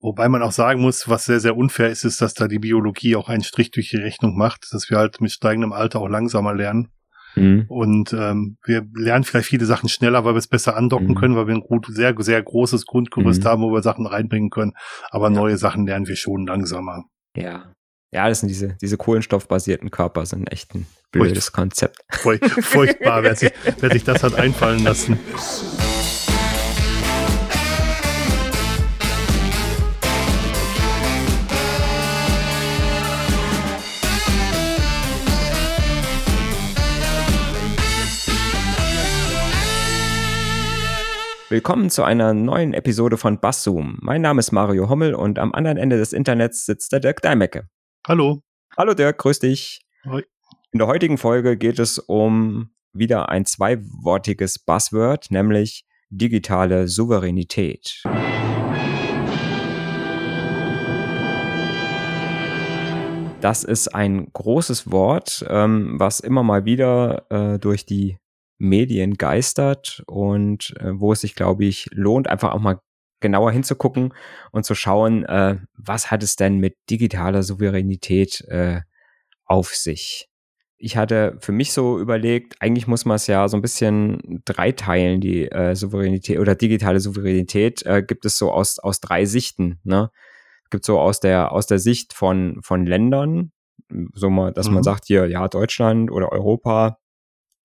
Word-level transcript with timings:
Wobei 0.00 0.28
man 0.28 0.42
auch 0.42 0.52
sagen 0.52 0.80
muss, 0.80 1.08
was 1.08 1.24
sehr, 1.24 1.40
sehr 1.40 1.56
unfair 1.56 1.90
ist, 1.90 2.04
ist, 2.04 2.20
dass 2.20 2.34
da 2.34 2.46
die 2.46 2.60
Biologie 2.60 3.16
auch 3.16 3.28
einen 3.28 3.42
Strich 3.42 3.72
durch 3.72 3.90
die 3.90 3.96
Rechnung 3.96 4.36
macht, 4.36 4.68
dass 4.70 4.88
wir 4.90 4.98
halt 4.98 5.20
mit 5.20 5.32
steigendem 5.32 5.72
Alter 5.72 6.00
auch 6.00 6.08
langsamer 6.08 6.54
lernen. 6.54 6.88
Mhm. 7.34 7.66
Und 7.68 8.12
ähm, 8.12 8.58
wir 8.64 8.86
lernen 8.94 9.24
vielleicht 9.24 9.48
viele 9.48 9.66
Sachen 9.66 9.88
schneller, 9.88 10.24
weil 10.24 10.34
wir 10.34 10.38
es 10.38 10.46
besser 10.46 10.76
andocken 10.76 11.08
mhm. 11.08 11.14
können, 11.14 11.36
weil 11.36 11.48
wir 11.48 11.54
ein 11.54 11.62
gut, 11.62 11.86
sehr, 11.88 12.14
sehr 12.18 12.42
großes 12.42 12.86
Grundgerüst 12.86 13.42
mhm. 13.42 13.48
haben, 13.48 13.62
wo 13.62 13.72
wir 13.72 13.82
Sachen 13.82 14.06
reinbringen 14.06 14.50
können. 14.50 14.72
Aber 15.10 15.26
ja. 15.26 15.34
neue 15.34 15.56
Sachen 15.56 15.86
lernen 15.86 16.06
wir 16.06 16.16
schon 16.16 16.46
langsamer. 16.46 17.04
Ja. 17.36 17.72
Ja, 18.10 18.28
das 18.28 18.40
sind 18.40 18.48
diese, 18.48 18.76
diese 18.80 18.96
kohlenstoffbasierten 18.96 19.90
Körper, 19.90 20.24
sind 20.24 20.50
echt 20.50 20.74
ein 20.74 20.86
blödes 21.12 21.44
Furcht, 21.44 21.52
Konzept. 21.52 22.04
Furcht, 22.10 22.44
furchtbar, 22.64 23.22
wer 23.22 23.36
sich, 23.36 23.52
wer 23.80 23.90
sich 23.90 24.04
das 24.04 24.22
hat 24.22 24.34
einfallen 24.34 24.82
lassen. 24.82 25.18
Willkommen 41.50 41.88
zu 41.88 42.02
einer 42.02 42.34
neuen 42.34 42.74
Episode 42.74 43.16
von 43.16 43.40
Basszoom. 43.40 43.96
Mein 44.02 44.20
Name 44.20 44.38
ist 44.38 44.52
Mario 44.52 44.90
Hommel 44.90 45.14
und 45.14 45.38
am 45.38 45.54
anderen 45.54 45.78
Ende 45.78 45.96
des 45.96 46.12
Internets 46.12 46.66
sitzt 46.66 46.92
der 46.92 47.00
Dirk 47.00 47.22
Deimecke. 47.22 47.70
Hallo. 48.06 48.42
Hallo 48.76 48.92
Dirk, 48.92 49.16
grüß 49.16 49.38
dich. 49.38 49.80
Hi. 50.04 50.24
In 50.72 50.78
der 50.78 50.88
heutigen 50.88 51.16
Folge 51.16 51.56
geht 51.56 51.78
es 51.78 51.98
um 51.98 52.68
wieder 52.92 53.30
ein 53.30 53.46
zweiwortiges 53.46 54.58
Buzzword, 54.58 55.30
nämlich 55.30 55.86
digitale 56.10 56.86
Souveränität. 56.86 58.02
Das 63.40 63.64
ist 63.64 63.94
ein 63.94 64.30
großes 64.34 64.92
Wort, 64.92 65.46
ähm, 65.48 65.98
was 65.98 66.20
immer 66.20 66.42
mal 66.42 66.66
wieder 66.66 67.24
äh, 67.30 67.58
durch 67.58 67.86
die 67.86 68.18
Medien 68.58 69.14
geistert 69.14 70.02
und 70.06 70.74
äh, 70.80 70.90
wo 70.98 71.12
es 71.12 71.20
sich, 71.20 71.34
glaube 71.34 71.64
ich, 71.64 71.88
lohnt, 71.92 72.28
einfach 72.28 72.52
auch 72.52 72.60
mal 72.60 72.80
genauer 73.20 73.52
hinzugucken 73.52 74.14
und 74.52 74.64
zu 74.64 74.74
schauen, 74.74 75.24
äh, 75.24 75.56
was 75.76 76.10
hat 76.10 76.22
es 76.22 76.36
denn 76.36 76.58
mit 76.58 76.76
digitaler 76.90 77.42
Souveränität 77.42 78.42
äh, 78.48 78.80
auf 79.44 79.74
sich. 79.74 80.28
Ich 80.76 80.96
hatte 80.96 81.36
für 81.40 81.50
mich 81.50 81.72
so 81.72 81.98
überlegt, 81.98 82.54
eigentlich 82.60 82.86
muss 82.86 83.04
man 83.04 83.16
es 83.16 83.26
ja 83.26 83.48
so 83.48 83.56
ein 83.56 83.62
bisschen 83.62 84.42
dreiteilen, 84.44 85.20
die 85.20 85.50
äh, 85.50 85.74
Souveränität 85.74 86.38
oder 86.38 86.54
digitale 86.54 87.00
Souveränität 87.00 87.84
äh, 87.84 88.02
gibt 88.02 88.24
es 88.24 88.38
so 88.38 88.52
aus, 88.52 88.78
aus 88.78 89.00
drei 89.00 89.24
Sichten. 89.24 89.80
Ne? 89.82 90.10
Gibt 90.70 90.84
so 90.84 91.00
aus 91.00 91.18
der, 91.18 91.50
aus 91.50 91.66
der 91.66 91.80
Sicht 91.80 92.12
von, 92.12 92.60
von 92.62 92.86
Ländern, 92.86 93.50
so 94.12 94.30
mal, 94.30 94.52
dass 94.52 94.68
mhm. 94.68 94.74
man 94.74 94.82
sagt, 94.84 95.06
hier, 95.06 95.26
ja, 95.26 95.48
Deutschland 95.48 96.12
oder 96.12 96.30
Europa 96.30 96.98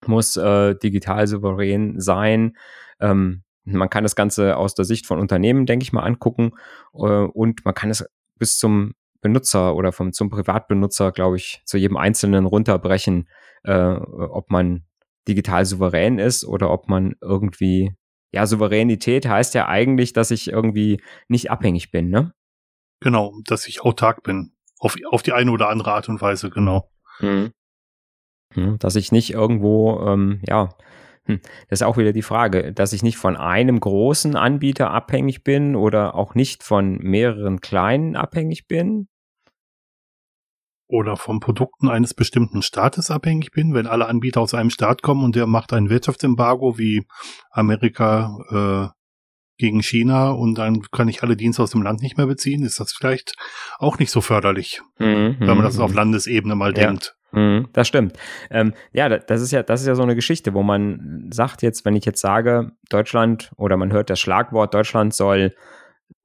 muss 0.07 0.37
äh, 0.37 0.75
digital 0.75 1.27
souverän 1.27 1.99
sein. 1.99 2.57
Ähm, 2.99 3.43
man 3.65 3.89
kann 3.89 4.03
das 4.03 4.15
Ganze 4.15 4.57
aus 4.57 4.75
der 4.75 4.85
Sicht 4.85 5.05
von 5.05 5.19
Unternehmen, 5.19 5.65
denke 5.65 5.83
ich 5.83 5.93
mal, 5.93 6.03
angucken 6.03 6.51
äh, 6.93 6.97
und 6.97 7.63
man 7.65 7.73
kann 7.73 7.89
es 7.89 8.05
bis 8.37 8.57
zum 8.57 8.93
Benutzer 9.21 9.75
oder 9.75 9.91
vom 9.91 10.11
zum 10.11 10.29
Privatbenutzer, 10.29 11.11
glaube 11.11 11.37
ich, 11.37 11.61
zu 11.65 11.77
jedem 11.77 11.97
Einzelnen 11.97 12.45
runterbrechen, 12.45 13.29
äh, 13.63 13.93
ob 13.93 14.51
man 14.51 14.83
digital 15.27 15.65
souverän 15.65 16.19
ist 16.19 16.45
oder 16.45 16.69
ob 16.69 16.89
man 16.89 17.15
irgendwie, 17.21 17.95
ja, 18.33 18.45
Souveränität 18.45 19.25
heißt 19.25 19.53
ja 19.53 19.67
eigentlich, 19.67 20.11
dass 20.11 20.31
ich 20.31 20.49
irgendwie 20.49 21.01
nicht 21.29 21.49
abhängig 21.49 21.91
bin, 21.91 22.09
ne? 22.09 22.33
Genau, 22.99 23.33
dass 23.45 23.67
ich 23.67 23.81
autark 23.81 24.23
bin. 24.23 24.53
Auf, 24.79 24.97
auf 25.09 25.23
die 25.23 25.31
eine 25.31 25.51
oder 25.51 25.69
andere 25.69 25.93
Art 25.93 26.09
und 26.09 26.21
Weise, 26.21 26.49
genau. 26.49 26.89
Mhm. 27.19 27.53
Hm, 28.53 28.77
dass 28.79 28.95
ich 28.95 29.11
nicht 29.11 29.31
irgendwo, 29.31 29.99
ähm, 30.05 30.41
ja, 30.47 30.69
hm, 31.25 31.39
das 31.69 31.79
ist 31.79 31.83
auch 31.83 31.97
wieder 31.97 32.11
die 32.11 32.21
Frage, 32.21 32.73
dass 32.73 32.93
ich 32.93 33.03
nicht 33.03 33.17
von 33.17 33.37
einem 33.37 33.79
großen 33.79 34.35
Anbieter 34.35 34.91
abhängig 34.91 35.43
bin 35.43 35.75
oder 35.75 36.15
auch 36.15 36.35
nicht 36.35 36.63
von 36.63 36.97
mehreren 36.97 37.61
kleinen 37.61 38.15
abhängig 38.15 38.67
bin. 38.67 39.07
Oder 40.87 41.15
von 41.15 41.39
Produkten 41.39 41.89
eines 41.89 42.13
bestimmten 42.13 42.61
Staates 42.61 43.09
abhängig 43.09 43.51
bin, 43.51 43.73
wenn 43.73 43.87
alle 43.87 44.07
Anbieter 44.07 44.41
aus 44.41 44.53
einem 44.53 44.69
Staat 44.69 45.01
kommen 45.01 45.23
und 45.23 45.35
der 45.35 45.47
macht 45.47 45.73
ein 45.73 45.89
Wirtschaftsembargo 45.89 46.77
wie 46.77 47.07
Amerika 47.51 48.91
äh, 48.91 48.99
gegen 49.57 49.81
China 49.81 50.31
und 50.31 50.57
dann 50.57 50.81
kann 50.91 51.07
ich 51.07 51.23
alle 51.23 51.37
Dienste 51.37 51.63
aus 51.63 51.71
dem 51.71 51.83
Land 51.83 52.01
nicht 52.01 52.17
mehr 52.17 52.27
beziehen, 52.27 52.63
ist 52.63 52.79
das 52.79 52.91
vielleicht 52.91 53.35
auch 53.79 53.97
nicht 53.97 54.11
so 54.11 54.19
förderlich, 54.19 54.81
mhm, 54.99 55.37
wenn 55.39 55.47
man 55.47 55.63
das 55.63 55.79
auf 55.79 55.91
mhm. 55.91 55.97
Landesebene 55.97 56.55
mal 56.55 56.77
ja. 56.77 56.87
denkt. 56.87 57.15
Mhm, 57.33 57.69
das 57.73 57.87
stimmt. 57.87 58.17
Ähm, 58.51 58.73
ja, 58.91 59.09
das 59.09 59.41
ist 59.41 59.51
ja, 59.51 59.63
das 59.63 59.81
ist 59.81 59.87
ja 59.87 59.95
so 59.95 60.03
eine 60.03 60.15
Geschichte, 60.15 60.53
wo 60.53 60.61
man 60.61 61.29
sagt 61.33 61.63
jetzt, 61.63 61.83
wenn 61.83 61.95
ich 61.95 62.05
jetzt 62.05 62.21
sage, 62.21 62.71
Deutschland 62.89 63.51
oder 63.57 63.75
man 63.75 63.91
hört 63.91 64.09
das 64.09 64.19
Schlagwort, 64.19 64.73
Deutschland 64.73 65.13
soll 65.15 65.53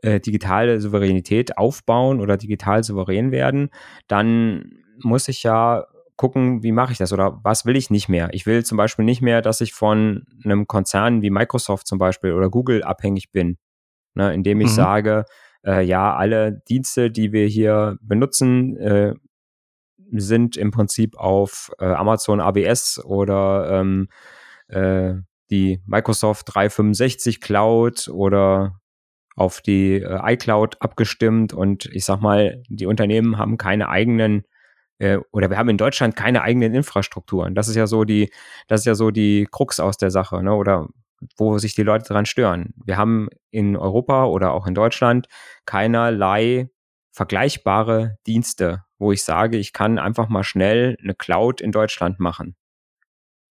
äh, 0.02 0.20
digitale 0.20 0.80
Souveränität 0.80 1.56
aufbauen 1.56 2.20
oder 2.20 2.36
digital 2.36 2.84
souverän 2.84 3.32
werden, 3.32 3.70
dann 4.06 4.70
muss 5.02 5.28
ich 5.28 5.42
ja 5.42 5.86
gucken, 6.16 6.62
wie 6.62 6.72
mache 6.72 6.92
ich 6.92 6.98
das 6.98 7.12
oder 7.12 7.40
was 7.42 7.64
will 7.64 7.76
ich 7.76 7.90
nicht 7.90 8.08
mehr. 8.08 8.28
Ich 8.32 8.44
will 8.44 8.64
zum 8.64 8.76
Beispiel 8.76 9.04
nicht 9.04 9.22
mehr, 9.22 9.40
dass 9.40 9.60
ich 9.60 9.72
von 9.72 10.24
einem 10.44 10.66
Konzern 10.66 11.22
wie 11.22 11.30
Microsoft 11.30 11.86
zum 11.86 11.98
Beispiel 11.98 12.32
oder 12.32 12.50
Google 12.50 12.82
abhängig 12.82 13.30
bin, 13.32 13.56
ne, 14.14 14.34
indem 14.34 14.60
ich 14.60 14.68
mhm. 14.68 14.74
sage, 14.74 15.24
äh, 15.64 15.82
ja, 15.82 16.14
alle 16.14 16.60
Dienste, 16.68 17.10
die 17.10 17.32
wir 17.32 17.46
hier 17.46 17.96
benutzen, 18.02 18.76
äh, 18.76 19.14
sind 20.12 20.56
im 20.56 20.70
Prinzip 20.70 21.16
auf 21.16 21.70
äh, 21.78 21.86
Amazon 21.86 22.40
ABS 22.40 23.02
oder 23.04 23.80
ähm, 23.80 24.08
äh, 24.68 25.14
die 25.50 25.80
Microsoft 25.86 26.54
365 26.54 27.40
Cloud 27.40 28.08
oder 28.08 28.80
auf 29.36 29.60
die 29.60 29.94
äh, 29.94 30.32
iCloud 30.32 30.80
abgestimmt 30.80 31.52
und 31.52 31.86
ich 31.86 32.04
sag 32.04 32.20
mal, 32.20 32.62
die 32.68 32.86
Unternehmen 32.86 33.38
haben 33.38 33.56
keine 33.56 33.88
eigenen 33.88 34.44
äh, 34.98 35.18
oder 35.32 35.50
wir 35.50 35.58
haben 35.58 35.68
in 35.68 35.78
Deutschland 35.78 36.16
keine 36.16 36.42
eigenen 36.42 36.74
Infrastrukturen. 36.74 37.54
Das 37.54 37.68
ist 37.68 37.76
ja 37.76 37.86
so 37.86 38.04
die, 38.04 38.30
das 38.66 38.80
ist 38.80 38.86
ja 38.86 38.94
so 38.94 39.10
die 39.10 39.46
Krux 39.50 39.80
aus 39.80 39.96
der 39.96 40.10
Sache, 40.10 40.42
ne? 40.42 40.54
Oder 40.54 40.88
wo 41.36 41.58
sich 41.58 41.74
die 41.74 41.82
Leute 41.82 42.04
dran 42.04 42.26
stören. 42.26 42.74
Wir 42.84 42.96
haben 42.96 43.28
in 43.50 43.76
Europa 43.76 44.26
oder 44.26 44.52
auch 44.52 44.66
in 44.66 44.74
Deutschland 44.74 45.26
keinerlei 45.66 46.70
vergleichbare 47.12 48.16
Dienste, 48.26 48.84
wo 48.98 49.12
ich 49.12 49.22
sage, 49.22 49.56
ich 49.56 49.72
kann 49.72 49.98
einfach 49.98 50.28
mal 50.28 50.44
schnell 50.44 50.96
eine 51.02 51.14
Cloud 51.14 51.60
in 51.60 51.72
Deutschland 51.72 52.18
machen. 52.20 52.56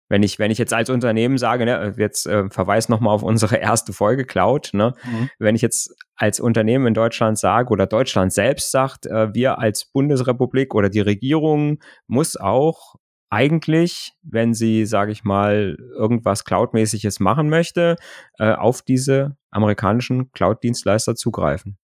Wenn 0.09 0.23
ich, 0.23 0.39
wenn 0.39 0.53
ich 0.53 0.59
jetzt 0.59 0.73
als 0.73 0.89
Unternehmen 0.89 1.37
sage, 1.37 1.65
ne, 1.65 1.95
jetzt 1.99 2.27
äh, 2.27 2.49
verweis 2.49 2.89
nochmal 2.89 3.15
auf 3.15 3.25
unsere 3.25 3.57
erste 3.57 3.93
Folge 3.93 4.25
Cloud, 4.25 4.71
ne, 4.73 4.95
mhm. 5.05 5.31
wenn 5.39 5.57
ich 5.57 5.63
jetzt 5.63 5.97
als 6.15 6.39
Unternehmen 6.39 6.87
in 6.87 6.95
Deutschland 6.95 7.39
sage 7.39 7.71
oder 7.71 7.87
Deutschland 7.87 8.33
selbst 8.33 8.71
sagt, 8.71 9.07
äh, 9.07 9.35
wir 9.35 9.59
als 9.59 9.85
Bundesrepublik 9.87 10.75
oder 10.75 10.91
die 10.91 11.01
Regierung 11.01 11.81
muss 12.07 12.37
auch 12.37 12.95
eigentlich, 13.31 14.13
wenn 14.23 14.55
sie, 14.55 14.87
sage 14.87 15.11
ich 15.11 15.25
mal, 15.25 15.77
irgendwas 15.97 16.45
Cloud-mäßiges 16.45 17.19
machen 17.19 17.49
möchte, 17.49 17.97
äh, 18.39 18.53
auf 18.53 18.83
diese 18.83 19.37
amerikanischen 19.51 20.31
Cloud-Dienstleister 20.31 21.17
zugreifen. 21.17 21.79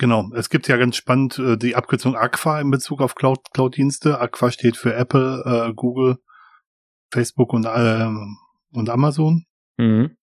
Genau, 0.00 0.30
es 0.34 0.48
gibt 0.48 0.66
ja 0.66 0.78
ganz 0.78 0.96
spannend 0.96 1.38
äh, 1.38 1.58
die 1.58 1.76
Abkürzung 1.76 2.16
Aqua 2.16 2.58
in 2.58 2.70
Bezug 2.70 3.02
auf 3.02 3.14
Cloud, 3.14 3.40
Cloud-Dienste. 3.52 4.18
Aqua 4.18 4.50
steht 4.50 4.78
für 4.78 4.94
Apple, 4.94 5.42
äh, 5.44 5.74
Google, 5.74 6.16
Facebook 7.12 7.52
und, 7.52 7.66
äh, 7.66 8.08
und 8.72 8.88
Amazon. 8.88 9.44
Mhm. 9.76 10.16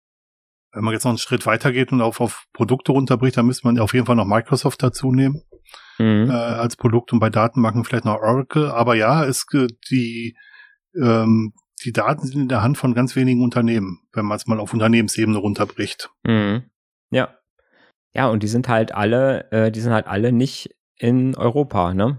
Wenn 0.71 0.83
man 0.85 0.93
jetzt 0.93 1.03
noch 1.03 1.11
einen 1.11 1.17
Schritt 1.17 1.45
weitergeht 1.45 1.91
und 1.91 1.99
auf, 1.99 2.21
auf 2.21 2.45
Produkte 2.53 2.93
runterbricht, 2.93 3.35
dann 3.35 3.47
müsste 3.47 3.67
man 3.67 3.77
auf 3.77 3.93
jeden 3.93 4.05
Fall 4.05 4.15
noch 4.15 4.25
Microsoft 4.25 4.81
dazu 4.81 5.11
nehmen 5.11 5.41
mhm. 5.99 6.29
äh, 6.29 6.33
als 6.33 6.77
Produkt 6.77 7.11
und 7.11 7.19
bei 7.19 7.29
Datenbanken 7.29 7.83
vielleicht 7.83 8.05
noch 8.05 8.21
Oracle. 8.21 8.71
Aber 8.71 8.95
ja, 8.95 9.25
es 9.25 9.45
die 9.91 10.37
ähm, 10.97 11.51
die 11.83 11.91
Daten 11.91 12.25
sind 12.25 12.43
in 12.43 12.47
der 12.47 12.61
Hand 12.61 12.77
von 12.77 12.93
ganz 12.93 13.17
wenigen 13.17 13.43
Unternehmen, 13.43 13.99
wenn 14.13 14.25
man 14.25 14.37
es 14.37 14.47
mal 14.47 14.61
auf 14.61 14.71
Unternehmensebene 14.71 15.37
runterbricht. 15.37 16.11
Mhm. 16.23 16.69
Ja, 17.09 17.35
ja, 18.15 18.27
und 18.29 18.43
die 18.43 18.47
sind 18.47 18.67
halt 18.69 18.93
alle, 18.93 19.51
äh, 19.51 19.71
die 19.71 19.81
sind 19.81 19.93
halt 19.93 20.07
alle 20.07 20.31
nicht 20.31 20.69
in 20.97 21.35
Europa, 21.35 21.93
ne? 21.93 22.17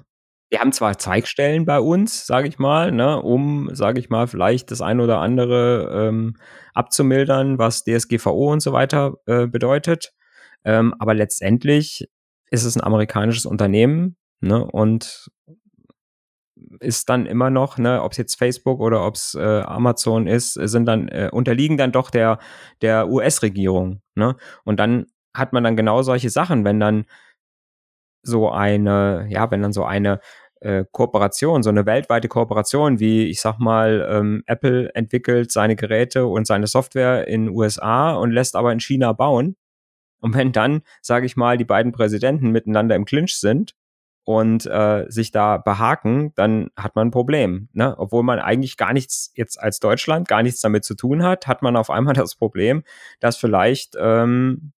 Wir 0.50 0.60
haben 0.60 0.72
zwar 0.72 0.98
Zeigstellen 0.98 1.64
bei 1.64 1.80
uns, 1.80 2.26
sage 2.26 2.46
ich 2.48 2.58
mal, 2.58 2.92
ne, 2.92 3.20
um, 3.20 3.68
sage 3.72 3.98
ich 3.98 4.10
mal, 4.10 4.28
vielleicht 4.28 4.70
das 4.70 4.80
ein 4.80 5.00
oder 5.00 5.18
andere 5.18 6.08
ähm, 6.08 6.36
abzumildern, 6.72 7.58
was 7.58 7.82
DSGVO 7.82 8.52
und 8.52 8.60
so 8.60 8.72
weiter 8.72 9.14
äh, 9.26 9.46
bedeutet. 9.48 10.12
Ähm, 10.64 10.94
aber 11.00 11.14
letztendlich 11.14 12.08
ist 12.50 12.64
es 12.64 12.76
ein 12.76 12.84
amerikanisches 12.84 13.46
Unternehmen, 13.46 14.16
ne, 14.40 14.64
und 14.64 15.30
ist 16.80 17.08
dann 17.08 17.26
immer 17.26 17.50
noch, 17.50 17.78
ne, 17.78 18.02
ob 18.02 18.12
es 18.12 18.18
jetzt 18.18 18.36
Facebook 18.38 18.80
oder 18.80 19.04
ob 19.04 19.16
es 19.16 19.34
äh, 19.34 19.40
Amazon 19.62 20.26
ist, 20.26 20.54
sind 20.54 20.86
dann 20.86 21.08
äh, 21.08 21.28
unterliegen 21.32 21.76
dann 21.76 21.92
doch 21.92 22.10
der 22.10 22.38
der 22.82 23.08
US-Regierung, 23.08 24.00
ne? 24.14 24.36
Und 24.64 24.78
dann 24.78 25.06
hat 25.38 25.52
man 25.52 25.64
dann 25.64 25.76
genau 25.76 26.02
solche 26.02 26.30
Sachen, 26.30 26.64
wenn 26.64 26.80
dann 26.80 27.04
so 28.22 28.50
eine, 28.50 29.26
ja, 29.28 29.50
wenn 29.50 29.62
dann 29.62 29.72
so 29.72 29.84
eine 29.84 30.20
äh, 30.60 30.84
Kooperation, 30.90 31.62
so 31.62 31.70
eine 31.70 31.86
weltweite 31.86 32.28
Kooperation, 32.28 32.98
wie 32.98 33.26
ich 33.26 33.40
sag 33.40 33.58
mal, 33.58 34.06
ähm, 34.10 34.42
Apple 34.46 34.94
entwickelt 34.94 35.52
seine 35.52 35.76
Geräte 35.76 36.26
und 36.26 36.46
seine 36.46 36.66
Software 36.66 37.28
in 37.28 37.48
USA 37.48 38.14
und 38.14 38.32
lässt 38.32 38.56
aber 38.56 38.72
in 38.72 38.80
China 38.80 39.12
bauen. 39.12 39.56
Und 40.20 40.34
wenn 40.34 40.52
dann, 40.52 40.82
sage 41.02 41.26
ich 41.26 41.36
mal, 41.36 41.56
die 41.56 41.64
beiden 41.64 41.92
Präsidenten 41.92 42.50
miteinander 42.50 42.96
im 42.96 43.04
Clinch 43.04 43.36
sind 43.36 43.74
und 44.24 44.66
äh, 44.66 45.04
sich 45.08 45.30
da 45.30 45.58
behaken, 45.58 46.32
dann 46.34 46.70
hat 46.76 46.96
man 46.96 47.08
ein 47.08 47.12
Problem. 47.12 47.68
Ne? 47.72 47.94
Obwohl 47.98 48.24
man 48.24 48.40
eigentlich 48.40 48.76
gar 48.76 48.92
nichts 48.92 49.30
jetzt 49.34 49.60
als 49.60 49.78
Deutschland 49.78 50.26
gar 50.26 50.42
nichts 50.42 50.60
damit 50.60 50.84
zu 50.84 50.96
tun 50.96 51.22
hat, 51.22 51.46
hat 51.46 51.62
man 51.62 51.76
auf 51.76 51.90
einmal 51.90 52.14
das 52.14 52.34
Problem, 52.34 52.82
dass 53.20 53.36
vielleicht 53.36 53.94
ähm, 54.00 54.72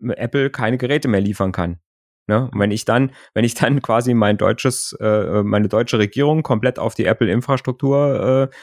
Apple 0.00 0.50
keine 0.50 0.78
Geräte 0.78 1.08
mehr 1.08 1.20
liefern 1.20 1.52
kann. 1.52 1.78
Ne? 2.26 2.50
Und 2.52 2.60
wenn 2.60 2.70
ich 2.70 2.84
dann, 2.84 3.12
wenn 3.34 3.44
ich 3.44 3.54
dann 3.54 3.82
quasi 3.82 4.14
mein 4.14 4.36
deutsches, 4.36 4.96
äh, 5.00 5.42
meine 5.42 5.68
deutsche 5.68 5.98
Regierung 5.98 6.42
komplett 6.42 6.78
auf 6.78 6.94
die 6.94 7.06
Apple-Infrastruktur 7.06 8.50
äh, 8.52 8.56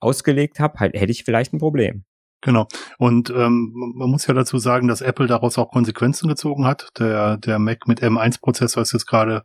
ausgelegt 0.00 0.60
habe, 0.60 0.78
halt, 0.78 0.94
hätte 0.94 1.12
ich 1.12 1.24
vielleicht 1.24 1.52
ein 1.52 1.58
Problem. 1.58 2.04
Genau. 2.40 2.68
Und 2.98 3.30
ähm, 3.30 3.72
man 3.96 4.10
muss 4.10 4.26
ja 4.28 4.34
dazu 4.34 4.58
sagen, 4.58 4.86
dass 4.86 5.00
Apple 5.00 5.26
daraus 5.26 5.58
auch 5.58 5.72
Konsequenzen 5.72 6.28
gezogen 6.28 6.66
hat. 6.66 6.88
Der, 6.98 7.36
der 7.36 7.58
Mac 7.58 7.88
mit 7.88 8.00
M1-Prozessor 8.00 8.82
ist 8.82 8.92
jetzt 8.92 9.06
gerade 9.06 9.42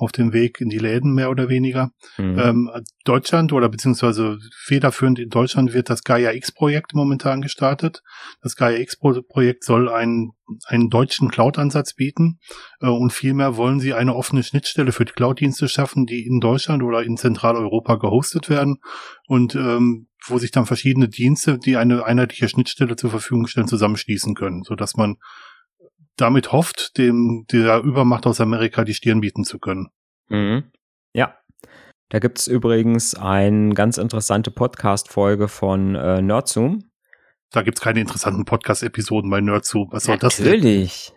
auf 0.00 0.12
dem 0.12 0.32
Weg 0.32 0.60
in 0.60 0.70
die 0.70 0.78
Läden 0.78 1.14
mehr 1.14 1.30
oder 1.30 1.48
weniger. 1.48 1.92
Mhm. 2.16 2.38
Ähm, 2.38 2.70
Deutschland 3.04 3.52
oder 3.52 3.68
beziehungsweise 3.68 4.38
federführend 4.64 5.18
in 5.18 5.28
Deutschland 5.28 5.74
wird 5.74 5.90
das 5.90 6.04
Gaia 6.04 6.32
X-Projekt 6.32 6.94
momentan 6.94 7.42
gestartet. 7.42 8.02
Das 8.42 8.56
Gaia 8.56 8.78
X-Projekt 8.78 9.64
soll 9.64 9.88
einen, 9.88 10.32
einen 10.66 10.88
deutschen 10.88 11.30
Cloud-Ansatz 11.30 11.94
bieten 11.94 12.38
äh, 12.80 12.88
und 12.88 13.12
vielmehr 13.12 13.56
wollen 13.56 13.78
sie 13.78 13.92
eine 13.92 14.16
offene 14.16 14.42
Schnittstelle 14.42 14.92
für 14.92 15.04
die 15.04 15.12
Cloud-Dienste 15.12 15.68
schaffen, 15.68 16.06
die 16.06 16.26
in 16.26 16.40
Deutschland 16.40 16.82
oder 16.82 17.02
in 17.02 17.18
Zentraleuropa 17.18 17.96
gehostet 17.96 18.48
werden 18.48 18.78
und 19.26 19.54
ähm, 19.54 20.08
wo 20.26 20.38
sich 20.38 20.50
dann 20.50 20.66
verschiedene 20.66 21.08
Dienste, 21.08 21.58
die 21.58 21.76
eine 21.76 22.04
einheitliche 22.04 22.48
Schnittstelle 22.48 22.96
zur 22.96 23.10
Verfügung 23.10 23.46
stellen, 23.46 23.68
zusammenschließen 23.68 24.34
können, 24.34 24.62
so 24.62 24.74
dass 24.74 24.96
man 24.96 25.16
damit 26.20 26.52
hofft, 26.52 26.96
dem 26.98 27.46
der 27.50 27.80
Übermacht 27.80 28.26
aus 28.26 28.40
Amerika 28.40 28.84
die 28.84 28.94
Stirn 28.94 29.20
bieten 29.20 29.44
zu 29.44 29.58
können. 29.58 29.88
Mhm. 30.28 30.64
Ja. 31.12 31.36
Da 32.08 32.18
gibt 32.18 32.38
es 32.38 32.48
übrigens 32.48 33.14
eine 33.14 33.74
ganz 33.74 33.96
interessante 33.96 34.50
Podcast-Folge 34.50 35.48
von 35.48 35.94
äh, 35.94 36.20
Nerdzoom. 36.20 36.90
Da 37.52 37.62
gibt 37.62 37.78
es 37.78 37.82
keine 37.82 38.00
interessanten 38.00 38.44
Podcast-Episoden 38.44 39.30
bei 39.30 39.40
Nerdzoom. 39.40 39.88
Was 39.90 40.04
soll 40.04 40.18
das 40.18 40.36
denn? 40.36 40.46
Natürlich. 40.46 41.12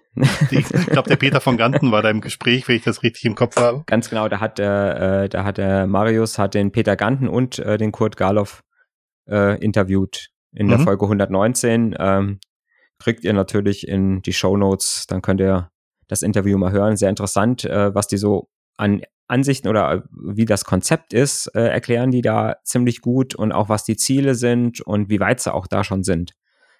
Ich 0.52 0.68
glaube, 0.68 1.10
der 1.10 1.16
Peter 1.16 1.42
von 1.42 1.58
Ganten 1.58 1.92
war 1.92 2.04
da 2.04 2.10
im 2.12 2.22
Gespräch, 2.22 2.68
wenn 2.68 2.76
ich 2.76 2.84
das 2.84 3.02
richtig 3.02 3.26
im 3.26 3.34
Kopf 3.34 3.58
habe. 3.58 3.84
Ganz 3.88 4.10
genau, 4.10 4.30
da 4.30 4.40
hat, 4.40 4.60
äh, 4.60 5.28
da 5.28 5.44
hat 5.44 5.58
der 5.58 5.88
Marius 5.88 6.38
hat 6.38 6.54
den 6.54 6.72
Peter 6.72 6.96
Ganten 6.96 7.28
und 7.28 7.58
äh, 7.60 7.78
den 7.78 7.92
Kurt 7.92 8.16
Garloff 8.16 8.64
äh, 9.28 9.60
interviewt 9.64 10.30
in 10.52 10.68
der 10.68 10.78
mhm. 10.78 10.84
Folge 10.84 11.06
119. 11.06 11.96
Ähm, 11.98 12.40
kriegt 13.04 13.24
ihr 13.24 13.34
natürlich 13.34 13.88
in 13.88 14.22
die 14.22 14.34
Show 14.34 14.56
Notes. 14.56 15.06
Dann 15.08 15.22
könnt 15.22 15.42
ihr 15.42 15.70
das 16.08 16.22
Interview 16.22 16.58
mal 16.58 16.72
hören. 16.72 16.96
Sehr 16.96 17.10
interessant, 17.10 17.66
äh, 17.66 17.94
was 17.94 18.08
die 18.08 18.18
so 18.18 18.50
an 18.78 19.02
Ansichten 19.28 19.68
oder 19.68 19.94
äh, 19.94 20.02
wie 20.12 20.46
das 20.46 20.64
Konzept 20.64 21.14
ist, 21.14 21.48
äh, 21.56 21.68
erklären 21.68 22.12
die 22.12 22.22
da 22.22 22.56
ziemlich 22.64 23.02
gut 23.02 23.36
und 23.36 23.52
auch 23.52 23.70
was 23.70 23.84
die 23.84 23.98
Ziele 23.98 24.36
sind 24.36 24.82
und 24.82 25.10
wie 25.10 25.20
weit 25.20 25.42
sie 25.42 25.54
auch 25.54 25.68
da 25.68 25.84
schon 25.84 26.04
sind 26.04 26.32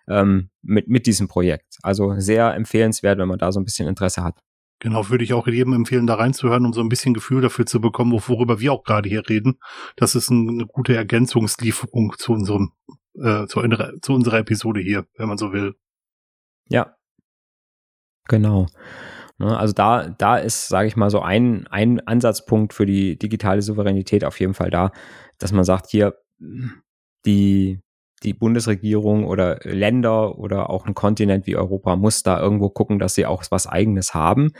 ähm, 0.08 0.50
mit, 0.62 0.88
mit 0.88 1.06
diesem 1.06 1.28
Projekt. 1.28 1.78
Also 1.84 2.20
sehr 2.20 2.54
empfehlenswert, 2.54 3.18
wenn 3.20 3.28
man 3.28 3.40
da 3.40 3.52
so 3.52 3.60
ein 3.60 3.66
bisschen 3.66 3.88
Interesse 3.88 4.24
hat. 4.24 4.40
Genau, 4.80 5.10
würde 5.10 5.24
ich 5.24 5.34
auch 5.34 5.48
jedem 5.48 5.74
empfehlen, 5.74 6.08
da 6.08 6.16
reinzuhören, 6.16 6.66
um 6.66 6.74
so 6.74 6.82
ein 6.82 6.90
bisschen 6.90 7.14
Gefühl 7.14 7.42
dafür 7.42 7.66
zu 7.66 7.80
bekommen, 7.80 8.12
worüber 8.12 8.60
wir 8.60 8.74
auch 8.74 8.84
gerade 8.84 9.08
hier 9.08 9.28
reden. 9.30 9.60
Das 9.96 10.14
ist 10.16 10.30
eine 10.30 10.66
gute 10.66 10.96
Ergänzungslieferung 10.96 12.14
zu 12.18 12.34
unserem, 12.34 12.74
äh, 13.16 13.46
zu, 13.48 13.62
zu 14.02 14.14
unserer 14.14 14.40
Episode 14.40 14.82
hier, 14.82 15.06
wenn 15.18 15.30
man 15.30 15.38
so 15.38 15.54
will. 15.54 15.76
Ja. 16.70 16.96
Genau. 18.30 18.68
Ne, 19.40 19.58
also 19.58 19.74
da, 19.74 20.10
da 20.10 20.38
ist, 20.38 20.68
sage 20.68 20.88
ich 20.88 20.96
mal, 20.96 21.10
so 21.10 21.22
ein, 21.22 21.68
ein 21.68 22.00
Ansatzpunkt 22.08 22.74
für 22.74 22.86
die 22.86 23.18
digitale 23.18 23.62
Souveränität 23.62 24.24
auf 24.26 24.40
jeden 24.40 24.54
Fall 24.54 24.70
da, 24.70 24.92
dass 25.40 25.52
man 25.52 25.64
sagt, 25.66 25.90
hier, 25.90 26.16
die, 27.26 27.80
die 28.24 28.34
Bundesregierung 28.34 29.26
oder 29.26 29.60
Länder 29.64 30.38
oder 30.38 30.70
auch 30.70 30.86
ein 30.86 30.94
Kontinent 30.94 31.46
wie 31.46 31.56
Europa 31.56 31.96
muss 31.96 32.24
da 32.24 32.40
irgendwo 32.40 32.70
gucken, 32.70 33.00
dass 33.00 33.16
sie 33.16 33.26
auch 33.26 33.44
was 33.50 33.68
Eigenes 33.68 34.14
haben. 34.14 34.52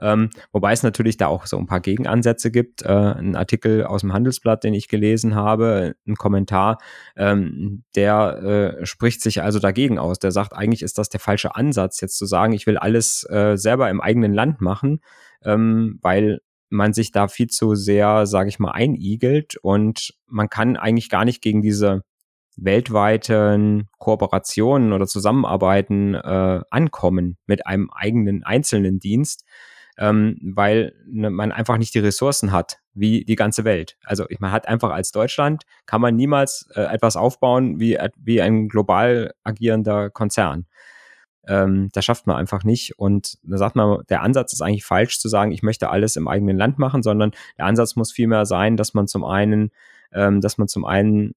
Ähm, 0.00 0.30
wobei 0.52 0.72
es 0.72 0.82
natürlich 0.82 1.16
da 1.16 1.26
auch 1.26 1.46
so 1.46 1.58
ein 1.58 1.66
paar 1.66 1.80
Gegenansätze 1.80 2.50
gibt. 2.50 2.82
Äh, 2.82 2.88
ein 2.88 3.36
Artikel 3.36 3.84
aus 3.84 4.02
dem 4.02 4.12
Handelsblatt, 4.12 4.64
den 4.64 4.74
ich 4.74 4.88
gelesen 4.88 5.34
habe, 5.34 5.94
ein 6.06 6.16
Kommentar, 6.16 6.78
ähm, 7.16 7.84
der 7.96 8.78
äh, 8.80 8.86
spricht 8.86 9.20
sich 9.20 9.42
also 9.42 9.58
dagegen 9.58 9.98
aus. 9.98 10.18
Der 10.18 10.30
sagt, 10.30 10.52
eigentlich 10.52 10.82
ist 10.82 10.98
das 10.98 11.08
der 11.08 11.20
falsche 11.20 11.56
Ansatz, 11.56 12.00
jetzt 12.00 12.18
zu 12.18 12.26
sagen, 12.26 12.52
ich 12.52 12.66
will 12.66 12.78
alles 12.78 13.28
äh, 13.28 13.56
selber 13.56 13.90
im 13.90 14.00
eigenen 14.00 14.32
Land 14.32 14.60
machen, 14.60 15.00
ähm, 15.44 15.98
weil 16.02 16.38
man 16.70 16.92
sich 16.92 17.12
da 17.12 17.28
viel 17.28 17.48
zu 17.48 17.74
sehr, 17.74 18.26
sage 18.26 18.48
ich 18.48 18.58
mal, 18.58 18.72
einigelt 18.72 19.56
und 19.56 20.14
man 20.26 20.48
kann 20.50 20.76
eigentlich 20.76 21.08
gar 21.08 21.24
nicht 21.24 21.40
gegen 21.40 21.62
diese 21.62 22.02
weltweiten 22.60 23.88
Kooperationen 23.98 24.92
oder 24.92 25.06
Zusammenarbeiten 25.06 26.14
äh, 26.14 26.60
ankommen 26.70 27.36
mit 27.46 27.66
einem 27.66 27.90
eigenen 27.90 28.42
einzelnen 28.42 28.98
Dienst, 28.98 29.44
ähm, 29.96 30.38
weil 30.42 30.92
ne, 31.06 31.30
man 31.30 31.52
einfach 31.52 31.78
nicht 31.78 31.94
die 31.94 32.00
Ressourcen 32.00 32.52
hat, 32.52 32.78
wie 32.94 33.24
die 33.24 33.36
ganze 33.36 33.64
Welt. 33.64 33.96
Also 34.04 34.26
man 34.40 34.52
hat 34.52 34.66
einfach 34.66 34.90
als 34.90 35.12
Deutschland, 35.12 35.62
kann 35.86 36.00
man 36.00 36.16
niemals 36.16 36.68
äh, 36.74 36.82
etwas 36.82 37.16
aufbauen 37.16 37.78
wie, 37.78 37.98
wie 38.16 38.42
ein 38.42 38.68
global 38.68 39.34
agierender 39.44 40.10
Konzern. 40.10 40.66
Ähm, 41.46 41.88
das 41.92 42.04
schafft 42.04 42.26
man 42.26 42.36
einfach 42.36 42.64
nicht. 42.64 42.98
Und 42.98 43.38
da 43.42 43.56
sagt 43.56 43.76
man, 43.76 44.02
der 44.08 44.22
Ansatz 44.22 44.52
ist 44.52 44.62
eigentlich 44.62 44.84
falsch 44.84 45.18
zu 45.20 45.28
sagen, 45.28 45.52
ich 45.52 45.62
möchte 45.62 45.90
alles 45.90 46.16
im 46.16 46.28
eigenen 46.28 46.58
Land 46.58 46.78
machen, 46.78 47.02
sondern 47.02 47.30
der 47.56 47.66
Ansatz 47.66 47.94
muss 47.96 48.12
vielmehr 48.12 48.46
sein, 48.46 48.76
dass 48.76 48.94
man 48.94 49.06
zum 49.06 49.24
einen, 49.24 49.70
ähm, 50.12 50.40
dass 50.40 50.58
man 50.58 50.68
zum 50.68 50.84
einen 50.84 51.34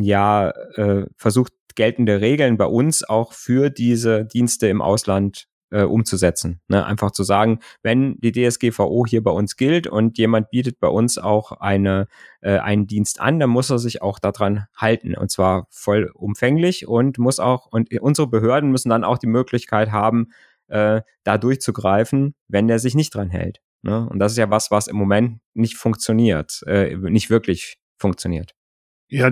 ja 0.00 0.50
äh, 0.74 1.06
versucht, 1.16 1.52
geltende 1.74 2.20
Regeln 2.20 2.56
bei 2.58 2.66
uns 2.66 3.02
auch 3.02 3.32
für 3.32 3.70
diese 3.70 4.24
Dienste 4.24 4.68
im 4.68 4.82
Ausland 4.82 5.48
äh, 5.70 5.84
umzusetzen. 5.84 6.60
Ne? 6.68 6.84
Einfach 6.84 7.10
zu 7.10 7.24
sagen, 7.24 7.60
wenn 7.82 8.18
die 8.20 8.32
DSGVO 8.32 9.06
hier 9.06 9.22
bei 9.22 9.30
uns 9.30 9.56
gilt 9.56 9.86
und 9.86 10.18
jemand 10.18 10.50
bietet 10.50 10.78
bei 10.78 10.88
uns 10.88 11.18
auch 11.18 11.52
eine, 11.52 12.08
äh, 12.42 12.58
einen 12.58 12.86
Dienst 12.86 13.20
an, 13.20 13.40
dann 13.40 13.50
muss 13.50 13.70
er 13.70 13.78
sich 13.78 14.02
auch 14.02 14.18
daran 14.18 14.66
halten 14.76 15.16
und 15.16 15.30
zwar 15.30 15.66
vollumfänglich 15.70 16.86
und 16.86 17.18
muss 17.18 17.40
auch, 17.40 17.66
und 17.66 17.92
unsere 18.00 18.28
Behörden 18.28 18.70
müssen 18.70 18.90
dann 18.90 19.04
auch 19.04 19.18
die 19.18 19.26
Möglichkeit 19.26 19.90
haben, 19.90 20.28
äh, 20.68 21.00
da 21.24 21.38
durchzugreifen, 21.38 22.34
wenn 22.48 22.68
der 22.68 22.78
sich 22.78 22.94
nicht 22.94 23.14
dran 23.14 23.30
hält. 23.30 23.60
Ne? 23.82 24.08
Und 24.08 24.18
das 24.18 24.32
ist 24.32 24.38
ja 24.38 24.50
was, 24.50 24.70
was 24.70 24.86
im 24.86 24.96
Moment 24.96 25.40
nicht 25.54 25.76
funktioniert, 25.76 26.62
äh, 26.66 26.96
nicht 26.96 27.30
wirklich 27.30 27.78
funktioniert. 27.98 28.54
Ja, 29.14 29.30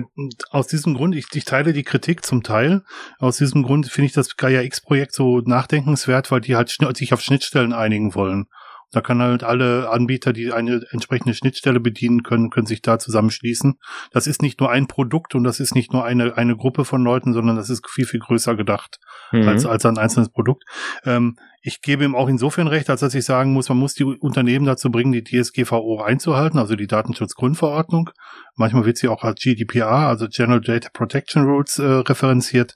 aus 0.51 0.67
diesem 0.67 0.93
Grund, 0.93 1.15
ich, 1.15 1.25
ich 1.33 1.43
teile 1.43 1.73
die 1.73 1.81
Kritik 1.81 2.23
zum 2.23 2.43
Teil. 2.43 2.83
Aus 3.17 3.37
diesem 3.37 3.63
Grund 3.63 3.87
finde 3.87 4.05
ich 4.05 4.13
das 4.13 4.37
Gaia 4.37 4.61
X-Projekt 4.61 5.15
so 5.15 5.39
nachdenkenswert, 5.39 6.29
weil 6.29 6.41
die 6.41 6.55
halt 6.55 6.69
sich 6.69 7.13
auf 7.13 7.21
Schnittstellen 7.21 7.73
einigen 7.73 8.13
wollen. 8.13 8.45
Da 8.91 9.01
kann 9.01 9.21
halt 9.21 9.43
alle 9.43 9.89
Anbieter, 9.89 10.33
die 10.33 10.51
eine 10.51 10.81
entsprechende 10.91 11.33
Schnittstelle 11.33 11.79
bedienen 11.79 12.23
können, 12.23 12.49
können 12.49 12.67
sich 12.67 12.81
da 12.81 12.99
zusammenschließen. 12.99 13.79
Das 14.11 14.27
ist 14.27 14.41
nicht 14.41 14.59
nur 14.59 14.69
ein 14.69 14.87
Produkt 14.87 15.33
und 15.35 15.43
das 15.43 15.59
ist 15.59 15.75
nicht 15.75 15.93
nur 15.93 16.03
eine, 16.03 16.37
eine 16.37 16.57
Gruppe 16.57 16.85
von 16.85 17.03
Leuten, 17.03 17.33
sondern 17.33 17.55
das 17.55 17.69
ist 17.69 17.89
viel, 17.89 18.05
viel 18.05 18.19
größer 18.19 18.55
gedacht 18.55 18.99
mhm. 19.31 19.47
als, 19.47 19.65
als 19.65 19.85
ein 19.85 19.97
einzelnes 19.97 20.29
Produkt. 20.29 20.63
Ähm, 21.05 21.37
ich 21.63 21.81
gebe 21.81 22.03
ihm 22.03 22.15
auch 22.15 22.27
insofern 22.27 22.67
recht, 22.67 22.89
als 22.89 23.01
dass 23.01 23.13
ich 23.13 23.23
sagen 23.23 23.53
muss, 23.53 23.69
man 23.69 23.77
muss 23.77 23.93
die 23.93 24.03
Unternehmen 24.03 24.65
dazu 24.65 24.89
bringen, 24.89 25.11
die 25.11 25.23
DSGVO 25.23 26.01
einzuhalten, 26.01 26.57
also 26.57 26.75
die 26.75 26.87
Datenschutzgrundverordnung. 26.87 28.09
Manchmal 28.55 28.85
wird 28.85 28.97
sie 28.97 29.07
auch 29.07 29.23
als 29.23 29.41
GDPR, 29.41 30.07
also 30.07 30.27
General 30.27 30.59
Data 30.59 30.89
Protection 30.91 31.43
Rules, 31.43 31.77
äh, 31.77 31.85
referenziert. 31.85 32.75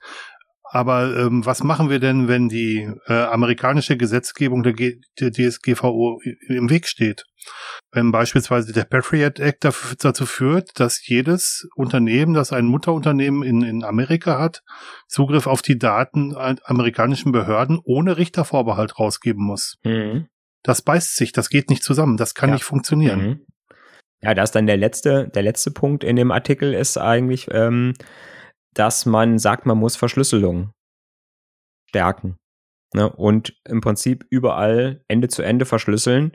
Aber 0.75 1.15
ähm, 1.15 1.45
was 1.45 1.63
machen 1.63 1.89
wir 1.89 1.99
denn, 1.99 2.27
wenn 2.27 2.49
die 2.49 2.91
äh, 3.07 3.13
amerikanische 3.13 3.95
Gesetzgebung 3.95 4.61
der, 4.61 4.73
G 4.73 4.99
der 5.21 5.31
DSGVO 5.31 6.19
im 6.49 6.69
Weg 6.69 6.89
steht? 6.89 7.23
Wenn 7.93 8.11
beispielsweise 8.11 8.73
der 8.73 8.83
Patriot 8.83 9.39
Act 9.39 9.63
dazu 9.63 10.25
führt, 10.25 10.77
dass 10.77 11.07
jedes 11.07 11.65
Unternehmen, 11.77 12.33
das 12.33 12.51
ein 12.51 12.65
Mutterunternehmen 12.65 13.41
in, 13.41 13.61
in 13.61 13.85
Amerika 13.85 14.37
hat, 14.37 14.63
Zugriff 15.07 15.47
auf 15.47 15.61
die 15.61 15.79
Daten 15.79 16.35
amerikanischen 16.35 17.31
Behörden 17.31 17.79
ohne 17.81 18.17
Richtervorbehalt 18.17 18.99
rausgeben 18.99 19.45
muss. 19.45 19.77
Mhm. 19.85 20.27
Das 20.61 20.81
beißt 20.81 21.15
sich, 21.15 21.31
das 21.31 21.47
geht 21.47 21.69
nicht 21.69 21.83
zusammen, 21.83 22.17
das 22.17 22.33
kann 22.33 22.49
ja. 22.49 22.55
nicht 22.55 22.65
funktionieren. 22.65 23.21
Mhm. 23.21 23.45
Ja, 24.21 24.33
da 24.33 24.43
ist 24.43 24.51
dann 24.51 24.67
der 24.67 24.75
letzte, 24.75 25.29
der 25.29 25.43
letzte 25.43 25.71
Punkt 25.71 26.03
in 26.03 26.17
dem 26.17 26.31
Artikel 26.31 26.73
ist 26.73 26.97
eigentlich, 26.97 27.47
ähm, 27.51 27.93
dass 28.75 29.05
man 29.05 29.39
sagt, 29.39 29.65
man 29.65 29.77
muss 29.77 29.95
Verschlüsselung 29.95 30.71
stärken. 31.89 32.37
ne? 32.93 33.09
und 33.09 33.55
im 33.67 33.81
Prinzip 33.81 34.25
überall 34.29 35.03
Ende 35.07 35.27
zu 35.27 35.41
Ende 35.41 35.65
verschlüsseln. 35.65 36.33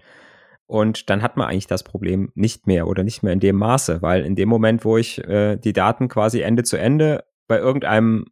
Und 0.66 1.10
dann 1.10 1.22
hat 1.22 1.36
man 1.36 1.48
eigentlich 1.48 1.66
das 1.66 1.82
Problem 1.82 2.30
nicht 2.34 2.66
mehr 2.66 2.86
oder 2.86 3.02
nicht 3.02 3.22
mehr 3.22 3.32
in 3.32 3.40
dem 3.40 3.56
Maße, 3.56 4.02
weil 4.02 4.24
in 4.24 4.36
dem 4.36 4.48
Moment, 4.48 4.84
wo 4.84 4.96
ich 4.96 5.18
äh, 5.24 5.56
die 5.56 5.72
Daten 5.72 6.08
quasi 6.08 6.40
Ende 6.42 6.62
zu 6.62 6.76
Ende 6.76 7.24
bei 7.48 7.58
irgendeinem 7.58 8.26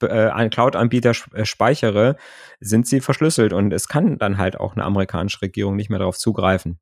äh, 0.00 0.48
Cloud-Anbieter 0.48 1.12
äh, 1.34 1.44
speichere, 1.44 2.16
sind 2.60 2.86
sie 2.86 3.00
verschlüsselt 3.00 3.52
und 3.52 3.72
es 3.72 3.88
kann 3.88 4.18
dann 4.18 4.38
halt 4.38 4.58
auch 4.58 4.74
eine 4.74 4.84
amerikanische 4.84 5.42
Regierung 5.42 5.76
nicht 5.76 5.90
mehr 5.90 5.98
darauf 5.98 6.16
zugreifen. 6.16 6.78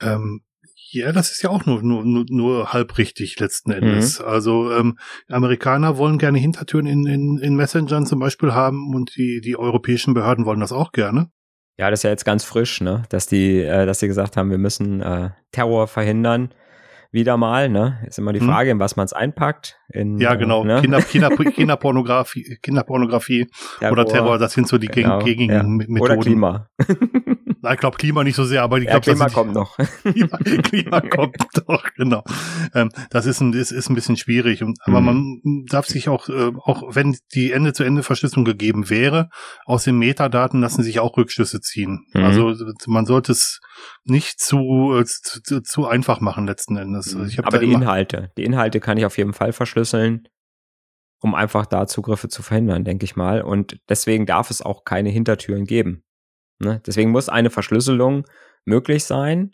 Ähm, 0.00 0.42
ja, 0.90 1.12
das 1.12 1.30
ist 1.30 1.42
ja 1.42 1.50
auch 1.50 1.66
nur, 1.66 1.82
nur, 1.82 2.04
nur, 2.04 2.24
nur 2.28 2.72
halb 2.72 2.98
richtig 2.98 3.38
letzten 3.38 3.70
Endes. 3.70 4.20
Mhm. 4.20 4.24
Also 4.26 4.72
ähm, 4.72 4.98
Amerikaner 5.28 5.98
wollen 5.98 6.18
gerne 6.18 6.38
Hintertüren 6.38 6.86
in, 6.86 7.06
in, 7.06 7.38
in 7.38 7.56
Messengern 7.56 8.06
zum 8.06 8.20
Beispiel 8.20 8.52
haben 8.52 8.94
und 8.94 9.16
die, 9.16 9.40
die 9.40 9.58
europäischen 9.58 10.14
Behörden 10.14 10.46
wollen 10.46 10.60
das 10.60 10.72
auch 10.72 10.92
gerne. 10.92 11.30
Ja, 11.78 11.90
das 11.90 12.00
ist 12.00 12.04
ja 12.04 12.10
jetzt 12.10 12.24
ganz 12.24 12.44
frisch, 12.44 12.80
ne? 12.80 13.04
Dass 13.08 13.26
die, 13.26 13.60
äh, 13.60 13.86
dass 13.86 14.00
sie 14.00 14.08
gesagt 14.08 14.36
haben, 14.36 14.50
wir 14.50 14.58
müssen 14.58 15.00
äh, 15.00 15.30
Terror 15.52 15.86
verhindern 15.86 16.52
wieder 17.10 17.36
mal, 17.36 17.68
ne? 17.68 18.04
Ist 18.06 18.18
immer 18.18 18.32
die 18.32 18.40
hm. 18.40 18.48
Frage, 18.48 18.70
in 18.70 18.78
was 18.78 18.96
man 18.96 19.04
es 19.04 19.12
einpackt. 19.12 19.78
In, 19.88 20.18
ja, 20.18 20.34
genau. 20.34 20.64
Ne? 20.64 20.80
Kinder, 20.80 21.00
Kinder, 21.02 21.30
Kinderpornografie, 21.30 22.58
Kinderpornografie 22.62 23.46
Terror, 23.78 23.92
oder 23.92 24.06
Terror, 24.06 24.38
das 24.38 24.52
sind 24.52 24.68
so 24.68 24.78
die 24.78 24.88
genau, 24.88 25.18
gängigen 25.20 25.50
ja. 25.50 25.62
Methoden. 25.62 26.00
Oder 26.00 26.16
Klima. 26.18 26.68
Na, 27.60 27.72
ich 27.72 27.80
glaube 27.80 27.96
Klima 27.96 28.22
nicht 28.22 28.36
so 28.36 28.44
sehr, 28.44 28.62
aber 28.62 28.78
ich 28.78 28.86
glaube, 28.86 29.04
ja, 29.06 29.12
Klima 29.12 29.28
kommt 29.28 29.52
noch. 29.52 29.76
Klima, 30.02 30.38
Klima 30.38 31.00
kommt 31.00 31.36
doch, 31.66 31.82
genau. 31.96 32.22
Ähm, 32.74 32.90
das 33.10 33.26
ist 33.26 33.40
ein, 33.40 33.52
ist, 33.52 33.72
ist 33.72 33.90
ein 33.90 33.94
bisschen 33.94 34.16
schwierig. 34.16 34.62
Und, 34.62 34.78
aber 34.82 35.00
mhm. 35.00 35.06
man 35.06 35.64
darf 35.68 35.86
sich 35.86 36.08
auch, 36.08 36.28
äh, 36.28 36.52
auch 36.64 36.94
wenn 36.94 37.16
die 37.34 37.52
Ende-zu-Ende-Verschlüsselung 37.52 38.44
gegeben 38.44 38.90
wäre, 38.90 39.28
aus 39.64 39.84
den 39.84 39.98
Metadaten 39.98 40.60
lassen 40.60 40.82
sich 40.82 41.00
auch 41.00 41.16
Rückschlüsse 41.16 41.60
ziehen. 41.60 42.06
Mhm. 42.12 42.24
Also 42.24 42.54
man 42.86 43.06
sollte 43.06 43.32
es 43.32 43.60
nicht 44.04 44.40
zu, 44.40 44.94
äh, 44.96 45.04
zu, 45.04 45.62
zu 45.62 45.86
einfach 45.86 46.20
machen 46.20 46.46
letzten 46.46 46.76
Endes. 46.76 46.97
Also 46.98 47.24
ich 47.24 47.38
aber 47.44 47.58
die 47.58 47.72
Inhalte, 47.72 48.30
die 48.36 48.44
Inhalte 48.44 48.80
kann 48.80 48.98
ich 48.98 49.06
auf 49.06 49.18
jeden 49.18 49.32
Fall 49.32 49.52
verschlüsseln 49.52 50.28
um 51.20 51.34
einfach 51.34 51.66
da 51.66 51.86
Zugriffe 51.86 52.28
zu 52.28 52.42
verhindern, 52.42 52.84
denke 52.84 53.04
ich 53.04 53.16
mal. 53.16 53.42
Und 53.42 53.80
deswegen 53.88 54.26
darf 54.26 54.50
es 54.50 54.62
auch 54.62 54.84
keine 54.84 55.10
Hintertüren 55.10 55.64
geben. 55.64 56.04
Ne? 56.60 56.80
Deswegen 56.86 57.10
muss 57.10 57.28
eine 57.28 57.50
Verschlüsselung 57.50 58.24
möglich 58.64 59.04
sein, 59.04 59.52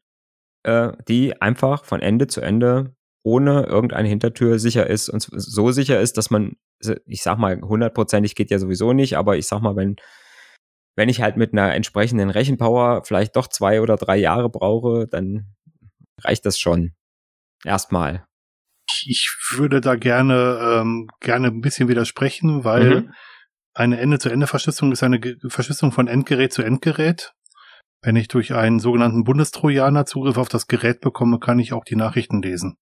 äh, 0.65 0.93
die 1.09 1.41
einfach 1.41 1.85
von 1.85 2.01
Ende 2.01 2.27
zu 2.27 2.41
Ende 2.41 2.95
ohne 3.23 3.65
irgendeine 3.65 4.09
Hintertür 4.09 4.59
sicher 4.59 4.87
ist 4.87 5.09
und 5.09 5.23
so 5.23 5.71
sicher 5.71 5.99
ist, 5.99 6.19
dass 6.19 6.31
man, 6.31 6.57
ich 7.07 7.23
sag 7.23 7.39
mal, 7.39 7.59
hundertprozentig 7.63 8.35
geht 8.35 8.51
ja 8.51 8.59
sowieso 8.59 8.93
nicht, 8.93 9.17
aber 9.17 9.39
ich 9.39 9.47
sag 9.47 9.61
mal, 9.61 9.77
wenn, 9.77 9.97
wenn 10.95 11.09
ich 11.09 11.23
halt 11.23 11.39
mit 11.39 11.53
einer 11.53 11.75
entsprechenden 11.75 12.29
Rechenpower 12.29 13.03
vielleicht 13.05 13.37
doch 13.37 13.49
zwei 13.49 13.81
oder 13.81 13.97
drei 13.97 14.19
Jahre 14.19 14.51
brauche, 14.51 15.09
dann 15.09 15.55
reicht 16.21 16.45
das 16.45 16.59
schon. 16.59 16.95
Erstmal. 17.65 18.25
Ich 19.07 19.35
würde 19.51 19.81
da 19.81 19.97
gerne, 19.97 20.81
ähm, 20.81 21.09
gerne 21.21 21.49
ein 21.49 21.61
bisschen 21.61 21.89
widersprechen, 21.89 22.65
weil 22.65 23.03
mhm. 23.03 23.15
Eine 23.77 23.99
Ende-zu-Ende-Verschlüsselung 23.99 24.93
ist 24.93 25.03
eine 25.03 25.21
Verschlüsselung 25.49 25.91
von 25.91 26.07
Endgerät 26.07 26.53
zu 26.53 26.63
Endgerät. 26.63 27.33
Wenn 28.03 28.15
ich 28.15 28.29
durch 28.29 28.55
einen 28.55 28.79
sogenannten 28.79 29.25
Bundestrojaner 29.25 30.07
Zugriff 30.07 30.37
auf 30.37 30.49
das 30.49 30.69
Gerät 30.69 31.01
bekomme, 31.01 31.41
kann 31.41 31.59
ich 31.59 31.73
auch 31.73 31.85
die 31.85 31.97
Nachrichten 31.97 32.41
lesen. 32.41 32.77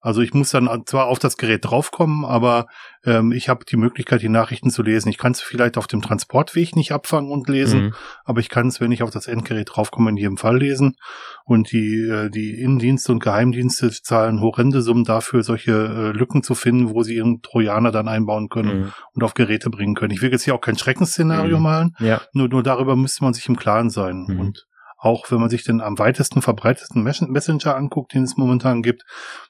Also 0.00 0.20
ich 0.20 0.34
muss 0.34 0.50
dann 0.50 0.68
zwar 0.86 1.06
auf 1.06 1.18
das 1.18 1.36
Gerät 1.36 1.64
draufkommen, 1.64 2.24
aber 2.24 2.66
ähm, 3.04 3.32
ich 3.32 3.48
habe 3.48 3.64
die 3.64 3.76
Möglichkeit, 3.76 4.22
die 4.22 4.28
Nachrichten 4.28 4.70
zu 4.70 4.82
lesen. 4.82 5.08
Ich 5.08 5.18
kann 5.18 5.32
es 5.32 5.40
vielleicht 5.40 5.78
auf 5.78 5.86
dem 5.86 6.02
Transportweg 6.02 6.76
nicht 6.76 6.92
abfangen 6.92 7.30
und 7.30 7.48
lesen, 7.48 7.86
mhm. 7.86 7.94
aber 8.24 8.40
ich 8.40 8.48
kann 8.48 8.68
es, 8.68 8.80
wenn 8.80 8.92
ich 8.92 9.02
auf 9.02 9.10
das 9.10 9.26
Endgerät 9.26 9.68
draufkomme, 9.72 10.10
in 10.10 10.16
jedem 10.16 10.36
Fall 10.36 10.58
lesen. 10.58 10.96
Und 11.44 11.72
die, 11.72 12.02
äh, 12.02 12.30
die 12.30 12.60
Innendienste 12.60 13.10
und 13.10 13.22
Geheimdienste 13.22 13.90
zahlen 13.90 14.40
horrende 14.40 14.82
Summen 14.82 15.04
dafür, 15.04 15.42
solche 15.42 15.72
äh, 15.72 16.16
Lücken 16.16 16.42
zu 16.42 16.54
finden, 16.54 16.90
wo 16.90 17.02
sie 17.02 17.16
ihren 17.16 17.42
Trojaner 17.42 17.90
dann 17.90 18.08
einbauen 18.08 18.48
können 18.48 18.80
mhm. 18.80 18.92
und 19.14 19.24
auf 19.24 19.34
Geräte 19.34 19.70
bringen 19.70 19.94
können. 19.94 20.12
Ich 20.12 20.22
will 20.22 20.30
jetzt 20.30 20.44
hier 20.44 20.54
auch 20.54 20.60
kein 20.60 20.78
Schreckensszenario 20.78 21.56
mhm. 21.56 21.62
malen, 21.62 21.96
ja. 22.00 22.20
nur, 22.32 22.48
nur 22.48 22.62
darüber 22.62 22.96
müsste 22.96 23.24
man 23.24 23.34
sich 23.34 23.48
im 23.48 23.56
Klaren 23.56 23.90
sein. 23.90 24.26
Mhm. 24.28 24.40
Und 24.40 24.66
auch 24.96 25.30
wenn 25.30 25.40
man 25.40 25.50
sich 25.50 25.64
den 25.64 25.80
am 25.80 25.98
weitesten 25.98 26.42
verbreitesten 26.42 27.02
Messenger 27.02 27.76
anguckt, 27.76 28.14
den 28.14 28.24
es 28.24 28.36
momentan 28.36 28.82
gibt, 28.82 29.02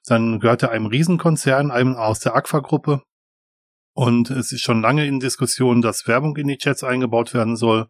dann 0.07 0.41
gehört 0.41 0.62
er 0.62 0.71
einem 0.71 0.87
Riesenkonzern, 0.87 1.71
einem 1.71 1.95
aus 1.95 2.21
der 2.21 2.35
Aqua-Gruppe. 2.35 3.03
Und 3.95 4.31
es 4.31 4.53
ist 4.53 4.61
schon 4.61 4.83
lange 4.83 5.07
in 5.07 5.21
Diskussion, 5.21 5.81
dass 5.81 6.07
Werbung 6.07 6.37
in 6.37 6.49
die 6.49 6.59
Chats 6.59 6.85
eingebaut 6.85 7.33
werden 7.33 7.57
soll. 7.57 7.87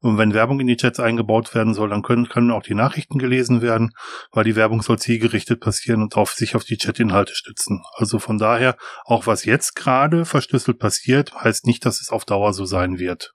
Und 0.00 0.18
wenn 0.18 0.34
Werbung 0.34 0.60
in 0.60 0.66
die 0.66 0.76
Chats 0.76 1.00
eingebaut 1.00 1.54
werden 1.54 1.72
soll, 1.72 1.88
dann 1.88 2.02
können, 2.02 2.28
können 2.28 2.50
auch 2.50 2.62
die 2.62 2.74
Nachrichten 2.74 3.18
gelesen 3.18 3.62
werden, 3.62 3.92
weil 4.32 4.44
die 4.44 4.54
Werbung 4.54 4.82
soll 4.82 4.98
zielgerichtet 4.98 5.60
passieren 5.60 6.02
und 6.02 6.14
auf 6.18 6.32
sich 6.32 6.56
auf 6.56 6.64
die 6.64 6.76
Chat-Inhalte 6.76 7.34
stützen. 7.34 7.82
Also 7.94 8.18
von 8.18 8.36
daher, 8.36 8.76
auch 9.06 9.26
was 9.26 9.46
jetzt 9.46 9.74
gerade 9.74 10.26
verschlüsselt 10.26 10.78
passiert, 10.78 11.34
heißt 11.34 11.66
nicht, 11.66 11.86
dass 11.86 12.02
es 12.02 12.10
auf 12.10 12.26
Dauer 12.26 12.52
so 12.52 12.66
sein 12.66 12.98
wird. 12.98 13.32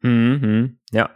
Mhm, 0.00 0.78
ja. 0.92 1.10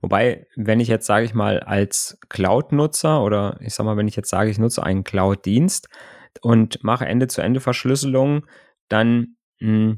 Wobei, 0.00 0.46
wenn 0.56 0.80
ich 0.80 0.88
jetzt, 0.88 1.06
sage 1.06 1.24
ich 1.24 1.34
mal, 1.34 1.60
als 1.60 2.18
Cloud-Nutzer 2.28 3.22
oder 3.22 3.58
ich 3.60 3.74
sag 3.74 3.84
mal, 3.84 3.96
wenn 3.96 4.08
ich 4.08 4.16
jetzt 4.16 4.30
sage, 4.30 4.50
ich 4.50 4.58
nutze 4.58 4.82
einen 4.82 5.04
Cloud-Dienst 5.04 5.88
und 6.40 6.82
mache 6.84 7.06
Ende-zu-Ende-Verschlüsselung, 7.06 8.46
dann 8.88 9.36
mh, 9.60 9.68
hm, 9.68 9.96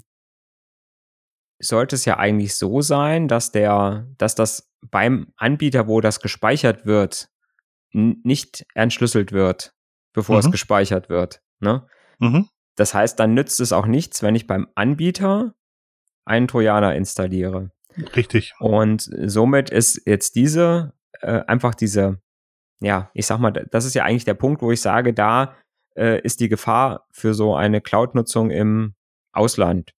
sollte 1.60 1.94
es 1.94 2.04
ja 2.04 2.18
eigentlich 2.18 2.56
so 2.56 2.80
sein, 2.80 3.28
dass 3.28 3.52
der, 3.52 4.08
dass 4.16 4.34
das 4.34 4.72
beim 4.90 5.32
Anbieter, 5.36 5.86
wo 5.86 6.00
das 6.00 6.20
gespeichert 6.20 6.86
wird, 6.86 7.28
nicht 7.92 8.66
entschlüsselt 8.74 9.32
wird, 9.32 9.74
bevor 10.12 10.36
mhm. 10.36 10.40
es 10.40 10.50
gespeichert 10.50 11.08
wird. 11.08 11.42
Ne? 11.60 11.86
Mhm. 12.18 12.48
Das 12.76 12.94
heißt, 12.94 13.18
dann 13.20 13.34
nützt 13.34 13.60
es 13.60 13.72
auch 13.72 13.86
nichts, 13.86 14.22
wenn 14.22 14.34
ich 14.34 14.46
beim 14.46 14.68
Anbieter 14.74 15.54
einen 16.24 16.48
Trojaner 16.48 16.94
installiere. 16.94 17.72
Richtig. 18.16 18.54
Und 18.58 19.08
somit 19.26 19.70
ist 19.70 20.02
jetzt 20.06 20.34
diese, 20.34 20.92
äh, 21.20 21.42
einfach 21.46 21.74
diese, 21.74 22.20
ja, 22.80 23.10
ich 23.14 23.26
sag 23.26 23.38
mal, 23.38 23.50
das 23.50 23.84
ist 23.84 23.94
ja 23.94 24.04
eigentlich 24.04 24.24
der 24.24 24.34
Punkt, 24.34 24.62
wo 24.62 24.70
ich 24.72 24.80
sage, 24.80 25.12
da 25.12 25.54
äh, 25.96 26.20
ist 26.22 26.40
die 26.40 26.48
Gefahr 26.48 27.06
für 27.10 27.34
so 27.34 27.54
eine 27.54 27.80
Cloud-Nutzung 27.80 28.50
im 28.50 28.94
Ausland 29.32 29.92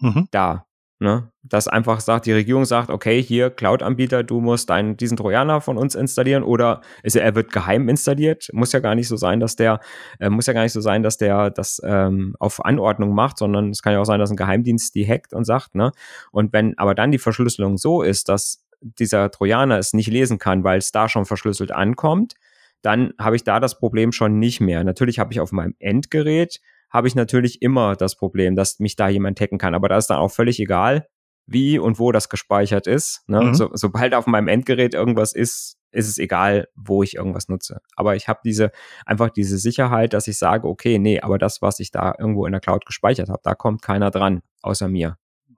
mhm. 0.00 0.28
da. 0.30 0.66
Ne? 1.02 1.32
Dass 1.42 1.66
einfach 1.66 2.00
sagt, 2.00 2.26
die 2.26 2.32
Regierung 2.32 2.66
sagt, 2.66 2.90
okay, 2.90 3.22
hier 3.22 3.48
Cloud-Anbieter, 3.48 4.22
du 4.22 4.42
musst 4.42 4.68
deinen, 4.68 4.98
diesen 4.98 5.16
Trojaner 5.16 5.62
von 5.62 5.78
uns 5.78 5.94
installieren 5.94 6.42
oder 6.42 6.82
ist 7.02 7.16
er, 7.16 7.34
wird 7.34 7.52
geheim 7.52 7.88
installiert. 7.88 8.50
Muss 8.52 8.72
ja 8.72 8.80
gar 8.80 8.94
nicht 8.94 9.08
so 9.08 9.16
sein, 9.16 9.40
dass 9.40 9.56
der, 9.56 9.80
äh, 10.18 10.28
muss 10.28 10.44
ja 10.44 10.52
gar 10.52 10.62
nicht 10.62 10.74
so 10.74 10.82
sein, 10.82 11.02
dass 11.02 11.16
der 11.16 11.48
das 11.48 11.80
ähm, 11.82 12.36
auf 12.38 12.62
Anordnung 12.62 13.14
macht, 13.14 13.38
sondern 13.38 13.70
es 13.70 13.80
kann 13.80 13.94
ja 13.94 14.00
auch 14.00 14.04
sein, 14.04 14.20
dass 14.20 14.30
ein 14.30 14.36
Geheimdienst 14.36 14.94
die 14.94 15.08
hackt 15.08 15.32
und 15.32 15.44
sagt, 15.44 15.74
ne? 15.74 15.92
Und 16.32 16.52
wenn 16.52 16.76
aber 16.76 16.94
dann 16.94 17.12
die 17.12 17.18
Verschlüsselung 17.18 17.78
so 17.78 18.02
ist, 18.02 18.28
dass 18.28 18.62
dieser 18.82 19.30
Trojaner 19.30 19.78
es 19.78 19.94
nicht 19.94 20.08
lesen 20.08 20.38
kann, 20.38 20.64
weil 20.64 20.76
es 20.76 20.92
da 20.92 21.08
schon 21.08 21.24
verschlüsselt 21.24 21.72
ankommt, 21.72 22.34
dann 22.82 23.14
habe 23.18 23.36
ich 23.36 23.44
da 23.44 23.58
das 23.58 23.78
Problem 23.78 24.12
schon 24.12 24.38
nicht 24.38 24.60
mehr. 24.60 24.84
Natürlich 24.84 25.18
habe 25.18 25.32
ich 25.32 25.40
auf 25.40 25.50
meinem 25.50 25.74
Endgerät 25.78 26.60
habe 26.90 27.08
ich 27.08 27.14
natürlich 27.14 27.62
immer 27.62 27.96
das 27.96 28.16
Problem, 28.16 28.56
dass 28.56 28.78
mich 28.78 28.96
da 28.96 29.08
jemand 29.08 29.40
hacken 29.40 29.58
kann. 29.58 29.74
Aber 29.74 29.88
da 29.88 29.96
ist 29.96 30.08
dann 30.08 30.18
auch 30.18 30.30
völlig 30.30 30.58
egal, 30.60 31.06
wie 31.46 31.78
und 31.78 31.98
wo 31.98 32.12
das 32.12 32.28
gespeichert 32.28 32.86
ist. 32.86 33.22
Ne? 33.26 33.40
Mhm. 33.40 33.54
So, 33.54 33.70
sobald 33.72 34.14
auf 34.14 34.26
meinem 34.26 34.48
Endgerät 34.48 34.94
irgendwas 34.94 35.32
ist, 35.32 35.76
ist 35.92 36.08
es 36.08 36.18
egal, 36.18 36.68
wo 36.76 37.02
ich 37.02 37.16
irgendwas 37.16 37.48
nutze. 37.48 37.80
Aber 37.96 38.14
ich 38.14 38.28
habe 38.28 38.40
diese 38.44 38.70
einfach 39.04 39.30
diese 39.30 39.58
Sicherheit, 39.58 40.12
dass 40.12 40.28
ich 40.28 40.38
sage, 40.38 40.68
okay, 40.68 40.98
nee, 40.98 41.20
aber 41.20 41.38
das, 41.38 41.62
was 41.62 41.80
ich 41.80 41.90
da 41.90 42.14
irgendwo 42.18 42.46
in 42.46 42.52
der 42.52 42.60
Cloud 42.60 42.86
gespeichert 42.86 43.28
habe, 43.28 43.40
da 43.42 43.54
kommt 43.54 43.82
keiner 43.82 44.10
dran, 44.10 44.42
außer 44.62 44.88
mir. 44.88 45.16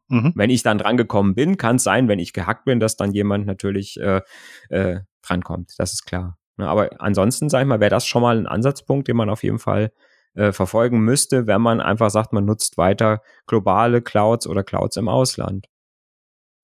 Mhm. 0.08 0.32
Wenn 0.34 0.50
ich 0.50 0.62
dann 0.62 0.78
drangekommen 0.78 1.34
bin, 1.34 1.56
kann 1.58 1.76
es 1.76 1.84
sein, 1.84 2.08
wenn 2.08 2.18
ich 2.18 2.32
gehackt 2.32 2.64
bin, 2.64 2.80
dass 2.80 2.96
dann 2.96 3.12
jemand 3.12 3.46
natürlich 3.46 4.00
äh, 4.00 4.22
äh, 4.70 5.00
drankommt. 5.22 5.74
Das 5.78 5.92
ist 5.92 6.04
klar. 6.04 6.38
Ne? 6.56 6.66
Aber 6.66 7.00
ansonsten, 7.00 7.48
sag 7.48 7.62
ich 7.62 7.68
mal, 7.68 7.80
wäre 7.80 7.90
das 7.90 8.06
schon 8.06 8.22
mal 8.22 8.38
ein 8.38 8.46
Ansatzpunkt, 8.46 9.08
den 9.08 9.16
man 9.16 9.30
auf 9.30 9.42
jeden 9.42 9.58
Fall 9.58 9.92
äh, 10.34 10.52
verfolgen 10.52 11.00
müsste, 11.00 11.46
wenn 11.46 11.60
man 11.60 11.80
einfach 11.80 12.10
sagt, 12.10 12.32
man 12.32 12.44
nutzt 12.44 12.78
weiter 12.78 13.20
globale 13.46 14.02
Clouds 14.02 14.46
oder 14.46 14.64
Clouds 14.64 14.96
im 14.96 15.08
Ausland. 15.08 15.66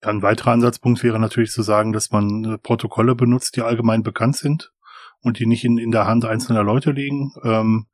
ein 0.00 0.22
weiterer 0.22 0.52
Ansatzpunkt 0.52 1.02
wäre 1.02 1.18
natürlich 1.18 1.50
zu 1.50 1.62
sagen, 1.62 1.92
dass 1.92 2.10
man 2.10 2.44
äh, 2.44 2.58
Protokolle 2.58 3.14
benutzt, 3.14 3.56
die 3.56 3.62
allgemein 3.62 4.02
bekannt 4.02 4.36
sind 4.36 4.72
und 5.20 5.38
die 5.38 5.46
nicht 5.46 5.64
in, 5.64 5.78
in 5.78 5.90
der 5.90 6.06
Hand 6.06 6.24
einzelner 6.24 6.62
Leute 6.62 6.92
liegen, 6.92 7.32
ähm, 7.42 7.86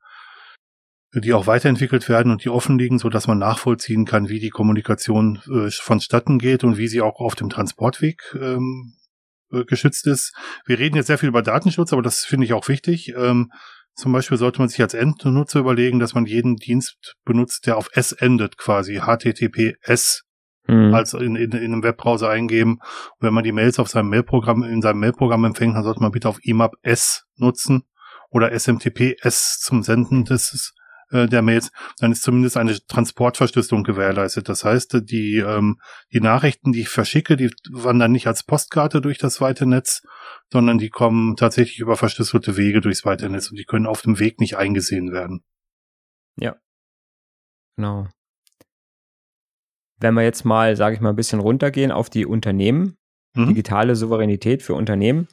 die 1.13 1.33
auch 1.33 1.47
weiterentwickelt 1.47 2.09
werden 2.09 2.31
und 2.31 2.43
die 2.43 2.49
offen 2.49 2.77
liegen, 2.77 2.99
so 2.99 3.09
dass 3.09 3.27
man 3.27 3.39
nachvollziehen 3.39 4.05
kann, 4.05 4.29
wie 4.29 4.39
die 4.39 4.49
Kommunikation 4.49 5.41
äh, 5.49 5.71
vonstatten 5.71 6.39
geht 6.39 6.63
und 6.63 6.77
wie 6.77 6.87
sie 6.87 7.01
auch 7.01 7.19
auf 7.19 7.35
dem 7.35 7.49
Transportweg 7.49 8.35
ähm, 8.39 8.95
äh, 9.51 9.63
geschützt 9.63 10.07
ist. 10.07 10.33
Wir 10.65 10.77
reden 10.77 10.95
jetzt 10.95 11.07
sehr 11.07 11.17
viel 11.17 11.29
über 11.29 11.41
Datenschutz, 11.41 11.93
aber 11.93 12.01
das 12.01 12.25
finde 12.25 12.45
ich 12.45 12.53
auch 12.53 12.67
wichtig. 12.67 13.13
Ähm, 13.15 13.51
zum 13.95 14.11
Beispiel 14.11 14.37
sollte 14.37 14.59
man 14.59 14.69
sich 14.69 14.81
als 14.81 14.93
Endnutzer 14.93 15.59
überlegen, 15.59 15.99
dass 15.99 16.13
man 16.13 16.25
jeden 16.25 16.57
Dienst 16.57 17.15
benutzt, 17.23 17.65
der 17.65 17.77
auf 17.77 17.89
S 17.93 18.11
endet, 18.11 18.57
quasi 18.57 18.99
HTTPS 18.99 20.23
mhm. 20.67 20.93
als 20.93 21.13
in, 21.13 21.35
in, 21.35 21.51
in 21.51 21.73
einem 21.73 21.83
Webbrowser 21.83 22.29
eingeben. 22.29 22.73
Und 22.73 23.21
wenn 23.21 23.33
man 23.33 23.43
die 23.43 23.51
Mails 23.51 23.79
auf 23.79 23.87
seinem 23.87 24.09
Mailprogramm, 24.09 24.63
in 24.63 24.81
seinem 24.81 24.99
Mailprogramm 24.99 25.45
empfängt, 25.45 25.75
dann 25.75 25.83
sollte 25.83 26.01
man 26.01 26.11
bitte 26.11 26.29
auf 26.29 26.39
IMAP 26.43 26.73
S 26.81 27.25
nutzen 27.37 27.83
oder 28.29 28.51
SMTP 28.51 29.15
S 29.21 29.59
zum 29.61 29.81
Senden 29.81 30.25
des 30.25 30.73
äh, 31.15 31.27
der 31.27 31.41
Mails, 31.41 31.71
dann 31.99 32.11
ist 32.11 32.23
zumindest 32.23 32.57
eine 32.57 32.77
Transportverschlüsselung 32.87 33.83
gewährleistet. 33.83 34.49
Das 34.49 34.65
heißt, 34.65 35.01
die, 35.09 35.37
ähm, 35.37 35.79
die 36.11 36.19
Nachrichten, 36.19 36.73
die 36.73 36.81
ich 36.81 36.89
verschicke, 36.89 37.37
die 37.37 37.49
wandern 37.71 38.11
nicht 38.11 38.27
als 38.27 38.43
Postkarte 38.43 39.01
durch 39.01 39.17
das 39.17 39.39
weite 39.41 39.65
Netz, 39.65 40.03
sondern 40.51 40.77
die 40.77 40.89
kommen 40.89 41.35
tatsächlich 41.35 41.79
über 41.79 41.95
verschlüsselte 41.95 42.57
Wege 42.57 42.81
durchs 42.81 43.05
weite 43.05 43.29
Netz 43.29 43.49
und 43.49 43.57
die 43.57 43.65
können 43.65 43.87
auf 43.87 44.01
dem 44.01 44.19
Weg 44.19 44.39
nicht 44.39 44.57
eingesehen 44.57 45.11
werden. 45.11 45.43
Ja. 46.37 46.55
Genau. 47.77 48.07
Wenn 49.97 50.13
wir 50.13 50.23
jetzt 50.23 50.43
mal, 50.43 50.75
sage 50.75 50.95
ich 50.95 51.01
mal, 51.01 51.11
ein 51.11 51.15
bisschen 51.15 51.39
runtergehen 51.39 51.91
auf 51.91 52.09
die 52.09 52.25
Unternehmen, 52.25 52.97
mhm. 53.33 53.47
digitale 53.47 53.95
Souveränität 53.95 54.61
für 54.61 54.73
Unternehmen, 54.73 55.27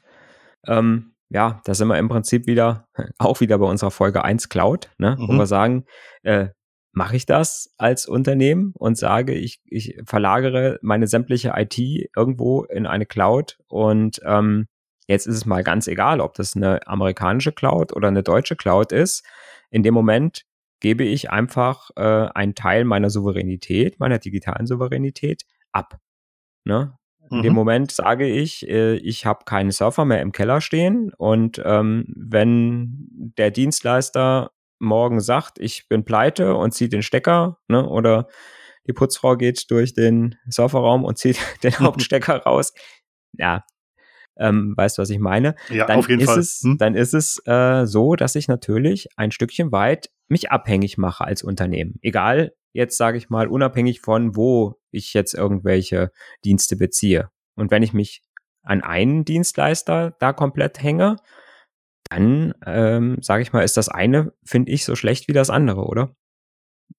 ähm, 0.66 1.11
ja, 1.32 1.60
da 1.64 1.74
sind 1.74 1.88
wir 1.88 1.98
im 1.98 2.08
Prinzip 2.08 2.46
wieder, 2.46 2.86
auch 3.18 3.40
wieder 3.40 3.58
bei 3.58 3.66
unserer 3.66 3.90
Folge 3.90 4.24
1 4.24 4.48
Cloud, 4.48 4.90
ne, 4.98 5.16
mhm. 5.18 5.28
wo 5.28 5.32
wir 5.32 5.46
sagen, 5.46 5.84
äh, 6.22 6.48
mache 6.94 7.16
ich 7.16 7.24
das 7.24 7.72
als 7.78 8.06
Unternehmen 8.06 8.72
und 8.74 8.98
sage, 8.98 9.32
ich, 9.32 9.62
ich 9.64 9.98
verlagere 10.04 10.78
meine 10.82 11.06
sämtliche 11.06 11.54
IT 11.56 11.78
irgendwo 12.14 12.64
in 12.64 12.86
eine 12.86 13.06
Cloud 13.06 13.58
und 13.66 14.20
ähm, 14.26 14.66
jetzt 15.06 15.26
ist 15.26 15.36
es 15.36 15.46
mal 15.46 15.64
ganz 15.64 15.88
egal, 15.88 16.20
ob 16.20 16.34
das 16.34 16.54
eine 16.54 16.86
amerikanische 16.86 17.52
Cloud 17.52 17.94
oder 17.94 18.08
eine 18.08 18.22
deutsche 18.22 18.56
Cloud 18.56 18.92
ist. 18.92 19.24
In 19.70 19.82
dem 19.82 19.94
Moment 19.94 20.42
gebe 20.80 21.04
ich 21.04 21.30
einfach 21.30 21.90
äh, 21.96 22.28
einen 22.34 22.54
Teil 22.54 22.84
meiner 22.84 23.08
Souveränität, 23.08 23.98
meiner 23.98 24.18
digitalen 24.18 24.66
Souveränität 24.66 25.44
ab. 25.72 25.98
Ne? 26.64 26.94
In 27.32 27.38
mhm. 27.38 27.42
dem 27.42 27.54
Moment 27.54 27.90
sage 27.90 28.26
ich, 28.26 28.68
äh, 28.68 28.96
ich 28.96 29.24
habe 29.24 29.44
keinen 29.46 29.70
Surfer 29.70 30.04
mehr 30.04 30.20
im 30.20 30.32
Keller 30.32 30.60
stehen 30.60 31.12
und 31.16 31.60
ähm, 31.64 32.04
wenn 32.14 33.08
der 33.38 33.50
Dienstleister 33.50 34.50
morgen 34.78 35.20
sagt, 35.20 35.58
ich 35.58 35.88
bin 35.88 36.04
pleite 36.04 36.54
und 36.54 36.72
zieht 36.72 36.92
den 36.92 37.02
Stecker, 37.02 37.58
ne, 37.68 37.88
oder 37.88 38.28
die 38.86 38.92
Putzfrau 38.92 39.36
geht 39.36 39.70
durch 39.70 39.94
den 39.94 40.36
Surferraum 40.46 41.04
und 41.04 41.16
zieht 41.16 41.38
den 41.62 41.78
Hauptstecker 41.78 42.42
raus, 42.42 42.74
ja, 43.32 43.64
ähm, 44.36 44.74
weißt 44.76 44.98
du, 44.98 45.02
was 45.02 45.10
ich 45.10 45.18
meine? 45.18 45.54
Ja, 45.70 45.86
dann 45.86 46.00
auf 46.00 46.08
jeden 46.10 46.20
ist 46.20 46.28
Fall. 46.28 46.38
Es, 46.38 46.60
hm? 46.62 46.76
Dann 46.76 46.94
ist 46.94 47.14
es 47.14 47.40
äh, 47.46 47.86
so, 47.86 48.14
dass 48.14 48.34
ich 48.34 48.46
natürlich 48.46 49.08
ein 49.16 49.30
Stückchen 49.30 49.72
weit 49.72 50.10
mich 50.28 50.50
abhängig 50.50 50.98
mache 50.98 51.24
als 51.24 51.42
Unternehmen. 51.42 51.98
Egal, 52.02 52.52
jetzt 52.72 52.96
sage 52.96 53.18
ich 53.18 53.30
mal, 53.30 53.48
unabhängig 53.48 54.00
von, 54.00 54.36
wo 54.36 54.76
ich 54.90 55.14
jetzt 55.14 55.34
irgendwelche 55.34 56.10
Dienste 56.44 56.76
beziehe. 56.76 57.30
Und 57.54 57.70
wenn 57.70 57.82
ich 57.82 57.92
mich 57.92 58.22
an 58.62 58.82
einen 58.82 59.24
Dienstleister 59.24 60.16
da 60.18 60.32
komplett 60.32 60.82
hänge, 60.82 61.16
dann 62.08 62.54
ähm, 62.66 63.18
sage 63.20 63.42
ich 63.42 63.52
mal, 63.52 63.62
ist 63.62 63.76
das 63.76 63.88
eine, 63.88 64.32
finde 64.44 64.72
ich, 64.72 64.84
so 64.84 64.94
schlecht 64.94 65.28
wie 65.28 65.32
das 65.32 65.50
andere, 65.50 65.84
oder? 65.84 66.14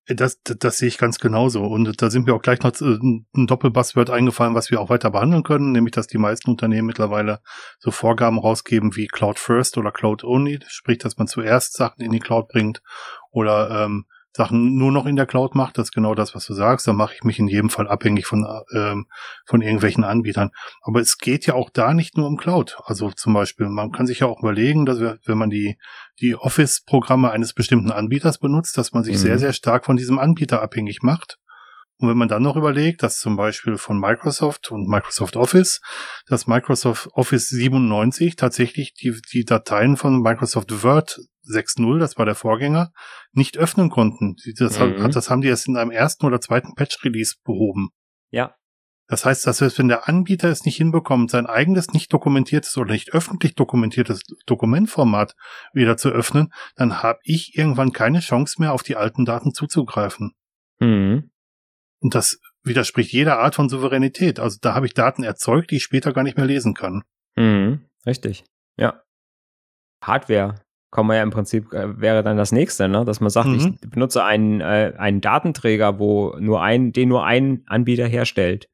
Das, 0.07 0.41
das, 0.43 0.57
das 0.57 0.77
sehe 0.79 0.87
ich 0.87 0.97
ganz 0.97 1.19
genauso. 1.19 1.63
Und 1.63 2.01
da 2.01 2.09
sind 2.09 2.25
mir 2.25 2.33
auch 2.33 2.41
gleich 2.41 2.61
noch 2.61 2.73
äh, 2.81 2.97
ein 3.35 3.47
Doppelbuzzword 3.47 4.09
eingefallen, 4.09 4.55
was 4.55 4.71
wir 4.71 4.81
auch 4.81 4.89
weiter 4.89 5.11
behandeln 5.11 5.43
können, 5.43 5.71
nämlich 5.71 5.93
dass 5.93 6.07
die 6.07 6.17
meisten 6.17 6.49
Unternehmen 6.49 6.87
mittlerweile 6.87 7.39
so 7.79 7.91
Vorgaben 7.91 8.39
rausgeben 8.39 8.95
wie 8.95 9.07
Cloud 9.07 9.39
First 9.39 9.77
oder 9.77 9.91
Cloud 9.91 10.23
Only, 10.23 10.59
sprich, 10.67 10.97
dass 10.97 11.17
man 11.17 11.27
zuerst 11.27 11.73
Sachen 11.73 12.01
in 12.01 12.11
die 12.11 12.19
Cloud 12.19 12.47
bringt 12.47 12.81
oder 13.31 13.85
ähm, 13.85 14.05
Sachen 14.35 14.75
nur 14.75 14.91
noch 14.91 15.05
in 15.05 15.15
der 15.15 15.27
Cloud 15.27 15.53
macht, 15.53 15.77
das 15.77 15.89
ist 15.89 15.91
genau 15.91 16.15
das, 16.15 16.33
was 16.33 16.45
du 16.45 16.53
sagst. 16.53 16.87
Da 16.87 16.93
mache 16.93 17.13
ich 17.13 17.23
mich 17.23 17.37
in 17.37 17.47
jedem 17.47 17.69
Fall 17.69 17.87
abhängig 17.87 18.25
von, 18.25 18.45
ähm, 18.73 19.05
von 19.45 19.61
irgendwelchen 19.61 20.03
Anbietern. 20.03 20.49
Aber 20.81 20.99
es 20.99 21.17
geht 21.19 21.45
ja 21.45 21.53
auch 21.53 21.69
da 21.69 21.93
nicht 21.93 22.17
nur 22.17 22.27
um 22.27 22.37
Cloud. 22.37 22.77
Also 22.85 23.11
zum 23.11 23.33
Beispiel, 23.33 23.69
man 23.69 23.91
kann 23.91 24.07
sich 24.07 24.19
ja 24.19 24.27
auch 24.27 24.41
überlegen, 24.41 24.85
dass 24.85 24.99
wir, 24.99 25.19
wenn 25.25 25.37
man 25.37 25.51
die, 25.51 25.77
die 26.19 26.35
Office-Programme 26.35 27.29
eines 27.29 27.53
bestimmten 27.53 27.91
Anbieters 27.91 28.39
benutzt, 28.39 28.77
dass 28.77 28.91
man 28.91 29.03
sich 29.03 29.15
mhm. 29.15 29.19
sehr, 29.19 29.39
sehr 29.39 29.53
stark 29.53 29.85
von 29.85 29.97
diesem 29.97 30.17
Anbieter 30.17 30.61
abhängig 30.61 31.03
macht. 31.03 31.37
Und 31.99 32.09
wenn 32.09 32.17
man 32.17 32.27
dann 32.27 32.43
noch 32.43 32.55
überlegt, 32.55 33.03
dass 33.03 33.19
zum 33.19 33.37
Beispiel 33.37 33.77
von 33.77 33.99
Microsoft 33.99 34.71
und 34.71 34.89
Microsoft 34.89 35.35
Office, 35.35 35.79
dass 36.25 36.47
Microsoft 36.47 37.07
Office 37.13 37.49
97 37.49 38.35
tatsächlich 38.35 38.93
die, 38.93 39.15
die 39.31 39.45
Dateien 39.45 39.95
von 39.95 40.21
Microsoft 40.21 40.83
Word 40.83 41.19
6.0, 41.47 41.99
das 41.99 42.17
war 42.17 42.25
der 42.25 42.35
Vorgänger, 42.35 42.91
nicht 43.31 43.57
öffnen 43.57 43.89
konnten. 43.89 44.35
Das, 44.57 44.79
mhm. 44.79 45.11
das 45.11 45.29
haben 45.29 45.41
die 45.41 45.47
erst 45.47 45.67
in 45.67 45.77
einem 45.77 45.91
ersten 45.91 46.25
oder 46.25 46.41
zweiten 46.41 46.75
Patch-Release 46.75 47.35
behoben. 47.43 47.89
Ja. 48.31 48.55
Das 49.07 49.25
heißt, 49.25 49.45
dass 49.45 49.61
wenn 49.77 49.89
der 49.89 50.07
Anbieter 50.07 50.49
es 50.49 50.65
nicht 50.65 50.77
hinbekommt, 50.77 51.29
sein 51.29 51.45
eigenes 51.45 51.93
nicht 51.93 52.11
dokumentiertes 52.13 52.77
oder 52.77 52.93
nicht 52.93 53.13
öffentlich 53.13 53.53
dokumentiertes 53.53 54.21
Dokumentformat 54.45 55.35
wieder 55.73 55.97
zu 55.97 56.09
öffnen, 56.09 56.53
dann 56.75 57.03
habe 57.03 57.19
ich 57.23 57.57
irgendwann 57.57 57.91
keine 57.91 58.21
Chance 58.21 58.55
mehr, 58.59 58.73
auf 58.73 58.81
die 58.81 58.95
alten 58.95 59.25
Daten 59.25 59.53
zuzugreifen. 59.53 60.31
Mhm. 60.79 61.31
Und 61.99 62.15
das 62.15 62.39
widerspricht 62.63 63.11
jeder 63.11 63.39
Art 63.39 63.55
von 63.55 63.69
Souveränität. 63.69 64.39
Also 64.39 64.57
da 64.61 64.73
habe 64.73 64.85
ich 64.85 64.93
Daten 64.93 65.23
erzeugt, 65.23 65.71
die 65.71 65.77
ich 65.77 65.83
später 65.83 66.13
gar 66.13 66.23
nicht 66.23 66.37
mehr 66.37 66.45
lesen 66.45 66.73
kann. 66.73 67.03
Mhm. 67.35 67.85
Richtig. 68.05 68.45
Ja. 68.77 69.03
Hardware 70.01 70.55
kommen 70.93 71.09
wir 71.09 71.15
ja 71.15 71.23
im 71.23 71.31
Prinzip, 71.31 71.73
äh, 71.73 71.99
wäre 71.99 72.21
dann 72.21 72.37
das 72.37 72.51
nächste, 72.51 72.87
ne? 72.87 73.03
dass 73.03 73.19
man 73.19 73.31
sagt, 73.31 73.47
mhm. 73.47 73.55
ich 73.81 73.89
benutze 73.89 74.23
einen, 74.23 74.61
äh, 74.61 74.93
einen 74.95 75.21
Datenträger, 75.21 75.97
wo 75.97 76.35
nur 76.39 76.61
ein, 76.61 76.93
den 76.93 77.09
nur 77.09 77.25
ein 77.25 77.63
Anbieter 77.65 78.05
herstellt. 78.05 78.69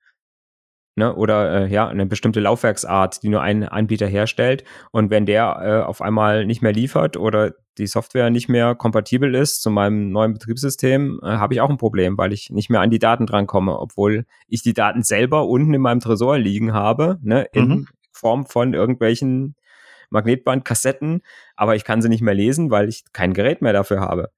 Ne? 0.97 1.15
Oder 1.15 1.61
äh, 1.61 1.71
ja, 1.71 1.87
eine 1.87 2.05
bestimmte 2.05 2.41
Laufwerksart, 2.41 3.23
die 3.23 3.29
nur 3.29 3.41
ein 3.41 3.63
Anbieter 3.63 4.05
herstellt. 4.05 4.65
Und 4.91 5.09
wenn 5.11 5.25
der 5.25 5.59
äh, 5.61 5.87
auf 5.87 6.01
einmal 6.01 6.45
nicht 6.45 6.61
mehr 6.61 6.73
liefert 6.73 7.15
oder 7.15 7.53
die 7.77 7.87
Software 7.87 8.29
nicht 8.29 8.49
mehr 8.49 8.75
kompatibel 8.75 9.33
ist 9.33 9.61
zu 9.61 9.69
meinem 9.69 10.11
neuen 10.11 10.33
Betriebssystem, 10.33 11.21
äh, 11.23 11.25
habe 11.25 11.53
ich 11.53 11.61
auch 11.61 11.69
ein 11.69 11.77
Problem, 11.77 12.17
weil 12.17 12.33
ich 12.33 12.49
nicht 12.49 12.69
mehr 12.69 12.81
an 12.81 12.89
die 12.89 12.99
Daten 12.99 13.27
drankomme, 13.27 13.79
obwohl 13.79 14.25
ich 14.49 14.61
die 14.61 14.73
Daten 14.73 15.03
selber 15.03 15.47
unten 15.47 15.73
in 15.73 15.81
meinem 15.81 16.01
Tresor 16.01 16.37
liegen 16.37 16.73
habe, 16.73 17.17
ne? 17.21 17.47
in 17.53 17.67
mhm. 17.69 17.87
Form 18.11 18.45
von 18.45 18.73
irgendwelchen 18.73 19.55
Magnetbandkassetten, 20.09 21.21
aber 21.55 21.75
ich 21.75 21.83
kann 21.83 22.01
sie 22.01 22.09
nicht 22.09 22.21
mehr 22.21 22.33
lesen, 22.33 22.71
weil 22.71 22.89
ich 22.89 23.03
kein 23.13 23.33
Gerät 23.33 23.61
mehr 23.61 23.73
dafür 23.73 24.01
habe. 24.01 24.31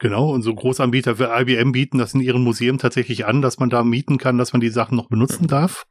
Genau, 0.00 0.30
und 0.30 0.40
so 0.40 0.54
Großanbieter 0.54 1.18
wie 1.18 1.24
IBM 1.24 1.72
bieten 1.72 1.98
das 1.98 2.14
in 2.14 2.20
ihren 2.20 2.42
Museen 2.42 2.78
tatsächlich 2.78 3.26
an, 3.26 3.42
dass 3.42 3.58
man 3.58 3.68
da 3.68 3.84
mieten 3.84 4.16
kann, 4.16 4.38
dass 4.38 4.54
man 4.54 4.60
die 4.60 4.70
Sachen 4.70 4.96
noch 4.96 5.10
benutzen 5.10 5.46
darf. 5.46 5.84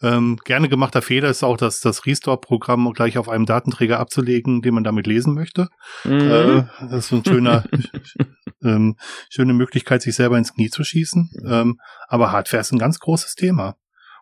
Ähm, 0.00 0.38
gerne 0.44 0.68
gemachter 0.68 1.02
Fehler 1.02 1.30
ist 1.30 1.42
auch, 1.42 1.56
dass 1.56 1.80
das 1.80 2.06
Restore-Programm 2.06 2.92
gleich 2.92 3.18
auf 3.18 3.28
einem 3.28 3.44
Datenträger 3.44 3.98
abzulegen, 3.98 4.62
den 4.62 4.72
man 4.72 4.84
damit 4.84 5.08
lesen 5.08 5.34
möchte. 5.34 5.68
Mhm. 6.04 6.20
Äh, 6.20 6.64
das 6.80 7.06
ist 7.06 7.12
ein 7.12 7.24
schöner, 7.24 7.64
ähm, 8.62 8.94
schöne 9.30 9.52
Möglichkeit, 9.52 10.00
sich 10.00 10.14
selber 10.14 10.38
ins 10.38 10.54
Knie 10.54 10.70
zu 10.70 10.84
schießen. 10.84 11.30
Ähm, 11.48 11.80
aber 12.06 12.30
Hardware 12.30 12.60
ist 12.60 12.70
ein 12.70 12.78
ganz 12.78 13.00
großes 13.00 13.34
Thema. 13.34 13.74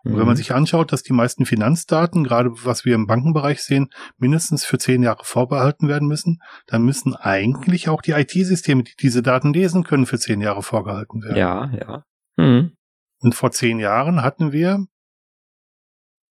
Und 0.04 0.18
wenn 0.18 0.26
man 0.26 0.34
mhm. 0.34 0.36
sich 0.36 0.52
anschaut, 0.52 0.92
dass 0.92 1.02
die 1.02 1.14
meisten 1.14 1.46
Finanzdaten, 1.46 2.24
gerade 2.24 2.50
was 2.64 2.84
wir 2.84 2.94
im 2.94 3.06
Bankenbereich 3.06 3.62
sehen, 3.62 3.88
mindestens 4.18 4.64
für 4.64 4.76
zehn 4.76 5.02
Jahre 5.02 5.24
vorbehalten 5.24 5.88
werden 5.88 6.06
müssen, 6.06 6.40
dann 6.66 6.84
müssen 6.84 7.16
eigentlich 7.16 7.88
auch 7.88 8.02
die 8.02 8.12
IT-Systeme, 8.12 8.82
die 8.82 8.94
diese 9.00 9.22
Daten 9.22 9.54
lesen 9.54 9.82
können, 9.82 10.04
für 10.04 10.18
zehn 10.18 10.42
Jahre 10.42 10.62
vorgehalten 10.62 11.22
werden. 11.22 11.36
Ja, 11.36 11.72
ja. 11.72 12.04
Mhm. 12.36 12.76
Und 13.20 13.34
vor 13.34 13.50
zehn 13.50 13.78
Jahren 13.78 14.22
hatten 14.22 14.52
wir, 14.52 14.84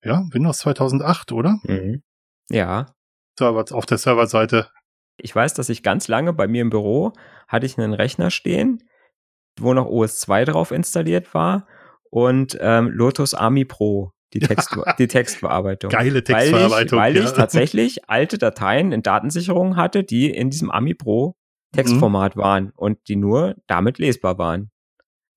ja, 0.04 0.24
Windows 0.32 0.60
2008, 0.60 1.32
oder? 1.32 1.60
Mhm. 1.64 2.04
Ja. 2.50 2.94
Server, 3.40 3.66
auf 3.72 3.88
der 3.88 3.98
Serverseite. 3.98 4.70
Ich 5.18 5.36
weiß, 5.36 5.56
dass 5.56 5.70
ich 5.70 5.82
ganz 5.82 6.08
lange 6.08 6.34
bei 6.34 6.48
mir 6.48 6.62
im 6.62 6.70
Büro 6.70 7.14
hatte 7.48 7.66
ich 7.66 7.80
einen 7.80 7.94
Rechner 7.94 8.30
stehen, 8.30 8.84
wo 9.60 9.74
noch 9.74 9.88
OS 9.88 10.20
2 10.20 10.46
drauf 10.46 10.70
installiert 10.70 11.34
war 11.34 11.68
und 12.14 12.56
ähm, 12.62 12.92
Lotus 12.94 13.34
Army 13.34 13.66
Pro, 13.66 14.12
die, 14.34 14.40
Text, 14.40 14.78
die 15.00 15.08
Textbearbeitung. 15.08 15.90
Geile 15.90 16.24
Textbearbeitung. 16.24 17.00
Weil 17.00 17.16
ich, 17.16 17.16
weil 17.16 17.24
ja. 17.24 17.30
ich 17.30 17.36
tatsächlich 17.36 18.08
alte 18.08 18.38
Dateien 18.38 18.92
in 18.92 19.02
Datensicherung 19.02 19.78
hatte, 19.78 20.04
die 20.04 20.30
in 20.30 20.52
diesem 20.52 20.70
Army 20.70 20.94
Pro 20.94 21.36
Textformat 21.72 22.36
mhm. 22.36 22.40
waren 22.40 22.72
und 22.76 23.00
die 23.08 23.16
nur 23.16 23.56
damit 23.66 23.98
lesbar 23.98 24.38
waren. 24.38 24.70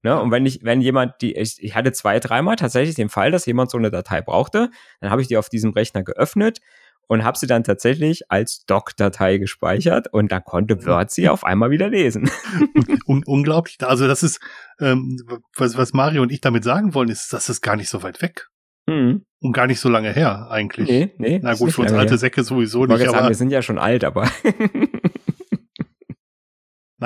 Ne? 0.02 0.20
Und 0.20 0.30
wenn 0.30 0.44
ich, 0.44 0.64
wenn 0.64 0.82
jemand 0.82 1.14
die, 1.22 1.34
ich, 1.34 1.56
ich 1.62 1.74
hatte 1.74 1.92
zwei, 1.92 2.20
dreimal 2.20 2.56
tatsächlich 2.56 2.94
den 2.94 3.08
Fall, 3.08 3.30
dass 3.30 3.46
jemand 3.46 3.70
so 3.70 3.78
eine 3.78 3.90
Datei 3.90 4.20
brauchte, 4.20 4.68
dann 5.00 5.10
habe 5.10 5.22
ich 5.22 5.28
die 5.28 5.38
auf 5.38 5.48
diesem 5.48 5.72
Rechner 5.72 6.02
geöffnet, 6.02 6.60
und 7.08 7.24
habe 7.24 7.38
sie 7.38 7.46
dann 7.46 7.64
tatsächlich 7.64 8.30
als 8.30 8.64
Doc-Datei 8.66 9.38
gespeichert 9.38 10.12
und 10.12 10.32
da 10.32 10.40
konnte 10.40 10.84
Word 10.86 11.10
sie 11.10 11.28
auf 11.28 11.44
einmal 11.44 11.70
wieder 11.70 11.88
lesen. 11.88 12.30
Un 13.06 13.22
unglaublich. 13.24 13.76
Also 13.80 14.08
das 14.08 14.22
ist, 14.22 14.40
ähm, 14.80 15.18
was, 15.56 15.76
was 15.76 15.92
Mario 15.92 16.22
und 16.22 16.32
ich 16.32 16.40
damit 16.40 16.64
sagen 16.64 16.94
wollen, 16.94 17.08
ist, 17.08 17.32
das 17.32 17.48
ist 17.48 17.60
gar 17.60 17.76
nicht 17.76 17.88
so 17.88 18.02
weit 18.02 18.22
weg. 18.22 18.48
Mhm. 18.86 19.24
Und 19.40 19.52
gar 19.52 19.66
nicht 19.66 19.80
so 19.80 19.88
lange 19.88 20.12
her, 20.12 20.48
eigentlich. 20.50 20.88
Nee, 20.88 21.12
nee. 21.18 21.40
Na 21.42 21.54
gut, 21.54 21.72
für 21.72 21.82
uns 21.82 21.92
alte 21.92 22.12
her. 22.12 22.18
Säcke 22.18 22.42
sowieso 22.42 22.84
ich 22.84 22.90
nicht. 22.90 23.02
Aber 23.02 23.18
sagen, 23.18 23.28
wir 23.28 23.34
sind 23.34 23.50
ja 23.50 23.62
schon 23.62 23.78
alt, 23.78 24.02
aber. 24.04 24.28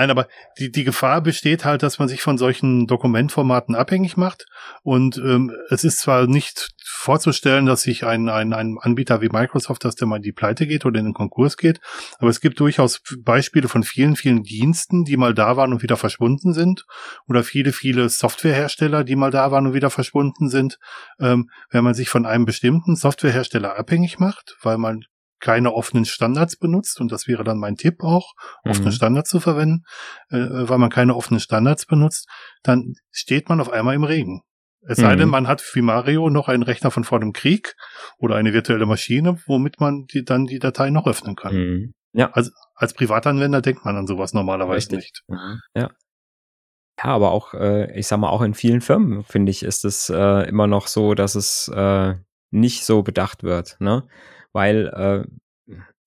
Nein, 0.00 0.10
aber 0.10 0.28
die, 0.58 0.72
die 0.72 0.84
Gefahr 0.84 1.20
besteht 1.20 1.66
halt, 1.66 1.82
dass 1.82 1.98
man 1.98 2.08
sich 2.08 2.22
von 2.22 2.38
solchen 2.38 2.86
Dokumentformaten 2.86 3.74
abhängig 3.74 4.16
macht. 4.16 4.46
Und 4.82 5.18
ähm, 5.18 5.52
es 5.68 5.84
ist 5.84 5.98
zwar 5.98 6.26
nicht 6.26 6.70
vorzustellen, 6.82 7.66
dass 7.66 7.82
sich 7.82 8.06
ein, 8.06 8.30
ein, 8.30 8.54
ein 8.54 8.78
Anbieter 8.80 9.20
wie 9.20 9.28
Microsoft, 9.28 9.84
dass 9.84 9.96
der 9.96 10.08
mal 10.08 10.16
in 10.16 10.22
die 10.22 10.32
Pleite 10.32 10.66
geht 10.66 10.86
oder 10.86 10.98
in 10.98 11.04
den 11.04 11.12
Konkurs 11.12 11.58
geht, 11.58 11.80
aber 12.18 12.30
es 12.30 12.40
gibt 12.40 12.60
durchaus 12.60 13.02
Beispiele 13.18 13.68
von 13.68 13.82
vielen, 13.82 14.16
vielen 14.16 14.42
Diensten, 14.42 15.04
die 15.04 15.18
mal 15.18 15.34
da 15.34 15.58
waren 15.58 15.74
und 15.74 15.82
wieder 15.82 15.98
verschwunden 15.98 16.54
sind. 16.54 16.86
Oder 17.28 17.44
viele, 17.44 17.72
viele 17.72 18.08
Softwarehersteller, 18.08 19.04
die 19.04 19.16
mal 19.16 19.30
da 19.30 19.50
waren 19.50 19.66
und 19.66 19.74
wieder 19.74 19.90
verschwunden 19.90 20.48
sind. 20.48 20.78
Ähm, 21.18 21.50
wenn 21.68 21.84
man 21.84 21.92
sich 21.92 22.08
von 22.08 22.24
einem 22.24 22.46
bestimmten 22.46 22.96
Softwarehersteller 22.96 23.78
abhängig 23.78 24.18
macht, 24.18 24.56
weil 24.62 24.78
man 24.78 25.04
keine 25.40 25.72
offenen 25.72 26.04
Standards 26.04 26.56
benutzt, 26.56 27.00
und 27.00 27.10
das 27.10 27.26
wäre 27.26 27.44
dann 27.44 27.58
mein 27.58 27.76
Tipp 27.76 28.02
auch, 28.02 28.34
offene 28.64 28.90
mhm. 28.90 28.94
Standards 28.94 29.30
zu 29.30 29.40
verwenden, 29.40 29.84
äh, 30.28 30.38
weil 30.38 30.78
man 30.78 30.90
keine 30.90 31.16
offenen 31.16 31.40
Standards 31.40 31.86
benutzt, 31.86 32.28
dann 32.62 32.94
steht 33.10 33.48
man 33.48 33.60
auf 33.60 33.70
einmal 33.70 33.94
im 33.94 34.04
Regen. 34.04 34.42
Es 34.82 34.96
sei 34.96 35.14
denn, 35.14 35.26
mhm. 35.26 35.32
man 35.32 35.48
hat 35.48 35.62
wie 35.74 35.82
Mario 35.82 36.30
noch 36.30 36.48
einen 36.48 36.62
Rechner 36.62 36.90
von 36.90 37.04
vor 37.04 37.20
dem 37.20 37.34
Krieg 37.34 37.74
oder 38.16 38.36
eine 38.36 38.54
virtuelle 38.54 38.86
Maschine, 38.86 39.38
womit 39.46 39.78
man 39.78 40.06
die, 40.06 40.24
dann 40.24 40.46
die 40.46 40.58
Datei 40.58 40.88
noch 40.88 41.06
öffnen 41.06 41.36
kann. 41.36 41.54
Mhm. 41.54 41.94
Ja. 42.12 42.30
Also 42.32 42.50
als 42.74 42.94
Privatanwender 42.94 43.60
denkt 43.60 43.84
man 43.84 43.96
an 43.96 44.06
sowas 44.06 44.32
normalerweise 44.32 44.92
Richtig. 44.92 44.96
nicht. 44.96 45.22
Mhm. 45.28 45.60
Ja. 45.74 45.90
Ja, 47.02 47.10
aber 47.10 47.30
auch, 47.30 47.54
äh, 47.54 47.98
ich 47.98 48.06
sag 48.06 48.18
mal, 48.18 48.28
auch 48.28 48.42
in 48.42 48.54
vielen 48.54 48.82
Firmen, 48.82 49.22
finde 49.24 49.50
ich, 49.50 49.62
ist 49.62 49.84
es 49.84 50.10
äh, 50.10 50.48
immer 50.48 50.66
noch 50.66 50.86
so, 50.86 51.14
dass 51.14 51.34
es 51.34 51.68
äh, 51.68 52.14
nicht 52.50 52.84
so 52.84 53.02
bedacht 53.02 53.42
wird. 53.42 53.76
Ne? 53.80 54.06
Weil 54.52 54.86
äh, 54.88 55.24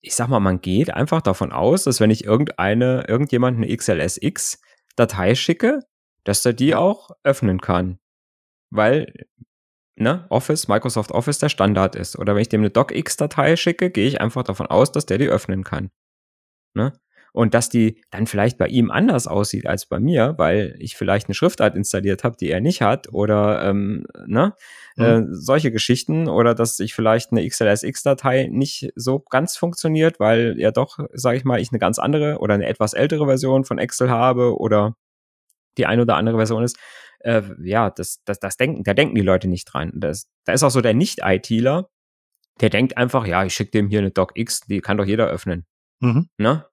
ich 0.03 0.15
sag 0.15 0.27
mal, 0.27 0.41
man 0.41 0.60
geht 0.60 0.93
einfach 0.93 1.21
davon 1.21 1.53
aus, 1.53 1.86
dass 1.86 2.01
wenn 2.01 2.12
ich 2.12 2.25
irgendeine, 2.25 3.06
irgendjemand 3.08 3.58
eine 3.58 3.75
XLSX-Datei 3.75 5.34
schicke, 5.34 5.79
dass 6.25 6.45
er 6.45 6.53
die 6.53 6.75
auch 6.75 7.12
öffnen 7.23 7.62
kann. 7.62 7.99
Weil, 8.69 9.13
ne, 9.95 10.25
Office, 10.29 10.67
Microsoft 10.67 11.12
Office 11.12 11.39
der 11.39 11.49
Standard 11.49 11.95
ist. 11.95 12.19
Oder 12.19 12.36
wenn 12.36 12.41
ich 12.41 12.49
dem 12.49 12.62
eine 12.62 12.69
DocX-Datei 12.69 13.56
schicke, 13.56 13.91
gehe 13.91 14.08
ich 14.08 14.19
einfach 14.19 14.43
davon 14.43 14.67
aus, 14.67 14.91
dass 14.91 15.06
der 15.06 15.19
die 15.19 15.29
öffnen 15.29 15.63
kann. 15.63 15.89
Ne? 16.75 16.91
Und 17.33 17.55
dass 17.55 17.67
die 17.67 18.01
dann 18.11 18.27
vielleicht 18.27 18.57
bei 18.57 18.67
ihm 18.67 18.91
anders 18.91 19.27
aussieht 19.27 19.65
als 19.65 19.87
bei 19.87 19.99
mir, 19.99 20.35
weil 20.37 20.75
ich 20.77 20.95
vielleicht 20.95 21.27
eine 21.27 21.33
Schriftart 21.33 21.75
installiert 21.75 22.23
habe, 22.23 22.37
die 22.37 22.49
er 22.49 22.61
nicht 22.61 22.81
hat 22.81 23.11
oder 23.11 23.67
ähm, 23.67 24.05
ne, 24.27 24.53
mhm. 24.95 25.03
äh, 25.03 25.23
solche 25.31 25.71
Geschichten 25.71 26.29
oder 26.29 26.53
dass 26.53 26.79
ich 26.79 26.93
vielleicht 26.93 27.31
eine 27.31 27.45
XLSX-Datei 27.47 28.49
nicht 28.51 28.91
so 28.95 29.19
ganz 29.19 29.57
funktioniert, 29.57 30.19
weil 30.19 30.55
ja 30.59 30.71
doch, 30.71 30.99
sage 31.11 31.37
ich 31.37 31.43
mal, 31.43 31.59
ich 31.59 31.71
eine 31.71 31.79
ganz 31.79 31.97
andere 31.97 32.37
oder 32.37 32.53
eine 32.53 32.67
etwas 32.67 32.93
ältere 32.93 33.25
Version 33.25 33.65
von 33.65 33.79
Excel 33.79 34.11
habe 34.11 34.55
oder 34.57 34.95
die 35.79 35.87
eine 35.87 36.03
oder 36.03 36.15
andere 36.15 36.37
Version 36.37 36.63
ist. 36.63 36.77
Äh, 37.19 37.41
ja, 37.63 37.89
das, 37.89 38.21
das, 38.25 38.39
das 38.39 38.57
denken, 38.57 38.83
da 38.83 38.93
denken 38.93 39.15
die 39.15 39.21
Leute 39.21 39.47
nicht 39.47 39.65
dran. 39.65 39.91
Das, 39.95 40.29
da 40.45 40.53
ist 40.53 40.61
auch 40.61 40.69
so 40.69 40.81
der 40.81 40.93
Nicht-ITler, 40.93 41.89
der 42.61 42.69
denkt 42.69 42.95
einfach, 42.97 43.25
ja, 43.25 43.43
ich 43.43 43.55
schicke 43.55 43.71
dem 43.71 43.87
hier 43.87 43.99
eine 43.99 44.11
DocX, 44.11 44.61
die 44.61 44.81
kann 44.81 44.97
doch 44.97 45.05
jeder 45.05 45.27
öffnen. 45.27 45.65
Mhm. 45.99 46.29
Ne? 46.37 46.65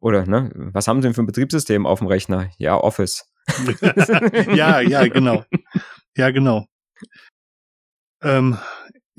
Oder, 0.00 0.26
ne? 0.26 0.52
Was 0.72 0.86
haben 0.86 1.00
Sie 1.00 1.08
denn 1.08 1.14
für 1.14 1.22
ein 1.22 1.26
Betriebssystem 1.26 1.86
auf 1.86 1.98
dem 1.98 2.08
Rechner? 2.08 2.50
Ja, 2.58 2.76
Office. 2.76 3.24
ja, 4.54 4.80
ja, 4.80 5.06
genau. 5.08 5.44
Ja, 6.16 6.30
genau. 6.30 6.66
Ähm, 8.22 8.58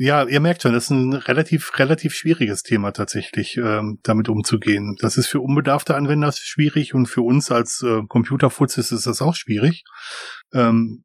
ja, 0.01 0.23
ihr 0.25 0.39
merkt 0.39 0.61
schon, 0.61 0.71
das 0.71 0.85
ist 0.85 0.91
ein 0.91 1.13
relativ, 1.13 1.77
relativ 1.77 2.13
schwieriges 2.13 2.63
Thema 2.63 2.91
tatsächlich, 2.91 3.57
ähm, 3.57 3.99
damit 4.03 4.29
umzugehen. 4.29 4.95
Das 5.01 5.17
ist 5.17 5.27
für 5.27 5.41
unbedarfte 5.41 5.95
Anwender 5.95 6.31
schwierig 6.31 6.93
und 6.93 7.07
für 7.07 7.21
uns 7.21 7.51
als 7.51 7.83
äh, 7.83 8.03
Computerfutz 8.07 8.77
ist 8.77 8.91
das 8.91 9.21
auch 9.21 9.35
schwierig. 9.35 9.83
Ähm, 10.53 11.03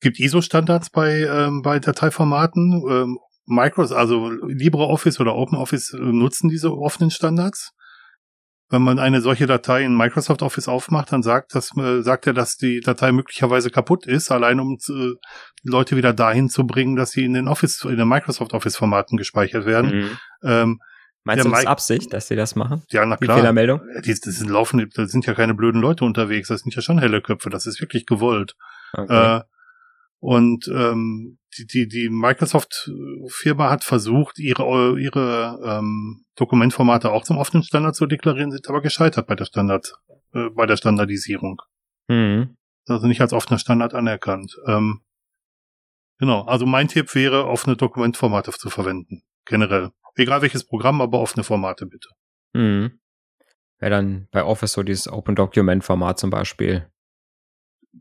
gibt 0.00 0.20
ISO-Standards 0.20 0.90
bei, 0.90 1.20
ähm, 1.20 1.62
bei 1.62 1.78
Dateiformaten. 1.78 2.82
Ähm, 2.90 3.18
Microsoft, 3.46 3.98
also 3.98 4.30
LibreOffice 4.30 5.18
oder 5.18 5.34
OpenOffice 5.34 5.94
nutzen 5.98 6.50
diese 6.50 6.72
offenen 6.72 7.10
Standards 7.10 7.72
wenn 8.70 8.82
man 8.82 9.00
eine 9.00 9.20
solche 9.20 9.46
Datei 9.46 9.84
in 9.84 9.96
Microsoft 9.96 10.42
Office 10.42 10.68
aufmacht, 10.68 11.12
dann 11.12 11.22
sagt, 11.22 11.54
das, 11.54 11.76
äh, 11.76 12.02
sagt 12.02 12.28
er, 12.28 12.32
dass 12.32 12.56
die 12.56 12.80
Datei 12.80 13.10
möglicherweise 13.10 13.70
kaputt 13.70 14.06
ist, 14.06 14.30
allein 14.30 14.60
um 14.60 14.78
äh, 14.88 15.12
Leute 15.64 15.96
wieder 15.96 16.12
dahin 16.12 16.48
zu 16.48 16.66
bringen, 16.66 16.94
dass 16.94 17.10
sie 17.10 17.24
in 17.24 17.34
den 17.34 17.48
Office, 17.48 17.84
in 17.84 17.96
den 17.96 18.08
Microsoft 18.08 18.54
Office 18.54 18.76
Formaten 18.76 19.16
gespeichert 19.16 19.66
werden. 19.66 19.90
Mhm. 19.90 20.18
Ähm, 20.44 20.80
Meinst 21.24 21.44
du 21.44 21.50
das 21.50 21.58
Mike 21.58 21.70
Absicht, 21.70 22.12
dass 22.14 22.28
sie 22.28 22.36
das 22.36 22.54
machen? 22.54 22.82
Ja, 22.90 23.04
na 23.04 23.16
klar. 23.16 23.36
Die 23.36 23.40
Fehlermeldung? 23.40 23.80
Die, 24.04 24.14
die 24.14 24.30
sind 24.30 24.48
laufen, 24.48 24.88
da 24.94 25.06
sind 25.06 25.26
ja 25.26 25.34
keine 25.34 25.54
blöden 25.54 25.80
Leute 25.80 26.04
unterwegs, 26.04 26.48
das 26.48 26.60
sind 26.60 26.74
ja 26.74 26.80
schon 26.80 26.98
helle 26.98 27.20
Köpfe, 27.20 27.50
das 27.50 27.66
ist 27.66 27.80
wirklich 27.80 28.06
gewollt. 28.06 28.54
Okay. 28.94 29.36
Äh, 29.38 29.40
und 30.20 30.68
ähm, 30.68 31.38
die, 31.56 31.66
die, 31.66 31.88
die 31.88 32.08
Microsoft-Firma 32.10 33.70
hat 33.70 33.84
versucht, 33.84 34.38
ihre, 34.38 35.00
ihre 35.00 35.58
ähm, 35.64 36.24
Dokumentformate 36.36 37.10
auch 37.10 37.24
zum 37.24 37.38
offenen 37.38 37.64
Standard 37.64 37.96
zu 37.96 38.06
deklarieren, 38.06 38.52
sind 38.52 38.68
aber 38.68 38.82
gescheitert 38.82 39.26
bei 39.26 39.34
der 39.34 39.46
Standard, 39.46 39.94
äh, 40.34 40.50
bei 40.50 40.66
der 40.66 40.76
Standardisierung. 40.76 41.60
Mhm. 42.08 42.56
Also 42.86 43.06
nicht 43.06 43.20
als 43.20 43.32
offener 43.32 43.58
Standard 43.58 43.94
anerkannt. 43.94 44.56
Ähm, 44.66 45.00
genau, 46.18 46.42
also 46.42 46.66
mein 46.66 46.88
Tipp 46.88 47.14
wäre, 47.14 47.46
offene 47.46 47.76
Dokumentformate 47.76 48.52
zu 48.52 48.68
verwenden. 48.70 49.22
Generell. 49.46 49.90
Egal 50.16 50.42
welches 50.42 50.64
Programm, 50.64 51.00
aber 51.00 51.18
offene 51.18 51.44
Formate 51.44 51.86
bitte. 51.86 52.10
Mhm. 52.52 53.00
Wäre 53.78 53.90
dann 53.90 54.28
bei 54.30 54.44
Office 54.44 54.74
so 54.74 54.82
dieses 54.82 55.08
Open 55.08 55.34
Document 55.34 55.82
Format 55.82 56.18
zum 56.18 56.28
Beispiel. 56.28 56.90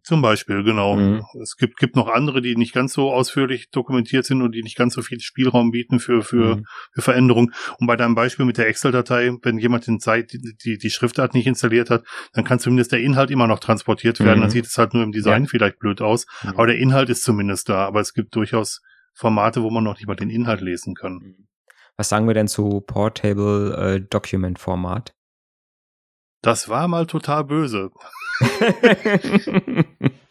Zum 0.03 0.21
Beispiel, 0.21 0.63
genau. 0.63 0.95
Mhm. 0.95 1.23
Es 1.41 1.55
gibt, 1.57 1.77
gibt 1.77 1.95
noch 1.95 2.07
andere, 2.07 2.41
die 2.41 2.55
nicht 2.55 2.73
ganz 2.73 2.93
so 2.93 3.11
ausführlich 3.11 3.71
dokumentiert 3.71 4.23
sind 4.23 4.43
und 4.43 4.53
die 4.53 4.61
nicht 4.61 4.77
ganz 4.77 4.93
so 4.93 5.01
viel 5.01 5.19
Spielraum 5.19 5.71
bieten 5.71 5.99
für, 5.99 6.21
für, 6.21 6.57
mhm. 6.57 6.65
für 6.93 7.01
Veränderungen. 7.01 7.53
Und 7.79 7.87
bei 7.87 7.95
deinem 7.95 8.13
Beispiel 8.13 8.45
mit 8.45 8.57
der 8.57 8.67
Excel-Datei, 8.67 9.31
wenn 9.41 9.57
jemand 9.57 9.87
den 9.87 9.99
Zeit, 9.99 10.31
die, 10.63 10.77
die 10.77 10.89
Schriftart 10.91 11.33
nicht 11.33 11.47
installiert 11.47 11.89
hat, 11.89 12.03
dann 12.33 12.43
kann 12.43 12.59
zumindest 12.59 12.91
der 12.91 13.01
Inhalt 13.01 13.31
immer 13.31 13.47
noch 13.47 13.59
transportiert 13.59 14.19
werden. 14.19 14.37
Mhm. 14.37 14.41
Dann 14.43 14.51
sieht 14.51 14.65
es 14.65 14.77
halt 14.77 14.93
nur 14.93 15.01
im 15.01 15.11
Design 15.11 15.43
ja. 15.43 15.49
vielleicht 15.49 15.79
blöd 15.79 16.01
aus. 16.01 16.27
Mhm. 16.43 16.49
Aber 16.49 16.67
der 16.67 16.77
Inhalt 16.77 17.09
ist 17.09 17.23
zumindest 17.23 17.67
da. 17.69 17.85
Aber 17.85 17.99
es 17.99 18.13
gibt 18.13 18.35
durchaus 18.35 18.81
Formate, 19.15 19.63
wo 19.63 19.71
man 19.71 19.83
noch 19.83 19.95
nicht 19.95 20.07
mal 20.07 20.15
den 20.15 20.29
Inhalt 20.29 20.61
lesen 20.61 20.93
kann. 20.93 21.13
Mhm. 21.13 21.47
Was 21.97 22.09
sagen 22.09 22.27
wir 22.27 22.33
denn 22.35 22.47
zu 22.47 22.79
Portable 22.81 23.75
äh, 23.75 24.01
Document 24.01 24.59
Format? 24.59 25.13
Das 26.41 26.69
war 26.69 26.87
mal 26.87 27.07
total 27.07 27.43
böse. 27.43 27.89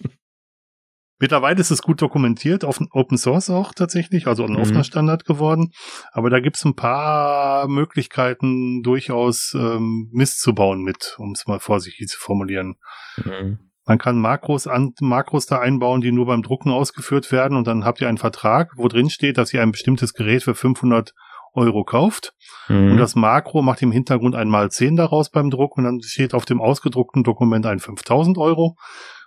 Mittlerweile 1.21 1.61
ist 1.61 1.73
es 1.73 1.83
gut 1.83 2.01
dokumentiert, 2.01 2.65
auf 2.65 2.81
Open 2.93 3.19
Source 3.19 3.51
auch 3.51 3.75
tatsächlich, 3.75 4.29
also 4.29 4.45
ein 4.45 4.53
mhm. 4.53 4.59
offener 4.59 4.85
Standard 4.85 5.25
geworden. 5.25 5.73
Aber 6.13 6.31
da 6.31 6.39
gibt 6.39 6.57
es 6.57 6.65
ein 6.65 6.77
paar 6.77 7.67
Möglichkeiten, 7.67 8.83
durchaus 8.83 9.53
ähm, 9.55 10.11
Mist 10.13 10.41
zu 10.41 10.55
bauen 10.55 10.83
mit, 10.83 11.17
um 11.19 11.33
es 11.33 11.47
mal 11.47 11.59
vorsichtig 11.59 12.07
zu 12.07 12.21
formulieren. 12.21 12.77
Mhm. 13.17 13.59
Man 13.85 13.99
kann 13.99 14.21
Makros, 14.21 14.67
an, 14.67 14.93
Makros 15.01 15.47
da 15.47 15.59
einbauen, 15.59 16.03
die 16.03 16.13
nur 16.13 16.27
beim 16.27 16.43
Drucken 16.43 16.71
ausgeführt 16.71 17.33
werden 17.33 17.57
und 17.57 17.67
dann 17.67 17.85
habt 17.85 18.01
ihr 18.01 18.09
einen 18.09 18.19
Vertrag, 18.19 18.73
wo 18.77 18.87
drin 18.87 19.11
steht, 19.11 19.39
dass 19.39 19.53
ihr 19.53 19.63
ein 19.63 19.73
bestimmtes 19.73 20.13
Gerät 20.13 20.45
für 20.45 20.55
500 20.55 21.15
Euro 21.59 21.85
kauft. 21.85 22.35
Mhm. 22.69 22.93
Und 22.93 22.97
das 22.99 23.15
Makro 23.15 23.63
macht 23.63 23.83
im 23.83 23.93
Hintergrund 23.93 24.35
einmal 24.35 24.71
10 24.71 24.97
daraus 24.97 25.31
beim 25.31 25.51
Druck 25.51 25.77
und 25.77 25.85
dann 25.85 26.01
steht 26.01 26.35
auf 26.35 26.45
dem 26.45 26.61
ausgedruckten 26.61 27.25
Dokument 27.25 27.67
ein 27.67 27.81
5000 27.81 28.39
Euro. 28.39 28.77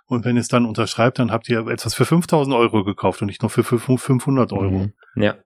Und 0.06 0.24
wenn 0.24 0.36
es 0.36 0.48
dann 0.48 0.66
unterschreibt, 0.66 1.18
dann 1.18 1.30
habt 1.30 1.48
ihr 1.48 1.66
etwas 1.68 1.94
für 1.94 2.04
5000 2.04 2.54
Euro 2.54 2.84
gekauft 2.84 3.22
und 3.22 3.28
nicht 3.28 3.42
nur 3.42 3.50
für 3.50 3.64
500 3.64 4.52
Euro. 4.52 4.70
Mhm. 4.70 4.92
Ja. 5.16 5.36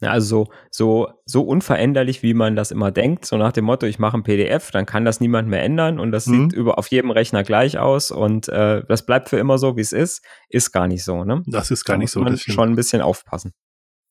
Ja, 0.00 0.10
also 0.10 0.26
so, 0.26 0.52
so, 0.70 1.08
so 1.24 1.42
unveränderlich, 1.42 2.22
wie 2.22 2.34
man 2.34 2.54
das 2.54 2.70
immer 2.70 2.90
denkt, 2.90 3.24
so 3.24 3.38
nach 3.38 3.52
dem 3.52 3.64
Motto, 3.64 3.86
ich 3.86 3.98
mache 3.98 4.18
ein 4.18 4.24
PDF, 4.24 4.70
dann 4.70 4.84
kann 4.84 5.06
das 5.06 5.20
niemand 5.20 5.48
mehr 5.48 5.62
ändern 5.62 5.98
und 5.98 6.12
das 6.12 6.26
mhm. 6.26 6.50
sieht 6.50 6.52
über, 6.52 6.76
auf 6.76 6.88
jedem 6.88 7.10
Rechner 7.10 7.42
gleich 7.44 7.78
aus 7.78 8.10
und 8.10 8.46
äh, 8.48 8.84
das 8.86 9.06
bleibt 9.06 9.30
für 9.30 9.38
immer 9.38 9.56
so, 9.56 9.76
wie 9.78 9.80
es 9.80 9.92
ist, 9.92 10.22
ist 10.50 10.70
gar 10.72 10.86
nicht 10.86 11.02
so, 11.02 11.24
ne? 11.24 11.42
Das 11.46 11.70
ist 11.70 11.86
gar 11.86 11.94
da 11.94 11.98
nicht 11.98 12.10
so. 12.10 12.20
Man 12.20 12.36
schon 12.36 12.68
ein 12.68 12.76
bisschen 12.76 13.00
aufpassen. 13.00 13.54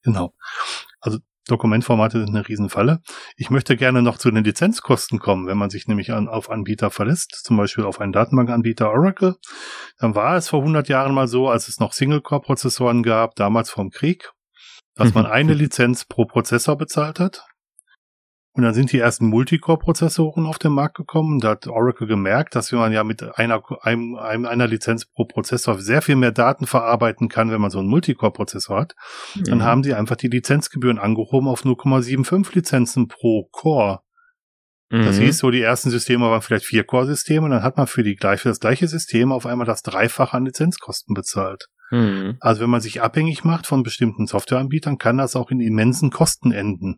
Genau. 0.02 0.34
Also 1.02 1.20
Dokumentformate 1.48 2.20
sind 2.20 2.36
eine 2.36 2.48
Riesenfalle. 2.48 3.02
Ich 3.36 3.50
möchte 3.50 3.78
gerne 3.78 4.02
noch 4.02 4.18
zu 4.18 4.32
den 4.32 4.44
Lizenzkosten 4.44 5.20
kommen, 5.20 5.48
wenn 5.48 5.58
man 5.58 5.70
sich 5.70 5.88
nämlich 5.88 6.12
an, 6.12 6.28
auf 6.28 6.50
Anbieter 6.50 6.90
verlässt, 6.90 7.34
zum 7.44 7.58
Beispiel 7.58 7.84
auf 7.84 8.02
einen 8.02 8.14
Datenbankanbieter 8.14 8.90
Oracle. 8.90 9.36
Dann 10.00 10.16
war 10.16 10.36
es 10.36 10.50
vor 10.50 10.60
100 10.60 10.88
Jahren 10.90 11.14
mal 11.14 11.28
so, 11.28 11.48
als 11.50 11.68
es 11.68 11.80
noch 11.80 11.94
Single-Core-Prozessoren 11.94 13.04
gab, 13.04 13.36
damals 13.36 13.70
vom 13.70 13.92
Krieg, 13.92 14.32
dass 14.96 15.14
man 15.14 15.26
eine 15.26 15.54
Lizenz 15.54 16.06
pro 16.06 16.26
Prozessor 16.26 16.78
bezahlt 16.78 17.20
hat. 17.20 17.46
Und 18.56 18.64
dann 18.64 18.74
sind 18.74 18.94
die 18.94 19.00
ersten 19.00 19.28
Multicore-Prozessoren 19.28 20.46
auf 20.46 20.58
den 20.58 20.72
Markt 20.72 20.96
gekommen. 20.96 21.40
Da 21.40 21.50
hat 21.50 21.68
Oracle 21.68 22.08
gemerkt, 22.08 22.56
dass 22.56 22.72
man 22.72 22.94
ja 22.94 23.04
mit 23.04 23.38
einer, 23.38 23.62
einem, 23.82 24.16
einer 24.16 24.68
Lizenz 24.68 25.06
pro 25.06 25.26
Prozessor 25.26 25.78
sehr 25.80 26.02
viel 26.02 26.16
mehr 26.16 26.32
Daten 26.32 26.66
verarbeiten 26.66 27.28
kann, 27.28 27.52
wenn 27.52 27.60
man 27.60 27.70
so 27.70 27.80
einen 27.80 27.90
Multicore-Prozessor 27.90 28.80
hat. 28.80 28.96
Mhm. 29.36 29.44
Dann 29.44 29.64
haben 29.64 29.84
sie 29.84 29.94
einfach 29.94 30.16
die 30.16 30.30
Lizenzgebühren 30.30 31.00
angehoben 31.00 31.50
auf 31.50 31.66
0,75 31.66 32.56
Lizenzen 32.56 33.10
pro 33.10 33.50
Core. 33.52 34.00
Das 34.90 35.18
mhm. 35.18 35.24
hieß 35.24 35.40
so, 35.40 35.52
die 35.52 35.62
ersten 35.62 35.90
Systeme 35.90 36.30
waren 36.30 36.42
vielleicht 36.42 36.66
vier 36.66 36.86
Core-Systeme, 36.86 37.50
dann 37.50 37.64
hat 37.64 37.76
man 37.76 37.88
für 37.88 38.04
die 38.04 38.16
gleiche, 38.16 38.48
das 38.48 38.60
gleiche 38.60 38.88
System 38.88 39.32
auf 39.32 39.46
einmal 39.46 39.66
das 39.66 39.82
Dreifache 39.82 40.38
an 40.38 40.46
Lizenzkosten 40.46 41.14
bezahlt. 41.14 41.66
Mhm. 41.92 42.38
Also 42.40 42.62
wenn 42.62 42.70
man 42.70 42.82
sich 42.82 43.02
abhängig 43.02 43.44
macht 43.44 43.68
von 43.68 43.84
bestimmten 43.84 44.28
Softwareanbietern, 44.28 44.98
kann 44.98 45.18
das 45.18 45.36
auch 45.36 45.50
in 45.52 45.60
immensen 45.60 46.12
Kosten 46.12 46.52
enden. 46.52 46.98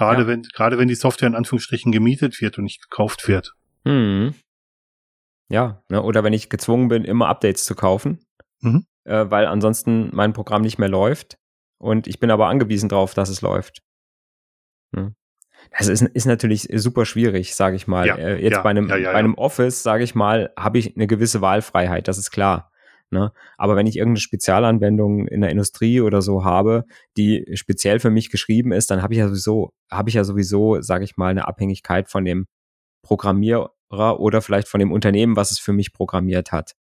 Gerade 0.00 0.22
ja. 0.22 0.28
wenn, 0.28 0.42
gerade 0.44 0.78
wenn 0.78 0.88
die 0.88 0.94
Software 0.94 1.28
in 1.28 1.34
Anführungsstrichen 1.34 1.92
gemietet 1.92 2.40
wird 2.40 2.56
und 2.56 2.64
nicht 2.64 2.80
gekauft 2.80 3.28
wird. 3.28 3.52
Mhm. 3.84 4.34
Ja, 5.50 5.82
ne, 5.90 6.02
oder 6.02 6.24
wenn 6.24 6.32
ich 6.32 6.48
gezwungen 6.48 6.88
bin, 6.88 7.04
immer 7.04 7.28
Updates 7.28 7.66
zu 7.66 7.74
kaufen, 7.74 8.24
mhm. 8.60 8.86
äh, 9.04 9.26
weil 9.28 9.44
ansonsten 9.44 10.08
mein 10.14 10.32
Programm 10.32 10.62
nicht 10.62 10.78
mehr 10.78 10.88
läuft 10.88 11.36
und 11.76 12.06
ich 12.06 12.18
bin 12.18 12.30
aber 12.30 12.48
angewiesen 12.48 12.88
darauf, 12.88 13.12
dass 13.12 13.28
es 13.28 13.42
läuft. 13.42 13.82
Hm. 14.96 15.14
Das 15.76 15.88
ist, 15.88 16.00
ist 16.00 16.24
natürlich 16.24 16.68
super 16.72 17.04
schwierig, 17.04 17.54
sage 17.54 17.76
ich 17.76 17.86
mal. 17.86 18.06
Ja, 18.06 18.16
äh, 18.16 18.42
jetzt 18.42 18.54
ja, 18.54 18.62
bei 18.62 18.70
einem, 18.70 18.88
ja, 18.88 19.12
bei 19.12 19.18
einem 19.18 19.34
Office, 19.34 19.82
sage 19.82 20.02
ich 20.02 20.14
mal, 20.14 20.50
habe 20.58 20.78
ich 20.78 20.96
eine 20.96 21.08
gewisse 21.08 21.42
Wahlfreiheit, 21.42 22.08
das 22.08 22.16
ist 22.16 22.30
klar. 22.30 22.72
Ne? 23.10 23.32
Aber 23.58 23.76
wenn 23.76 23.86
ich 23.86 23.96
irgendeine 23.96 24.20
Spezialanwendung 24.20 25.26
in 25.26 25.40
der 25.40 25.50
Industrie 25.50 26.00
oder 26.00 26.22
so 26.22 26.44
habe, 26.44 26.84
die 27.16 27.44
speziell 27.54 27.98
für 27.98 28.10
mich 28.10 28.30
geschrieben 28.30 28.72
ist, 28.72 28.90
dann 28.90 29.02
habe 29.02 29.14
ich 29.14 29.18
ja 29.18 29.28
sowieso, 29.28 29.72
habe 29.90 30.08
ich 30.08 30.14
ja 30.14 30.24
sowieso, 30.24 30.80
sage 30.80 31.04
ich 31.04 31.16
mal, 31.16 31.28
eine 31.28 31.48
Abhängigkeit 31.48 32.08
von 32.08 32.24
dem 32.24 32.46
Programmierer 33.02 33.70
oder 33.90 34.42
vielleicht 34.42 34.68
von 34.68 34.78
dem 34.80 34.92
Unternehmen, 34.92 35.36
was 35.36 35.50
es 35.50 35.58
für 35.58 35.72
mich 35.72 35.92
programmiert 35.92 36.52
hat. 36.52 36.74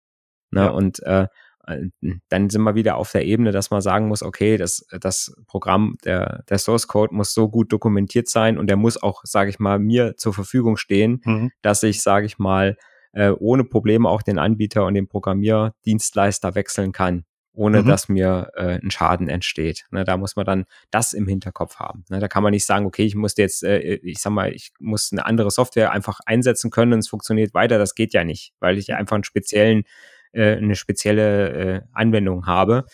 Ne? 0.51 0.61
Ja. 0.61 0.69
Und 0.69 1.01
äh, 1.03 1.27
äh, 1.69 1.87
dann 2.29 2.49
sind 2.49 2.61
wir 2.61 2.75
wieder 2.75 2.97
auf 2.97 3.11
der 3.11 3.25
Ebene, 3.25 3.51
dass 3.51 3.71
man 3.71 3.81
sagen 3.81 4.07
muss, 4.07 4.23
okay, 4.23 4.57
das, 4.57 4.85
das 4.99 5.35
Programm, 5.47 5.97
der, 6.05 6.43
der 6.49 6.57
Source 6.57 6.87
Code 6.87 7.13
muss 7.13 7.33
so 7.33 7.49
gut 7.49 7.71
dokumentiert 7.71 8.27
sein 8.27 8.57
und 8.57 8.67
der 8.67 8.77
muss 8.77 9.01
auch, 9.01 9.21
sage 9.23 9.49
ich 9.49 9.59
mal, 9.59 9.79
mir 9.79 10.15
zur 10.17 10.33
Verfügung 10.33 10.77
stehen, 10.77 11.21
mhm. 11.23 11.51
dass 11.61 11.83
ich, 11.83 12.01
sage 12.01 12.25
ich 12.25 12.37
mal, 12.37 12.77
äh, 13.13 13.29
ohne 13.29 13.63
Probleme 13.63 14.09
auch 14.09 14.21
den 14.21 14.39
Anbieter 14.39 14.85
und 14.85 14.93
den 14.93 15.07
Programmierdienstleister 15.07 16.55
wechseln 16.55 16.91
kann, 16.91 17.25
ohne 17.53 17.81
mhm. 17.81 17.87
dass 17.87 18.09
mir 18.09 18.51
äh, 18.55 18.79
ein 18.81 18.91
Schaden 18.91 19.29
entsteht. 19.29 19.85
Ne, 19.91 20.03
da 20.03 20.17
muss 20.17 20.35
man 20.35 20.45
dann 20.45 20.65
das 20.91 21.13
im 21.13 21.27
Hinterkopf 21.27 21.77
haben. 21.77 22.05
Ne, 22.09 22.19
da 22.19 22.27
kann 22.27 22.43
man 22.43 22.51
nicht 22.51 22.65
sagen, 22.65 22.85
okay, 22.85 23.05
ich 23.05 23.15
muss 23.15 23.35
jetzt, 23.37 23.63
äh, 23.63 23.79
ich 23.79 24.19
sag 24.19 24.31
mal, 24.31 24.53
ich 24.53 24.71
muss 24.79 25.11
eine 25.11 25.25
andere 25.25 25.51
Software 25.51 25.91
einfach 25.91 26.19
einsetzen 26.25 26.71
können 26.71 26.93
und 26.93 26.99
es 26.99 27.09
funktioniert 27.09 27.53
weiter. 27.53 27.77
Das 27.77 27.95
geht 27.95 28.13
ja 28.13 28.23
nicht, 28.23 28.53
weil 28.59 28.77
ich 28.77 28.93
einfach 28.93 29.15
einen 29.15 29.23
speziellen 29.23 29.83
äh, 30.31 30.57
eine 30.57 30.75
spezielle 30.75 31.49
äh, 31.49 31.81
Anwendung 31.93 32.45
habe, 32.45 32.85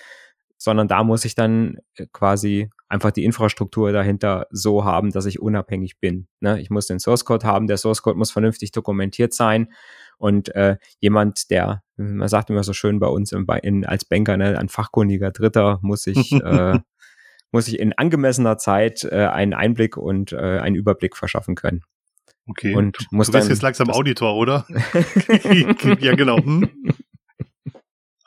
sondern 0.57 0.87
da 0.87 1.03
muss 1.03 1.25
ich 1.25 1.35
dann 1.35 1.77
äh, 1.95 2.07
quasi 2.11 2.69
einfach 2.87 3.11
die 3.11 3.23
Infrastruktur 3.23 3.91
dahinter 3.91 4.47
so 4.51 4.85
haben, 4.85 5.11
dass 5.11 5.25
ich 5.25 5.41
unabhängig 5.41 5.99
bin. 5.99 6.27
Ne? 6.39 6.59
Ich 6.61 6.69
muss 6.69 6.87
den 6.87 6.99
Source 6.99 7.25
Code 7.25 7.45
haben, 7.45 7.67
der 7.67 7.77
Source 7.77 8.01
Code 8.01 8.17
muss 8.17 8.31
vernünftig 8.31 8.71
dokumentiert 8.71 9.33
sein 9.33 9.71
und 10.17 10.53
äh, 10.55 10.77
jemand, 10.99 11.49
der, 11.49 11.83
man 11.97 12.27
sagt 12.27 12.49
immer 12.49 12.63
so 12.63 12.73
schön 12.73 12.99
bei 12.99 13.07
uns 13.07 13.31
im, 13.31 13.47
in, 13.63 13.85
als 13.85 14.05
Banker, 14.05 14.37
ne, 14.37 14.57
ein 14.57 14.69
fachkundiger 14.69 15.31
Dritter 15.31 15.79
muss 15.81 16.07
ich 16.07 16.31
äh, 16.31 16.79
muss 17.51 17.67
ich 17.69 17.79
in 17.79 17.93
angemessener 17.93 18.57
Zeit 18.57 19.05
äh, 19.05 19.27
einen 19.27 19.53
Einblick 19.53 19.95
und 19.95 20.33
äh, 20.33 20.59
einen 20.59 20.75
Überblick 20.75 21.15
verschaffen 21.15 21.55
können. 21.55 21.83
Okay. 22.47 22.75
Und 22.75 22.97
du, 22.99 23.05
muss 23.11 23.27
du 23.27 23.33
bist 23.33 23.49
jetzt 23.49 23.61
langsam 23.61 23.89
Auditor, 23.89 24.35
oder? 24.35 24.65
ja, 25.99 26.15
genau. 26.15 26.37
Hm? 26.37 26.69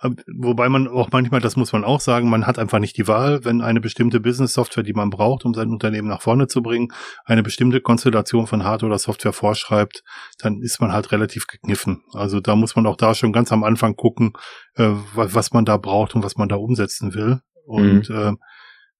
Wobei 0.00 0.68
man 0.68 0.86
auch 0.86 1.08
manchmal, 1.10 1.40
das 1.40 1.56
muss 1.56 1.72
man 1.72 1.82
auch 1.82 2.00
sagen, 2.00 2.30
man 2.30 2.46
hat 2.46 2.58
einfach 2.58 2.78
nicht 2.78 2.96
die 2.96 3.08
Wahl, 3.08 3.44
wenn 3.44 3.60
eine 3.60 3.80
bestimmte 3.80 4.20
Business-Software, 4.20 4.84
die 4.84 4.92
man 4.92 5.10
braucht, 5.10 5.44
um 5.44 5.54
sein 5.54 5.70
Unternehmen 5.70 6.06
nach 6.06 6.22
vorne 6.22 6.46
zu 6.46 6.62
bringen, 6.62 6.92
eine 7.24 7.42
bestimmte 7.42 7.80
Konstellation 7.80 8.46
von 8.46 8.62
Hardware 8.62 8.90
oder 8.90 8.98
Software 8.98 9.32
vorschreibt, 9.32 10.04
dann 10.38 10.60
ist 10.62 10.80
man 10.80 10.92
halt 10.92 11.10
relativ 11.10 11.48
gekniffen. 11.48 12.04
Also 12.12 12.38
da 12.38 12.54
muss 12.54 12.76
man 12.76 12.86
auch 12.86 12.96
da 12.96 13.14
schon 13.14 13.32
ganz 13.32 13.50
am 13.50 13.64
Anfang 13.64 13.96
gucken, 13.96 14.34
äh, 14.76 14.90
was 15.14 15.52
man 15.52 15.64
da 15.64 15.76
braucht 15.76 16.14
und 16.14 16.22
was 16.22 16.36
man 16.36 16.48
da 16.48 16.56
umsetzen 16.56 17.14
will. 17.14 17.40
Und 17.66 18.08
mhm. 18.08 18.16
äh, 18.16 18.32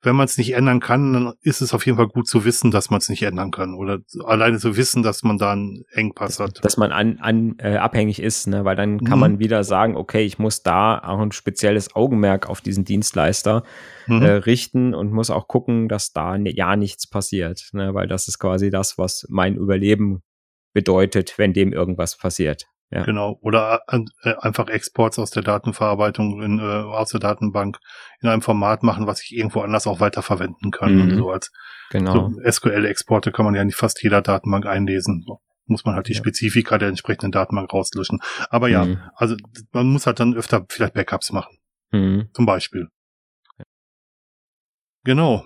wenn 0.03 0.15
man 0.15 0.27
es 0.27 0.39
nicht 0.39 0.55
ändern 0.55 0.79
kann, 0.79 1.13
dann 1.13 1.33
ist 1.41 1.61
es 1.61 1.75
auf 1.75 1.85
jeden 1.85 1.99
Fall 1.99 2.07
gut 2.07 2.29
zu 2.29 2.45
wissen, 2.45 2.71
dass 2.71 2.89
man 2.91 2.99
es 2.99 3.09
nicht 3.09 3.23
ändern 3.23 3.51
kann. 3.51 3.75
Oder 3.75 3.99
alleine 4.25 4.59
zu 4.59 4.77
wissen, 4.77 5.03
dass 5.03 5.25
man 5.25 5.39
da 5.39 5.53
einen 5.53 5.85
Engpass 5.91 6.39
hat. 6.39 6.65
Dass 6.65 6.77
man 6.77 6.93
an, 6.93 7.19
an 7.19 7.57
äh, 7.59 7.77
abhängig 7.77 8.23
ist, 8.23 8.47
ne? 8.47 8.65
weil 8.65 8.77
dann 8.77 9.03
kann 9.03 9.19
mhm. 9.19 9.21
man 9.21 9.39
wieder 9.41 9.65
sagen, 9.65 9.97
okay, 9.97 10.25
ich 10.25 10.39
muss 10.39 10.63
da 10.63 10.99
auch 10.99 11.19
ein 11.19 11.33
spezielles 11.33 11.97
Augenmerk 11.97 12.49
auf 12.49 12.61
diesen 12.61 12.85
Dienstleister 12.85 13.65
mhm. 14.07 14.23
äh, 14.23 14.31
richten 14.31 14.95
und 14.95 15.13
muss 15.13 15.31
auch 15.31 15.49
gucken, 15.49 15.89
dass 15.89 16.13
da 16.13 16.37
ja 16.37 16.77
nichts 16.77 17.09
passiert. 17.09 17.71
Ne? 17.73 17.93
Weil 17.93 18.07
das 18.07 18.29
ist 18.29 18.39
quasi 18.39 18.71
das, 18.71 18.99
was 18.99 19.27
mein 19.29 19.57
Überleben 19.57 20.23
bedeutet, 20.73 21.39
wenn 21.39 21.53
dem 21.53 21.73
irgendwas 21.73 22.17
passiert. 22.17 22.67
Ja. 22.90 23.05
Genau. 23.05 23.38
Oder 23.42 23.83
äh, 23.88 24.35
einfach 24.40 24.68
Exports 24.68 25.18
aus 25.18 25.31
der 25.31 25.42
Datenverarbeitung 25.42 26.42
in, 26.42 26.59
äh, 26.59 26.62
aus 26.62 27.11
der 27.11 27.20
Datenbank 27.20 27.79
in 28.20 28.29
einem 28.29 28.40
Format 28.40 28.83
machen, 28.83 29.07
was 29.07 29.22
ich 29.22 29.37
irgendwo 29.37 29.61
anders 29.61 29.87
auch 29.87 30.01
weiterverwenden 30.01 30.70
kann. 30.70 30.94
Mhm. 30.94 31.18
so 31.18 31.31
als 31.31 31.53
genau. 31.90 32.31
so 32.31 32.51
SQL-Exporte 32.51 33.31
kann 33.31 33.44
man 33.44 33.55
ja 33.55 33.64
nicht 33.64 33.77
fast 33.77 34.03
jeder 34.03 34.22
Datenbank 34.22 34.64
einlesen. 34.64 35.22
So 35.27 35.40
muss 35.66 35.85
man 35.85 35.96
halt 35.96 36.09
die 36.09 36.14
ja. 36.14 36.18
Spezifika 36.18 36.79
der 36.79 36.88
entsprechenden 36.88 37.31
Datenbank 37.31 37.70
rauslöschen. 37.72 38.20
Aber 38.48 38.68
ja, 38.68 38.87
mhm. 38.87 39.03
also 39.14 39.37
man 39.72 39.88
muss 39.88 40.07
halt 40.07 40.18
dann 40.18 40.35
öfter 40.35 40.64
vielleicht 40.70 40.94
Backups 40.94 41.31
machen. 41.31 41.59
Mhm. 41.90 42.31
Zum 42.33 42.46
Beispiel. 42.46 42.88
Genau. 45.05 45.44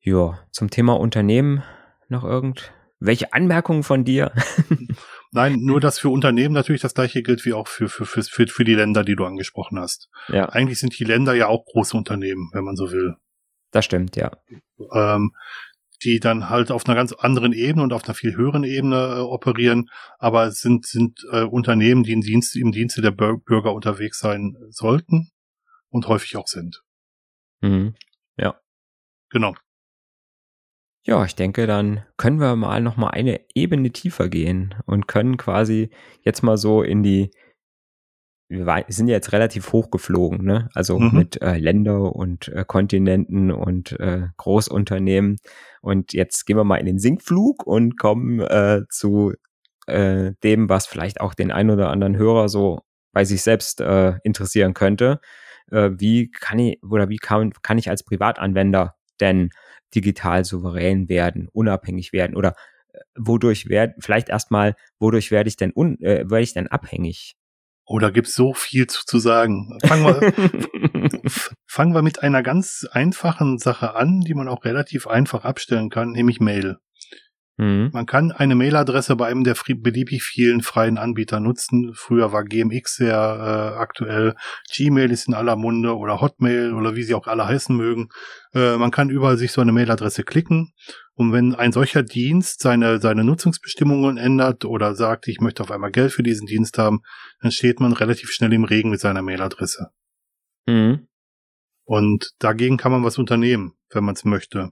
Ja, 0.00 0.38
zum 0.50 0.68
Thema 0.68 0.98
Unternehmen 0.98 1.62
noch 2.08 2.24
irgend 2.24 2.72
welche 3.00 3.32
Anmerkungen 3.32 3.82
von 3.82 4.04
dir? 4.04 4.32
Nein, 5.32 5.58
nur 5.60 5.80
dass 5.80 5.98
für 5.98 6.08
Unternehmen 6.08 6.54
natürlich 6.54 6.82
das 6.82 6.94
gleiche 6.94 7.22
gilt 7.22 7.44
wie 7.44 7.52
auch 7.52 7.68
für, 7.68 7.88
für, 7.88 8.06
für, 8.06 8.22
für, 8.22 8.46
für 8.46 8.64
die 8.64 8.74
Länder, 8.74 9.04
die 9.04 9.16
du 9.16 9.24
angesprochen 9.24 9.78
hast. 9.78 10.08
Ja. 10.28 10.48
Eigentlich 10.48 10.78
sind 10.78 10.98
die 10.98 11.04
Länder 11.04 11.34
ja 11.34 11.48
auch 11.48 11.64
große 11.64 11.96
Unternehmen, 11.96 12.50
wenn 12.52 12.64
man 12.64 12.76
so 12.76 12.92
will. 12.92 13.16
Das 13.70 13.84
stimmt, 13.84 14.16
ja. 14.16 14.30
Ähm, 14.92 15.32
die 16.04 16.20
dann 16.20 16.48
halt 16.48 16.70
auf 16.70 16.86
einer 16.86 16.94
ganz 16.94 17.12
anderen 17.12 17.52
Ebene 17.52 17.82
und 17.82 17.92
auf 17.92 18.04
einer 18.04 18.14
viel 18.14 18.36
höheren 18.36 18.64
Ebene 18.64 19.16
äh, 19.16 19.20
operieren, 19.20 19.90
aber 20.18 20.46
es 20.46 20.60
sind, 20.60 20.86
sind 20.86 21.26
äh, 21.32 21.42
Unternehmen, 21.42 22.04
die 22.04 22.12
im, 22.12 22.20
Dienst, 22.20 22.56
im 22.56 22.72
Dienste 22.72 23.02
der 23.02 23.10
Bürger 23.10 23.74
unterwegs 23.74 24.18
sein 24.18 24.56
sollten 24.70 25.30
und 25.88 26.06
häufig 26.06 26.36
auch 26.36 26.46
sind. 26.46 26.82
Mhm. 27.60 27.94
Ja. 28.36 28.60
Genau. 29.30 29.54
Ja, 31.08 31.24
ich 31.24 31.34
denke, 31.34 31.66
dann 31.66 32.04
können 32.18 32.38
wir 32.38 32.54
mal 32.54 32.82
noch 32.82 32.98
mal 32.98 33.08
eine 33.08 33.40
Ebene 33.54 33.90
tiefer 33.92 34.28
gehen 34.28 34.74
und 34.84 35.08
können 35.08 35.38
quasi 35.38 35.88
jetzt 36.20 36.42
mal 36.42 36.58
so 36.58 36.82
in 36.82 37.02
die 37.02 37.30
wir 38.50 38.84
sind 38.88 39.08
jetzt 39.08 39.32
relativ 39.32 39.72
hoch 39.72 39.90
geflogen, 39.90 40.44
ne? 40.44 40.68
Also 40.74 40.98
mhm. 40.98 41.16
mit 41.16 41.40
äh, 41.40 41.56
Länder 41.56 42.14
und 42.14 42.48
äh, 42.48 42.64
Kontinenten 42.66 43.50
und 43.50 43.92
äh, 44.00 44.28
Großunternehmen. 44.36 45.38
Und 45.80 46.12
jetzt 46.12 46.44
gehen 46.46 46.56
wir 46.58 46.64
mal 46.64 46.76
in 46.76 46.86
den 46.86 46.98
Sinkflug 46.98 47.66
und 47.66 47.98
kommen 47.98 48.40
äh, 48.40 48.82
zu 48.90 49.32
äh, 49.86 50.32
dem, 50.42 50.68
was 50.68 50.86
vielleicht 50.86 51.22
auch 51.22 51.32
den 51.34 51.50
ein 51.50 51.70
oder 51.70 51.90
anderen 51.90 52.16
Hörer 52.16 52.48
so 52.50 52.80
bei 53.12 53.24
sich 53.24 53.42
selbst 53.42 53.80
äh, 53.80 54.14
interessieren 54.24 54.74
könnte. 54.74 55.20
Äh, 55.70 55.90
wie 55.98 56.30
kann 56.30 56.58
ich 56.58 56.82
oder 56.82 57.08
wie 57.08 57.18
kann, 57.18 57.52
kann 57.62 57.78
ich 57.78 57.88
als 57.88 58.02
Privatanwender 58.02 58.94
denn 59.20 59.50
digital 59.94 60.44
souverän 60.44 61.08
werden, 61.08 61.48
unabhängig 61.52 62.12
werden 62.12 62.36
oder 62.36 62.54
äh, 62.92 62.98
wodurch 63.16 63.68
werde, 63.68 63.94
vielleicht 63.98 64.28
erstmal, 64.28 64.74
wodurch 64.98 65.30
werde 65.30 65.48
ich 65.48 65.56
denn 65.56 65.72
un, 65.74 66.00
äh, 66.00 66.28
werde 66.30 66.42
ich 66.42 66.54
denn 66.54 66.68
abhängig? 66.68 67.36
Oh, 67.90 67.98
da 67.98 68.10
gibt's 68.10 68.34
so 68.34 68.52
viel 68.52 68.86
zu, 68.86 69.06
zu 69.06 69.18
sagen. 69.18 69.78
Fangen 69.82 70.04
wir, 70.04 71.10
fangen 71.66 71.94
wir 71.94 72.02
mit 72.02 72.22
einer 72.22 72.42
ganz 72.42 72.86
einfachen 72.90 73.58
Sache 73.58 73.94
an, 73.94 74.20
die 74.20 74.34
man 74.34 74.46
auch 74.46 74.66
relativ 74.66 75.06
einfach 75.06 75.44
abstellen 75.44 75.88
kann, 75.88 76.12
nämlich 76.12 76.38
Mail. 76.38 76.76
Mhm. 77.58 77.90
Man 77.92 78.06
kann 78.06 78.30
eine 78.30 78.54
Mailadresse 78.54 79.16
bei 79.16 79.26
einem 79.26 79.42
der 79.42 79.56
beliebig 79.76 80.22
vielen 80.22 80.62
freien 80.62 80.96
Anbieter 80.96 81.40
nutzen. 81.40 81.90
Früher 81.92 82.32
war 82.32 82.44
GMX 82.44 82.94
sehr 82.94 83.16
äh, 83.16 83.78
aktuell. 83.78 84.36
Gmail 84.72 85.10
ist 85.10 85.26
in 85.26 85.34
aller 85.34 85.56
Munde 85.56 85.96
oder 85.96 86.20
Hotmail 86.20 86.72
oder 86.72 86.94
wie 86.94 87.02
sie 87.02 87.14
auch 87.14 87.26
alle 87.26 87.46
heißen 87.46 87.76
mögen. 87.76 88.10
Äh, 88.54 88.76
man 88.76 88.92
kann 88.92 89.10
überall 89.10 89.36
sich 89.36 89.50
so 89.50 89.60
eine 89.60 89.72
Mailadresse 89.72 90.22
klicken. 90.22 90.72
Und 91.14 91.32
wenn 91.32 91.56
ein 91.56 91.72
solcher 91.72 92.04
Dienst 92.04 92.62
seine, 92.62 93.00
seine 93.00 93.24
Nutzungsbestimmungen 93.24 94.18
ändert 94.18 94.64
oder 94.64 94.94
sagt, 94.94 95.26
ich 95.26 95.40
möchte 95.40 95.64
auf 95.64 95.72
einmal 95.72 95.90
Geld 95.90 96.12
für 96.12 96.22
diesen 96.22 96.46
Dienst 96.46 96.78
haben, 96.78 97.00
dann 97.40 97.50
steht 97.50 97.80
man 97.80 97.92
relativ 97.92 98.30
schnell 98.30 98.52
im 98.52 98.62
Regen 98.62 98.90
mit 98.90 99.00
seiner 99.00 99.22
Mailadresse. 99.22 99.88
Mhm. 100.66 101.08
Und 101.82 102.30
dagegen 102.38 102.76
kann 102.76 102.92
man 102.92 103.02
was 103.02 103.18
unternehmen, 103.18 103.72
wenn 103.90 104.04
man 104.04 104.14
es 104.14 104.24
möchte 104.24 104.70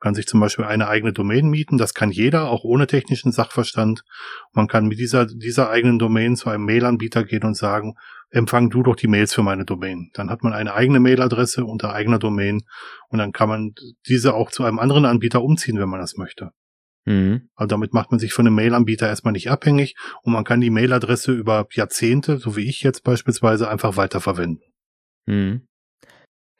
kann 0.00 0.14
sich 0.14 0.26
zum 0.26 0.40
Beispiel 0.40 0.64
eine 0.64 0.88
eigene 0.88 1.12
Domain 1.12 1.48
mieten. 1.48 1.78
Das 1.78 1.94
kann 1.94 2.10
jeder, 2.10 2.48
auch 2.48 2.64
ohne 2.64 2.86
technischen 2.86 3.32
Sachverstand. 3.32 4.02
Man 4.52 4.66
kann 4.66 4.86
mit 4.86 4.98
dieser, 4.98 5.26
dieser 5.26 5.70
eigenen 5.70 5.98
Domain 5.98 6.36
zu 6.36 6.48
einem 6.48 6.64
Mail-Anbieter 6.64 7.24
gehen 7.24 7.44
und 7.44 7.56
sagen, 7.56 7.94
empfang 8.30 8.70
du 8.70 8.82
doch 8.82 8.96
die 8.96 9.08
Mails 9.08 9.34
für 9.34 9.42
meine 9.42 9.64
Domain. 9.64 10.10
Dann 10.14 10.30
hat 10.30 10.42
man 10.42 10.52
eine 10.52 10.74
eigene 10.74 11.00
Mailadresse 11.00 11.64
unter 11.64 11.92
eigener 11.92 12.18
Domain 12.18 12.62
und 13.08 13.18
dann 13.18 13.32
kann 13.32 13.48
man 13.48 13.74
diese 14.08 14.34
auch 14.34 14.50
zu 14.50 14.64
einem 14.64 14.78
anderen 14.78 15.04
Anbieter 15.04 15.42
umziehen, 15.42 15.78
wenn 15.78 15.88
man 15.88 16.00
das 16.00 16.16
möchte. 16.16 16.50
Mhm. 17.04 17.48
Also 17.54 17.68
damit 17.68 17.92
macht 17.92 18.10
man 18.10 18.20
sich 18.20 18.32
von 18.32 18.46
einem 18.46 18.56
Mail-Anbieter 18.56 19.06
erstmal 19.06 19.32
nicht 19.32 19.50
abhängig 19.50 19.96
und 20.22 20.32
man 20.32 20.44
kann 20.44 20.60
die 20.60 20.70
Mailadresse 20.70 21.32
über 21.32 21.66
Jahrzehnte, 21.72 22.38
so 22.38 22.56
wie 22.56 22.68
ich 22.68 22.82
jetzt 22.82 23.04
beispielsweise, 23.04 23.68
einfach 23.68 23.96
weiterverwenden. 23.96 24.64
Mhm. 25.26 25.66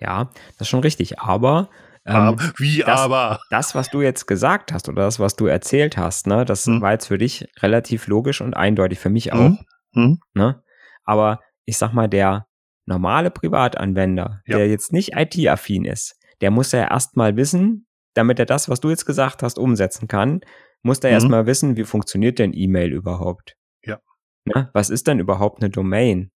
Ja, 0.00 0.30
das 0.58 0.62
ist 0.62 0.68
schon 0.68 0.80
richtig. 0.80 1.18
Aber 1.18 1.68
ähm, 2.10 2.36
wie 2.58 2.78
das, 2.78 3.00
aber? 3.00 3.40
Das, 3.50 3.74
was 3.74 3.90
du 3.90 4.02
jetzt 4.02 4.26
gesagt 4.26 4.72
hast 4.72 4.88
oder 4.88 5.02
das, 5.02 5.18
was 5.18 5.36
du 5.36 5.46
erzählt 5.46 5.96
hast, 5.96 6.26
ne, 6.26 6.44
das 6.44 6.66
hm. 6.66 6.80
war 6.80 6.92
jetzt 6.92 7.06
für 7.06 7.18
dich 7.18 7.46
relativ 7.60 8.06
logisch 8.06 8.40
und 8.40 8.54
eindeutig, 8.54 8.98
für 8.98 9.10
mich 9.10 9.32
auch. 9.32 9.38
Hm. 9.38 9.58
Hm. 9.94 10.20
Ne? 10.34 10.62
Aber 11.04 11.40
ich 11.64 11.78
sag 11.78 11.92
mal, 11.92 12.08
der 12.08 12.46
normale 12.86 13.30
Privatanwender, 13.30 14.40
ja. 14.46 14.58
der 14.58 14.68
jetzt 14.68 14.92
nicht 14.92 15.16
IT-affin 15.16 15.84
ist, 15.84 16.16
der 16.40 16.50
muss 16.50 16.72
ja 16.72 16.88
erstmal 16.88 17.36
wissen, 17.36 17.86
damit 18.14 18.38
er 18.38 18.46
das, 18.46 18.68
was 18.68 18.80
du 18.80 18.90
jetzt 18.90 19.06
gesagt 19.06 19.42
hast, 19.42 19.58
umsetzen 19.58 20.08
kann, 20.08 20.40
muss 20.82 20.98
er 21.00 21.10
mhm. 21.10 21.14
erstmal 21.14 21.46
wissen, 21.46 21.76
wie 21.76 21.84
funktioniert 21.84 22.38
denn 22.38 22.52
E-Mail 22.52 22.92
überhaupt? 22.92 23.56
Ja. 23.84 23.98
Ne? 24.44 24.70
Was 24.72 24.90
ist 24.90 25.06
denn 25.06 25.18
überhaupt 25.18 25.62
eine 25.62 25.70
Domain? 25.70 26.30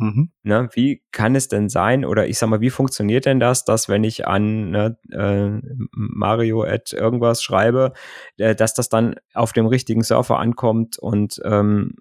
Mhm. 0.00 0.30
Ne, 0.42 0.70
wie 0.72 1.02
kann 1.12 1.34
es 1.34 1.48
denn 1.48 1.68
sein, 1.68 2.06
oder 2.06 2.26
ich 2.26 2.38
sag 2.38 2.48
mal, 2.48 2.62
wie 2.62 2.70
funktioniert 2.70 3.26
denn 3.26 3.38
das, 3.38 3.66
dass 3.66 3.88
wenn 3.90 4.02
ich 4.02 4.26
an 4.26 4.70
ne, 4.70 4.96
äh, 5.12 5.60
Mario 5.92 6.62
at 6.62 6.94
irgendwas 6.94 7.42
schreibe, 7.42 7.92
äh, 8.38 8.54
dass 8.54 8.72
das 8.72 8.88
dann 8.88 9.16
auf 9.34 9.52
dem 9.52 9.66
richtigen 9.66 10.02
Surfer 10.02 10.38
ankommt 10.38 10.98
und 10.98 11.40
ähm, 11.44 11.92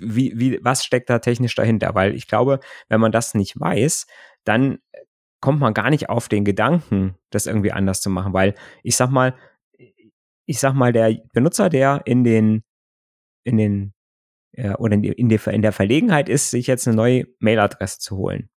wie, 0.00 0.32
wie, 0.36 0.60
was 0.62 0.84
steckt 0.84 1.10
da 1.10 1.18
technisch 1.18 1.56
dahinter? 1.56 1.94
Weil 1.96 2.14
ich 2.14 2.28
glaube, 2.28 2.60
wenn 2.88 3.00
man 3.00 3.10
das 3.10 3.34
nicht 3.34 3.58
weiß, 3.58 4.06
dann 4.44 4.78
kommt 5.40 5.58
man 5.58 5.74
gar 5.74 5.90
nicht 5.90 6.08
auf 6.08 6.28
den 6.28 6.44
Gedanken, 6.44 7.16
das 7.30 7.46
irgendwie 7.46 7.72
anders 7.72 8.00
zu 8.00 8.10
machen, 8.10 8.32
weil 8.32 8.54
ich 8.82 8.96
sag 8.96 9.10
mal, 9.10 9.34
ich 10.46 10.60
sag 10.60 10.74
mal, 10.74 10.92
der 10.92 11.16
Benutzer, 11.32 11.68
der 11.68 12.02
in 12.04 12.22
den, 12.22 12.62
in 13.44 13.56
den 13.56 13.92
ja, 14.62 14.78
oder 14.78 14.94
in, 14.94 15.04
in, 15.04 15.28
der, 15.28 15.46
in 15.48 15.62
der 15.62 15.72
Verlegenheit 15.72 16.28
ist, 16.28 16.50
sich 16.50 16.66
jetzt 16.66 16.86
eine 16.86 16.96
neue 16.96 17.26
Mailadresse 17.38 17.98
zu 17.98 18.16
holen. 18.16 18.50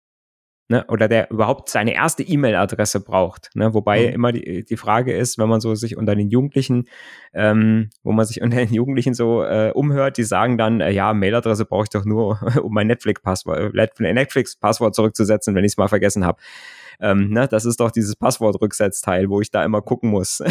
Ne? 0.70 0.86
Oder 0.88 1.10
der 1.10 1.30
überhaupt 1.30 1.70
seine 1.70 1.94
erste 1.94 2.24
E-Mail-Adresse 2.24 3.02
braucht. 3.02 3.50
Ne? 3.54 3.74
Wobei 3.74 4.08
mhm. 4.08 4.14
immer 4.14 4.32
die, 4.32 4.64
die 4.64 4.78
Frage 4.78 5.14
ist, 5.14 5.38
wenn 5.38 5.50
man 5.50 5.60
so 5.60 5.76
sich 5.76 5.98
unter 5.98 6.16
den 6.16 6.30
Jugendlichen, 6.30 6.86
ähm, 7.34 7.90
wo 8.02 8.14
man 8.14 8.26
sich 8.26 8.42
unter 8.42 8.58
den 8.58 8.74
Jugendlichen 8.74 9.14
so 9.14 9.44
äh, 9.44 9.72
umhört, 9.74 10.18
die 10.18 10.24
sagen 10.24 10.58
dann, 10.58 10.80
äh, 10.80 10.92
ja, 10.92 11.14
Mailadresse 11.14 11.66
brauche 11.66 11.84
ich 11.84 11.90
doch 11.90 12.06
nur, 12.06 12.40
um 12.64 12.74
mein 12.74 12.88
Netflix-Passwort 12.88 13.74
äh, 13.76 14.14
Netflix 14.14 14.58
zurückzusetzen, 14.94 15.54
wenn 15.54 15.66
ich 15.66 15.74
es 15.74 15.78
mal 15.78 15.90
vergessen 15.90 16.26
habe. 16.26 16.40
Ähm, 17.00 17.30
ne, 17.30 17.48
das 17.48 17.66
ist 17.66 17.80
doch 17.80 17.92
dieses 17.92 18.16
Passwortrücksetzteil, 18.16 19.30
wo 19.30 19.42
ich 19.42 19.52
da 19.52 19.66
immer 19.66 19.82
gucken 19.82 20.10
muss. 20.10 20.42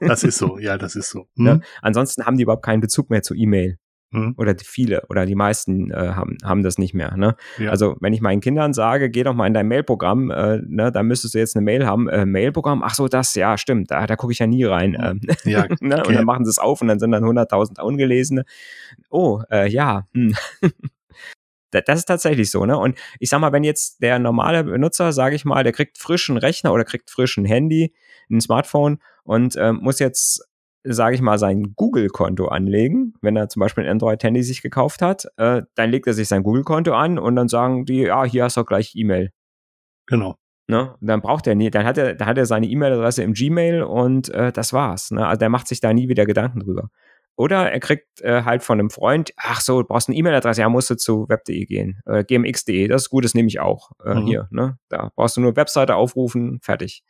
das 0.00 0.24
ist 0.24 0.38
so, 0.38 0.58
ja, 0.60 0.76
das 0.76 0.96
ist 0.96 1.10
so. 1.10 1.20
Ne? 1.36 1.54
Mhm. 1.54 1.58
Ne? 1.58 1.60
Ansonsten 1.82 2.26
haben 2.26 2.36
die 2.36 2.42
überhaupt 2.42 2.64
keinen 2.64 2.80
Bezug 2.80 3.10
mehr 3.10 3.22
zu 3.22 3.34
E-Mail. 3.34 3.78
Mhm. 4.12 4.34
Oder 4.36 4.54
die 4.54 4.64
viele 4.64 5.04
oder 5.08 5.26
die 5.26 5.34
meisten 5.34 5.90
äh, 5.90 6.12
haben, 6.14 6.36
haben 6.44 6.62
das 6.62 6.78
nicht 6.78 6.92
mehr. 6.94 7.16
Ne? 7.16 7.34
Ja. 7.58 7.70
Also 7.70 7.96
wenn 8.00 8.12
ich 8.12 8.20
meinen 8.20 8.40
Kindern 8.40 8.74
sage, 8.74 9.10
geh 9.10 9.22
doch 9.22 9.34
mal 9.34 9.46
in 9.46 9.54
dein 9.54 9.68
Mailprogramm, 9.68 10.30
äh, 10.30 10.58
ne, 10.66 10.92
da 10.92 11.02
müsstest 11.02 11.34
du 11.34 11.38
jetzt 11.38 11.56
eine 11.56 11.64
Mail 11.64 11.86
haben. 11.86 12.08
Äh, 12.08 12.26
Mailprogramm, 12.26 12.82
ach 12.82 12.94
so, 12.94 13.08
das, 13.08 13.34
ja, 13.34 13.56
stimmt, 13.56 13.90
da, 13.90 14.06
da 14.06 14.16
gucke 14.16 14.32
ich 14.32 14.38
ja 14.38 14.46
nie 14.46 14.64
rein. 14.64 14.96
Ähm, 15.00 15.20
ja, 15.44 15.66
ne? 15.80 15.98
okay. 15.98 16.08
Und 16.08 16.14
dann 16.14 16.24
machen 16.26 16.44
sie 16.44 16.50
es 16.50 16.58
auf 16.58 16.82
und 16.82 16.88
dann 16.88 16.98
sind 16.98 17.10
dann 17.10 17.24
100.000 17.24 17.80
ungelesene. 17.80 18.44
Oh, 19.10 19.40
äh, 19.50 19.68
ja. 19.68 20.06
Hm. 20.12 20.34
das 21.70 22.00
ist 22.00 22.04
tatsächlich 22.04 22.50
so, 22.50 22.66
ne? 22.66 22.76
Und 22.76 22.98
ich 23.18 23.30
sag 23.30 23.40
mal, 23.40 23.52
wenn 23.52 23.64
jetzt 23.64 24.02
der 24.02 24.18
normale 24.18 24.64
Benutzer, 24.64 25.12
sage 25.12 25.34
ich 25.34 25.44
mal, 25.44 25.64
der 25.64 25.72
kriegt 25.72 25.96
frischen 25.96 26.36
Rechner 26.36 26.72
oder 26.72 26.84
kriegt 26.84 27.10
frischen 27.10 27.44
Handy, 27.44 27.94
ein 28.30 28.40
Smartphone 28.40 28.98
und 29.24 29.56
ähm, 29.56 29.78
muss 29.82 29.98
jetzt 29.98 30.46
sage 30.84 31.14
ich 31.14 31.20
mal, 31.20 31.38
sein 31.38 31.74
Google-Konto 31.76 32.48
anlegen, 32.48 33.14
wenn 33.20 33.36
er 33.36 33.48
zum 33.48 33.60
Beispiel 33.60 33.84
ein 33.84 33.90
Android-Handy 33.90 34.42
sich 34.42 34.62
gekauft 34.62 35.02
hat, 35.02 35.26
äh, 35.36 35.62
dann 35.74 35.90
legt 35.90 36.06
er 36.06 36.14
sich 36.14 36.28
sein 36.28 36.42
Google-Konto 36.42 36.92
an 36.92 37.18
und 37.18 37.36
dann 37.36 37.48
sagen 37.48 37.84
die, 37.84 38.02
ja, 38.02 38.24
hier 38.24 38.44
hast 38.44 38.56
du 38.56 38.64
gleich 38.64 38.92
E-Mail. 38.94 39.30
Genau. 40.06 40.36
Ne? 40.68 40.94
Dann 41.00 41.20
braucht 41.20 41.46
er 41.46 41.54
nie, 41.54 41.70
dann 41.70 41.84
hat 41.84 41.98
er, 41.98 42.14
dann 42.14 42.28
hat 42.28 42.38
er 42.38 42.46
seine 42.46 42.66
E-Mail-Adresse 42.66 43.22
im 43.22 43.34
Gmail 43.34 43.82
und 43.82 44.28
äh, 44.30 44.52
das 44.52 44.72
war's. 44.72 45.10
Ne? 45.10 45.26
Also 45.26 45.38
der 45.38 45.48
macht 45.48 45.68
sich 45.68 45.80
da 45.80 45.92
nie 45.92 46.08
wieder 46.08 46.26
Gedanken 46.26 46.60
drüber. 46.60 46.90
Oder 47.36 47.72
er 47.72 47.80
kriegt 47.80 48.20
äh, 48.20 48.42
halt 48.42 48.62
von 48.62 48.78
einem 48.78 48.90
Freund, 48.90 49.32
ach 49.36 49.60
so, 49.60 49.80
du 49.82 49.88
brauchst 49.88 50.08
eine 50.08 50.16
E-Mail-Adresse, 50.16 50.60
ja, 50.60 50.68
musst 50.68 50.90
du 50.90 50.96
zu 50.96 51.28
web.de 51.28 51.64
gehen, 51.64 52.00
äh, 52.06 52.24
gmx.de, 52.24 52.88
das 52.88 53.02
ist 53.02 53.10
gut, 53.10 53.24
das 53.24 53.34
nehme 53.34 53.48
ich 53.48 53.58
auch 53.58 53.92
äh, 54.04 54.14
mhm. 54.14 54.26
hier. 54.26 54.48
Ne? 54.50 54.78
Da 54.88 55.10
brauchst 55.14 55.36
du 55.36 55.40
nur 55.40 55.56
Webseite 55.56 55.96
aufrufen, 55.96 56.60
fertig. 56.62 57.02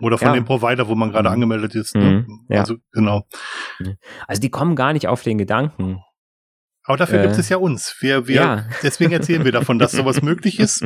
Oder 0.00 0.18
von 0.18 0.28
ja. 0.28 0.34
dem 0.34 0.44
Provider, 0.44 0.88
wo 0.88 0.94
man 0.94 1.12
gerade 1.12 1.28
mhm. 1.28 1.34
angemeldet 1.34 1.74
ist. 1.74 1.94
Ne? 1.94 2.24
Mhm. 2.26 2.46
Ja. 2.48 2.60
Also, 2.60 2.76
genau. 2.92 3.26
Mhm. 3.78 3.96
Also 4.26 4.40
die 4.40 4.50
kommen 4.50 4.76
gar 4.76 4.92
nicht 4.92 5.08
auf 5.08 5.22
den 5.22 5.38
Gedanken. 5.38 6.00
Aber 6.84 6.98
dafür 6.98 7.20
äh, 7.20 7.22
gibt 7.22 7.38
es 7.38 7.48
ja 7.48 7.56
uns. 7.56 7.96
Wir, 8.00 8.28
wir, 8.28 8.34
ja. 8.34 8.68
deswegen 8.82 9.12
erzählen 9.12 9.44
wir 9.44 9.52
davon, 9.52 9.78
dass 9.78 9.92
sowas 9.92 10.20
möglich 10.22 10.60
ist. 10.60 10.84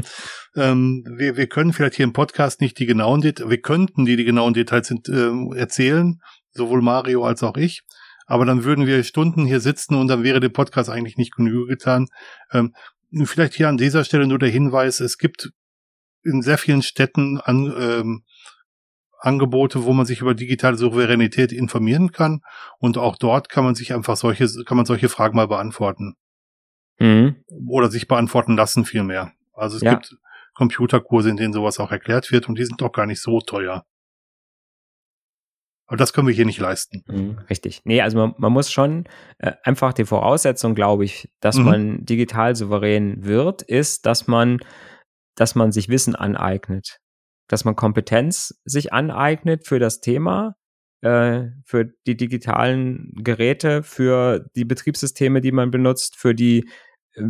Ähm, 0.54 1.04
wir, 1.16 1.36
wir 1.36 1.48
können 1.48 1.72
vielleicht 1.72 1.96
hier 1.96 2.04
im 2.04 2.12
Podcast 2.12 2.60
nicht 2.60 2.78
die 2.78 2.86
genauen 2.86 3.20
Details, 3.20 3.50
wir 3.50 3.60
könnten 3.60 4.04
die, 4.04 4.16
die 4.16 4.24
genauen 4.24 4.54
Details 4.54 4.86
sind, 4.86 5.08
äh, 5.08 5.58
erzählen, 5.58 6.20
sowohl 6.52 6.82
Mario 6.82 7.24
als 7.24 7.42
auch 7.42 7.56
ich. 7.56 7.82
Aber 8.26 8.44
dann 8.44 8.62
würden 8.62 8.86
wir 8.86 9.02
Stunden 9.02 9.46
hier 9.46 9.60
sitzen 9.60 9.94
und 9.94 10.08
dann 10.08 10.22
wäre 10.22 10.38
dem 10.38 10.52
Podcast 10.52 10.90
eigentlich 10.90 11.16
nicht 11.16 11.34
Genüge 11.34 11.66
getan. 11.66 12.06
Ähm, 12.52 12.74
vielleicht 13.24 13.54
hier 13.54 13.68
an 13.68 13.78
dieser 13.78 14.04
Stelle 14.04 14.26
nur 14.26 14.38
der 14.38 14.50
Hinweis, 14.50 15.00
es 15.00 15.18
gibt 15.18 15.50
in 16.22 16.42
sehr 16.42 16.58
vielen 16.58 16.82
Städten 16.82 17.40
an, 17.40 17.74
ähm, 17.78 18.22
Angebote, 19.18 19.84
wo 19.84 19.92
man 19.92 20.06
sich 20.06 20.20
über 20.20 20.34
digitale 20.34 20.76
Souveränität 20.76 21.52
informieren 21.52 22.12
kann. 22.12 22.42
Und 22.78 22.98
auch 22.98 23.16
dort 23.16 23.48
kann 23.48 23.64
man 23.64 23.74
sich 23.74 23.92
einfach 23.92 24.16
solche, 24.16 24.46
kann 24.64 24.76
man 24.76 24.86
solche 24.86 25.08
Fragen 25.08 25.36
mal 25.36 25.48
beantworten. 25.48 26.14
Mhm. 26.98 27.36
Oder 27.68 27.90
sich 27.90 28.08
beantworten 28.08 28.56
lassen 28.56 28.84
vielmehr. 28.84 29.32
Also 29.52 29.76
es 29.76 29.82
ja. 29.82 29.94
gibt 29.94 30.16
Computerkurse, 30.54 31.30
in 31.30 31.36
denen 31.36 31.52
sowas 31.52 31.78
auch 31.78 31.92
erklärt 31.92 32.30
wird 32.32 32.48
und 32.48 32.58
die 32.58 32.64
sind 32.64 32.80
doch 32.80 32.92
gar 32.92 33.06
nicht 33.06 33.20
so 33.20 33.40
teuer. 33.40 33.84
Aber 35.86 35.96
das 35.96 36.12
können 36.12 36.26
wir 36.26 36.34
hier 36.34 36.44
nicht 36.44 36.60
leisten. 36.60 37.02
Mhm, 37.06 37.38
richtig. 37.48 37.80
Nee, 37.84 38.02
also 38.02 38.18
man, 38.18 38.34
man 38.36 38.52
muss 38.52 38.70
schon 38.70 39.04
äh, 39.38 39.52
einfach 39.62 39.94
die 39.94 40.04
Voraussetzung, 40.04 40.74
glaube 40.74 41.04
ich, 41.04 41.30
dass 41.40 41.56
mhm. 41.56 41.64
man 41.64 42.04
digital 42.04 42.54
souverän 42.54 43.24
wird, 43.24 43.62
ist, 43.62 44.04
dass 44.04 44.26
man, 44.26 44.58
dass 45.34 45.54
man 45.54 45.72
sich 45.72 45.88
Wissen 45.88 46.14
aneignet 46.14 47.00
dass 47.48 47.64
man 47.64 47.76
Kompetenz 47.76 48.60
sich 48.64 48.92
aneignet 48.92 49.66
für 49.66 49.78
das 49.78 50.00
Thema, 50.00 50.56
äh, 51.00 51.46
für 51.64 51.92
die 52.06 52.16
digitalen 52.16 53.12
Geräte, 53.16 53.82
für 53.82 54.46
die 54.54 54.64
Betriebssysteme, 54.64 55.40
die 55.40 55.52
man 55.52 55.70
benutzt, 55.70 56.16
für 56.16 56.34
die 56.34 56.68
äh, 57.14 57.22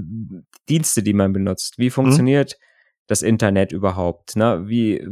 Dienste, 0.68 1.02
die 1.02 1.14
man 1.14 1.33
benutzt. 1.33 1.78
Wie 1.78 1.87
mhm. 1.87 1.92
funktioniert 1.92 2.57
mhm. 2.59 2.64
das 3.07 3.22
Internet 3.22 3.72
überhaupt? 3.72 4.37
Ne? 4.37 4.64
Wie, 4.66 5.07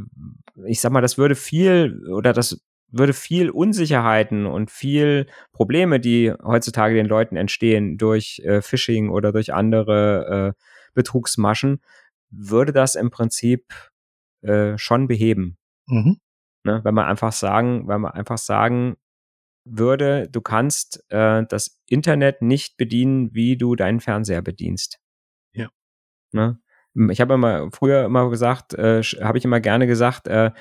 ich 0.66 0.80
sag 0.80 0.92
mal, 0.92 1.00
das 1.00 1.18
würde 1.18 1.34
viel 1.34 2.06
oder 2.08 2.32
das 2.32 2.60
würde 2.90 3.12
viel 3.12 3.50
Unsicherheiten 3.50 4.46
und 4.46 4.70
viel 4.70 5.26
Probleme, 5.52 6.00
die 6.00 6.32
heutzutage 6.44 6.94
den 6.94 7.06
Leuten 7.06 7.36
entstehen 7.36 7.98
durch 7.98 8.40
äh, 8.44 8.62
Phishing 8.62 9.10
oder 9.10 9.32
durch 9.32 9.52
andere 9.52 10.54
äh, 10.56 10.62
Betrugsmaschen, 10.94 11.80
würde 12.30 12.72
das 12.72 12.94
im 12.94 13.10
Prinzip 13.10 13.66
äh, 14.46 14.78
schon 14.78 15.08
beheben. 15.08 15.58
Mhm. 15.86 16.18
Ne? 16.64 16.80
Wenn 16.84 16.94
man 16.94 17.06
einfach 17.06 17.32
sagen, 17.32 17.86
wenn 17.88 18.00
man 18.00 18.12
einfach 18.12 18.38
sagen 18.38 18.96
würde, 19.64 20.28
du 20.28 20.40
kannst 20.40 21.04
äh, 21.10 21.44
das 21.48 21.80
Internet 21.88 22.42
nicht 22.42 22.76
bedienen, 22.76 23.34
wie 23.34 23.56
du 23.56 23.74
deinen 23.74 24.00
Fernseher 24.00 24.42
bedienst. 24.42 24.98
Ja. 25.52 25.68
Ne? 26.32 26.60
Ich 27.10 27.20
habe 27.20 27.34
immer 27.34 27.70
früher 27.72 28.04
immer 28.04 28.30
gesagt, 28.30 28.74
äh, 28.74 29.02
habe 29.02 29.38
ich 29.38 29.44
immer 29.44 29.60
gerne 29.60 29.86
gesagt, 29.86 30.28
äh, 30.28 30.52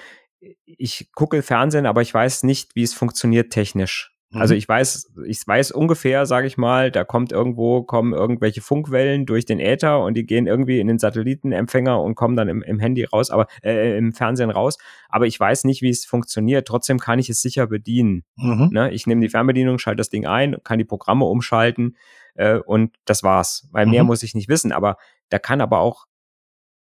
ich 0.65 1.12
gucke 1.13 1.41
Fernsehen, 1.41 1.86
aber 1.86 2.02
ich 2.02 2.13
weiß 2.13 2.43
nicht, 2.43 2.76
wie 2.76 2.84
es 2.84 2.93
funktioniert 2.93 3.52
technisch. 3.52 4.14
Also 4.36 4.54
mhm. 4.54 4.58
ich 4.58 4.67
weiß, 4.67 5.13
ich 5.28 5.48
weiß 5.48 5.71
ungefähr, 5.71 6.26
sage 6.26 6.48
ich 6.48 6.58
mal, 6.58 6.91
da 6.91 7.04
kommt 7.04 7.32
irgendwo, 7.32 7.84
kommen 7.84 8.13
irgendwelche 8.13 8.62
Funkwellen 8.62 9.25
durch 9.25 9.46
den 9.46 9.60
Äther 9.60 10.02
und 10.02 10.15
die 10.15 10.25
gehen 10.25 10.48
irgendwie 10.48 10.79
in 10.79 10.88
den 10.88 11.00
Satellitenempfänger 11.00 12.02
und 12.02 12.15
kommen 12.15 12.36
dann 12.36 12.48
im, 12.48 12.62
im 12.62 12.79
Handy 12.79 13.04
raus, 13.06 13.31
aber 13.31 13.48
äh, 13.63 13.98
im 13.98 14.13
Fernsehen 14.13 14.50
raus. 14.50 14.77
Aber 15.10 15.25
ich 15.25 15.40
weiß 15.40 15.63
nicht, 15.63 15.81
wie 15.81 15.90
es 15.90 16.06
funktioniert. 16.06 16.67
Trotzdem 16.67 17.00
kann 17.00 17.19
ich 17.19 17.29
es 17.29 17.42
sicher 17.42 17.67
bedienen. 17.67 18.23
Mhm. 18.36 18.69
Ne? 18.71 18.92
Ich 18.92 19.08
nehme 19.08 19.21
die 19.21 19.29
Fernbedienung, 19.29 19.79
schalte 19.79 19.98
das 19.98 20.10
Ding 20.10 20.25
ein, 20.25 20.58
kann 20.63 20.79
die 20.79 20.86
Programme 20.86 21.25
umschalten 21.25 21.96
äh, 22.36 22.58
und 22.58 22.96
das 23.06 23.23
war's. 23.23 23.67
Weil 23.71 23.86
mehr 23.86 24.04
mhm. 24.04 24.08
muss 24.08 24.23
ich 24.23 24.36
nicht 24.36 24.50
wissen. 24.50 24.71
Aber 24.71 24.98
da 25.29 25.40
kann 25.40 25.62
aber 25.62 25.79
auch 25.79 26.06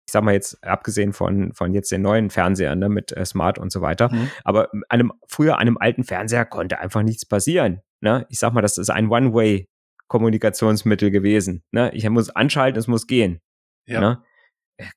ich 0.06 0.12
sag 0.12 0.24
mal 0.24 0.34
jetzt, 0.34 0.64
abgesehen 0.64 1.14
von, 1.14 1.52
von 1.54 1.74
jetzt 1.74 1.92
den 1.92 2.02
neuen 2.02 2.30
Fernsehern 2.30 2.80
ne, 2.80 2.90
mit 2.90 3.12
äh, 3.12 3.26
Smart 3.26 3.58
und 3.58 3.72
so 3.72 3.82
weiter, 3.82 4.14
mhm. 4.14 4.30
aber 4.44 4.70
einem, 4.90 5.12
früher 5.28 5.58
einem 5.58 5.78
alten 5.78 6.04
Fernseher 6.04 6.46
konnte 6.46 6.80
einfach 6.80 7.02
nichts 7.02 7.26
passieren. 7.26 7.82
Ne? 8.02 8.26
Ich 8.30 8.40
sag 8.40 8.54
mal, 8.54 8.62
das 8.62 8.78
ist 8.78 8.90
ein 8.90 9.10
One-Way 9.10 9.68
Kommunikationsmittel 10.08 11.10
gewesen. 11.10 11.64
Ne? 11.72 11.92
Ich 11.94 12.08
muss 12.10 12.30
anschalten, 12.30 12.80
es 12.80 12.88
muss 12.88 13.08
gehen. 13.08 13.42
Ja. 13.88 14.00
Ne? 14.00 14.24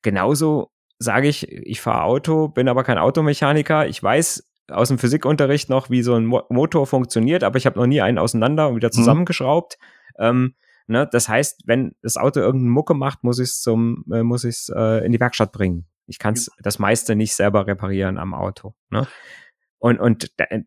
Genauso 0.02 0.70
sage 0.98 1.28
ich, 1.28 1.50
ich 1.50 1.80
fahre 1.80 2.02
Auto, 2.02 2.48
bin 2.48 2.68
aber 2.68 2.84
kein 2.84 2.98
Automechaniker. 2.98 3.86
Ich 3.86 4.02
weiß, 4.02 4.44
aus 4.70 4.88
dem 4.88 4.98
Physikunterricht 4.98 5.70
noch, 5.70 5.88
wie 5.90 6.02
so 6.02 6.14
ein 6.14 6.26
Mo 6.26 6.42
Motor 6.50 6.86
funktioniert, 6.86 7.44
aber 7.44 7.56
ich 7.56 7.66
habe 7.66 7.78
noch 7.78 7.86
nie 7.86 8.02
einen 8.02 8.18
auseinander 8.18 8.68
und 8.68 8.76
wieder 8.76 8.88
mhm. 8.88 8.92
zusammengeschraubt. 8.92 9.78
Mhm. 10.18 10.24
Ähm, 10.24 10.54
ne? 10.88 11.08
Das 11.10 11.28
heißt, 11.28 11.62
wenn 11.66 11.94
das 12.02 12.16
Auto 12.16 12.40
irgendeine 12.40 12.70
Mucke 12.70 12.94
macht, 12.94 13.24
muss 13.24 13.38
ich 13.38 13.50
es 13.50 13.60
zum, 13.60 14.04
äh, 14.12 14.22
muss 14.22 14.44
ich 14.44 14.56
es 14.56 14.72
äh, 14.74 15.04
in 15.04 15.12
die 15.12 15.20
Werkstatt 15.20 15.52
bringen. 15.52 15.86
Ich 16.06 16.18
kann 16.18 16.34
es 16.34 16.50
das 16.60 16.78
meiste 16.78 17.14
nicht 17.14 17.34
selber 17.34 17.66
reparieren 17.66 18.18
am 18.18 18.34
Auto. 18.34 18.74
Ne? 18.90 19.06
Und, 19.78 20.00
und, 20.00 20.32
äh, 20.38 20.62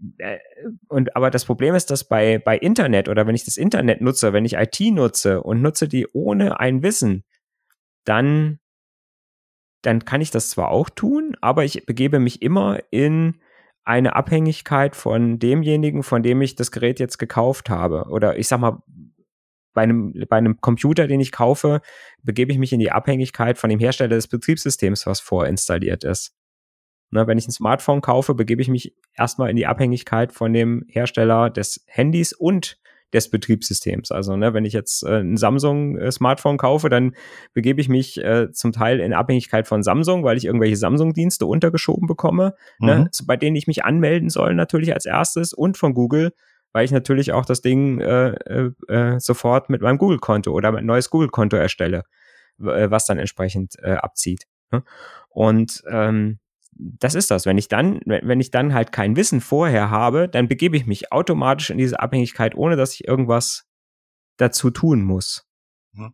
und 0.88 1.16
aber 1.16 1.32
das 1.32 1.46
Problem 1.46 1.76
ist, 1.76 1.92
dass 1.92 2.06
bei, 2.06 2.40
bei 2.40 2.58
Internet 2.58 3.10
oder 3.10 3.28
wenn 3.28 3.36
ich 3.36 3.44
das 3.44 3.58
Internet 3.58 4.02
nutze, 4.02 4.32
wenn 4.32 4.46
ich 4.46 4.54
IT 4.54 4.80
nutze 4.80 5.44
und 5.44 5.62
nutze 5.62 5.88
die 5.88 6.08
ohne 6.14 6.60
ein 6.60 6.82
Wissen, 6.82 7.26
dann, 8.06 8.60
dann 9.82 10.06
kann 10.06 10.22
ich 10.22 10.32
das 10.32 10.50
zwar 10.50 10.70
auch 10.70 10.90
tun, 10.90 11.36
aber 11.42 11.66
ich 11.66 11.86
begebe 11.86 12.20
mich 12.20 12.42
immer 12.42 12.80
in 12.90 13.42
eine 13.84 14.16
Abhängigkeit 14.16 14.96
von 14.96 15.40
demjenigen, 15.40 16.04
von 16.04 16.24
dem 16.24 16.42
ich 16.42 16.56
das 16.56 16.72
Gerät 16.72 17.00
jetzt 17.00 17.18
gekauft 17.18 17.70
habe. 17.70 18.06
Oder 18.10 18.38
ich 18.38 18.48
sag 18.48 18.60
mal, 18.60 18.82
bei 19.74 19.82
einem, 19.82 20.14
bei 20.30 20.38
einem 20.38 20.60
Computer, 20.62 21.08
den 21.08 21.20
ich 21.20 21.32
kaufe, 21.32 21.82
begebe 22.24 22.52
ich 22.52 22.58
mich 22.58 22.74
in 22.74 22.80
die 22.80 22.92
Abhängigkeit 22.92 23.58
von 23.58 23.70
dem 23.70 23.80
Hersteller 23.80 24.16
des 24.16 24.28
Betriebssystems, 24.28 25.06
was 25.06 25.20
vorinstalliert 25.20 26.04
ist. 26.04 26.36
Ne, 27.14 27.28
wenn 27.28 27.38
ich 27.38 27.48
ein 27.48 27.52
Smartphone 27.52 28.00
kaufe, 28.02 28.34
begebe 28.36 28.62
ich 28.62 28.70
mich 28.70 28.96
erstmal 29.14 29.50
in 29.50 29.58
die 29.58 29.68
Abhängigkeit 29.68 30.32
von 30.32 30.54
dem 30.54 30.86
Hersteller 30.88 31.50
des 31.50 31.84
Handys 31.88 32.32
und 32.32 32.80
des 33.14 33.30
Betriebssystems. 33.30 34.12
Also, 34.12 34.38
ne, 34.38 34.54
wenn 34.54 34.64
ich 34.66 34.74
jetzt 34.74 35.04
äh, 35.04 35.20
ein 35.20 35.38
Samsung-Smartphone 35.38 36.56
äh, 36.56 36.58
kaufe, 36.58 36.90
dann 36.90 37.14
begebe 37.54 37.82
ich 37.82 37.90
mich 37.90 38.18
äh, 38.24 38.52
zum 38.52 38.72
Teil 38.72 39.00
in 39.00 39.14
Abhängigkeit 39.14 39.68
von 39.68 39.84
Samsung, 39.84 40.24
weil 40.24 40.38
ich 40.38 40.46
irgendwelche 40.46 40.78
Samsung-Dienste 40.78 41.46
untergeschoben 41.46 42.08
bekomme, 42.08 42.56
ne, 42.80 42.96
mhm. 42.96 43.02
ne, 43.02 43.10
bei 43.26 43.38
denen 43.38 43.56
ich 43.56 43.68
mich 43.68 43.84
anmelden 43.84 44.30
soll, 44.30 44.56
natürlich 44.56 44.94
als 44.94 45.06
erstes, 45.06 45.54
und 45.54 45.78
von 45.78 45.94
Google, 45.94 46.32
weil 46.74 46.86
ich 46.86 46.92
natürlich 46.92 47.32
auch 47.32 47.46
das 47.46 47.62
Ding 47.62 48.00
äh, 48.00 48.30
äh, 48.30 48.72
äh 48.88 49.20
sofort 49.20 49.70
mit 49.70 49.82
meinem 49.82 49.98
Google-Konto 49.98 50.52
oder 50.52 50.72
mein 50.72 50.86
neues 50.86 51.10
Google-Konto 51.10 51.58
erstelle, 51.58 52.04
was 52.58 53.06
dann 53.06 53.18
entsprechend 53.18 53.76
äh, 53.82 53.94
abzieht. 53.94 54.46
Ne? 54.72 54.84
Und 55.30 55.84
ähm, 55.90 56.40
das 56.74 57.16
ist 57.16 57.32
das. 57.32 57.46
Wenn 57.46 57.58
ich 57.58 57.68
dann, 57.68 58.00
wenn 58.06 58.40
ich 58.40 58.52
dann 58.52 58.74
halt 58.74 58.92
kein 58.92 59.16
Wissen 59.16 59.42
vorher 59.42 59.90
habe, 59.90 60.28
dann 60.28 60.48
begebe 60.48 60.78
ich 60.78 60.86
mich 60.86 61.12
automatisch 61.12 61.70
in 61.70 61.78
diese 61.78 62.00
Abhängigkeit, 62.00 62.56
ohne 62.56 62.76
dass 62.76 62.94
ich 62.94 63.08
irgendwas 63.08 63.66
dazu 64.38 64.72
tun 64.72 65.04
muss. 65.04 65.46
Mhm. 65.94 66.14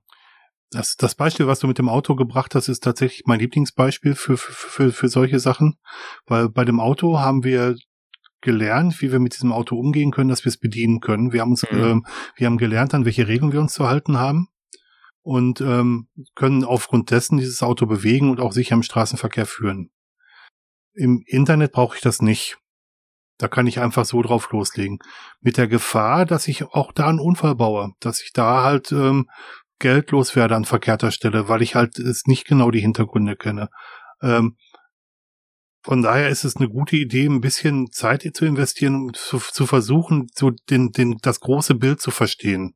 Das, 0.71 0.97
das 0.97 1.15
Beispiel, 1.15 1.47
was 1.47 1.59
du 1.59 1.67
mit 1.67 1.77
dem 1.77 1.87
Auto 1.87 2.15
gebracht 2.15 2.53
hast, 2.53 2.67
ist 2.67 2.83
tatsächlich 2.83 3.23
mein 3.25 3.39
Lieblingsbeispiel 3.39 4.15
für, 4.15 4.35
für, 4.37 4.51
für, 4.51 4.91
für 4.91 5.07
solche 5.07 5.39
Sachen. 5.39 5.77
Weil 6.25 6.49
bei 6.49 6.65
dem 6.65 6.81
Auto 6.81 7.19
haben 7.19 7.45
wir 7.45 7.77
gelernt, 8.41 9.01
wie 9.01 9.11
wir 9.11 9.19
mit 9.19 9.33
diesem 9.33 9.51
Auto 9.51 9.75
umgehen 9.77 10.11
können, 10.11 10.29
dass 10.29 10.45
wir 10.45 10.49
es 10.49 10.57
bedienen 10.57 10.99
können. 10.99 11.33
Wir 11.33 11.41
haben 11.41 11.51
uns, 11.51 11.63
mhm. 11.69 11.79
ähm, 11.79 12.05
wir 12.35 12.47
haben 12.47 12.57
gelernt, 12.57 12.93
an 12.93 13.05
welche 13.05 13.27
Regeln 13.27 13.51
wir 13.51 13.59
uns 13.59 13.73
zu 13.73 13.87
halten 13.87 14.17
haben 14.19 14.47
und 15.21 15.59
ähm, 15.61 16.07
können 16.35 16.63
aufgrund 16.63 17.11
dessen 17.11 17.37
dieses 17.37 17.61
Auto 17.61 17.85
bewegen 17.85 18.29
und 18.29 18.39
auch 18.39 18.53
sicher 18.53 18.75
im 18.75 18.83
Straßenverkehr 18.83 19.45
führen. 19.45 19.89
Im 20.93 21.21
Internet 21.25 21.73
brauche 21.73 21.95
ich 21.95 22.01
das 22.01 22.21
nicht. 22.21 22.57
Da 23.37 23.47
kann 23.47 23.67
ich 23.67 23.79
einfach 23.79 24.05
so 24.05 24.21
drauf 24.21 24.49
loslegen. 24.51 24.99
Mit 25.41 25.57
der 25.57 25.67
Gefahr, 25.67 26.25
dass 26.25 26.47
ich 26.47 26.63
auch 26.63 26.91
da 26.91 27.07
einen 27.07 27.19
Unfall 27.19 27.55
baue, 27.55 27.91
dass 27.99 28.21
ich 28.23 28.33
da 28.33 28.63
halt 28.63 28.91
ähm, 28.91 29.29
geldlos 29.79 30.35
werde 30.35 30.55
an 30.55 30.65
verkehrter 30.65 31.11
Stelle, 31.11 31.47
weil 31.47 31.61
ich 31.61 31.75
halt 31.75 31.99
es 31.99 32.25
nicht 32.25 32.47
genau 32.47 32.71
die 32.71 32.79
Hintergründe 32.79 33.35
kenne. 33.35 33.69
Ähm, 34.21 34.57
von 35.87 36.01
daher 36.01 36.27
ist 36.27 36.43
es 36.43 36.57
eine 36.57 36.67
gute 36.67 36.97
Idee, 36.97 37.27
ein 37.27 37.39
bisschen 37.39 37.93
Zeit 37.93 38.29
zu 38.33 38.43
investieren, 38.43 38.95
um 38.95 39.13
zu, 39.13 39.37
zu 39.37 39.65
versuchen, 39.65 40.27
so 40.35 40.51
den, 40.69 40.91
den, 40.91 41.15
das 41.21 41.39
große 41.39 41.75
Bild 41.75 42.01
zu 42.01 42.11
verstehen. 42.11 42.75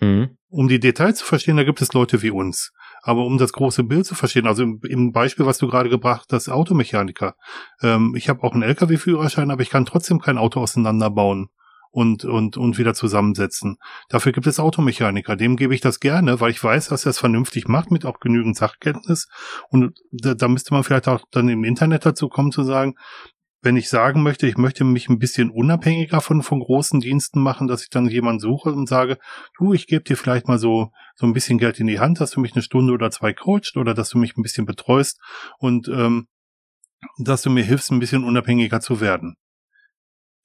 Mhm. 0.00 0.38
Um 0.50 0.68
die 0.68 0.78
Details 0.78 1.18
zu 1.18 1.24
verstehen, 1.24 1.56
da 1.56 1.64
gibt 1.64 1.82
es 1.82 1.92
Leute 1.94 2.22
wie 2.22 2.30
uns. 2.30 2.70
Aber 3.02 3.26
um 3.26 3.38
das 3.38 3.52
große 3.52 3.82
Bild 3.82 4.06
zu 4.06 4.14
verstehen, 4.14 4.46
also 4.46 4.62
im, 4.62 4.80
im 4.88 5.10
Beispiel, 5.10 5.46
was 5.46 5.58
du 5.58 5.66
gerade 5.66 5.90
gebracht 5.90 6.28
hast, 6.30 6.48
Automechaniker. 6.48 7.34
Ähm, 7.82 8.14
ich 8.16 8.28
habe 8.28 8.44
auch 8.44 8.52
einen 8.52 8.62
LKW-Führerschein, 8.62 9.50
aber 9.50 9.62
ich 9.62 9.70
kann 9.70 9.84
trotzdem 9.84 10.20
kein 10.20 10.38
Auto 10.38 10.60
auseinanderbauen 10.60 11.48
und, 11.94 12.24
und, 12.24 12.56
und 12.56 12.76
wieder 12.76 12.92
zusammensetzen. 12.92 13.76
Dafür 14.08 14.32
gibt 14.32 14.48
es 14.48 14.58
Automechaniker. 14.58 15.36
Dem 15.36 15.54
gebe 15.54 15.76
ich 15.76 15.80
das 15.80 16.00
gerne, 16.00 16.40
weil 16.40 16.50
ich 16.50 16.62
weiß, 16.62 16.88
dass 16.88 17.06
er 17.06 17.10
es 17.10 17.20
vernünftig 17.20 17.68
macht, 17.68 17.92
mit 17.92 18.04
auch 18.04 18.18
genügend 18.18 18.56
Sachkenntnis. 18.56 19.28
Und 19.68 20.00
da, 20.10 20.34
da 20.34 20.48
müsste 20.48 20.74
man 20.74 20.82
vielleicht 20.82 21.06
auch 21.06 21.24
dann 21.30 21.48
im 21.48 21.62
Internet 21.62 22.04
dazu 22.04 22.28
kommen 22.28 22.50
zu 22.50 22.64
sagen, 22.64 22.94
wenn 23.62 23.76
ich 23.76 23.88
sagen 23.88 24.24
möchte, 24.24 24.48
ich 24.48 24.58
möchte 24.58 24.82
mich 24.82 25.08
ein 25.08 25.20
bisschen 25.20 25.50
unabhängiger 25.50 26.20
von, 26.20 26.42
von 26.42 26.58
großen 26.58 26.98
Diensten 26.98 27.40
machen, 27.40 27.68
dass 27.68 27.84
ich 27.84 27.90
dann 27.90 28.08
jemanden 28.08 28.40
suche 28.40 28.72
und 28.72 28.88
sage, 28.88 29.16
du, 29.56 29.72
ich 29.72 29.86
gebe 29.86 30.02
dir 30.02 30.16
vielleicht 30.16 30.48
mal 30.48 30.58
so, 30.58 30.90
so 31.14 31.26
ein 31.26 31.32
bisschen 31.32 31.58
Geld 31.58 31.78
in 31.78 31.86
die 31.86 32.00
Hand, 32.00 32.20
dass 32.20 32.32
du 32.32 32.40
mich 32.40 32.54
eine 32.54 32.62
Stunde 32.62 32.92
oder 32.92 33.12
zwei 33.12 33.32
coacht 33.32 33.76
oder 33.76 33.94
dass 33.94 34.10
du 34.10 34.18
mich 34.18 34.36
ein 34.36 34.42
bisschen 34.42 34.66
betreust 34.66 35.20
und 35.58 35.86
ähm, 35.86 36.26
dass 37.18 37.42
du 37.42 37.50
mir 37.50 37.62
hilfst, 37.62 37.92
ein 37.92 38.00
bisschen 38.00 38.24
unabhängiger 38.24 38.80
zu 38.80 39.00
werden. 39.00 39.36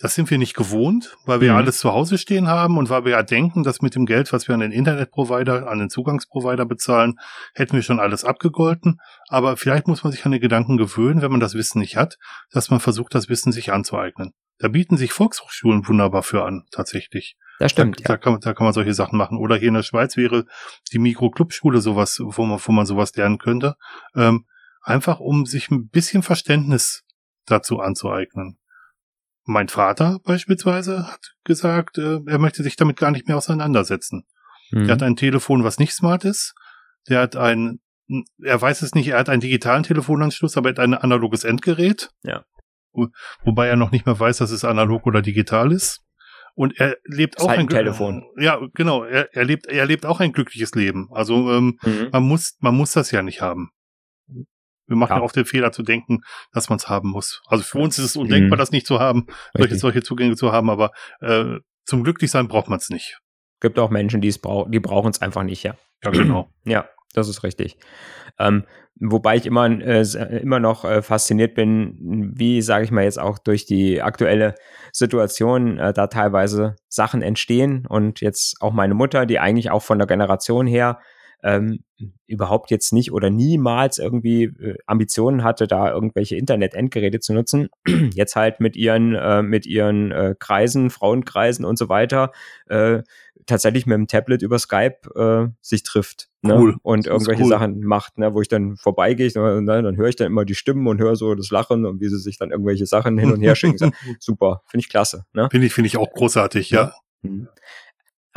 Das 0.01 0.15
sind 0.15 0.29
wir 0.29 0.37
nicht 0.37 0.55
gewohnt, 0.55 1.17
weil 1.25 1.41
wir 1.41 1.51
mhm. 1.51 1.57
alles 1.57 1.79
zu 1.79 1.91
Hause 1.91 2.17
stehen 2.17 2.47
haben 2.47 2.77
und 2.77 2.89
weil 2.89 3.03
wir 3.03 3.11
ja 3.11 3.23
denken, 3.23 3.63
dass 3.63 3.81
mit 3.81 3.95
dem 3.95 4.05
Geld, 4.05 4.31
was 4.31 4.47
wir 4.47 4.55
an 4.55 4.61
den 4.61 4.71
Internetprovider, 4.71 5.67
an 5.67 5.79
den 5.79 5.89
Zugangsprovider 5.89 6.65
bezahlen, 6.65 7.15
hätten 7.53 7.73
wir 7.73 7.83
schon 7.83 7.99
alles 7.99 8.23
abgegolten. 8.23 8.99
Aber 9.27 9.57
vielleicht 9.57 9.87
muss 9.87 10.03
man 10.05 10.11
sich 10.13 10.25
an 10.25 10.31
den 10.31 10.39
Gedanken 10.39 10.77
gewöhnen, 10.77 11.21
wenn 11.21 11.31
man 11.31 11.41
das 11.41 11.53
Wissen 11.53 11.79
nicht 11.79 11.97
hat, 11.97 12.17
dass 12.49 12.69
man 12.69 12.79
versucht, 12.79 13.13
das 13.13 13.27
Wissen 13.27 13.51
sich 13.51 13.73
anzueignen. 13.73 14.31
Da 14.57 14.69
bieten 14.69 14.95
sich 14.95 15.11
Volkshochschulen 15.11 15.87
wunderbar 15.87 16.23
für 16.23 16.45
an, 16.45 16.63
tatsächlich. 16.71 17.35
Das 17.59 17.71
stimmt. 17.71 17.99
Da, 17.99 18.03
ja. 18.03 18.07
da, 18.07 18.17
kann, 18.17 18.39
da 18.39 18.53
kann 18.53 18.65
man 18.65 18.73
solche 18.73 18.93
Sachen 18.93 19.17
machen. 19.17 19.37
Oder 19.37 19.57
hier 19.57 19.69
in 19.69 19.73
der 19.73 19.83
Schweiz 19.83 20.15
wäre 20.15 20.45
die 20.93 20.99
Mikroclubschule 20.99 21.81
sowas, 21.81 22.19
wo 22.21 22.45
man, 22.45 22.59
wo 22.63 22.71
man 22.71 22.85
sowas 22.85 23.13
lernen 23.15 23.37
könnte. 23.37 23.75
Ähm, 24.15 24.45
einfach 24.81 25.19
um 25.19 25.45
sich 25.45 25.69
ein 25.71 25.89
bisschen 25.89 26.23
Verständnis 26.23 27.03
dazu 27.45 27.79
anzueignen. 27.79 28.58
Mein 29.49 29.67
Vater 29.67 30.19
beispielsweise 30.25 31.07
hat 31.07 31.33
gesagt, 31.43 31.97
äh, 31.97 32.19
er 32.27 32.37
möchte 32.37 32.61
sich 32.61 32.75
damit 32.75 32.97
gar 32.97 33.09
nicht 33.09 33.27
mehr 33.27 33.35
auseinandersetzen. 33.35 34.27
Mhm. 34.69 34.83
Er 34.83 34.91
hat 34.91 35.01
ein 35.01 35.15
Telefon, 35.15 35.63
was 35.63 35.79
nicht 35.79 35.91
smart 35.91 36.23
ist. 36.23 36.53
Der 37.09 37.21
hat 37.21 37.35
ein, 37.35 37.79
er 38.43 38.61
weiß 38.61 38.83
es 38.83 38.93
nicht, 38.93 39.07
er 39.07 39.17
hat 39.17 39.27
einen 39.27 39.41
digitalen 39.41 39.81
Telefonanschluss, 39.81 40.55
aber 40.55 40.69
er 40.69 40.73
hat 40.73 40.79
ein 40.79 40.93
analoges 40.93 41.45
Endgerät. 41.45 42.11
Ja. 42.21 42.45
Wo, 42.91 43.07
wobei 43.43 43.67
er 43.67 43.75
noch 43.75 43.89
nicht 43.89 44.05
mehr 44.05 44.19
weiß, 44.19 44.37
dass 44.37 44.51
es 44.51 44.63
analog 44.63 45.07
oder 45.07 45.23
digital 45.23 45.71
ist. 45.71 46.05
Und 46.53 46.79
er 46.79 46.97
lebt 47.05 47.39
auch 47.39 47.47
ein, 47.47 47.61
ein 47.61 47.69
Telefon. 47.69 48.25
Ja, 48.37 48.59
genau. 48.75 49.03
Er, 49.03 49.33
er 49.33 49.45
lebt, 49.45 49.65
er 49.65 49.87
lebt 49.87 50.05
auch 50.05 50.19
ein 50.19 50.31
glückliches 50.31 50.75
Leben. 50.75 51.09
Also 51.11 51.51
ähm, 51.51 51.79
mhm. 51.81 52.09
man 52.11 52.21
muss, 52.21 52.55
man 52.59 52.75
muss 52.75 52.91
das 52.91 53.09
ja 53.09 53.23
nicht 53.23 53.41
haben. 53.41 53.71
Wir 54.89 54.97
machen 54.97 55.17
ja. 55.17 55.21
oft 55.21 55.35
den 55.35 55.45
Fehler 55.45 55.71
zu 55.71 55.83
denken, 55.83 56.21
dass 56.51 56.69
man 56.69 56.77
es 56.77 56.89
haben 56.89 57.09
muss. 57.09 57.41
Also 57.47 57.63
für 57.63 57.77
uns 57.77 57.97
ist 57.97 58.05
es 58.05 58.15
undenkbar, 58.15 58.57
mhm. 58.57 58.59
das 58.59 58.71
nicht 58.71 58.87
zu 58.87 58.99
haben, 58.99 59.27
solche, 59.53 59.75
solche 59.75 60.01
Zugänge 60.01 60.35
zu 60.35 60.51
haben, 60.51 60.69
aber 60.69 60.91
äh, 61.21 61.59
zum 61.85 62.03
Glücklichsein 62.03 62.47
braucht 62.47 62.69
man 62.69 62.77
es 62.77 62.89
nicht. 62.89 63.19
Gibt 63.61 63.77
auch 63.79 63.89
Menschen, 63.89 64.21
die 64.21 64.27
es 64.27 64.39
brauchen, 64.39 64.71
die 64.71 64.79
brauchen 64.79 65.11
es 65.11 65.21
einfach 65.21 65.43
nicht, 65.43 65.63
ja. 65.63 65.75
Ja, 66.03 66.11
genau. 66.11 66.49
Ja, 66.65 66.87
das 67.13 67.27
ist 67.27 67.43
richtig. 67.43 67.77
Ähm, 68.37 68.65
wobei 68.99 69.35
ich 69.35 69.45
immer, 69.45 69.65
äh, 69.65 70.03
immer 70.41 70.59
noch 70.59 70.85
äh, 70.85 71.01
fasziniert 71.01 71.55
bin, 71.55 72.31
wie, 72.35 72.61
sage 72.61 72.85
ich 72.85 72.91
mal, 72.91 73.03
jetzt 73.03 73.19
auch 73.19 73.39
durch 73.39 73.65
die 73.65 74.01
aktuelle 74.01 74.55
Situation 74.91 75.77
äh, 75.77 75.93
da 75.93 76.07
teilweise 76.07 76.75
Sachen 76.87 77.21
entstehen 77.21 77.85
und 77.87 78.21
jetzt 78.21 78.61
auch 78.61 78.73
meine 78.73 78.93
Mutter, 78.93 79.25
die 79.25 79.39
eigentlich 79.39 79.71
auch 79.71 79.83
von 79.83 79.97
der 79.97 80.07
Generation 80.07 80.67
her 80.67 80.99
ähm, 81.43 81.83
überhaupt 82.27 82.71
jetzt 82.71 82.93
nicht 82.93 83.11
oder 83.11 83.29
niemals 83.29 83.97
irgendwie 83.97 84.43
äh, 84.43 84.77
Ambitionen 84.85 85.43
hatte, 85.43 85.67
da 85.67 85.91
irgendwelche 85.91 86.35
Internet-Endgeräte 86.35 87.19
zu 87.19 87.33
nutzen, 87.33 87.69
jetzt 88.13 88.35
halt 88.35 88.59
mit 88.59 88.75
ihren, 88.75 89.15
äh, 89.15 89.41
mit 89.41 89.65
ihren 89.65 90.11
äh, 90.11 90.35
Kreisen, 90.37 90.89
Frauenkreisen 90.89 91.65
und 91.65 91.77
so 91.77 91.89
weiter, 91.89 92.31
äh, 92.67 93.03
tatsächlich 93.45 93.85
mit 93.85 93.95
dem 93.95 94.07
Tablet 94.07 94.41
über 94.41 94.59
Skype 94.59 94.97
äh, 95.15 95.51
sich 95.61 95.83
trifft 95.83 96.29
ne? 96.41 96.55
cool. 96.55 96.75
und 96.83 97.07
irgendwelche 97.07 97.43
cool. 97.43 97.49
Sachen 97.49 97.81
macht, 97.81 98.17
ne? 98.17 98.33
wo 98.33 98.41
ich 98.41 98.47
dann 98.47 98.77
vorbeigehe, 98.77 99.31
ne? 99.33 99.81
dann 99.81 99.97
höre 99.97 100.09
ich 100.09 100.15
dann 100.15 100.27
immer 100.27 100.45
die 100.45 100.55
Stimmen 100.55 100.87
und 100.87 100.99
höre 100.99 101.15
so 101.15 101.33
das 101.35 101.49
Lachen 101.49 101.85
und 101.85 101.99
wie 101.99 102.09
sie 102.09 102.19
sich 102.19 102.37
dann 102.37 102.51
irgendwelche 102.51 102.85
Sachen 102.85 103.17
hin 103.17 103.31
und 103.31 103.41
her 103.41 103.55
schicken. 103.55 103.91
Super, 104.19 104.61
finde 104.67 104.83
ich 104.83 104.89
klasse. 104.89 105.25
Ne? 105.33 105.47
Finde 105.51 105.67
ich, 105.67 105.73
finde 105.73 105.87
ich 105.87 105.97
auch 105.97 106.11
großartig, 106.11 106.69
ja. 106.69 106.81
ja. 106.81 106.93
Mhm. 107.21 107.47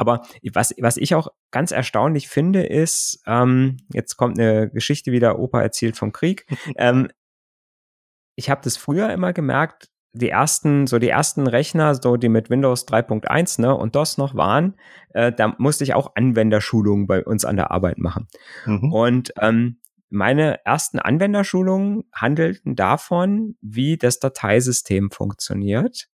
Aber 0.02 0.22
was, 0.52 0.74
was 0.80 0.96
ich 0.96 1.14
auch 1.14 1.28
ganz 1.52 1.70
erstaunlich 1.70 2.28
finde, 2.28 2.64
ist, 2.64 3.22
ähm, 3.26 3.76
jetzt 3.92 4.16
kommt 4.16 4.38
eine 4.38 4.68
Geschichte 4.68 5.12
wieder, 5.12 5.38
Opa 5.38 5.62
erzählt 5.62 5.96
vom 5.96 6.12
Krieg. 6.12 6.44
ähm, 6.76 7.08
ich 8.34 8.50
habe 8.50 8.60
das 8.64 8.76
früher 8.76 9.12
immer 9.12 9.32
gemerkt, 9.32 9.88
die 10.12 10.28
ersten, 10.28 10.88
so 10.88 10.98
die 10.98 11.08
ersten 11.08 11.46
Rechner, 11.46 11.94
so 11.94 12.16
die 12.16 12.28
mit 12.28 12.50
Windows 12.50 12.86
3.1 12.86 13.60
ne, 13.60 13.74
und 13.74 13.94
DOS 13.94 14.18
noch 14.18 14.34
waren, 14.34 14.74
äh, 15.14 15.32
da 15.32 15.54
musste 15.58 15.84
ich 15.84 15.94
auch 15.94 16.16
Anwenderschulungen 16.16 17.06
bei 17.06 17.24
uns 17.24 17.44
an 17.44 17.56
der 17.56 17.70
Arbeit 17.70 17.98
machen. 17.98 18.26
Mhm. 18.66 18.92
Und 18.92 19.32
ähm, 19.40 19.78
meine 20.10 20.64
ersten 20.66 20.98
Anwenderschulungen 20.98 22.04
handelten 22.12 22.74
davon, 22.74 23.56
wie 23.62 23.96
das 23.96 24.18
Dateisystem 24.18 25.10
funktioniert, 25.10 26.08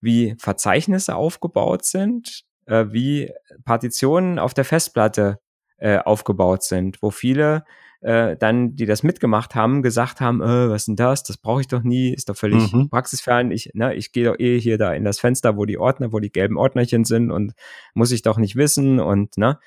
wie 0.00 0.36
Verzeichnisse 0.38 1.16
aufgebaut 1.16 1.84
sind, 1.84 2.44
äh, 2.68 2.86
wie 2.90 3.32
Partitionen 3.64 4.38
auf 4.38 4.54
der 4.54 4.64
Festplatte 4.64 5.38
äh, 5.78 5.98
aufgebaut 5.98 6.62
sind, 6.62 7.02
wo 7.02 7.10
viele 7.10 7.64
äh, 8.00 8.36
dann, 8.36 8.76
die 8.76 8.86
das 8.86 9.02
mitgemacht 9.02 9.54
haben, 9.54 9.82
gesagt 9.82 10.20
haben, 10.20 10.40
äh, 10.40 10.70
was 10.70 10.82
ist 10.82 10.88
denn 10.88 10.96
das? 10.96 11.24
Das 11.24 11.36
brauche 11.36 11.62
ich 11.62 11.68
doch 11.68 11.82
nie, 11.82 12.12
ist 12.12 12.28
doch 12.28 12.36
völlig 12.36 12.72
mhm. 12.72 12.88
praxisfern. 12.90 13.50
Ich, 13.50 13.70
ne, 13.74 13.94
ich 13.94 14.12
gehe 14.12 14.24
doch 14.24 14.38
eh 14.38 14.60
hier 14.60 14.78
da 14.78 14.92
in 14.92 15.04
das 15.04 15.18
Fenster, 15.18 15.56
wo 15.56 15.64
die 15.64 15.78
Ordner, 15.78 16.12
wo 16.12 16.20
die 16.20 16.30
gelben 16.30 16.56
Ordnerchen 16.56 17.04
sind 17.04 17.30
und 17.30 17.54
muss 17.94 18.12
ich 18.12 18.22
doch 18.22 18.38
nicht 18.38 18.56
wissen 18.56 19.00
und 19.00 19.36
ne. 19.36 19.58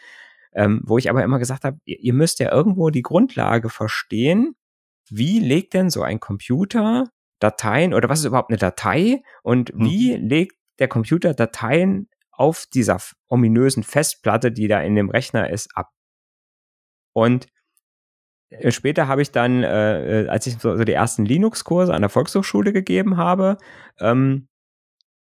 Ähm, 0.54 0.82
wo 0.86 0.98
ich 0.98 1.10
aber 1.10 1.24
immer 1.24 1.40
gesagt 1.40 1.64
habe, 1.64 1.78
ihr, 1.86 2.00
ihr 2.00 2.14
müsst 2.14 2.40
ja 2.40 2.52
irgendwo 2.52 2.90
die 2.90 3.04
Grundlage 3.04 3.70
verstehen. 3.70 4.56
Wie 5.10 5.40
legt 5.40 5.74
denn 5.74 5.90
so 5.90 6.02
ein 6.02 6.20
Computer 6.20 7.10
Dateien 7.40 7.94
oder 7.94 8.10
was 8.10 8.20
ist 8.20 8.26
überhaupt 8.26 8.50
eine 8.50 8.58
Datei 8.58 9.24
und 9.44 9.74
mhm. 9.74 9.86
wie 9.86 10.16
legt 10.16 10.56
der 10.80 10.90
Computer 10.90 11.34
Dateien 11.34 12.10
auf 12.42 12.66
dieser 12.66 12.98
ominösen 13.28 13.84
Festplatte, 13.84 14.52
die 14.52 14.68
da 14.68 14.82
in 14.82 14.96
dem 14.96 15.12
Rechner 15.12 15.52
ist, 15.52 15.70
ab? 15.78 15.92
Und 17.14 17.46
äh, 18.50 18.72
später 18.72 19.08
habe 19.08 19.22
ich 19.22 19.32
dann, 19.32 19.64
äh, 19.64 20.24
äh, 20.24 20.28
als 20.28 20.48
ich 20.48 20.58
so, 20.58 20.76
so 20.76 20.84
die 20.84 20.92
ersten 20.92 21.24
Linux-Kurse 21.24 21.94
an 21.94 22.02
der 22.02 22.10
Volkshochschule 22.10 22.74
gegeben 22.74 23.18
habe, 23.18 23.58
ähm, 24.00 24.48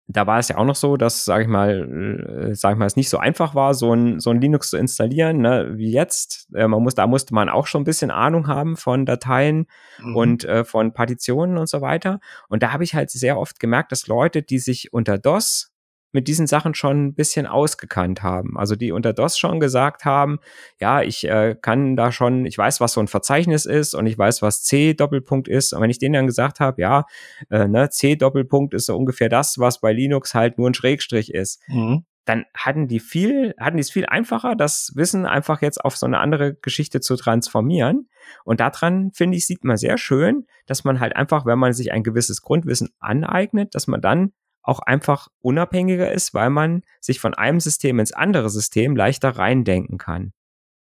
da 0.08 0.26
war 0.26 0.40
es 0.40 0.48
ja 0.48 0.58
auch 0.58 0.66
noch 0.66 0.76
so, 0.76 0.96
dass, 0.96 1.26
sage 1.26 1.44
ich 1.44 1.50
mal, 1.50 2.50
äh, 2.50 2.56
sage 2.56 2.76
ich 2.76 2.80
mal, 2.80 2.86
es 2.86 2.96
nicht 2.96 3.10
so 3.10 3.18
einfach 3.18 3.56
war, 3.56 3.74
so 3.74 3.94
ein, 3.94 4.22
so 4.22 4.30
ein 4.30 4.40
Linux 4.40 4.70
zu 4.70 4.78
installieren, 4.78 5.40
ne, 5.40 5.72
wie 5.76 5.92
jetzt. 5.92 6.48
Äh, 6.56 6.68
man 6.70 6.82
muss, 6.82 6.96
da 6.96 7.08
musste 7.08 7.34
man 7.34 7.50
auch 7.50 7.68
schon 7.68 7.82
ein 7.82 7.86
bisschen 7.86 8.12
Ahnung 8.12 8.48
haben 8.48 8.78
von 8.78 9.06
Dateien 9.06 9.68
mhm. 10.00 10.16
und 10.16 10.46
äh, 10.46 10.64
von 10.64 10.94
Partitionen 10.94 11.58
und 11.58 11.68
so 11.68 11.82
weiter. 11.82 12.20
Und 12.48 12.64
da 12.64 12.72
habe 12.72 12.86
ich 12.86 12.96
halt 12.96 13.12
sehr 13.12 13.38
oft 13.38 13.60
gemerkt, 13.60 13.92
dass 13.92 14.08
Leute, 14.08 14.44
die 14.44 14.60
sich 14.60 14.94
unter 14.94 15.18
DOS 15.18 15.71
mit 16.12 16.28
diesen 16.28 16.48
Sachen 16.48 16.74
schon 16.74 17.08
ein 17.08 17.14
bisschen 17.14 17.48
ausgekannt 17.48 18.22
haben. 18.24 18.58
Also 18.58 18.76
die 18.76 18.92
unter 18.92 19.14
DOS 19.14 19.38
schon 19.38 19.60
gesagt 19.60 20.06
haben, 20.06 20.40
ja, 20.80 21.02
ich 21.02 21.28
äh, 21.28 21.56
kann 21.62 21.96
da 21.96 22.12
schon, 22.12 22.46
ich 22.46 22.58
weiß, 22.58 22.82
was 22.82 22.94
so 22.94 23.02
ein 23.02 23.08
Verzeichnis 23.08 23.66
ist 23.66 23.94
und 23.94 24.08
ich 24.08 24.18
weiß, 24.18 24.42
was 24.42 24.64
C-Doppelpunkt 24.64 25.48
ist. 25.48 25.74
Und 25.74 25.82
wenn 25.82 25.90
ich 25.90 26.00
denen 26.00 26.14
dann 26.14 26.28
gesagt 26.28 26.60
habe, 26.60 26.82
ja, 26.82 27.06
äh, 27.50 27.68
ne, 27.68 27.90
C-Doppelpunkt 27.90 28.74
ist 28.74 28.88
so 28.88 28.98
ungefähr 28.98 29.30
das, 29.30 29.58
was 29.58 29.80
bei 29.80 29.94
Linux 29.94 30.34
halt 30.34 30.58
nur 30.58 30.70
ein 30.70 30.74
Schrägstrich 30.74 31.34
ist, 31.34 31.62
mhm. 31.68 32.06
dann 32.26 32.46
hatten 32.54 32.88
die 32.88 33.00
viel, 33.00 33.54
hatten 33.60 33.78
die 33.78 33.82
es 33.82 33.92
viel 33.92 34.06
einfacher, 34.06 34.56
das 34.56 34.92
Wissen 34.96 35.26
einfach 35.26 35.62
jetzt 35.62 35.84
auf 35.84 35.96
so 35.96 36.06
eine 36.06 36.20
andere 36.20 36.56
Geschichte 36.56 37.00
zu 37.00 37.16
transformieren. 37.16 38.10
Und 38.44 38.60
daran, 38.60 39.12
finde 39.14 39.38
ich, 39.38 39.48
sieht 39.48 39.64
man 39.64 39.78
sehr 39.78 39.98
schön, 39.98 40.46
dass 40.66 40.84
man 40.84 41.00
halt 41.00 41.16
einfach, 41.16 41.46
wenn 41.46 41.60
man 41.60 41.74
sich 41.74 41.92
ein 41.92 42.04
gewisses 42.04 42.42
Grundwissen 42.42 42.90
aneignet, 43.00 43.76
dass 43.76 43.88
man 43.88 44.02
dann 44.02 44.34
auch 44.64 44.80
einfach 44.80 45.28
unabhängiger 45.40 46.12
ist, 46.12 46.34
weil 46.34 46.50
man 46.50 46.84
sich 47.00 47.20
von 47.20 47.34
einem 47.34 47.60
System 47.60 48.00
ins 48.00 48.12
andere 48.12 48.50
System 48.50 48.96
leichter 48.96 49.30
reindenken 49.30 49.98
kann. 49.98 50.34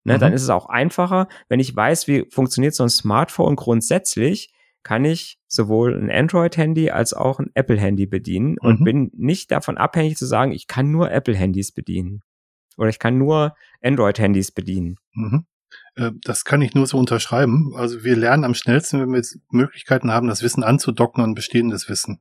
Ne, 0.04 0.14
mhm. 0.14 0.20
Dann 0.20 0.32
ist 0.32 0.42
es 0.42 0.50
auch 0.50 0.66
einfacher, 0.66 1.28
wenn 1.48 1.60
ich 1.60 1.74
weiß, 1.74 2.06
wie 2.08 2.26
funktioniert 2.30 2.74
so 2.74 2.82
ein 2.82 2.90
Smartphone 2.90 3.56
grundsätzlich, 3.56 4.52
kann 4.82 5.06
ich 5.06 5.38
sowohl 5.48 5.98
ein 5.98 6.10
Android-Handy 6.10 6.90
als 6.90 7.14
auch 7.14 7.40
ein 7.40 7.50
Apple-Handy 7.54 8.06
bedienen 8.06 8.58
und 8.58 8.80
mhm. 8.80 8.84
bin 8.84 9.10
nicht 9.14 9.50
davon 9.50 9.78
abhängig 9.78 10.18
zu 10.18 10.26
sagen, 10.26 10.52
ich 10.52 10.66
kann 10.66 10.90
nur 10.90 11.10
Apple-Handys 11.10 11.72
bedienen. 11.72 12.22
Oder 12.76 12.90
ich 12.90 12.98
kann 12.98 13.16
nur 13.16 13.54
Android-Handys 13.82 14.52
bedienen. 14.52 14.96
Mhm. 15.14 15.46
Äh, 15.94 16.10
das 16.22 16.44
kann 16.44 16.60
ich 16.60 16.74
nur 16.74 16.86
so 16.86 16.98
unterschreiben. 16.98 17.72
Also 17.76 18.04
wir 18.04 18.14
lernen 18.14 18.44
am 18.44 18.54
schnellsten, 18.54 19.00
wenn 19.00 19.12
wir 19.12 19.22
Möglichkeiten 19.50 20.10
haben, 20.10 20.28
das 20.28 20.42
Wissen 20.42 20.62
anzudocken 20.62 21.24
an 21.24 21.34
bestehendes 21.34 21.88
Wissen. 21.88 22.20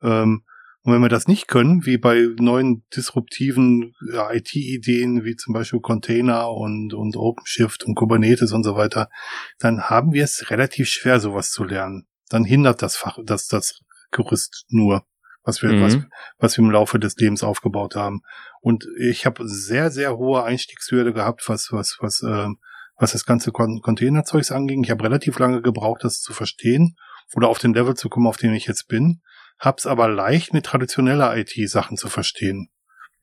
Ähm, 0.00 0.44
und 0.88 0.94
wenn 0.94 1.02
wir 1.02 1.10
das 1.10 1.28
nicht 1.28 1.48
können, 1.48 1.84
wie 1.84 1.98
bei 1.98 2.28
neuen 2.38 2.82
disruptiven 2.96 3.92
ja, 4.10 4.32
IT-Ideen, 4.32 5.22
wie 5.22 5.36
zum 5.36 5.52
Beispiel 5.52 5.80
Container 5.80 6.50
und, 6.50 6.94
und 6.94 7.14
OpenShift 7.14 7.84
und 7.84 7.94
Kubernetes 7.94 8.52
und 8.52 8.64
so 8.64 8.74
weiter, 8.74 9.10
dann 9.58 9.82
haben 9.82 10.14
wir 10.14 10.24
es 10.24 10.48
relativ 10.48 10.88
schwer, 10.88 11.20
sowas 11.20 11.50
zu 11.50 11.64
lernen. 11.64 12.06
Dann 12.30 12.46
hindert 12.46 12.80
das 12.80 12.96
Fach, 12.96 13.18
das, 13.22 13.48
das 13.48 13.82
Gerüst 14.12 14.64
nur, 14.70 15.04
was 15.42 15.60
wir, 15.60 15.72
mhm. 15.72 15.82
was, 15.82 15.98
was 16.38 16.56
wir 16.56 16.64
im 16.64 16.70
Laufe 16.70 16.98
des 16.98 17.16
Lebens 17.16 17.42
aufgebaut 17.42 17.94
haben. 17.94 18.22
Und 18.62 18.86
ich 18.98 19.26
habe 19.26 19.46
sehr, 19.46 19.90
sehr 19.90 20.16
hohe 20.16 20.42
Einstiegshürde 20.42 21.12
gehabt, 21.12 21.50
was, 21.50 21.68
was, 21.70 21.98
was, 22.00 22.22
äh, 22.22 22.48
was 22.96 23.12
das 23.12 23.26
ganze 23.26 23.52
Con 23.52 23.82
Containerzeugs 23.82 24.52
anging. 24.52 24.84
Ich 24.84 24.90
habe 24.90 25.04
relativ 25.04 25.38
lange 25.38 25.60
gebraucht, 25.60 26.02
das 26.02 26.22
zu 26.22 26.32
verstehen 26.32 26.96
oder 27.34 27.48
auf 27.48 27.58
den 27.58 27.74
Level 27.74 27.92
zu 27.92 28.08
kommen, 28.08 28.26
auf 28.26 28.38
dem 28.38 28.54
ich 28.54 28.66
jetzt 28.66 28.88
bin 28.88 29.20
hab's 29.58 29.86
aber 29.86 30.08
leicht 30.08 30.52
mit 30.52 30.66
traditioneller 30.66 31.36
IT-Sachen 31.36 31.96
zu 31.96 32.08
verstehen. 32.08 32.70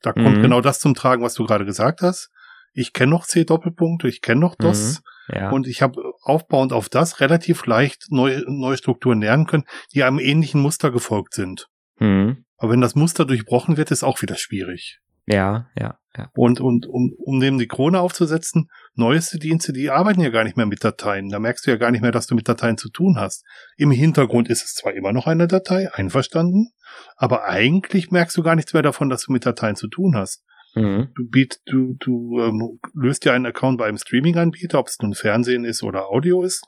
Da 0.02 0.14
kommt 0.14 0.38
mhm. 0.38 0.42
genau 0.42 0.62
das 0.62 0.80
zum 0.80 0.94
Tragen, 0.94 1.24
was 1.24 1.34
du 1.34 1.46
gerade 1.46 1.66
gesagt 1.66 2.02
hast. 2.02 2.30
Ich 2.74 2.94
kenne 2.94 3.12
noch 3.12 3.26
C-Doppelpunkte, 3.26 4.08
ich 4.08 4.22
kenne 4.22 4.42
noch 4.42 4.56
DOS 4.56 5.02
mhm. 5.30 5.36
ja. 5.36 5.50
und 5.50 5.66
ich 5.66 5.82
habe 5.82 6.02
aufbauend 6.22 6.74
auf 6.74 6.90
das 6.90 7.22
relativ 7.22 7.66
leicht 7.66 8.08
neue, 8.10 8.44
neue 8.48 8.78
Strukturen 8.78 9.22
lernen 9.22 9.48
können, 9.48 9.64
die 9.94 10.04
einem 10.04 10.20
ähnlichen 10.20 10.62
Muster 10.62 10.92
gefolgt 10.92 11.34
sind. 11.34 11.70
Mhm. 12.00 12.46
Aber 12.58 12.72
wenn 12.72 12.82
das 12.82 12.96
Muster 12.96 13.26
durchbrochen 13.26 13.78
wird, 13.78 13.92
ist 13.92 14.04
auch 14.04 14.22
wieder 14.22 14.36
schwierig. 14.36 15.00
Ja, 15.28 15.70
ja, 15.78 15.98
ja. 16.16 16.30
Und, 16.36 16.62
und 16.62 16.86
um, 16.86 17.14
um 17.18 17.40
dem 17.40 17.58
die 17.58 17.68
Krone 17.68 18.00
aufzusetzen, 18.00 18.70
neueste 18.94 19.40
Dienste, 19.40 19.74
die 19.74 19.90
arbeiten 19.90 20.22
ja 20.22 20.30
gar 20.30 20.44
nicht 20.44 20.56
mehr 20.56 20.68
mit 20.68 20.84
Dateien. 20.84 21.30
Da 21.30 21.40
merkst 21.40 21.66
du 21.66 21.72
ja 21.72 21.78
gar 21.78 21.92
nicht 21.92 22.02
mehr, 22.02 22.12
dass 22.12 22.28
du 22.28 22.36
mit 22.36 22.48
Dateien 22.48 22.78
zu 22.78 22.90
tun 22.90 23.18
hast. 23.18 23.44
Im 23.76 23.92
Hintergrund 23.92 24.50
ist 24.50 24.64
es 24.64 24.76
zwar 24.76 24.94
immer 24.94 25.14
noch 25.14 25.26
eine 25.26 25.48
Datei, 25.48 25.92
einverstanden, 25.92 26.72
aber 27.16 27.46
eigentlich 27.46 28.12
merkst 28.12 28.38
du 28.38 28.44
gar 28.44 28.56
nichts 28.56 28.74
mehr 28.74 28.84
davon, 28.84 29.10
dass 29.10 29.24
du 29.26 29.32
mit 29.32 29.46
Dateien 29.46 29.76
zu 29.76 29.88
tun 29.88 30.16
hast. 30.16 30.44
Mhm. 30.76 31.10
Du, 31.16 31.28
biet, 31.28 31.62
du, 31.66 31.96
du 32.00 32.40
ähm, 32.42 32.80
löst 32.94 33.26
ja 33.26 33.34
einen 33.34 33.46
Account 33.46 33.78
bei 33.80 33.88
einem 33.88 33.98
Streaming-Anbieter, 33.98 34.78
ob 34.78 34.88
es 34.88 35.00
nun 35.00 35.14
Fernsehen 35.14 35.66
ist 35.66 35.84
oder 35.84 36.08
Audio 36.10 36.44
ist. 36.44 36.66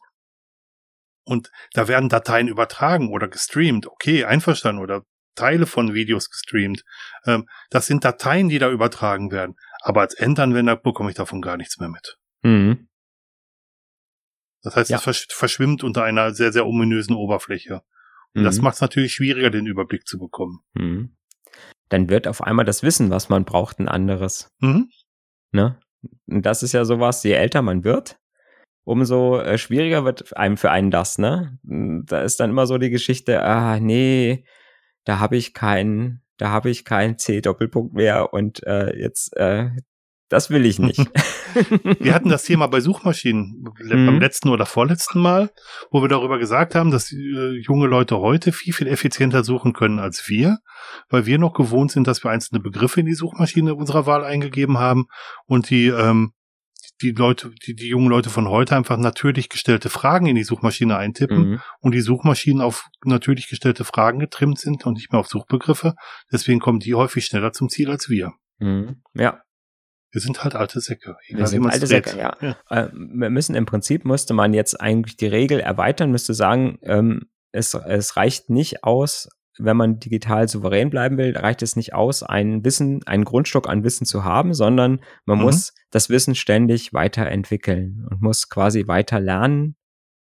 Und 1.25 1.51
da 1.73 1.89
werden 1.89 2.07
Dateien 2.07 2.47
übertragen 2.47 3.11
oder 3.11 3.27
gestreamt. 3.27 3.85
Okay, 3.85 4.23
einverstanden. 4.23 4.81
Oder 4.81 5.03
Teile 5.37 5.65
von 5.65 5.93
Videos 5.93 6.29
gestreamt. 6.29 6.83
Ähm, 7.25 7.47
das 7.69 7.87
sind 7.87 8.03
Dateien, 8.03 8.49
die 8.49 8.59
da 8.59 8.69
übertragen 8.69 9.31
werden. 9.31 9.55
Aber 9.81 10.01
als 10.01 10.13
Endanwender 10.13 10.75
bekomme 10.75 11.09
ich 11.09 11.15
davon 11.15 11.41
gar 11.41 11.55
nichts 11.55 11.79
mehr 11.79 11.89
mit. 11.89 12.17
Mhm. 12.43 12.89
Das 14.63 14.75
heißt, 14.75 14.89
ja. 14.89 14.97
es 14.97 15.03
versch 15.03 15.27
verschwimmt 15.29 15.83
unter 15.83 16.03
einer 16.03 16.33
sehr, 16.33 16.51
sehr 16.51 16.65
ominösen 16.65 17.15
Oberfläche. 17.15 17.83
Und 18.33 18.41
mhm. 18.41 18.45
das 18.45 18.59
macht 18.59 18.75
es 18.75 18.81
natürlich 18.81 19.13
schwieriger, 19.13 19.49
den 19.49 19.65
Überblick 19.65 20.05
zu 20.05 20.17
bekommen. 20.17 20.59
Mhm. 20.73 21.15
Dann 21.89 22.09
wird 22.09 22.27
auf 22.27 22.41
einmal 22.41 22.65
das 22.65 22.83
Wissen, 22.83 23.09
was 23.09 23.29
man 23.29 23.45
braucht, 23.45 23.79
ein 23.79 23.87
anderes. 23.87 24.49
Mhm. 24.59 24.89
Ne? 25.51 25.79
Und 26.27 26.45
das 26.45 26.63
ist 26.63 26.73
ja 26.73 26.83
sowas, 26.83 27.23
je 27.23 27.31
älter 27.31 27.61
man 27.61 27.83
wird, 27.83 28.19
umso 28.83 29.39
äh, 29.39 29.57
schwieriger 29.57 30.05
wird 30.05 30.35
einem 30.35 30.57
für 30.57 30.71
einen 30.71 30.91
das, 30.91 31.17
ne? 31.17 31.59
Da 31.63 32.21
ist 32.21 32.39
dann 32.39 32.49
immer 32.49 32.67
so 32.67 32.77
die 32.77 32.89
Geschichte, 32.89 33.43
ah, 33.43 33.79
nee, 33.79 34.45
da 35.07 35.19
habe 35.19 35.37
ich 35.37 35.53
keinen, 35.53 36.21
da 36.37 36.49
habe 36.49 36.69
ich 36.69 36.83
keinen 36.83 37.17
C-Doppelpunkt 37.17 37.93
mehr 37.93 38.33
und 38.33 38.61
äh, 38.67 38.93
jetzt, 38.99 39.35
äh, 39.37 39.69
das 40.27 40.49
will 40.49 40.65
ich 40.65 40.79
nicht. 40.79 40.99
wir 41.99 42.13
hatten 42.13 42.27
das 42.27 42.43
Thema 42.43 42.67
bei 42.67 42.81
Suchmaschinen 42.81 43.63
mhm. 43.79 44.05
beim 44.05 44.19
letzten 44.19 44.49
oder 44.49 44.65
vorletzten 44.65 45.21
Mal, 45.21 45.49
wo 45.91 46.01
wir 46.01 46.09
darüber 46.09 46.39
gesagt 46.39 46.75
haben, 46.75 46.91
dass 46.91 47.09
äh, 47.13 47.57
junge 47.57 47.87
Leute 47.87 48.19
heute 48.19 48.51
viel, 48.51 48.73
viel 48.73 48.87
effizienter 48.87 49.45
suchen 49.45 49.71
können 49.71 49.99
als 49.99 50.27
wir, 50.27 50.57
weil 51.07 51.25
wir 51.25 51.37
noch 51.37 51.53
gewohnt 51.53 51.91
sind, 51.91 52.05
dass 52.05 52.25
wir 52.25 52.31
einzelne 52.31 52.59
Begriffe 52.59 52.99
in 52.99 53.05
die 53.05 53.13
Suchmaschine 53.13 53.75
unserer 53.75 54.05
Wahl 54.07 54.25
eingegeben 54.25 54.77
haben 54.77 55.05
und 55.45 55.69
die 55.69 55.87
ähm, 55.87 56.33
die 57.01 57.11
Leute, 57.11 57.51
die, 57.65 57.75
die 57.75 57.87
jungen 57.87 58.09
Leute 58.09 58.29
von 58.29 58.49
heute 58.49 58.75
einfach 58.75 58.97
natürlich 58.97 59.49
gestellte 59.49 59.89
Fragen 59.89 60.25
in 60.25 60.35
die 60.35 60.43
Suchmaschine 60.43 60.97
eintippen 60.97 61.51
mhm. 61.51 61.61
und 61.79 61.93
die 61.93 62.01
Suchmaschinen 62.01 62.61
auf 62.61 62.87
natürlich 63.05 63.47
gestellte 63.47 63.83
Fragen 63.83 64.19
getrimmt 64.19 64.59
sind 64.59 64.85
und 64.85 64.93
nicht 64.93 65.11
mehr 65.11 65.19
auf 65.19 65.27
Suchbegriffe. 65.27 65.93
Deswegen 66.31 66.59
kommen 66.59 66.79
die 66.79 66.95
häufig 66.95 67.25
schneller 67.25 67.51
zum 67.51 67.69
Ziel 67.69 67.89
als 67.89 68.09
wir. 68.09 68.33
Mhm. 68.59 69.03
Ja. 69.13 69.41
Wir 70.11 70.21
sind 70.21 70.43
halt 70.43 70.55
alte 70.55 70.79
Säcke. 70.79 71.17
Wir 71.27 71.47
sind 71.47 71.65
alte 71.65 71.85
Säcke, 71.85 72.17
ja. 72.17 72.35
ja. 72.41 72.55
Äh, 72.69 72.89
wir 72.93 73.29
müssen 73.29 73.55
im 73.55 73.65
Prinzip, 73.65 74.05
müsste 74.05 74.33
man 74.33 74.53
jetzt 74.53 74.79
eigentlich 74.79 75.17
die 75.17 75.27
Regel 75.27 75.59
erweitern, 75.59 76.11
müsste 76.11 76.33
sagen, 76.33 76.79
ähm, 76.81 77.29
es, 77.51 77.73
es 77.73 78.15
reicht 78.15 78.49
nicht 78.49 78.83
aus, 78.83 79.29
wenn 79.59 79.77
man 79.77 79.99
digital 79.99 80.47
souverän 80.47 80.89
bleiben 80.89 81.17
will, 81.17 81.35
reicht 81.35 81.61
es 81.61 81.75
nicht 81.75 81.93
aus, 81.93 82.23
ein 82.23 82.63
Wissen, 82.63 83.05
einen 83.05 83.25
Grundstock 83.25 83.67
an 83.67 83.83
Wissen 83.83 84.05
zu 84.05 84.23
haben, 84.23 84.53
sondern 84.53 84.99
man 85.25 85.37
mhm. 85.37 85.45
muss 85.45 85.73
das 85.91 86.09
Wissen 86.09 86.35
ständig 86.35 86.93
weiterentwickeln 86.93 88.05
und 88.09 88.21
muss 88.21 88.49
quasi 88.49 88.87
weiter 88.87 89.19
lernen. 89.19 89.75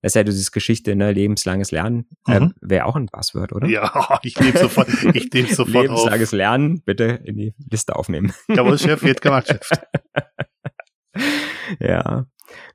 Das 0.02 0.12
ist 0.12 0.16
ja 0.16 0.24
dieses 0.24 0.50
Geschichte, 0.50 0.96
ne, 0.96 1.12
lebenslanges 1.12 1.72
Lernen, 1.72 2.06
äh, 2.26 2.40
mhm. 2.40 2.54
wäre 2.62 2.86
auch 2.86 2.96
ein 2.96 3.06
Passwort, 3.06 3.52
oder? 3.52 3.68
Ja, 3.68 4.18
ich 4.22 4.38
nehme 4.40 4.56
sofort, 4.56 4.88
ich 5.14 5.30
nehme 5.32 5.48
sofort 5.54 5.84
Lebenslanges 5.84 6.30
auf. 6.30 6.36
Lernen, 6.36 6.82
bitte 6.82 7.20
in 7.24 7.36
die 7.36 7.54
Liste 7.70 7.96
aufnehmen. 7.96 8.32
Jawohl, 8.48 8.78
Chef, 8.78 9.02
wird 9.02 9.20
gemacht, 9.20 9.48
Chef. 9.48 9.68
ja. 11.80 12.26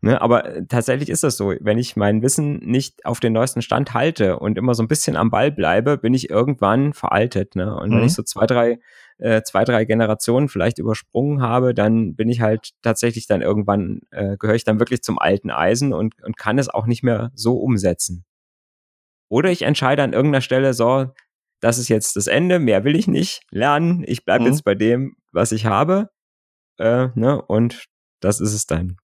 Ne, 0.01 0.21
aber 0.21 0.45
äh, 0.45 0.65
tatsächlich 0.67 1.09
ist 1.09 1.23
das 1.23 1.38
so. 1.38 1.53
Wenn 1.59 1.78
ich 1.78 1.95
mein 1.95 2.21
Wissen 2.21 2.57
nicht 2.59 3.05
auf 3.05 3.19
den 3.19 3.34
neuesten 3.34 3.61
Stand 3.61 3.93
halte 3.93 4.39
und 4.39 4.57
immer 4.57 4.73
so 4.73 4.84
ein 4.84 4.88
bisschen 4.88 5.15
am 5.15 5.32
Ball 5.32 5.51
bleibe, 5.51 5.97
bin 5.97 6.13
ich 6.13 6.30
irgendwann 6.30 6.93
veraltet. 6.93 7.55
Ne? 7.55 7.76
Und 7.76 7.89
mhm. 7.89 7.97
wenn 7.97 8.05
ich 8.05 8.13
so 8.13 8.23
zwei, 8.23 8.45
drei, 8.45 8.80
äh, 9.17 9.41
zwei, 9.43 9.63
drei 9.63 9.86
Generationen 9.86 10.49
vielleicht 10.49 10.78
übersprungen 10.78 11.41
habe, 11.41 11.73
dann 11.73 12.15
bin 12.15 12.30
ich 12.30 12.41
halt 12.41 12.71
tatsächlich 12.82 13.28
dann 13.28 13.41
irgendwann, 13.41 14.01
äh, 14.11 14.38
gehöre 14.38 14.55
ich 14.55 14.63
dann 14.63 14.80
wirklich 14.80 15.01
zum 15.01 15.19
alten 15.19 15.51
Eisen 15.51 15.93
und, 15.93 16.21
und 16.23 16.38
kann 16.38 16.57
es 16.57 16.69
auch 16.69 16.86
nicht 16.86 17.03
mehr 17.03 17.32
so 17.34 17.57
umsetzen. 17.57 18.26
Oder 19.30 19.49
ich 19.49 19.63
entscheide 19.63 20.03
an 20.03 20.13
irgendeiner 20.13 20.41
Stelle 20.41 20.73
so, 20.73 21.07
das 21.59 21.78
ist 21.78 21.89
jetzt 21.89 22.15
das 22.15 22.28
Ende, 22.28 22.59
mehr 22.59 22.84
will 22.84 22.95
ich 22.95 23.07
nicht 23.07 23.41
lernen, 23.49 24.03
ich 24.05 24.23
bleibe 24.23 24.43
mhm. 24.43 24.51
jetzt 24.51 24.63
bei 24.63 24.76
dem, 24.76 25.15
was 25.32 25.51
ich 25.51 25.65
habe. 25.65 26.09
Äh, 26.78 27.07
ne? 27.15 27.41
Und 27.41 27.86
das 28.19 28.39
ist 28.39 28.53
es 28.53 28.65
dann. 28.65 28.97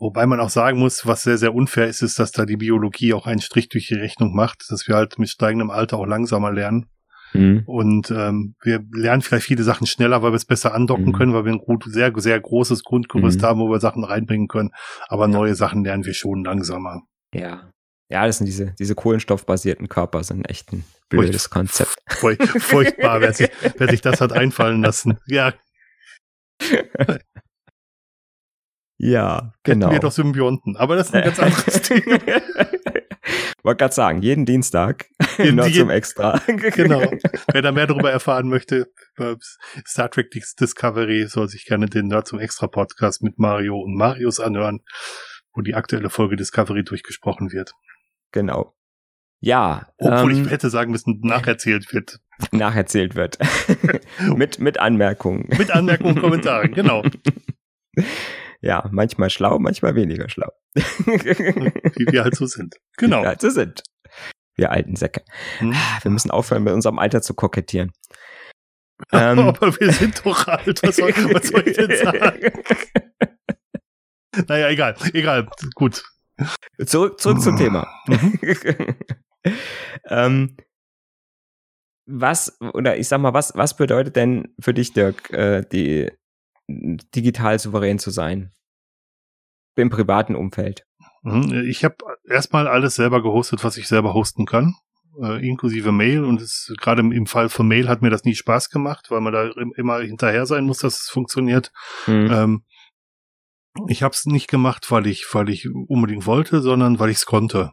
Wobei 0.00 0.24
man 0.24 0.40
auch 0.40 0.48
sagen 0.48 0.78
muss, 0.78 1.06
was 1.06 1.22
sehr, 1.22 1.36
sehr 1.36 1.54
unfair 1.54 1.86
ist, 1.86 2.00
ist, 2.00 2.18
dass 2.18 2.32
da 2.32 2.46
die 2.46 2.56
Biologie 2.56 3.12
auch 3.12 3.26
einen 3.26 3.42
Strich 3.42 3.68
durch 3.68 3.86
die 3.88 3.94
Rechnung 3.94 4.34
macht, 4.34 4.64
dass 4.70 4.88
wir 4.88 4.96
halt 4.96 5.18
mit 5.18 5.28
steigendem 5.28 5.70
Alter 5.70 5.98
auch 5.98 6.06
langsamer 6.06 6.50
lernen. 6.50 6.86
Mhm. 7.34 7.64
Und 7.66 8.10
ähm, 8.10 8.54
wir 8.62 8.82
lernen 8.92 9.20
vielleicht 9.20 9.46
viele 9.46 9.62
Sachen 9.62 9.86
schneller, 9.86 10.22
weil 10.22 10.32
wir 10.32 10.36
es 10.36 10.46
besser 10.46 10.74
andocken 10.74 11.08
mhm. 11.08 11.12
können, 11.12 11.34
weil 11.34 11.44
wir 11.44 11.52
ein 11.52 11.58
gut, 11.58 11.84
sehr, 11.86 12.12
sehr 12.16 12.40
großes 12.40 12.82
Grundgerüst 12.82 13.42
mhm. 13.42 13.44
haben, 13.44 13.60
wo 13.60 13.70
wir 13.70 13.78
Sachen 13.78 14.02
reinbringen 14.02 14.48
können. 14.48 14.70
Aber 15.08 15.26
ja. 15.26 15.32
neue 15.32 15.54
Sachen 15.54 15.84
lernen 15.84 16.06
wir 16.06 16.14
schon 16.14 16.44
langsamer. 16.44 17.02
Ja. 17.34 17.70
Ja, 18.08 18.26
das 18.26 18.38
sind 18.38 18.46
diese, 18.46 18.74
diese 18.78 18.94
kohlenstoffbasierten 18.94 19.88
Körper, 19.88 20.24
sind 20.24 20.48
echt 20.48 20.72
ein 20.72 20.82
blödes 21.10 21.42
Furcht, 21.42 21.50
Konzept. 21.50 21.96
Furchtbar, 22.08 23.20
wer 23.20 23.34
sich, 23.34 23.50
wer 23.76 23.88
sich 23.88 24.00
das 24.00 24.22
hat 24.22 24.32
einfallen 24.32 24.82
lassen. 24.82 25.18
Ja. 25.26 25.52
Ja, 29.02 29.54
genau. 29.62 29.86
Hätten 29.86 29.94
wir 29.94 30.00
doch 30.00 30.12
Symbionten, 30.12 30.76
aber 30.76 30.94
das 30.94 31.08
ist 31.08 31.14
ein 31.14 31.24
ganz 31.24 31.40
anderes 31.40 31.80
Thema. 31.80 32.18
Wollte 33.62 33.78
gerade 33.78 33.94
sagen, 33.94 34.20
jeden 34.20 34.44
Dienstag 34.44 35.06
jeden, 35.38 35.56
nur 35.56 35.72
zum 35.72 35.88
Extra. 35.88 36.38
genau. 36.46 37.10
Wer 37.50 37.62
da 37.62 37.72
mehr 37.72 37.86
darüber 37.86 38.10
erfahren 38.10 38.48
möchte, 38.48 38.92
Star 39.86 40.10
Trek 40.10 40.30
Discovery 40.30 41.28
soll 41.28 41.48
sich 41.48 41.64
gerne 41.64 41.86
den 41.86 42.08
Nerd 42.08 42.26
zum 42.26 42.40
Extra 42.40 42.66
Podcast 42.66 43.22
mit 43.22 43.38
Mario 43.38 43.78
und 43.78 43.94
Marius 43.94 44.38
anhören, 44.38 44.80
wo 45.54 45.62
die 45.62 45.74
aktuelle 45.74 46.10
Folge 46.10 46.36
Discovery 46.36 46.84
durchgesprochen 46.84 47.52
wird. 47.52 47.72
Genau. 48.32 48.74
Ja. 49.40 49.88
Obwohl 49.96 50.32
ähm, 50.36 50.44
ich 50.44 50.50
hätte 50.50 50.68
sagen 50.68 50.92
müssen, 50.92 51.20
nacherzählt 51.22 51.90
wird. 51.94 52.20
Nacherzählt 52.52 53.14
wird. 53.14 53.38
mit, 54.36 54.58
mit 54.58 54.78
Anmerkungen. 54.78 55.48
Mit 55.56 55.70
Anmerkungen 55.70 56.16
und 56.16 56.20
Kommentaren, 56.20 56.72
genau. 56.72 57.02
Ja, 58.60 58.86
manchmal 58.90 59.30
schlau, 59.30 59.58
manchmal 59.58 59.94
weniger 59.94 60.28
schlau. 60.28 60.50
Wie 60.74 62.12
wir 62.12 62.24
halt 62.24 62.36
so 62.36 62.46
sind. 62.46 62.76
Genau. 62.96 63.18
Wie 63.20 63.22
wir 63.22 63.28
halt 63.28 63.40
so 63.40 63.50
sind. 63.50 63.82
Wir 64.54 64.70
alten 64.70 64.96
Säcke. 64.96 65.22
Hm. 65.58 65.72
Ah, 65.74 65.98
wir 66.02 66.10
müssen 66.10 66.30
aufhören, 66.30 66.64
mit 66.64 66.74
unserem 66.74 66.98
Alter 66.98 67.22
zu 67.22 67.34
kokettieren. 67.34 67.92
ähm, 69.12 69.38
aber 69.38 69.80
wir 69.80 69.92
sind 69.92 70.24
doch 70.26 70.46
alt. 70.46 70.82
Was 70.82 70.96
soll, 70.96 71.10
was 71.32 71.48
soll 71.48 71.66
ich 71.66 71.76
denn 71.76 71.96
sagen? 71.96 72.52
naja, 74.46 74.68
egal. 74.68 74.96
Egal. 75.14 75.48
Gut. 75.74 76.04
Zurück, 76.84 77.20
zurück 77.20 77.40
zum 77.40 77.56
Thema. 77.56 77.88
Mhm. 78.06 78.38
ähm, 80.04 80.56
was, 82.06 82.60
oder 82.60 82.98
ich 82.98 83.08
sag 83.08 83.20
mal, 83.20 83.34
was, 83.34 83.54
was 83.54 83.76
bedeutet 83.76 84.16
denn 84.16 84.54
für 84.60 84.74
dich, 84.74 84.92
Dirk, 84.92 85.30
äh, 85.30 85.64
die 85.70 86.10
digital 87.14 87.58
souverän 87.58 87.98
zu 87.98 88.10
sein. 88.10 88.52
Im 89.76 89.90
privaten 89.90 90.34
Umfeld. 90.34 90.86
Mhm, 91.22 91.64
ich 91.68 91.84
habe 91.84 91.96
erstmal 92.28 92.66
alles 92.66 92.94
selber 92.94 93.22
gehostet, 93.22 93.62
was 93.64 93.76
ich 93.76 93.88
selber 93.88 94.14
hosten 94.14 94.46
kann, 94.46 94.74
äh, 95.22 95.46
inklusive 95.46 95.92
Mail. 95.92 96.24
Und 96.24 96.40
es, 96.40 96.72
gerade 96.80 97.00
im, 97.00 97.26
Fall 97.26 97.48
von 97.48 97.68
Mail 97.68 97.88
hat 97.88 98.02
mir 98.02 98.10
das 98.10 98.24
nie 98.24 98.34
Spaß 98.34 98.70
gemacht, 98.70 99.10
weil 99.10 99.20
man 99.20 99.32
da 99.32 99.50
immer 99.76 100.00
hinterher 100.00 100.46
sein 100.46 100.64
muss, 100.64 100.78
dass 100.78 101.02
es 101.02 101.08
funktioniert. 101.08 101.72
Mhm. 102.06 102.30
Ähm, 102.30 102.64
ich 103.88 104.02
habe 104.02 104.12
es 104.12 104.26
nicht 104.26 104.48
gemacht, 104.48 104.90
weil 104.90 105.06
ich, 105.06 105.26
weil 105.32 105.48
ich 105.48 105.68
unbedingt 105.68 106.26
wollte, 106.26 106.60
sondern 106.60 106.98
weil 106.98 107.10
ich 107.10 107.18
es 107.18 107.26
konnte. 107.26 107.72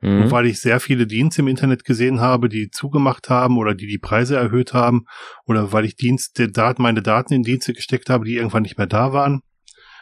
Mhm. 0.00 0.22
Und 0.22 0.30
weil 0.30 0.46
ich 0.46 0.60
sehr 0.60 0.80
viele 0.80 1.06
Dienste 1.06 1.42
im 1.42 1.48
Internet 1.48 1.84
gesehen 1.84 2.20
habe, 2.20 2.48
die 2.48 2.70
zugemacht 2.70 3.28
haben 3.28 3.58
oder 3.58 3.74
die 3.74 3.86
die 3.86 3.98
Preise 3.98 4.36
erhöht 4.36 4.72
haben 4.74 5.04
oder 5.44 5.72
weil 5.72 5.84
ich 5.84 5.96
Dienste, 5.96 6.50
Daten, 6.50 6.82
meine 6.82 7.02
Daten 7.02 7.34
in 7.34 7.42
Dienste 7.42 7.72
gesteckt 7.72 8.08
habe, 8.10 8.24
die 8.24 8.36
irgendwann 8.36 8.62
nicht 8.62 8.78
mehr 8.78 8.86
da 8.86 9.12
waren. 9.12 9.40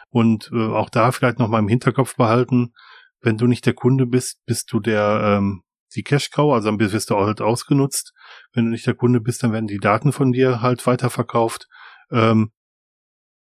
Und 0.09 0.49
äh, 0.53 0.67
auch 0.67 0.89
da 0.89 1.11
vielleicht 1.11 1.39
noch 1.39 1.47
mal 1.47 1.59
im 1.59 1.67
Hinterkopf 1.67 2.15
behalten, 2.15 2.73
wenn 3.21 3.37
du 3.37 3.47
nicht 3.47 3.65
der 3.65 3.73
Kunde 3.73 4.05
bist, 4.05 4.39
bist 4.45 4.71
du 4.71 4.79
der 4.79 5.21
ähm, 5.23 5.63
die 5.95 6.03
Cash 6.03 6.31
Cow, 6.31 6.53
also 6.53 6.69
dann 6.69 6.79
wirst 6.79 7.09
du 7.09 7.15
halt 7.15 7.41
ausgenutzt. 7.41 8.13
Wenn 8.53 8.65
du 8.65 8.71
nicht 8.71 8.85
der 8.85 8.93
Kunde 8.93 9.21
bist, 9.21 9.43
dann 9.43 9.53
werden 9.53 9.67
die 9.67 9.79
Daten 9.79 10.11
von 10.11 10.31
dir 10.31 10.61
halt 10.61 10.85
weiterverkauft. 10.85 11.67
Ähm, 12.11 12.51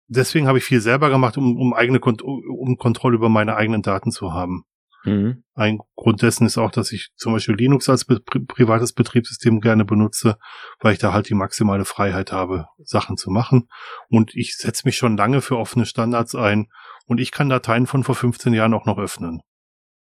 deswegen 0.08 0.46
habe 0.46 0.58
ich 0.58 0.64
viel 0.64 0.80
selber 0.80 1.10
gemacht, 1.10 1.36
um, 1.36 1.56
um 1.56 1.74
eigene 1.74 2.00
Kont 2.00 2.22
um 2.22 2.76
Kontrolle 2.76 3.16
über 3.16 3.28
meine 3.28 3.56
eigenen 3.56 3.82
Daten 3.82 4.10
zu 4.10 4.32
haben. 4.32 4.64
Mhm. 5.04 5.44
Ein 5.54 5.78
Grund 5.96 6.22
dessen 6.22 6.46
ist 6.46 6.58
auch, 6.58 6.70
dass 6.70 6.90
ich 6.90 7.10
zum 7.16 7.34
Beispiel 7.34 7.54
Linux 7.54 7.88
als 7.88 8.04
be 8.04 8.20
privates 8.20 8.92
Betriebssystem 8.92 9.60
gerne 9.60 9.84
benutze, 9.84 10.38
weil 10.80 10.94
ich 10.94 10.98
da 10.98 11.12
halt 11.12 11.28
die 11.28 11.34
maximale 11.34 11.84
Freiheit 11.84 12.32
habe, 12.32 12.66
Sachen 12.78 13.16
zu 13.16 13.30
machen. 13.30 13.68
Und 14.08 14.34
ich 14.34 14.56
setze 14.56 14.82
mich 14.86 14.96
schon 14.96 15.16
lange 15.16 15.42
für 15.42 15.58
offene 15.58 15.86
Standards 15.86 16.34
ein 16.34 16.68
und 17.06 17.20
ich 17.20 17.30
kann 17.30 17.48
Dateien 17.48 17.86
von 17.86 18.02
vor 18.02 18.14
15 18.14 18.54
Jahren 18.54 18.74
auch 18.74 18.86
noch 18.86 18.98
öffnen. 18.98 19.40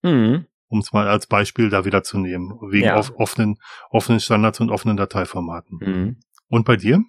Mhm. 0.03 0.45
Um 0.67 0.79
es 0.79 0.93
mal 0.93 1.07
als 1.07 1.27
Beispiel 1.27 1.69
da 1.69 1.83
wieder 1.83 2.03
zu 2.03 2.17
nehmen, 2.17 2.57
wegen 2.69 2.85
ja. 2.85 2.97
offenen, 3.15 3.57
offenen 3.89 4.19
Standards 4.19 4.59
und 4.61 4.69
offenen 4.69 4.97
Dateiformaten. 4.97 5.79
Mhm. 5.81 6.19
Und 6.47 6.65
bei 6.65 6.77
dir? 6.77 7.03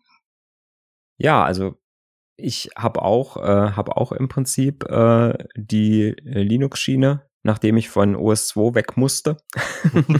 Ja, 1.16 1.44
also 1.44 1.78
ich 2.36 2.70
habe 2.76 3.02
auch, 3.02 3.36
äh, 3.36 3.72
habe 3.72 3.96
auch 3.96 4.12
im 4.12 4.28
Prinzip 4.28 4.84
äh, 4.84 5.46
die 5.54 6.14
Linux-Schiene 6.24 7.28
nachdem 7.42 7.76
ich 7.76 7.88
von 7.88 8.16
OS2 8.16 8.74
weg 8.74 8.96
musste. 8.96 9.36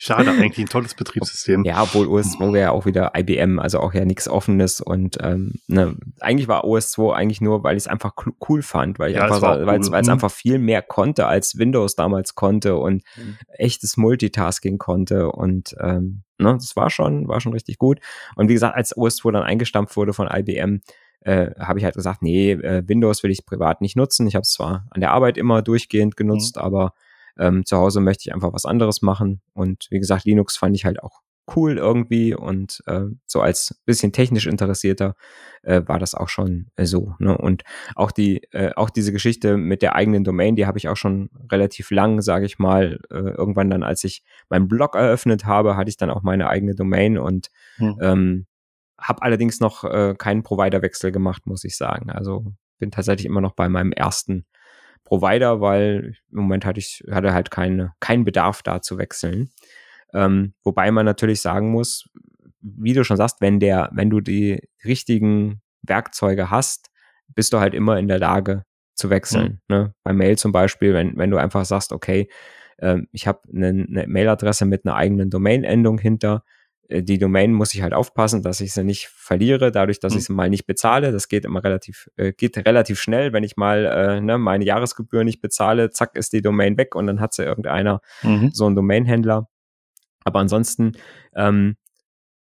Schade, 0.00 0.30
eigentlich 0.30 0.58
ein 0.58 0.68
tolles 0.68 0.94
Betriebssystem. 0.94 1.64
Ja, 1.64 1.82
obwohl 1.82 2.06
OS2 2.06 2.52
wäre 2.52 2.58
ja 2.66 2.70
auch 2.70 2.86
wieder 2.86 3.12
IBM, 3.16 3.58
also 3.58 3.80
auch 3.80 3.94
ja 3.94 4.04
nichts 4.04 4.28
Offenes 4.28 4.80
und 4.80 5.16
ähm, 5.20 5.54
ne, 5.66 5.96
eigentlich 6.20 6.46
war 6.46 6.64
OS2 6.64 7.12
eigentlich 7.14 7.40
nur, 7.40 7.64
weil 7.64 7.76
ich 7.76 7.82
es 7.82 7.88
einfach 7.88 8.12
cool 8.48 8.62
fand, 8.62 9.00
weil 9.00 9.10
ich 9.10 9.16
ja, 9.16 9.24
einfach, 9.24 9.66
weil 9.66 9.80
es 9.80 9.88
mhm. 9.88 9.94
einfach 9.94 10.30
viel 10.30 10.60
mehr 10.60 10.82
konnte, 10.82 11.26
als 11.26 11.58
Windows 11.58 11.96
damals 11.96 12.36
konnte 12.36 12.76
und 12.76 13.02
mhm. 13.16 13.38
echtes 13.48 13.96
Multitasking 13.96 14.78
konnte 14.78 15.32
und 15.32 15.74
ähm, 15.80 16.22
ne, 16.38 16.54
das 16.54 16.76
war 16.76 16.90
schon, 16.90 17.26
war 17.26 17.40
schon 17.40 17.52
richtig 17.52 17.78
gut. 17.78 17.98
Und 18.36 18.48
wie 18.48 18.54
gesagt, 18.54 18.76
als 18.76 18.96
OS2 18.96 19.32
dann 19.32 19.42
eingestampft 19.42 19.96
wurde 19.96 20.12
von 20.12 20.28
IBM, 20.32 20.80
äh, 21.20 21.50
habe 21.58 21.78
ich 21.78 21.84
halt 21.84 21.94
gesagt, 21.94 22.22
nee, 22.22 22.52
äh, 22.52 22.82
Windows 22.86 23.22
will 23.22 23.30
ich 23.30 23.44
privat 23.44 23.80
nicht 23.80 23.96
nutzen. 23.96 24.26
Ich 24.26 24.34
habe 24.34 24.42
es 24.42 24.52
zwar 24.52 24.86
an 24.90 25.00
der 25.00 25.12
Arbeit 25.12 25.36
immer 25.36 25.62
durchgehend 25.62 26.16
genutzt, 26.16 26.56
mhm. 26.56 26.62
aber 26.62 26.92
ähm, 27.38 27.64
zu 27.64 27.76
Hause 27.76 28.00
möchte 28.00 28.22
ich 28.26 28.34
einfach 28.34 28.52
was 28.52 28.64
anderes 28.64 29.02
machen. 29.02 29.40
Und 29.52 29.86
wie 29.90 29.98
gesagt, 29.98 30.24
Linux 30.24 30.56
fand 30.56 30.76
ich 30.76 30.84
halt 30.84 31.02
auch 31.02 31.20
cool 31.56 31.78
irgendwie 31.78 32.34
und 32.34 32.82
äh, 32.86 33.04
so 33.26 33.40
als 33.40 33.80
bisschen 33.86 34.12
technisch 34.12 34.46
interessierter 34.46 35.14
äh, 35.62 35.82
war 35.86 35.98
das 35.98 36.14
auch 36.14 36.28
schon 36.28 36.66
äh, 36.76 36.84
so. 36.84 37.14
Ne? 37.18 37.36
Und 37.36 37.62
auch 37.94 38.10
die, 38.10 38.42
äh, 38.52 38.72
auch 38.74 38.90
diese 38.90 39.12
Geschichte 39.12 39.56
mit 39.56 39.82
der 39.82 39.94
eigenen 39.94 40.24
Domain, 40.24 40.56
die 40.56 40.66
habe 40.66 40.78
ich 40.78 40.88
auch 40.88 40.96
schon 40.96 41.30
relativ 41.50 41.90
lang, 41.90 42.20
sage 42.20 42.46
ich 42.46 42.58
mal. 42.58 43.00
Äh, 43.10 43.30
irgendwann 43.30 43.70
dann, 43.70 43.82
als 43.82 44.04
ich 44.04 44.22
meinen 44.48 44.68
Blog 44.68 44.94
eröffnet 44.94 45.46
habe, 45.46 45.76
hatte 45.76 45.88
ich 45.88 45.96
dann 45.96 46.10
auch 46.10 46.22
meine 46.22 46.48
eigene 46.48 46.74
Domain 46.74 47.18
und 47.18 47.48
hm. 47.76 47.98
ähm, 48.00 48.46
habe 49.00 49.22
allerdings 49.22 49.60
noch 49.60 49.84
äh, 49.84 50.14
keinen 50.16 50.42
Providerwechsel 50.42 51.12
gemacht, 51.12 51.46
muss 51.46 51.64
ich 51.64 51.76
sagen. 51.76 52.10
Also 52.10 52.52
bin 52.78 52.90
tatsächlich 52.90 53.26
immer 53.26 53.40
noch 53.40 53.54
bei 53.54 53.68
meinem 53.68 53.92
ersten 53.92 54.46
Provider, 55.04 55.60
weil 55.60 56.14
im 56.30 56.40
Moment 56.40 56.64
hatte 56.64 56.80
ich 56.80 57.04
hatte 57.10 57.32
halt 57.32 57.50
keine, 57.50 57.94
keinen 58.00 58.24
Bedarf 58.24 58.62
da 58.62 58.82
zu 58.82 58.98
wechseln. 58.98 59.50
Ähm, 60.12 60.54
wobei 60.64 60.90
man 60.90 61.06
natürlich 61.06 61.40
sagen 61.40 61.70
muss, 61.70 62.08
wie 62.60 62.92
du 62.92 63.04
schon 63.04 63.16
sagst, 63.16 63.40
wenn 63.40 63.60
der, 63.60 63.90
wenn 63.92 64.10
du 64.10 64.20
die 64.20 64.60
richtigen 64.84 65.62
Werkzeuge 65.82 66.50
hast, 66.50 66.90
bist 67.34 67.52
du 67.52 67.60
halt 67.60 67.74
immer 67.74 67.98
in 67.98 68.08
der 68.08 68.18
Lage 68.18 68.64
zu 68.94 69.10
wechseln. 69.10 69.60
Mhm. 69.68 69.76
Ne? 69.76 69.94
Bei 70.02 70.12
Mail 70.12 70.36
zum 70.36 70.52
Beispiel, 70.52 70.92
wenn, 70.92 71.16
wenn 71.16 71.30
du 71.30 71.36
einfach 71.36 71.64
sagst, 71.64 71.92
okay, 71.92 72.28
äh, 72.78 72.98
ich 73.12 73.26
habe 73.26 73.40
eine, 73.54 73.68
eine 73.68 74.06
Mailadresse 74.06 74.66
mit 74.66 74.84
einer 74.84 74.96
eigenen 74.96 75.30
Domain-Endung 75.30 75.98
hinter, 75.98 76.44
die 76.90 77.18
Domain 77.18 77.52
muss 77.52 77.74
ich 77.74 77.82
halt 77.82 77.92
aufpassen, 77.92 78.42
dass 78.42 78.60
ich 78.60 78.72
sie 78.72 78.82
nicht 78.82 79.08
verliere, 79.08 79.70
dadurch, 79.70 80.00
dass 80.00 80.14
mhm. 80.14 80.18
ich 80.18 80.24
sie 80.24 80.32
mal 80.32 80.48
nicht 80.48 80.66
bezahle. 80.66 81.12
Das 81.12 81.28
geht 81.28 81.44
immer 81.44 81.62
relativ, 81.62 82.10
äh, 82.16 82.32
geht 82.32 82.56
relativ 82.56 83.00
schnell, 83.00 83.32
wenn 83.32 83.44
ich 83.44 83.56
mal 83.56 83.84
äh, 83.84 84.20
ne, 84.20 84.38
meine 84.38 84.64
Jahresgebühr 84.64 85.24
nicht 85.24 85.40
bezahle, 85.40 85.90
zack, 85.90 86.16
ist 86.16 86.32
die 86.32 86.42
Domain 86.42 86.78
weg 86.78 86.94
und 86.94 87.06
dann 87.06 87.20
hat 87.20 87.34
sie 87.34 87.44
irgendeiner 87.44 88.00
mhm. 88.22 88.50
so 88.52 88.66
einen 88.66 88.76
Domainhändler. 88.76 89.48
Aber 90.24 90.40
ansonsten, 90.40 90.92
ähm, 91.34 91.76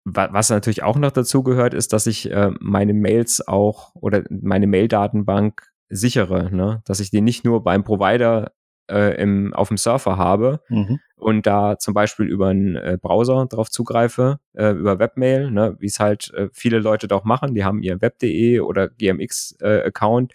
wa 0.03 0.29
was 0.31 0.49
natürlich 0.49 0.83
auch 0.83 0.97
noch 0.97 1.11
dazu 1.11 1.43
gehört, 1.43 1.73
ist, 1.73 1.93
dass 1.93 2.07
ich 2.07 2.31
äh, 2.31 2.51
meine 2.59 2.93
Mails 2.93 3.47
auch 3.47 3.93
oder 3.93 4.23
meine 4.29 4.65
Mail-Datenbank 4.65 5.71
sichere, 5.89 6.49
ne? 6.55 6.81
dass 6.85 6.99
ich 6.99 7.11
die 7.11 7.21
nicht 7.21 7.45
nur 7.45 7.63
beim 7.63 7.83
Provider 7.83 8.51
äh, 8.89 9.21
im, 9.21 9.53
auf 9.53 9.67
dem 9.69 9.77
Surfer 9.77 10.17
habe 10.17 10.61
mhm. 10.69 10.99
und 11.15 11.45
da 11.45 11.77
zum 11.77 11.93
Beispiel 11.93 12.27
über 12.27 12.47
einen 12.47 12.75
äh, 12.75 12.97
Browser 13.01 13.45
drauf 13.47 13.69
zugreife, 13.69 14.39
äh, 14.53 14.71
über 14.71 14.99
Webmail, 14.99 15.51
ne? 15.51 15.75
wie 15.79 15.87
es 15.87 15.99
halt 15.99 16.33
äh, 16.33 16.49
viele 16.53 16.79
Leute 16.79 17.07
doch 17.07 17.23
machen, 17.23 17.53
die 17.53 17.63
haben 17.63 17.81
ihr 17.81 18.01
Web.de 18.01 18.59
oder 18.59 18.89
GMX-Account, 18.89 20.33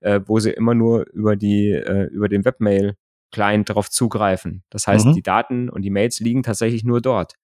äh, 0.00 0.20
wo 0.24 0.38
sie 0.38 0.50
immer 0.50 0.74
nur 0.74 1.06
über 1.12 1.36
die, 1.36 1.70
äh, 1.70 2.04
über 2.04 2.28
den 2.28 2.44
Webmail-Client 2.44 3.68
darauf 3.68 3.90
zugreifen. 3.90 4.62
Das 4.70 4.86
heißt, 4.86 5.06
mhm. 5.06 5.14
die 5.14 5.22
Daten 5.22 5.68
und 5.68 5.82
die 5.82 5.90
Mails 5.90 6.20
liegen 6.20 6.42
tatsächlich 6.42 6.84
nur 6.84 7.00
dort. 7.00 7.34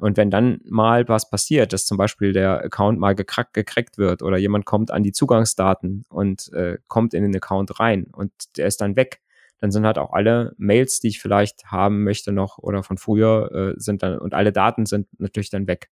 Und 0.00 0.16
wenn 0.16 0.30
dann 0.30 0.60
mal 0.64 1.08
was 1.08 1.30
passiert, 1.30 1.72
dass 1.72 1.86
zum 1.86 1.96
Beispiel 1.96 2.32
der 2.32 2.64
Account 2.64 2.98
mal 2.98 3.14
gekrackt, 3.14 3.54
gekreckt 3.54 3.96
wird 3.96 4.22
oder 4.22 4.36
jemand 4.36 4.64
kommt 4.64 4.90
an 4.90 5.04
die 5.04 5.12
Zugangsdaten 5.12 6.04
und 6.08 6.52
äh, 6.52 6.78
kommt 6.88 7.14
in 7.14 7.22
den 7.22 7.36
Account 7.36 7.78
rein 7.78 8.08
und 8.12 8.32
der 8.56 8.66
ist 8.66 8.80
dann 8.80 8.96
weg, 8.96 9.20
dann 9.60 9.70
sind 9.70 9.86
halt 9.86 9.98
auch 9.98 10.12
alle 10.12 10.54
Mails, 10.58 11.00
die 11.00 11.08
ich 11.08 11.20
vielleicht 11.20 11.66
haben 11.66 12.04
möchte 12.04 12.32
noch 12.32 12.58
oder 12.58 12.82
von 12.82 12.98
früher 12.98 13.50
äh, 13.52 13.80
sind 13.80 14.02
dann 14.02 14.18
und 14.18 14.34
alle 14.34 14.52
Daten 14.52 14.86
sind 14.86 15.08
natürlich 15.18 15.50
dann 15.50 15.66
weg. 15.66 15.90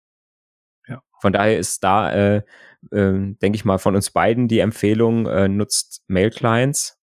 Ja. 0.88 1.02
Von 1.20 1.34
daher 1.34 1.58
ist 1.58 1.84
da, 1.84 2.12
äh, 2.12 2.38
äh, 2.92 3.36
denke 3.42 3.56
ich 3.56 3.66
mal, 3.66 3.78
von 3.78 3.96
uns 3.96 4.12
beiden 4.12 4.48
die 4.48 4.60
Empfehlung, 4.60 5.26
äh, 5.28 5.48
nutzt 5.48 6.04
Mail-Clients, 6.08 6.98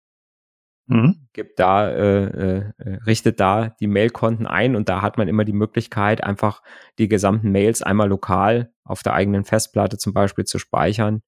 Mhm. 0.86 1.28
Gibt 1.32 1.59
da, 1.59 1.88
äh, 1.90 2.59
äh, 2.59 2.72
richtet 3.07 3.40
da 3.40 3.70
die 3.80 3.86
Mailkonten 3.86 4.46
ein 4.46 4.76
und 4.76 4.88
da 4.88 5.00
hat 5.00 5.16
man 5.16 5.28
immer 5.28 5.44
die 5.44 5.53
Möglichkeit, 5.53 6.22
einfach 6.24 6.62
die 6.98 7.09
gesamten 7.09 7.53
Mails 7.53 7.82
einmal 7.82 8.09
lokal 8.09 8.72
auf 8.84 9.03
der 9.03 9.14
eigenen 9.14 9.44
Festplatte 9.44 9.96
zum 9.96 10.12
Beispiel 10.12 10.44
zu 10.44 10.59
speichern 10.59 11.22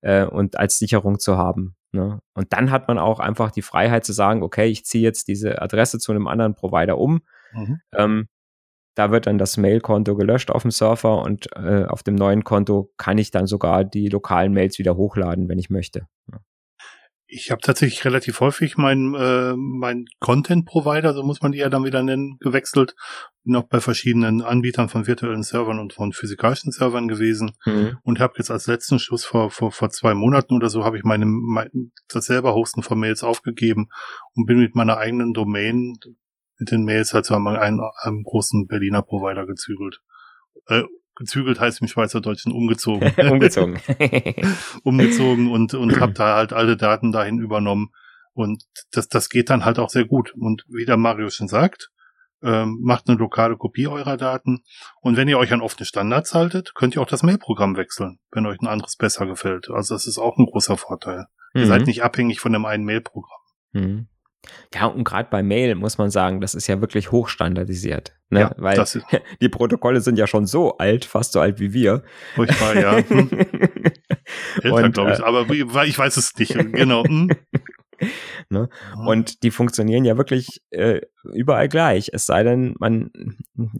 äh, 0.00 0.24
und 0.24 0.58
als 0.58 0.78
Sicherung 0.78 1.18
zu 1.18 1.36
haben. 1.36 1.76
Ne? 1.94 2.18
Und 2.34 2.52
dann 2.52 2.70
hat 2.70 2.88
man 2.88 2.98
auch 2.98 3.20
einfach 3.20 3.52
die 3.52 3.62
Freiheit 3.62 4.04
zu 4.04 4.12
sagen, 4.12 4.42
okay, 4.42 4.66
ich 4.66 4.84
ziehe 4.84 5.04
jetzt 5.04 5.28
diese 5.28 5.62
Adresse 5.62 5.98
zu 5.98 6.12
einem 6.12 6.26
anderen 6.26 6.54
Provider 6.54 6.98
um. 6.98 7.22
Mhm. 7.52 7.80
Ähm, 7.96 8.28
da 8.96 9.10
wird 9.10 9.26
dann 9.26 9.38
das 9.38 9.56
Mailkonto 9.56 10.14
gelöscht 10.16 10.50
auf 10.50 10.62
dem 10.62 10.70
Surfer 10.70 11.22
und 11.22 11.48
äh, 11.56 11.84
auf 11.84 12.02
dem 12.02 12.14
neuen 12.14 12.44
Konto 12.44 12.92
kann 12.96 13.18
ich 13.18 13.30
dann 13.30 13.46
sogar 13.46 13.84
die 13.84 14.08
lokalen 14.08 14.52
Mails 14.52 14.78
wieder 14.78 14.96
hochladen, 14.96 15.48
wenn 15.48 15.58
ich 15.58 15.70
möchte. 15.70 16.06
Ja. 16.30 16.38
Ich 17.26 17.50
habe 17.50 17.60
tatsächlich 17.62 18.04
relativ 18.04 18.40
häufig 18.40 18.76
meinen 18.76 19.14
äh, 19.14 19.54
mein 19.56 20.04
Content-Provider, 20.20 21.14
so 21.14 21.22
muss 21.22 21.40
man 21.40 21.52
die 21.52 21.58
ja 21.58 21.70
dann 21.70 21.84
wieder 21.84 22.02
nennen, 22.02 22.36
gewechselt. 22.40 22.94
Bin 23.44 23.56
auch 23.56 23.66
bei 23.68 23.80
verschiedenen 23.80 24.42
Anbietern 24.42 24.88
von 24.88 25.06
virtuellen 25.06 25.42
Servern 25.42 25.78
und 25.78 25.94
von 25.94 26.12
physikalischen 26.12 26.70
Servern 26.70 27.08
gewesen. 27.08 27.52
Mhm. 27.64 27.98
Und 28.02 28.20
habe 28.20 28.34
jetzt 28.36 28.50
als 28.50 28.66
letzten 28.66 28.98
Schluss 28.98 29.24
vor, 29.24 29.50
vor, 29.50 29.72
vor 29.72 29.90
zwei 29.90 30.14
Monaten 30.14 30.54
oder 30.54 30.68
so, 30.68 30.84
habe 30.84 30.98
ich 30.98 31.04
meine, 31.04 31.24
mein, 31.26 31.92
das 32.08 32.26
selber 32.26 32.54
Hosten 32.54 32.82
von 32.82 33.00
Mails 33.00 33.22
aufgegeben 33.22 33.88
und 34.34 34.46
bin 34.46 34.58
mit 34.58 34.74
meiner 34.74 34.98
eigenen 34.98 35.32
Domain 35.32 35.96
mit 36.58 36.70
den 36.70 36.84
Mails 36.84 37.14
halt 37.14 37.24
zu 37.24 37.34
einem, 37.34 37.48
einem, 37.48 38.22
großen 38.22 38.66
Berliner 38.66 39.02
Provider 39.02 39.46
gezügelt. 39.46 40.00
Äh, 40.66 40.84
gezügelt 41.16 41.60
heißt 41.60 41.80
im 41.80 41.88
Schweizerdeutschen 41.88 42.52
umgezogen. 42.52 43.12
umgezogen. 43.30 43.80
umgezogen 44.82 45.50
und, 45.50 45.74
und 45.74 46.00
habe 46.00 46.12
da 46.12 46.36
halt 46.36 46.52
alle 46.52 46.76
Daten 46.76 47.12
dahin 47.12 47.38
übernommen. 47.38 47.90
Und 48.32 48.64
das, 48.92 49.08
das 49.08 49.28
geht 49.28 49.50
dann 49.50 49.64
halt 49.64 49.78
auch 49.78 49.90
sehr 49.90 50.04
gut. 50.04 50.34
Und 50.36 50.64
wie 50.68 50.84
der 50.84 50.96
Mario 50.96 51.30
schon 51.30 51.48
sagt, 51.48 51.90
ähm, 52.42 52.78
macht 52.82 53.08
eine 53.08 53.16
lokale 53.16 53.56
Kopie 53.56 53.86
eurer 53.86 54.16
Daten. 54.16 54.64
Und 55.00 55.16
wenn 55.16 55.28
ihr 55.28 55.38
euch 55.38 55.52
an 55.52 55.62
offene 55.62 55.86
Standards 55.86 56.34
haltet, 56.34 56.74
könnt 56.74 56.94
ihr 56.94 57.02
auch 57.02 57.06
das 57.06 57.22
Mailprogramm 57.22 57.76
wechseln, 57.76 58.18
wenn 58.32 58.46
euch 58.46 58.60
ein 58.60 58.66
anderes 58.66 58.96
besser 58.96 59.26
gefällt. 59.26 59.70
Also 59.70 59.94
das 59.94 60.06
ist 60.06 60.18
auch 60.18 60.36
ein 60.36 60.46
großer 60.46 60.76
Vorteil. 60.76 61.26
Mhm. 61.54 61.60
Ihr 61.60 61.66
seid 61.66 61.80
mhm. 61.80 61.86
nicht 61.86 62.02
abhängig 62.02 62.40
von 62.40 62.52
dem 62.52 62.66
einen 62.66 62.84
Mailprogramm. 62.84 63.40
Mhm. 63.72 64.08
Ja, 64.74 64.86
und 64.86 65.04
gerade 65.04 65.28
bei 65.30 65.42
Mail 65.42 65.74
muss 65.74 65.98
man 65.98 66.10
sagen, 66.10 66.40
das 66.40 66.54
ist 66.54 66.66
ja 66.66 66.80
wirklich 66.80 67.12
hochstandardisiert. 67.12 68.14
Ne? 68.30 68.40
Ja, 68.40 68.52
Weil 68.56 68.84
die 69.40 69.48
Protokolle 69.48 70.00
sind 70.00 70.18
ja 70.18 70.26
schon 70.26 70.46
so 70.46 70.76
alt, 70.78 71.04
fast 71.04 71.32
so 71.32 71.40
alt 71.40 71.60
wie 71.60 71.72
wir. 71.72 72.02
Furchtbar, 72.34 72.76
ja. 72.76 72.98
Hm. 74.62 74.72
Älter, 74.72 74.88
glaube 74.88 75.12
ich, 75.12 75.18
äh, 75.18 75.22
aber 75.22 75.84
ich 75.84 75.98
weiß 75.98 76.16
es 76.16 76.34
nicht. 76.38 76.54
Genau. 76.54 77.04
Hm. 77.04 77.30
Ne? 78.50 78.68
Und 79.06 79.42
die 79.42 79.50
funktionieren 79.50 80.04
ja 80.04 80.18
wirklich 80.18 80.60
äh, 80.70 81.00
überall 81.32 81.68
gleich. 81.68 82.10
Es 82.12 82.26
sei 82.26 82.42
denn, 82.42 82.74
man, 82.78 83.10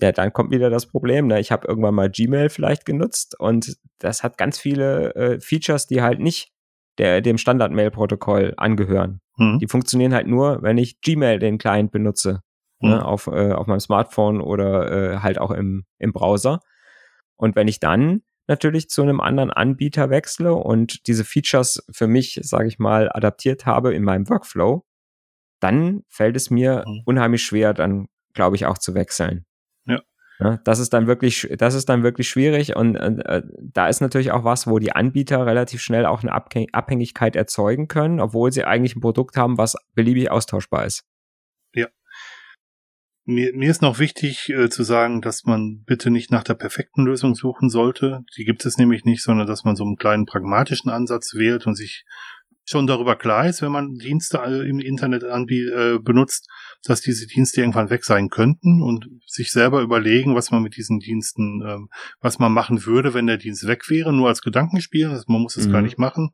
ja, 0.00 0.12
dann 0.12 0.32
kommt 0.32 0.52
wieder 0.52 0.70
das 0.70 0.86
Problem. 0.86 1.26
Ne? 1.26 1.40
Ich 1.40 1.52
habe 1.52 1.66
irgendwann 1.66 1.94
mal 1.94 2.10
Gmail 2.10 2.48
vielleicht 2.48 2.86
genutzt 2.86 3.38
und 3.38 3.76
das 3.98 4.22
hat 4.22 4.38
ganz 4.38 4.58
viele 4.58 5.14
äh, 5.14 5.40
Features, 5.40 5.86
die 5.86 6.00
halt 6.00 6.20
nicht 6.20 6.52
der, 6.98 7.20
dem 7.20 7.38
Standard-Mail-Protokoll 7.38 8.54
angehören. 8.56 9.20
Mhm. 9.36 9.58
Die 9.58 9.66
funktionieren 9.66 10.14
halt 10.14 10.26
nur, 10.26 10.62
wenn 10.62 10.78
ich 10.78 11.00
Gmail 11.00 11.38
den 11.38 11.58
Client 11.58 11.90
benutze. 11.90 12.40
Ne, 12.80 12.88
mhm. 12.88 12.94
Ne, 12.94 13.04
auf, 13.04 13.26
äh, 13.26 13.52
auf 13.52 13.66
meinem 13.66 13.80
Smartphone 13.80 14.40
oder 14.40 14.90
äh, 15.14 15.18
halt 15.18 15.38
auch 15.38 15.50
im, 15.50 15.84
im 15.98 16.12
Browser. 16.12 16.60
Und 17.36 17.56
wenn 17.56 17.68
ich 17.68 17.80
dann 17.80 18.22
natürlich 18.46 18.88
zu 18.88 19.02
einem 19.02 19.20
anderen 19.20 19.50
Anbieter 19.50 20.10
wechsle 20.10 20.54
und 20.54 21.06
diese 21.06 21.24
Features 21.24 21.84
für 21.90 22.06
mich, 22.06 22.40
sage 22.42 22.68
ich 22.68 22.78
mal, 22.78 23.10
adaptiert 23.12 23.66
habe 23.66 23.94
in 23.94 24.02
meinem 24.02 24.28
Workflow, 24.28 24.84
dann 25.60 26.02
fällt 26.08 26.36
es 26.36 26.50
mir 26.50 26.84
mhm. 26.86 27.02
unheimlich 27.06 27.42
schwer, 27.42 27.74
dann 27.74 28.06
glaube 28.34 28.56
ich 28.56 28.66
auch 28.66 28.78
zu 28.78 28.94
wechseln. 28.94 29.46
Ja, 30.40 30.58
das 30.64 30.80
ist 30.80 30.92
dann 30.92 31.06
wirklich, 31.06 31.48
das 31.58 31.74
ist 31.74 31.88
dann 31.88 32.02
wirklich 32.02 32.28
schwierig 32.28 32.74
und 32.74 32.96
äh, 32.96 33.42
da 33.60 33.88
ist 33.88 34.00
natürlich 34.00 34.32
auch 34.32 34.42
was, 34.42 34.66
wo 34.66 34.80
die 34.80 34.92
Anbieter 34.92 35.46
relativ 35.46 35.80
schnell 35.80 36.06
auch 36.06 36.22
eine 36.22 36.32
Abhängigkeit 36.32 37.36
erzeugen 37.36 37.86
können, 37.86 38.18
obwohl 38.18 38.50
sie 38.50 38.64
eigentlich 38.64 38.96
ein 38.96 39.00
Produkt 39.00 39.36
haben, 39.36 39.58
was 39.58 39.76
beliebig 39.94 40.30
austauschbar 40.32 40.86
ist. 40.86 41.04
Ja. 41.72 41.86
Mir, 43.26 43.54
mir 43.54 43.70
ist 43.70 43.80
noch 43.80 44.00
wichtig 44.00 44.50
äh, 44.50 44.68
zu 44.68 44.82
sagen, 44.82 45.22
dass 45.22 45.44
man 45.44 45.84
bitte 45.86 46.10
nicht 46.10 46.32
nach 46.32 46.42
der 46.42 46.54
perfekten 46.54 47.04
Lösung 47.04 47.36
suchen 47.36 47.70
sollte. 47.70 48.24
Die 48.36 48.44
gibt 48.44 48.66
es 48.66 48.76
nämlich 48.76 49.04
nicht, 49.04 49.22
sondern 49.22 49.46
dass 49.46 49.64
man 49.64 49.76
so 49.76 49.84
einen 49.84 49.96
kleinen 49.96 50.26
pragmatischen 50.26 50.90
Ansatz 50.90 51.34
wählt 51.34 51.66
und 51.66 51.76
sich 51.76 52.04
schon 52.64 52.86
darüber 52.86 53.16
klar 53.16 53.48
ist, 53.48 53.62
wenn 53.62 53.72
man 53.72 53.94
Dienste 53.94 54.38
im 54.38 54.80
Internet 54.80 55.22
äh, 55.22 55.98
benutzt, 55.98 56.48
dass 56.82 57.00
diese 57.00 57.26
Dienste 57.26 57.60
irgendwann 57.60 57.90
weg 57.90 58.04
sein 58.04 58.30
könnten 58.30 58.82
und 58.82 59.08
sich 59.26 59.50
selber 59.50 59.82
überlegen, 59.82 60.34
was 60.34 60.50
man 60.50 60.62
mit 60.62 60.76
diesen 60.76 60.98
Diensten, 60.98 61.62
ähm, 61.66 61.88
was 62.20 62.38
man 62.38 62.52
machen 62.52 62.86
würde, 62.86 63.14
wenn 63.14 63.26
der 63.26 63.36
Dienst 63.36 63.66
weg 63.66 63.88
wäre, 63.88 64.12
nur 64.12 64.28
als 64.28 64.40
Gedankenspiel. 64.40 65.08
Also 65.08 65.24
man 65.28 65.42
muss 65.42 65.56
es 65.56 65.68
mhm. 65.68 65.72
gar 65.72 65.82
nicht 65.82 65.98
machen. 65.98 66.30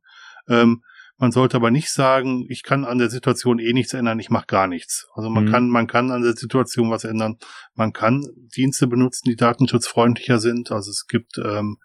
Ähm, 0.48 0.82
man 1.20 1.32
sollte 1.32 1.58
aber 1.58 1.70
nicht 1.70 1.92
sagen, 1.92 2.46
ich 2.48 2.62
kann 2.62 2.86
an 2.86 2.96
der 2.96 3.10
Situation 3.10 3.58
eh 3.58 3.74
nichts 3.74 3.92
ändern, 3.92 4.18
ich 4.18 4.30
mache 4.30 4.46
gar 4.46 4.66
nichts. 4.66 5.06
Also 5.14 5.28
man 5.28 5.44
mhm. 5.44 5.50
kann, 5.50 5.68
man 5.68 5.86
kann 5.86 6.10
an 6.10 6.22
der 6.22 6.32
Situation 6.32 6.90
was 6.90 7.04
ändern. 7.04 7.36
Man 7.74 7.92
kann 7.92 8.24
Dienste 8.56 8.86
benutzen, 8.86 9.28
die 9.28 9.36
datenschutzfreundlicher 9.36 10.38
sind. 10.38 10.72
Also 10.72 10.90
es 10.90 11.06
gibt 11.06 11.36
ähm, 11.36 11.76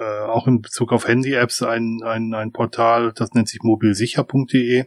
äh, 0.00 0.20
auch 0.22 0.46
in 0.46 0.62
Bezug 0.62 0.92
auf 0.92 1.06
Handy-Apps 1.06 1.62
ein, 1.62 2.00
ein, 2.02 2.32
ein 2.32 2.52
Portal, 2.52 3.12
das 3.14 3.32
nennt 3.32 3.48
sich 3.48 3.60
mobilsicher.de, 3.62 4.86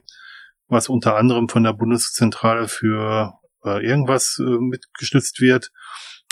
was 0.67 0.89
unter 0.89 1.15
anderem 1.15 1.49
von 1.49 1.63
der 1.63 1.73
Bundeszentrale 1.73 2.67
für 2.67 3.39
äh, 3.63 3.85
irgendwas 3.85 4.39
äh, 4.39 4.57
mitgestützt 4.57 5.39
wird, 5.39 5.71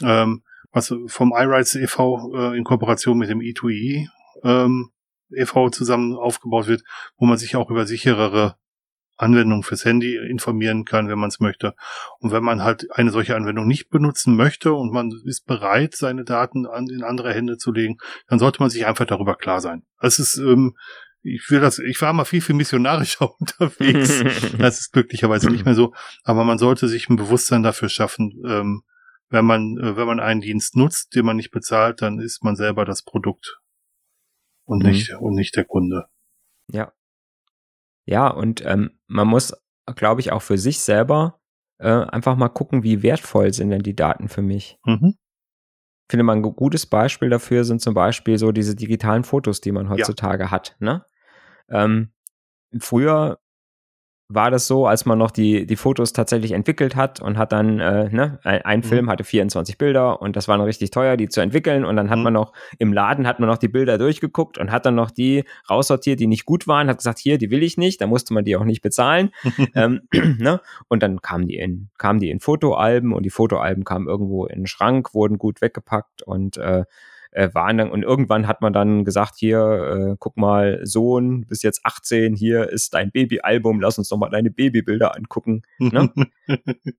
ähm, 0.04 0.44
was 0.72 0.94
vom 1.08 1.32
iRights 1.36 1.76
e.V. 1.76 2.34
Äh, 2.36 2.58
in 2.58 2.64
Kooperation 2.64 3.20
mit 3.20 3.30
dem 3.30 3.40
E2E 3.40 4.08
ähm, 4.44 4.92
e.V. 5.30 5.70
zusammen 5.70 6.16
aufgebaut 6.16 6.68
wird, 6.68 6.84
wo 7.18 7.26
man 7.26 7.38
sich 7.38 7.56
auch 7.56 7.70
über 7.70 7.86
sicherere 7.86 8.56
Anwendung 9.18 9.64
fürs 9.64 9.86
Handy 9.86 10.18
informieren 10.18 10.86
kann, 10.86 11.08
wenn 11.08 11.20
man 11.20 11.30
es 11.30 11.40
möchte. 11.40 11.76
Und 12.20 12.32
wenn 12.32 12.44
man 12.44 12.64
halt 12.64 12.88
eine 12.92 13.12
solche 13.12 13.36
Anwendung 13.36 13.68
nicht 13.68 13.90
benutzen 13.90 14.36
möchte 14.36 14.74
und 14.74 14.92
man 14.92 15.12
ist 15.26 15.46
bereit, 15.46 15.96
seine 15.96 16.24
Daten 16.24 16.66
an, 16.66 16.88
in 16.88 17.04
andere 17.04 17.34
Hände 17.34 17.58
zu 17.58 17.72
legen, 17.72 17.98
dann 18.28 18.40
sollte 18.40 18.62
man 18.62 18.70
sich 18.70 18.86
einfach 18.86 19.06
darüber 19.06 19.36
klar 19.36 19.62
sein. 19.62 19.84
Es 20.00 20.20
ist, 20.20 20.38
ähm, 20.38 20.76
ich 21.24 21.50
will 21.50 21.60
das, 21.60 21.80
ich 21.80 22.02
war 22.02 22.14
mal 22.14 22.26
viel, 22.26 22.42
viel 22.42 22.56
missionarischer 22.56 23.30
unterwegs. 23.40 24.24
das 24.58 24.80
ist 24.80 24.92
glücklicherweise 24.92 25.50
nicht 25.50 25.66
mehr 25.66 25.76
so. 25.76 25.94
Aber 26.24 26.44
man 26.44 26.58
sollte 26.58 26.88
sich 26.88 27.10
ein 27.10 27.16
Bewusstsein 27.16 27.64
dafür 27.64 27.90
schaffen, 27.90 28.42
ähm, 28.48 28.84
wenn 29.30 29.46
man, 29.46 29.78
äh, 29.78 29.96
wenn 29.96 30.08
man 30.08 30.20
einen 30.20 30.42
Dienst 30.42 30.76
nutzt, 30.76 31.16
den 31.16 31.26
man 31.26 31.38
nicht 31.38 31.52
bezahlt, 31.52 32.02
dann 32.02 32.20
ist 32.20 32.44
man 32.44 32.56
selber 32.56 32.86
das 32.86 33.04
Produkt 33.04 33.60
und 34.66 34.84
mhm. 34.84 34.90
nicht, 34.90 35.14
und 35.14 35.36
nicht 35.36 35.56
der 35.56 35.66
Kunde. 35.66 36.06
Ja, 36.68 36.92
ja, 38.06 38.28
und 38.28 38.66
ähm, 38.66 38.92
man 39.08 39.28
muss, 39.28 39.54
glaube 39.96 40.22
ich, 40.22 40.32
auch 40.32 40.42
für 40.42 40.58
sich 40.58 40.80
selber 40.80 41.40
äh, 41.78 41.90
einfach 41.90 42.36
mal 42.36 42.50
gucken, 42.50 42.84
wie 42.84 43.04
wertvoll 43.04 43.54
sind 43.54 43.70
denn 43.70 43.84
die 43.84 43.96
Daten 43.96 44.30
für 44.30 44.42
mich. 44.42 44.78
Mhm. 44.86 45.16
Ich 45.16 46.12
finde 46.12 46.24
mal 46.24 46.36
ein 46.36 46.42
gutes 46.42 46.86
Beispiel 46.86 47.30
dafür 47.30 47.64
sind 47.64 47.82
zum 47.82 47.94
Beispiel 47.94 48.38
so 48.38 48.52
diese 48.52 48.76
digitalen 48.76 49.24
Fotos, 49.24 49.62
die 49.62 49.72
man 49.72 49.90
heutzutage 49.90 50.44
ja. 50.44 50.52
hat. 50.52 50.76
Ne? 50.80 51.06
Ähm, 51.70 52.12
früher 52.80 53.40
war 54.34 54.52
das 54.52 54.68
so, 54.68 54.88
als 54.88 55.06
man 55.06 55.18
noch 55.18 55.32
die, 55.32 55.66
die 55.66 55.76
Fotos 55.76 56.14
tatsächlich 56.14 56.52
entwickelt 56.54 56.96
hat 56.96 57.22
und 57.22 57.38
hat 57.38 57.52
dann, 57.52 57.80
äh, 57.80 58.10
ne, 58.10 58.40
ein, 58.44 58.62
ein 58.62 58.80
mhm. 58.80 58.84
Film 58.84 59.10
hatte 59.10 59.24
24 59.24 59.78
Bilder 59.78 60.22
und 60.22 60.36
das 60.36 60.48
war 60.48 60.58
dann 60.58 60.66
richtig 60.66 60.92
teuer, 60.92 61.18
die 61.18 61.30
zu 61.30 61.42
entwickeln 61.42 61.86
und 61.86 61.96
dann 61.96 62.10
hat 62.10 62.18
mhm. 62.18 62.24
man 62.24 62.34
noch, 62.34 62.54
im 62.80 62.94
Laden 62.94 63.28
hat 63.28 63.40
man 63.40 63.50
noch 63.50 63.58
die 63.58 63.68
Bilder 63.68 63.98
durchgeguckt 63.98 64.58
und 64.58 64.72
hat 64.72 64.86
dann 64.86 64.96
noch 64.96 65.12
die 65.12 65.44
raussortiert, 65.70 66.20
die 66.20 66.28
nicht 66.28 66.46
gut 66.46 66.68
waren, 66.68 66.88
hat 66.88 66.98
gesagt, 66.98 67.20
hier, 67.20 67.38
die 67.38 67.52
will 67.52 67.64
ich 67.64 67.78
nicht, 67.78 68.02
da 68.02 68.08
musste 68.08 68.34
man 68.34 68.46
die 68.46 68.56
auch 68.56 68.64
nicht 68.64 68.82
bezahlen, 68.82 69.32
ähm, 69.76 70.02
ne, 70.12 70.62
und 70.88 71.04
dann 71.04 71.22
kamen 71.22 71.48
die 71.48 71.58
in, 71.58 71.90
kamen 71.98 72.20
die 72.20 72.30
in 72.30 72.40
Fotoalben 72.40 73.14
und 73.14 73.24
die 73.24 73.30
Fotoalben 73.30 73.84
kamen 73.84 74.08
irgendwo 74.08 74.46
in 74.46 74.62
den 74.62 74.68
Schrank, 74.68 75.14
wurden 75.14 75.38
gut 75.38 75.62
weggepackt 75.62 76.22
und, 76.24 76.58
äh, 76.58 76.86
äh, 77.32 77.50
waren 77.54 77.78
dann, 77.78 77.92
und 77.92 78.04
irgendwann 78.04 78.48
hat 78.48 78.62
man 78.62 78.74
dann 78.74 79.06
gesagt, 79.06 79.36
hier, 79.38 80.14
äh, 80.14 80.16
guck 80.20 80.38
mal, 80.38 80.80
Sohn, 80.84 81.46
bis 81.48 81.64
jetzt 81.64 81.82
18, 81.84 82.36
hier 82.36 82.70
ist 82.70 82.94
dein 82.94 83.12
Babyalbum, 83.12 83.82
lass 83.82 83.98
uns 83.98 84.10
doch 84.10 84.18
mal 84.18 84.30
deine 84.30 84.52
Babybilder 84.52 85.16
angucken. 85.16 85.64
Ne? 85.80 86.12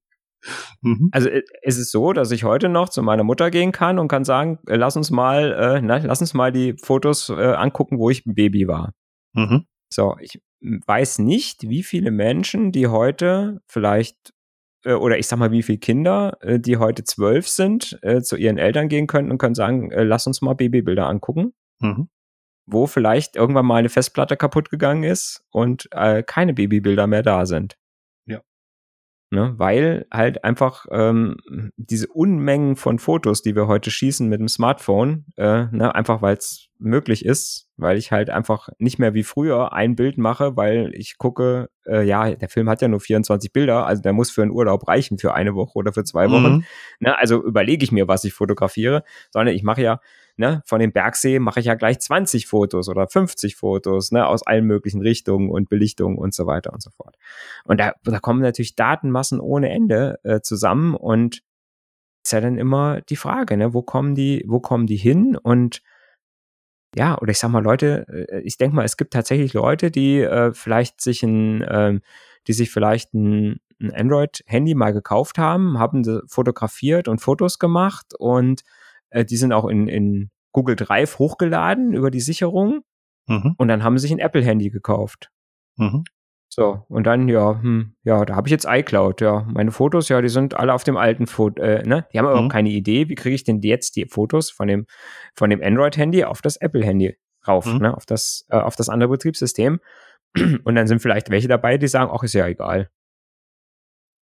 Mhm. 0.80 1.08
Also 1.12 1.28
äh, 1.28 1.42
es 1.62 1.78
ist 1.78 1.90
so, 1.90 2.12
dass 2.12 2.30
ich 2.30 2.44
heute 2.44 2.68
noch 2.68 2.88
zu 2.88 3.02
meiner 3.02 3.24
Mutter 3.24 3.50
gehen 3.50 3.72
kann 3.72 3.98
und 3.98 4.08
kann 4.08 4.24
sagen, 4.24 4.58
äh, 4.66 4.76
lass 4.76 4.96
uns 4.96 5.10
mal, 5.10 5.52
äh, 5.52 5.80
na, 5.80 5.98
lass 5.98 6.20
uns 6.20 6.34
mal 6.34 6.52
die 6.52 6.74
Fotos 6.74 7.28
äh, 7.28 7.34
angucken, 7.34 7.98
wo 7.98 8.10
ich 8.10 8.26
ein 8.26 8.34
Baby 8.34 8.66
war. 8.68 8.92
Mhm. 9.34 9.66
So, 9.88 10.16
ich 10.20 10.40
weiß 10.60 11.18
nicht, 11.20 11.68
wie 11.68 11.82
viele 11.82 12.10
Menschen, 12.10 12.72
die 12.72 12.86
heute 12.88 13.60
vielleicht 13.66 14.32
oder 14.84 15.18
ich 15.18 15.26
sag 15.26 15.38
mal, 15.38 15.52
wie 15.52 15.62
viele 15.62 15.78
Kinder, 15.78 16.38
äh, 16.40 16.58
die 16.58 16.76
heute 16.76 17.04
zwölf 17.04 17.48
sind, 17.48 17.98
äh, 18.02 18.22
zu 18.22 18.36
ihren 18.36 18.58
Eltern 18.58 18.88
gehen 18.88 19.06
können 19.06 19.30
und 19.30 19.38
können 19.38 19.54
sagen, 19.54 19.90
lass 19.92 20.26
uns 20.26 20.42
mal 20.42 20.54
Babybilder 20.54 21.06
angucken. 21.06 21.52
Mhm. 21.80 22.08
Wo 22.66 22.86
vielleicht 22.86 23.36
irgendwann 23.36 23.66
mal 23.66 23.76
eine 23.76 23.88
Festplatte 23.88 24.36
kaputt 24.36 24.70
gegangen 24.70 25.02
ist 25.02 25.44
und 25.50 25.88
äh, 25.92 26.22
keine 26.22 26.54
Babybilder 26.54 27.06
mehr 27.06 27.22
da 27.22 27.46
sind. 27.46 27.76
Ne, 29.32 29.54
weil 29.56 30.04
halt 30.12 30.44
einfach 30.44 30.84
ähm, 30.90 31.38
diese 31.78 32.06
Unmengen 32.08 32.76
von 32.76 32.98
Fotos, 32.98 33.40
die 33.40 33.56
wir 33.56 33.66
heute 33.66 33.90
schießen 33.90 34.28
mit 34.28 34.40
dem 34.40 34.48
Smartphone, 34.48 35.24
äh, 35.38 35.68
ne, 35.70 35.94
einfach 35.94 36.20
weil 36.20 36.36
es 36.36 36.68
möglich 36.78 37.24
ist, 37.24 37.66
weil 37.78 37.96
ich 37.96 38.12
halt 38.12 38.28
einfach 38.28 38.68
nicht 38.76 38.98
mehr 38.98 39.14
wie 39.14 39.22
früher 39.22 39.72
ein 39.72 39.96
Bild 39.96 40.18
mache, 40.18 40.54
weil 40.58 40.92
ich 40.94 41.16
gucke, 41.16 41.70
äh, 41.86 42.06
ja, 42.06 42.34
der 42.34 42.50
Film 42.50 42.68
hat 42.68 42.82
ja 42.82 42.88
nur 42.88 43.00
24 43.00 43.54
Bilder, 43.54 43.86
also 43.86 44.02
der 44.02 44.12
muss 44.12 44.30
für 44.30 44.42
einen 44.42 44.50
Urlaub 44.50 44.86
reichen 44.86 45.16
für 45.16 45.32
eine 45.32 45.54
Woche 45.54 45.78
oder 45.78 45.94
für 45.94 46.04
zwei 46.04 46.28
Wochen. 46.30 46.56
Mhm. 46.56 46.64
Ne, 47.00 47.18
also 47.18 47.42
überlege 47.42 47.84
ich 47.84 47.90
mir, 47.90 48.08
was 48.08 48.24
ich 48.24 48.34
fotografiere, 48.34 49.02
sondern 49.30 49.54
ich 49.54 49.62
mache 49.62 49.80
ja 49.80 49.98
ne, 50.36 50.62
von 50.66 50.80
dem 50.80 50.92
Bergsee 50.92 51.38
mache 51.38 51.60
ich 51.60 51.66
ja 51.66 51.74
gleich 51.74 52.00
20 52.00 52.46
Fotos 52.46 52.88
oder 52.88 53.06
50 53.06 53.56
Fotos, 53.56 54.12
ne, 54.12 54.26
aus 54.26 54.46
allen 54.46 54.66
möglichen 54.66 55.00
Richtungen 55.00 55.50
und 55.50 55.68
Belichtungen 55.68 56.18
und 56.18 56.34
so 56.34 56.46
weiter 56.46 56.72
und 56.72 56.82
so 56.82 56.90
fort. 56.90 57.16
Und 57.64 57.80
da, 57.80 57.94
da 58.04 58.18
kommen 58.20 58.40
natürlich 58.40 58.74
Datenmassen 58.76 59.40
ohne 59.40 59.70
Ende 59.70 60.18
äh, 60.22 60.40
zusammen 60.40 60.94
und 60.94 61.42
ist 62.24 62.32
ja 62.32 62.40
dann 62.40 62.58
immer 62.58 63.00
die 63.02 63.16
Frage, 63.16 63.56
ne, 63.56 63.74
wo 63.74 63.82
kommen 63.82 64.14
die, 64.14 64.44
wo 64.46 64.60
kommen 64.60 64.86
die 64.86 64.96
hin 64.96 65.36
und 65.36 65.82
ja, 66.94 67.18
oder 67.18 67.30
ich 67.30 67.38
sag 67.38 67.50
mal, 67.50 67.62
Leute, 67.62 68.06
äh, 68.08 68.40
ich 68.40 68.58
denke 68.58 68.76
mal, 68.76 68.84
es 68.84 68.96
gibt 68.96 69.12
tatsächlich 69.12 69.54
Leute, 69.54 69.90
die 69.90 70.20
äh, 70.20 70.52
vielleicht 70.52 71.00
sich 71.00 71.22
ein, 71.22 71.62
äh, 71.62 72.00
die 72.46 72.52
sich 72.52 72.70
vielleicht 72.70 73.14
ein, 73.14 73.60
ein 73.80 73.92
Android-Handy 73.94 74.74
mal 74.74 74.92
gekauft 74.92 75.38
haben, 75.38 75.78
haben 75.78 76.04
fotografiert 76.28 77.08
und 77.08 77.20
Fotos 77.20 77.58
gemacht 77.58 78.14
und 78.18 78.62
äh, 79.12 79.24
die 79.24 79.36
sind 79.36 79.52
auch 79.52 79.66
in, 79.66 79.88
in 79.88 80.30
Google 80.52 80.76
Drive 80.76 81.18
hochgeladen 81.18 81.94
über 81.94 82.10
die 82.10 82.20
Sicherung. 82.20 82.82
Mhm. 83.28 83.54
Und 83.56 83.68
dann 83.68 83.82
haben 83.82 83.98
sie 83.98 84.08
sich 84.08 84.12
ein 84.12 84.18
Apple-Handy 84.18 84.70
gekauft. 84.70 85.30
Mhm. 85.76 86.04
So, 86.54 86.84
und 86.88 87.04
dann, 87.04 87.28
ja, 87.28 87.62
hm, 87.62 87.94
ja, 88.02 88.26
da 88.26 88.36
habe 88.36 88.46
ich 88.46 88.52
jetzt 88.52 88.66
iCloud, 88.68 89.22
ja. 89.22 89.46
Meine 89.50 89.70
Fotos, 89.70 90.10
ja, 90.10 90.20
die 90.20 90.28
sind 90.28 90.52
alle 90.52 90.74
auf 90.74 90.84
dem 90.84 90.98
alten 90.98 91.26
Foto, 91.26 91.62
äh, 91.62 91.82
ne? 91.82 92.06
Die 92.12 92.18
haben 92.18 92.26
aber 92.26 92.42
mhm. 92.42 92.50
keine 92.50 92.68
Idee, 92.68 93.08
wie 93.08 93.14
kriege 93.14 93.34
ich 93.34 93.44
denn 93.44 93.62
jetzt 93.62 93.96
die 93.96 94.04
Fotos 94.04 94.50
von 94.50 94.68
dem, 94.68 94.86
von 95.34 95.48
dem 95.48 95.62
Android-Handy 95.62 96.24
auf 96.24 96.42
das 96.42 96.58
Apple-Handy 96.58 97.16
rauf, 97.48 97.64
mhm. 97.64 97.78
ne? 97.78 97.96
Auf 97.96 98.04
das, 98.04 98.44
äh, 98.50 98.58
auf 98.58 98.76
das 98.76 98.90
andere 98.90 99.08
Betriebssystem. 99.08 99.80
Und 100.64 100.74
dann 100.74 100.86
sind 100.86 101.00
vielleicht 101.00 101.30
welche 101.30 101.48
dabei, 101.48 101.78
die 101.78 101.88
sagen, 101.88 102.10
ach, 102.14 102.22
ist 102.22 102.34
ja 102.34 102.46
egal. 102.46 102.90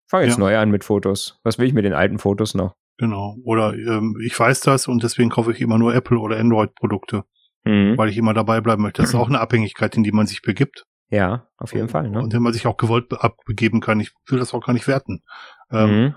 Fang 0.07 0.21
jetzt 0.21 0.33
ja. 0.33 0.39
neu 0.39 0.55
an 0.55 0.69
mit 0.69 0.83
Fotos. 0.83 1.39
Was 1.43 1.57
will 1.57 1.67
ich 1.67 1.73
mit 1.73 1.85
den 1.85 1.93
alten 1.93 2.19
Fotos 2.19 2.53
noch? 2.53 2.75
Genau. 2.99 3.37
Oder 3.45 3.73
ähm, 3.73 4.17
ich 4.21 4.37
weiß 4.37 4.59
das 4.59 4.87
und 4.87 5.03
deswegen 5.03 5.29
kaufe 5.29 5.53
ich 5.53 5.61
immer 5.61 5.77
nur 5.77 5.95
Apple 5.95 6.19
oder 6.19 6.37
Android-Produkte, 6.37 7.23
mhm. 7.63 7.97
weil 7.97 8.09
ich 8.09 8.17
immer 8.17 8.33
dabei 8.33 8.59
bleiben 8.59 8.83
möchte. 8.83 9.01
Das 9.01 9.11
ist 9.11 9.15
auch 9.15 9.29
eine 9.29 9.39
Abhängigkeit, 9.39 9.95
in 9.95 10.03
die 10.03 10.11
man 10.11 10.27
sich 10.27 10.41
begibt. 10.41 10.85
Ja, 11.09 11.47
auf 11.57 11.73
jeden 11.73 11.87
Fall. 11.87 12.09
Ne? 12.09 12.19
Und 12.19 12.33
in 12.33 12.43
man 12.43 12.51
sich 12.51 12.67
auch 12.67 12.75
gewollt 12.75 13.11
abgeben 13.13 13.79
kann. 13.79 14.01
Ich 14.01 14.11
will 14.27 14.37
das 14.37 14.53
auch 14.53 14.65
gar 14.65 14.73
nicht 14.73 14.87
werten. 14.87 15.23
Ähm, 15.71 15.89
mhm. 15.89 16.15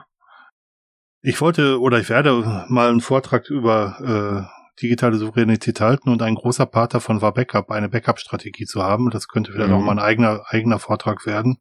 Ich 1.22 1.40
wollte 1.40 1.80
oder 1.80 2.00
ich 2.00 2.08
werde 2.08 2.66
mal 2.68 2.90
einen 2.90 3.00
Vortrag 3.00 3.48
über 3.48 4.48
äh, 4.50 4.82
digitale 4.82 5.16
Souveränität 5.18 5.80
halten 5.80 6.10
und 6.10 6.20
ein 6.20 6.34
großer 6.34 6.66
Part 6.66 6.94
davon 6.94 7.22
war 7.22 7.32
Backup, 7.32 7.70
eine 7.70 7.88
Backup-Strategie 7.88 8.66
zu 8.66 8.82
haben. 8.82 9.10
Das 9.10 9.28
könnte 9.28 9.52
vielleicht 9.52 9.70
mhm. 9.70 9.76
auch 9.76 9.82
mal 9.82 9.92
ein 9.92 9.98
eigener, 10.00 10.42
eigener 10.48 10.80
Vortrag 10.80 11.26
werden. 11.26 11.58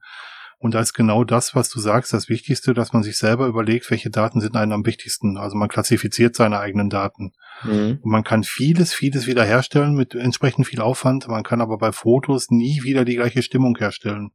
Und 0.62 0.76
da 0.76 0.80
ist 0.80 0.94
genau 0.94 1.24
das, 1.24 1.56
was 1.56 1.70
du 1.70 1.80
sagst, 1.80 2.14
das 2.14 2.30
Wichtigste, 2.30 2.76
dass 2.76 2.94
man 2.94 3.02
sich 3.02 3.18
selber 3.18 3.48
überlegt, 3.48 3.90
welche 3.90 4.12
Daten 4.12 4.42
sind 4.42 4.56
einem 4.56 4.74
am 4.74 4.86
wichtigsten. 4.86 5.36
Also 5.36 5.56
man 5.56 5.70
klassifiziert 5.70 6.36
seine 6.36 6.60
eigenen 6.60 6.92
Daten. 6.92 7.32
Mhm. 7.64 7.98
Und 8.00 8.12
man 8.12 8.24
kann 8.24 8.44
vieles, 8.44 8.94
vieles 8.94 9.26
wiederherstellen 9.26 9.96
mit 9.96 10.14
entsprechend 10.14 10.68
viel 10.68 10.80
Aufwand. 10.80 11.28
Man 11.28 11.42
kann 11.42 11.62
aber 11.62 11.80
bei 11.80 11.92
Fotos 11.92 12.52
nie 12.52 12.84
wieder 12.84 13.06
die 13.06 13.16
gleiche 13.16 13.42
Stimmung 13.42 13.76
herstellen. 13.76 14.34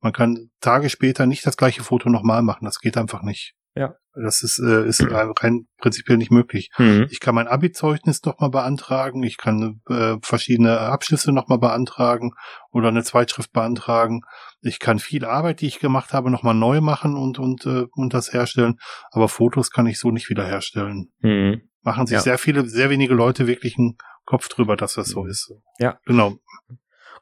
Man 0.00 0.14
kann 0.14 0.48
Tage 0.62 0.88
später 0.88 1.26
nicht 1.26 1.44
das 1.44 1.58
gleiche 1.58 1.82
Foto 1.82 2.08
nochmal 2.08 2.40
machen. 2.40 2.64
Das 2.64 2.80
geht 2.80 2.96
einfach 2.96 3.22
nicht. 3.22 3.54
Ja. 3.78 3.94
Das 4.14 4.42
ist, 4.42 4.58
äh, 4.58 4.86
ist 4.86 5.00
rein 5.10 5.66
prinzipiell 5.78 6.18
nicht 6.18 6.32
möglich. 6.32 6.70
Mhm. 6.76 7.06
Ich 7.10 7.20
kann 7.20 7.36
mein 7.36 7.46
Abi-Zeugnis 7.46 8.24
nochmal 8.24 8.50
beantragen, 8.50 9.22
ich 9.22 9.36
kann 9.36 9.80
äh, 9.88 10.16
verschiedene 10.22 10.80
Abschlüsse 10.80 11.30
nochmal 11.32 11.58
beantragen 11.58 12.32
oder 12.72 12.88
eine 12.88 13.04
Zweitschrift 13.04 13.52
beantragen. 13.52 14.22
Ich 14.60 14.80
kann 14.80 14.98
viel 14.98 15.24
Arbeit, 15.24 15.60
die 15.60 15.68
ich 15.68 15.78
gemacht 15.78 16.12
habe, 16.12 16.30
nochmal 16.30 16.54
neu 16.54 16.80
machen 16.80 17.16
und, 17.16 17.38
und, 17.38 17.64
äh, 17.66 17.84
und 17.92 18.12
das 18.12 18.32
herstellen. 18.32 18.80
Aber 19.12 19.28
Fotos 19.28 19.70
kann 19.70 19.86
ich 19.86 20.00
so 20.00 20.10
nicht 20.10 20.28
wiederherstellen. 20.28 21.12
Mhm. 21.20 21.62
Machen 21.82 22.06
sich 22.06 22.16
ja. 22.16 22.20
sehr 22.20 22.38
viele, 22.38 22.66
sehr 22.68 22.90
wenige 22.90 23.14
Leute 23.14 23.46
wirklich 23.46 23.78
einen 23.78 23.96
Kopf 24.24 24.48
drüber, 24.48 24.76
dass 24.76 24.94
das 24.94 25.08
so 25.08 25.26
ist. 25.26 25.52
Ja. 25.78 26.00
Genau. 26.04 26.38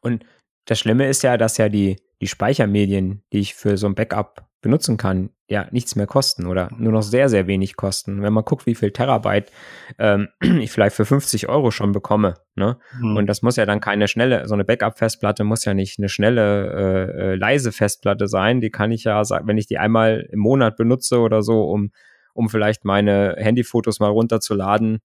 Und 0.01 0.25
das 0.65 0.79
Schlimme 0.79 1.07
ist 1.07 1.23
ja, 1.23 1.37
dass 1.37 1.59
ja 1.59 1.69
die, 1.69 1.97
die 2.23 2.27
Speichermedien, 2.27 3.23
die 3.33 3.41
ich 3.41 3.55
für 3.55 3.77
so 3.77 3.87
ein 3.87 3.95
Backup 3.95 4.47
benutzen 4.67 4.97
kann, 4.97 5.31
ja 5.47 5.69
nichts 5.71 5.95
mehr 5.95 6.09
kosten 6.09 6.47
oder 6.47 6.71
nur 6.77 6.91
noch 6.91 7.05
sehr, 7.05 7.29
sehr 7.29 7.47
wenig 7.47 7.77
kosten. 7.77 8.21
Wenn 8.21 8.33
man 8.33 8.45
guckt, 8.45 8.67
wie 8.67 8.75
viel 8.75 8.91
Terabyte 8.91 9.53
ähm, 9.97 10.27
ich 10.41 10.73
vielleicht 10.73 10.97
für 10.97 11.05
50 11.05 11.49
Euro 11.49 11.71
schon 11.71 11.93
bekomme, 11.93 12.35
ne? 12.57 12.79
Mhm. 13.01 13.17
Und 13.17 13.27
das 13.29 13.43
muss 13.43 13.55
ja 13.55 13.65
dann 13.65 13.79
keine 13.79 14.09
schnelle, 14.09 14.49
so 14.49 14.55
eine 14.55 14.65
Backup-Festplatte 14.65 15.45
muss 15.45 15.65
ja 15.65 15.73
nicht 15.73 16.01
eine 16.01 16.09
schnelle, 16.09 16.73
äh, 16.73 17.21
äh, 17.21 17.35
leise 17.37 17.71
Festplatte 17.71 18.27
sein. 18.27 18.61
Die 18.61 18.71
kann 18.71 18.91
ich 18.91 19.05
ja, 19.05 19.23
wenn 19.45 19.57
ich 19.57 19.69
die 19.69 19.79
einmal 19.79 20.29
im 20.33 20.41
Monat 20.41 20.77
benutze 20.77 21.21
oder 21.21 21.43
so, 21.43 21.63
um, 21.63 21.93
um 22.35 22.49
vielleicht 22.49 22.85
meine 22.85 23.37
Handyfotos 23.39 24.01
mal 24.01 24.11
runterzuladen, 24.11 24.99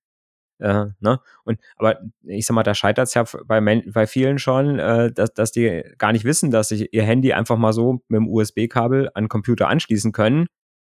äh, 0.62 0.88
ne? 1.00 1.20
Und 1.44 1.60
aber 1.76 2.00
ich 2.24 2.46
sag 2.46 2.56
mal, 2.56 2.64
da 2.64 2.74
scheitert 2.74 3.08
es 3.08 3.14
ja 3.14 3.26
bei, 3.46 3.60
bei 3.62 4.08
vielen 4.08 4.40
schon, 4.40 4.80
äh, 4.80 5.12
dass, 5.12 5.34
dass 5.34 5.52
die 5.52 5.84
gar 5.98 6.12
nicht 6.12 6.24
wissen, 6.24 6.52
dass 6.52 6.70
sie 6.70 6.88
ihr 6.92 7.04
Handy 7.04 7.34
einfach 7.34 7.58
mal 7.58 7.74
so 7.74 8.02
mit 8.08 8.18
dem 8.18 8.30
USB-Kabel 8.30 9.10
an 9.14 9.26
den 9.26 9.30
Computer 9.30 9.68
anschließen 9.68 10.12
können 10.12 10.48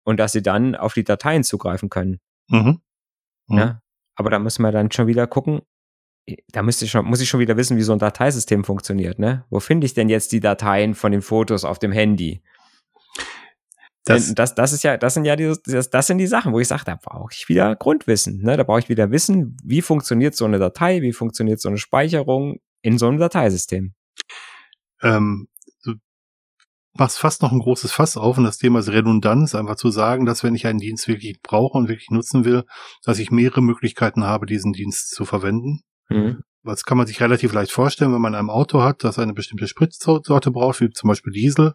und 0.04 0.20
dass 0.20 0.32
sie 0.32 0.42
dann 0.42 0.76
auf 0.76 0.94
die 0.94 1.04
Dateien 1.04 1.44
zugreifen 1.44 1.90
können. 1.90 2.20
Mhm. 2.50 2.82
Mhm. 3.48 3.58
Ja? 3.58 3.82
Aber 4.16 4.30
da 4.30 4.40
müssen 4.40 4.64
wir 4.64 4.72
dann 4.72 4.92
schon 4.92 5.08
wieder 5.08 5.28
gucken, 5.28 5.62
da 6.52 6.62
müsste 6.62 6.86
ich 6.86 6.92
schon, 6.92 7.06
muss 7.06 7.22
ich 7.22 7.30
schon 7.30 7.40
wieder 7.40 7.58
wissen, 7.58 7.78
wie 7.78 7.82
so 7.82 7.94
ein 7.94 8.00
Dateisystem 8.00 8.64
funktioniert, 8.64 9.18
ne? 9.18 9.44
Wo 9.50 9.60
finde 9.60 9.86
ich 9.86 9.94
denn 9.94 10.08
jetzt 10.08 10.32
die 10.32 10.40
Dateien 10.40 10.94
von 10.94 11.12
den 11.12 11.22
Fotos 11.22 11.66
auf 11.66 11.80
dem 11.80 11.92
Handy? 11.92 12.42
Das, 14.06 14.34
das, 14.34 14.56
das 14.56 14.74
ist 14.74 14.84
ja, 14.84 14.98
das 14.98 15.14
sind 15.14 15.26
ja 15.26 15.36
die, 15.36 15.54
das, 15.66 15.90
das 15.90 16.08
sind 16.08 16.18
die 16.18 16.28
Sachen, 16.28 16.54
wo 16.54 16.60
ich 16.60 16.68
sage, 16.68 16.84
da 16.86 16.96
brauche 16.96 17.34
ich 17.34 17.48
wieder 17.50 17.76
Grundwissen. 17.76 18.42
Ne? 18.42 18.58
Da 18.58 18.64
brauche 18.64 18.80
ich 18.80 18.90
wieder 18.90 19.12
Wissen, 19.12 19.58
wie 19.64 19.82
funktioniert 19.82 20.36
so 20.36 20.46
eine 20.46 20.58
Datei, 20.58 21.02
wie 21.02 21.14
funktioniert 21.14 21.62
so 21.62 21.70
eine 21.70 21.78
Speicherung 21.78 22.60
in 22.82 22.98
so 22.98 23.08
einem 23.08 23.20
Dateisystem. 23.20 23.94
Ähm, 25.04 25.48
du 25.84 25.96
machst 26.94 27.20
fast 27.20 27.44
noch 27.44 27.52
ein 27.52 27.60
großes 27.60 27.92
Fass 27.92 28.18
auf 28.18 28.40
und 28.40 28.44
das 28.44 28.58
Thema 28.58 28.80
ist 28.80 28.92
Redundanz, 28.92 29.54
einfach 29.54 29.76
zu 29.76 29.92
sagen, 29.92 30.26
dass 30.26 30.44
wenn 30.44 30.56
ich 30.56 30.66
einen 30.66 30.80
Dienst 30.80 31.08
wirklich 31.08 31.40
brauche 31.44 31.78
und 31.78 31.88
wirklich 31.88 32.10
nutzen 32.10 32.44
will, 32.44 32.64
dass 33.04 33.20
ich 33.20 33.30
mehrere 33.30 33.62
Möglichkeiten 33.62 34.24
habe, 34.24 34.48
diesen 34.48 34.74
Dienst 34.74 35.12
zu 35.12 35.26
verwenden. 35.26 35.82
Mhm. 36.10 36.42
Das 36.64 36.84
kann 36.84 36.98
man 36.98 37.08
sich 37.08 37.20
relativ 37.22 37.54
leicht 37.54 37.72
vorstellen, 37.72 38.14
wenn 38.14 38.22
man 38.22 38.36
ein 38.36 38.50
Auto 38.50 38.84
hat, 38.84 39.04
das 39.04 39.18
eine 39.18 39.34
bestimmte 39.34 39.68
Spritsorte 39.68 40.52
braucht, 40.52 40.80
wie 40.80 40.90
zum 40.92 41.08
Beispiel 41.08 41.34
Diesel 41.34 41.74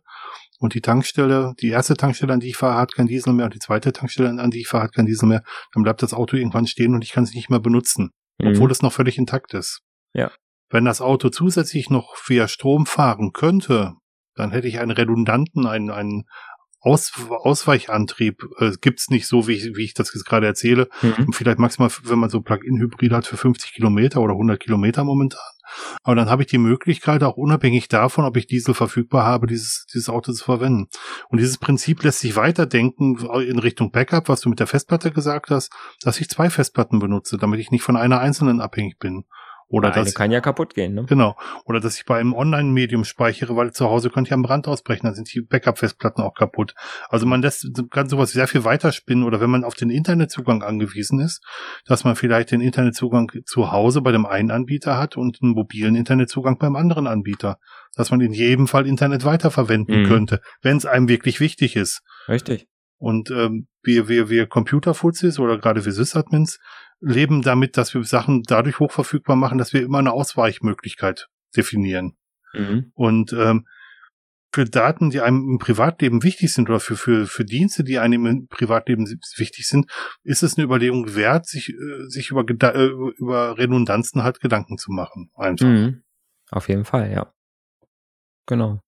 und 0.61 0.75
die 0.75 0.81
Tankstelle, 0.81 1.55
die 1.61 1.71
erste 1.71 1.97
Tankstelle, 1.97 2.33
an 2.33 2.41
die 2.41 2.49
ich 2.51 2.57
fahre, 2.57 2.79
hat 2.79 2.95
kein 2.95 3.07
Diesel 3.07 3.33
mehr 3.33 3.47
und 3.47 3.55
die 3.55 3.59
zweite 3.59 3.93
Tankstelle, 3.93 4.29
an 4.41 4.51
die 4.51 4.61
ich 4.61 4.69
fahre, 4.69 4.85
hat 4.85 4.95
kein 4.95 5.07
Diesel 5.07 5.29
mehr, 5.29 5.43
dann 5.75 5.83
bleibt 5.83 6.03
das 6.03 6.15
Auto 6.15 6.37
irgendwann 6.37 6.67
stehen 6.67 6.95
und 6.95 7.03
ich 7.03 7.11
kann 7.13 7.25
es 7.25 7.35
nicht 7.35 7.51
mehr 7.51 7.59
benutzen, 7.61 8.11
mhm. 8.39 8.49
obwohl 8.49 8.71
es 8.71 8.83
noch 8.83 8.93
völlig 8.93 9.19
intakt 9.19 9.55
ist. 9.55 9.83
Ja. 10.15 10.31
Wenn 10.71 10.85
das 10.85 11.01
Auto 11.01 11.31
zusätzlich 11.31 11.91
noch 11.91 12.17
via 12.27 12.47
Strom 12.47 12.87
fahren 12.87 13.33
könnte, 13.33 13.95
Dann 14.37 14.51
hätte 14.53 14.69
ich 14.69 14.79
einen 14.79 14.93
redundanten, 14.93 15.67
einen, 15.67 15.91
einen 15.91 16.25
Aus, 16.81 17.13
Ausweichantrieb. 17.29 18.43
Äh, 18.59 18.73
gibt's 18.81 19.11
nicht 19.11 19.27
so, 19.27 19.49
wie 19.49 19.53
ich, 19.53 19.77
wie 19.77 19.85
ich 19.85 19.95
das 19.95 20.13
jetzt 20.15 20.25
gerade 20.25 20.47
erzähle. 20.47 20.89
Mhm. 21.03 21.27
Und 21.27 21.37
vielleicht 21.37 21.59
maximal, 21.59 21.91
wenn 22.05 22.19
man 22.19 22.31
so 22.31 22.41
Plug-in-Hybrid 22.41 23.13
hat, 23.13 23.27
für 23.27 23.37
50 23.37 23.73
Kilometer 23.73 24.21
oder 24.21 24.33
100 24.33 24.61
Kilometer 24.61 25.05
momentan. 25.05 25.41
Aber 26.03 26.15
dann 26.15 26.31
habe 26.31 26.43
ich 26.43 26.49
die 26.49 26.59
Möglichkeit, 26.59 27.23
auch 27.23 27.37
unabhängig 27.37 27.89
davon, 27.89 28.25
ob 28.25 28.37
ich 28.37 28.47
Diesel 28.47 28.75
verfügbar 28.75 29.25
habe, 29.25 29.47
dieses, 29.47 29.87
dieses 29.93 30.09
Auto 30.09 30.33
zu 30.33 30.45
verwenden. 30.45 30.89
Und 31.29 31.39
dieses 31.39 31.59
Prinzip 31.59 32.03
lässt 32.03 32.21
sich 32.21 32.37
weiterdenken 32.37 33.19
in 33.41 33.59
Richtung 33.59 33.91
Backup, 33.91 34.29
was 34.29 34.41
du 34.41 34.49
mit 34.49 34.61
der 34.61 34.67
Festplatte 34.67 35.11
gesagt 35.11 35.51
hast, 35.51 35.73
dass 36.03 36.21
ich 36.21 36.29
zwei 36.29 36.51
Festplatten 36.51 36.99
benutze, 36.99 37.37
damit 37.37 37.61
ich 37.61 37.71
nicht 37.71 37.83
von 37.83 37.97
einer 37.97 38.21
einzelnen 38.21 38.61
abhängig 38.61 38.99
bin. 38.99 39.25
Oder 39.69 39.93
Eine 39.93 40.13
kann 40.13 40.31
ja 40.31 40.41
kaputt 40.41 40.75
gehen, 40.75 40.95
ne? 40.95 41.07
Genau. 41.09 41.37
Oder 41.65 41.81
dass 41.81 41.99
ich 41.99 42.05
bei 42.05 42.21
einem 42.21 42.35
Online-Medium 42.35 43.03
speichere, 43.03 43.57
weil 43.57 43.73
zu 43.73 43.87
Hause 43.87 44.11
könnte 44.11 44.31
ja 44.31 44.37
ein 44.37 44.43
Brand 44.43 44.69
ausbrechen, 44.69 45.07
dann 45.07 45.17
sind 45.17 45.33
die 45.35 45.41
Backup-Festplatten 45.41 46.23
auch 46.23 46.35
kaputt. 46.35 46.75
Also 47.09 47.27
man 47.27 47.43
lässt, 47.43 47.67
kann 47.91 48.09
sowas 48.09 48.31
sehr 48.31 48.47
viel 48.47 48.63
weiterspinnen 48.63 49.25
oder 49.25 49.41
wenn 49.41 49.51
man 49.51 49.65
auf 49.65 49.75
den 49.75 49.91
Internetzugang 49.91 50.63
angewiesen 50.63 51.19
ist, 51.19 51.43
dass 51.85 52.05
man 52.05 52.15
vielleicht 52.15 52.53
den 52.53 52.61
Internetzugang 52.61 53.33
zu 53.45 53.73
Hause 53.73 54.03
bei 54.03 54.13
dem 54.13 54.25
einen 54.25 54.53
Anbieter 54.53 54.99
hat 54.99 55.17
und 55.17 55.39
einen 55.43 55.53
mobilen 55.53 55.97
Internetzugang 55.97 56.59
beim 56.59 56.77
anderen 56.77 57.09
Anbieter. 57.09 57.59
Dass 57.97 58.13
man 58.13 58.21
in 58.21 58.33
jedem 58.33 58.69
Fall 58.69 58.87
Internet 58.87 59.25
weiterverwenden 59.25 60.03
mhm. 60.03 60.07
könnte, 60.07 60.41
wenn 60.63 60.77
es 60.77 60.87
einem 60.87 61.09
wirklich 61.09 61.41
wichtig 61.41 61.75
ist. 61.75 62.03
Richtig. 62.29 62.69
Und 62.99 63.31
ähm, 63.31 63.67
wir, 63.83 64.09
wir, 64.09 64.31
wir 64.31 64.47
Computerfuzis 64.47 65.39
oder 65.39 65.59
gerade 65.59 65.85
wir 65.85 65.93
Sysadmins 65.93 66.59
leben 67.07 67.43
damit, 67.43 67.77
dass 67.77 67.95
wir 67.95 68.03
Sachen 68.05 68.43
dadurch 68.43 68.81
hochverfügbar 68.81 69.37
machen, 69.37 69.59
dass 69.59 69.73
wir 69.73 69.83
immer 69.83 69.99
eine 69.99 70.13
Ausweichmöglichkeit 70.13 71.29
definieren. 71.57 72.17
Mhm. 72.53 72.91
Und 72.95 73.33
ähm, 73.33 73.67
für 74.53 74.65
Daten, 74.65 75.11
die 75.11 75.21
einem 75.21 75.49
im 75.51 75.59
Privatleben 75.59 76.23
wichtig 76.23 76.53
sind 76.53 76.69
oder 76.69 76.81
für, 76.81 76.97
für, 76.97 77.27
für 77.27 77.45
Dienste, 77.45 77.85
die 77.85 77.99
einem 77.99 78.27
im 78.27 78.49
Privatleben 78.49 79.07
wichtig 79.37 79.69
sind, 79.69 79.91
ist 80.25 80.43
es 80.43 80.57
eine 80.57 80.65
Überlegung 80.65 81.15
wert, 81.15 81.47
sich, 81.47 81.71
äh, 81.71 82.09
sich 82.09 82.31
über, 82.31 82.45
äh, 82.49 82.87
über 83.19 83.59
Redundanzen 83.59 84.23
halt 84.23 84.41
Gedanken 84.41 84.79
zu 84.79 84.91
machen. 84.91 85.31
Einfach. 85.35 85.67
Mhm. 85.67 86.03
Auf 86.51 86.69
jeden 86.69 86.85
Fall, 86.85 87.13
ja. 87.13 87.33
Genau. 88.47 88.81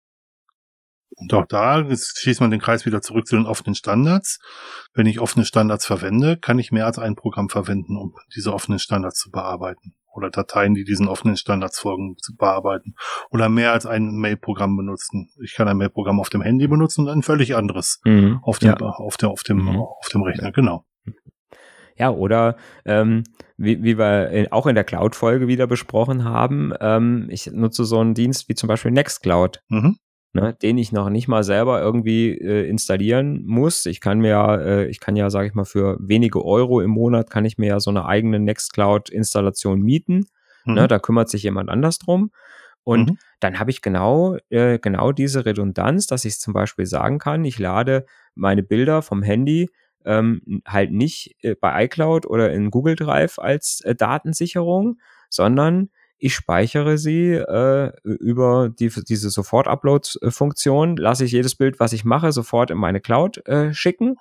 Und 1.18 1.34
auch 1.34 1.46
da 1.46 1.84
schließt 1.90 2.40
man 2.40 2.50
den 2.50 2.60
Kreis 2.60 2.86
wieder 2.86 3.02
zurück 3.02 3.26
zu 3.26 3.36
den 3.36 3.46
offenen 3.46 3.74
Standards. 3.74 4.38
Wenn 4.94 5.06
ich 5.06 5.20
offene 5.20 5.44
Standards 5.44 5.84
verwende, 5.84 6.36
kann 6.36 6.58
ich 6.58 6.70
mehr 6.70 6.86
als 6.86 6.98
ein 6.98 7.16
Programm 7.16 7.48
verwenden, 7.48 7.96
um 7.96 8.14
diese 8.34 8.54
offenen 8.54 8.78
Standards 8.78 9.18
zu 9.18 9.30
bearbeiten. 9.30 9.94
Oder 10.12 10.30
Dateien, 10.30 10.74
die 10.74 10.84
diesen 10.84 11.08
offenen 11.08 11.36
Standards 11.36 11.78
folgen, 11.78 12.16
zu 12.18 12.36
bearbeiten. 12.36 12.94
Oder 13.30 13.48
mehr 13.48 13.72
als 13.72 13.84
ein 13.84 14.16
Mail-Programm 14.16 14.76
benutzen. 14.76 15.30
Ich 15.42 15.54
kann 15.54 15.68
ein 15.68 15.76
Mail-Programm 15.76 16.20
auf 16.20 16.30
dem 16.30 16.42
Handy 16.42 16.66
benutzen 16.68 17.02
und 17.02 17.08
ein 17.08 17.22
völlig 17.22 17.56
anderes 17.56 18.00
mhm, 18.04 18.38
auf, 18.42 18.58
dem, 18.58 18.70
ja. 18.70 18.76
auf, 18.76 19.16
der, 19.16 19.30
auf, 19.30 19.42
dem, 19.42 19.64
mhm. 19.64 19.76
auf 19.76 20.08
dem 20.12 20.22
Rechner, 20.22 20.52
genau. 20.52 20.84
Ja, 21.96 22.10
oder 22.10 22.56
ähm, 22.84 23.24
wie, 23.56 23.82
wie 23.82 23.98
wir 23.98 24.30
in, 24.30 24.52
auch 24.52 24.68
in 24.68 24.76
der 24.76 24.84
Cloud-Folge 24.84 25.48
wieder 25.48 25.66
besprochen 25.66 26.24
haben, 26.24 26.72
ähm, 26.80 27.26
ich 27.28 27.50
nutze 27.52 27.84
so 27.84 27.98
einen 27.98 28.14
Dienst 28.14 28.48
wie 28.48 28.54
zum 28.54 28.68
Beispiel 28.68 28.92
Nextcloud. 28.92 29.62
Mhm 29.68 29.98
ne, 30.32 30.56
den 30.60 30.78
ich 30.78 30.92
noch 30.92 31.10
nicht 31.10 31.28
mal 31.28 31.44
selber 31.44 31.80
irgendwie 31.80 32.30
äh, 32.30 32.68
installieren 32.68 33.44
muss. 33.46 33.86
Ich 33.86 34.00
kann 34.00 34.20
mir 34.20 34.30
ja, 34.30 34.56
äh, 34.56 34.86
ich 34.86 35.00
kann 35.00 35.16
ja, 35.16 35.30
sage 35.30 35.48
ich 35.48 35.54
mal, 35.54 35.64
für 35.64 35.96
wenige 36.00 36.44
Euro 36.44 36.80
im 36.80 36.90
Monat 36.90 37.30
kann 37.30 37.44
ich 37.44 37.58
mir 37.58 37.68
ja 37.68 37.80
so 37.80 37.90
eine 37.90 38.06
eigene 38.06 38.38
Nextcloud-Installation 38.40 39.80
mieten. 39.80 40.26
Ne, 40.64 40.72
mhm. 40.72 40.74
Ne, 40.74 40.88
da 40.88 40.98
kümmert 40.98 41.28
sich 41.28 41.42
jemand 41.42 41.70
anders 41.70 41.98
drum. 41.98 42.30
Und 42.84 43.10
mhm. 43.10 43.18
dann 43.40 43.58
habe 43.58 43.70
ich 43.70 43.82
genau, 43.82 44.36
äh, 44.48 44.78
genau 44.78 45.12
diese 45.12 45.44
Redundanz, 45.44 46.06
dass 46.06 46.24
ich 46.24 46.38
zum 46.38 46.54
Beispiel 46.54 46.86
sagen 46.86 47.18
kann, 47.18 47.44
ich 47.44 47.58
lade 47.58 48.06
meine 48.34 48.62
Bilder 48.62 49.02
vom 49.02 49.22
Handy 49.22 49.68
ähm, 50.04 50.62
halt 50.66 50.92
nicht 50.92 51.36
äh, 51.42 51.54
bei 51.54 51.84
iCloud 51.84 52.24
oder 52.26 52.52
in 52.52 52.70
Google 52.70 52.96
Drive 52.96 53.38
als 53.38 53.82
äh, 53.82 53.94
Datensicherung, 53.94 54.98
sondern 55.28 55.90
ich 56.18 56.34
speichere 56.34 56.98
sie 56.98 57.32
äh, 57.32 57.92
über 58.02 58.68
die, 58.68 58.90
diese 59.08 59.30
Sofort-Upload-Funktion, 59.30 60.96
lasse 60.96 61.24
ich 61.24 61.32
jedes 61.32 61.54
Bild, 61.54 61.80
was 61.80 61.92
ich 61.92 62.04
mache, 62.04 62.32
sofort 62.32 62.70
in 62.70 62.78
meine 62.78 63.00
Cloud 63.00 63.46
äh, 63.46 63.72
schicken. 63.72 64.16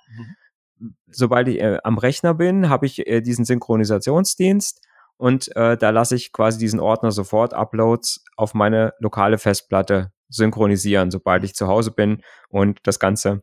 Mhm. 0.80 0.96
Sobald 1.10 1.48
ich 1.48 1.60
äh, 1.60 1.80
am 1.84 1.98
Rechner 1.98 2.36
bin, 2.36 2.70
habe 2.70 2.86
ich 2.86 3.08
äh, 3.08 3.22
diesen 3.22 3.46
Synchronisationsdienst 3.46 4.86
und 5.18 5.56
äh, 5.56 5.76
da 5.76 5.90
lasse 5.90 6.16
ich 6.16 6.32
quasi 6.32 6.60
diesen 6.60 6.80
Ordner 6.80 7.12
Sofort-Uploads 7.12 8.24
auf 8.36 8.54
meine 8.54 8.94
lokale 9.00 9.40
Festplatte 9.40 10.12
synchronisieren, 10.30 11.10
sobald 11.10 11.44
ich 11.44 11.56
zu 11.56 11.68
Hause 11.68 11.92
bin 11.92 12.22
und 12.50 12.80
das 12.84 13.00
Ganze 13.00 13.42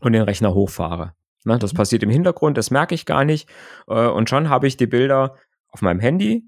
und 0.00 0.12
den 0.12 0.22
Rechner 0.22 0.52
hochfahre. 0.52 1.14
Ne, 1.44 1.58
das 1.58 1.72
mhm. 1.72 1.78
passiert 1.78 2.02
im 2.02 2.10
Hintergrund, 2.10 2.58
das 2.58 2.70
merke 2.70 2.94
ich 2.94 3.06
gar 3.06 3.24
nicht. 3.24 3.48
Äh, 3.86 4.06
und 4.08 4.28
schon 4.28 4.50
habe 4.50 4.66
ich 4.66 4.76
die 4.76 4.86
Bilder 4.86 5.36
auf 5.70 5.80
meinem 5.80 6.00
Handy, 6.00 6.44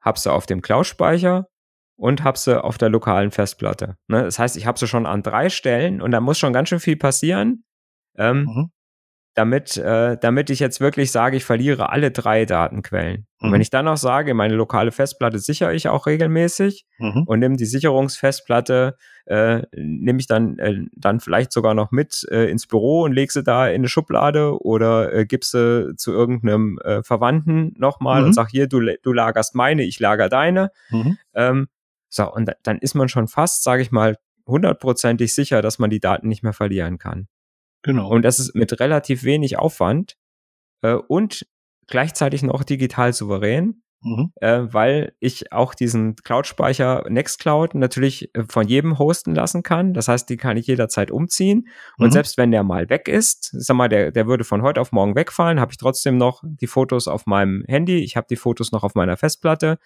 hab 0.00 0.18
sie 0.18 0.32
auf 0.32 0.46
dem 0.46 0.62
Cloud-Speicher 0.62 1.46
und 1.96 2.24
hab 2.24 2.38
sie 2.38 2.62
auf 2.62 2.78
der 2.78 2.88
lokalen 2.88 3.30
Festplatte. 3.30 3.96
Ne? 4.08 4.22
Das 4.22 4.38
heißt, 4.38 4.56
ich 4.56 4.66
habe 4.66 4.78
sie 4.78 4.86
schon 4.86 5.06
an 5.06 5.22
drei 5.22 5.50
Stellen 5.50 6.00
und 6.00 6.10
da 6.12 6.20
muss 6.20 6.38
schon 6.38 6.52
ganz 6.52 6.68
schön 6.68 6.80
viel 6.80 6.96
passieren, 6.96 7.64
ähm, 8.16 8.44
mhm. 8.44 8.70
Damit, 9.40 9.78
äh, 9.78 10.18
damit 10.20 10.50
ich 10.50 10.60
jetzt 10.60 10.82
wirklich 10.82 11.10
sage, 11.10 11.38
ich 11.38 11.46
verliere 11.46 11.88
alle 11.88 12.10
drei 12.10 12.44
Datenquellen. 12.44 13.20
Mhm. 13.20 13.24
Und 13.40 13.52
wenn 13.52 13.58
mhm. 13.58 13.62
ich 13.62 13.70
dann 13.70 13.86
noch 13.86 13.96
sage, 13.96 14.34
meine 14.34 14.54
lokale 14.54 14.92
Festplatte 14.92 15.38
sichere 15.38 15.74
ich 15.74 15.88
auch 15.88 16.06
regelmäßig 16.06 16.84
mhm. 16.98 17.22
und 17.24 17.38
nehme 17.38 17.56
die 17.56 17.64
Sicherungsfestplatte, 17.64 18.98
äh, 19.24 19.62
nehme 19.72 20.18
ich 20.18 20.26
dann, 20.26 20.58
äh, 20.58 20.74
dann 20.94 21.20
vielleicht 21.20 21.52
sogar 21.52 21.72
noch 21.72 21.90
mit 21.90 22.26
äh, 22.30 22.50
ins 22.50 22.66
Büro 22.66 23.04
und 23.04 23.12
lege 23.12 23.32
sie 23.32 23.42
da 23.42 23.66
in 23.66 23.76
eine 23.76 23.88
Schublade 23.88 24.62
oder 24.62 25.10
äh, 25.10 25.24
gib 25.24 25.44
sie 25.44 25.94
zu 25.96 26.12
irgendeinem 26.12 26.78
äh, 26.84 27.02
Verwandten 27.02 27.72
nochmal 27.78 28.20
mhm. 28.20 28.26
und 28.26 28.32
sag 28.34 28.50
hier, 28.50 28.66
du, 28.66 28.82
du 29.02 29.12
lagerst 29.14 29.54
meine, 29.54 29.84
ich 29.84 29.98
lager 30.00 30.28
deine. 30.28 30.70
Mhm. 30.90 31.16
Ähm, 31.34 31.68
so, 32.10 32.30
und 32.30 32.52
dann 32.62 32.78
ist 32.78 32.94
man 32.94 33.08
schon 33.08 33.26
fast, 33.26 33.62
sage 33.62 33.80
ich 33.80 33.90
mal, 33.90 34.16
hundertprozentig 34.46 35.34
sicher, 35.34 35.62
dass 35.62 35.78
man 35.78 35.88
die 35.88 36.00
Daten 36.00 36.28
nicht 36.28 36.42
mehr 36.42 36.52
verlieren 36.52 36.98
kann. 36.98 37.26
Genau. 37.82 38.08
Und 38.08 38.22
das 38.22 38.38
ist 38.38 38.54
mit 38.54 38.78
relativ 38.80 39.24
wenig 39.24 39.58
Aufwand 39.58 40.16
äh, 40.82 40.94
und 40.94 41.46
gleichzeitig 41.86 42.42
noch 42.42 42.62
digital 42.62 43.12
souverän, 43.12 43.82
mhm. 44.02 44.32
äh, 44.36 44.60
weil 44.64 45.14
ich 45.18 45.52
auch 45.52 45.74
diesen 45.74 46.14
Cloud-Speicher 46.16 47.04
Nextcloud 47.08 47.74
natürlich 47.74 48.34
äh, 48.34 48.44
von 48.48 48.66
jedem 48.66 48.98
hosten 48.98 49.34
lassen 49.34 49.62
kann. 49.62 49.94
Das 49.94 50.08
heißt, 50.08 50.28
die 50.28 50.36
kann 50.36 50.56
ich 50.56 50.66
jederzeit 50.66 51.10
umziehen. 51.10 51.68
Und 51.98 52.08
mhm. 52.08 52.12
selbst 52.12 52.38
wenn 52.38 52.50
der 52.50 52.62
mal 52.62 52.88
weg 52.88 53.08
ist, 53.08 53.50
sag 53.52 53.76
mal, 53.76 53.88
der, 53.88 54.12
der 54.12 54.26
würde 54.26 54.44
von 54.44 54.62
heute 54.62 54.80
auf 54.80 54.92
morgen 54.92 55.14
wegfallen, 55.14 55.60
habe 55.60 55.72
ich 55.72 55.78
trotzdem 55.78 56.16
noch 56.16 56.42
die 56.44 56.66
Fotos 56.66 57.08
auf 57.08 57.26
meinem 57.26 57.64
Handy, 57.66 57.98
ich 58.04 58.16
habe 58.16 58.26
die 58.28 58.36
Fotos 58.36 58.72
noch 58.72 58.84
auf 58.84 58.94
meiner 58.94 59.16
Festplatte 59.16 59.78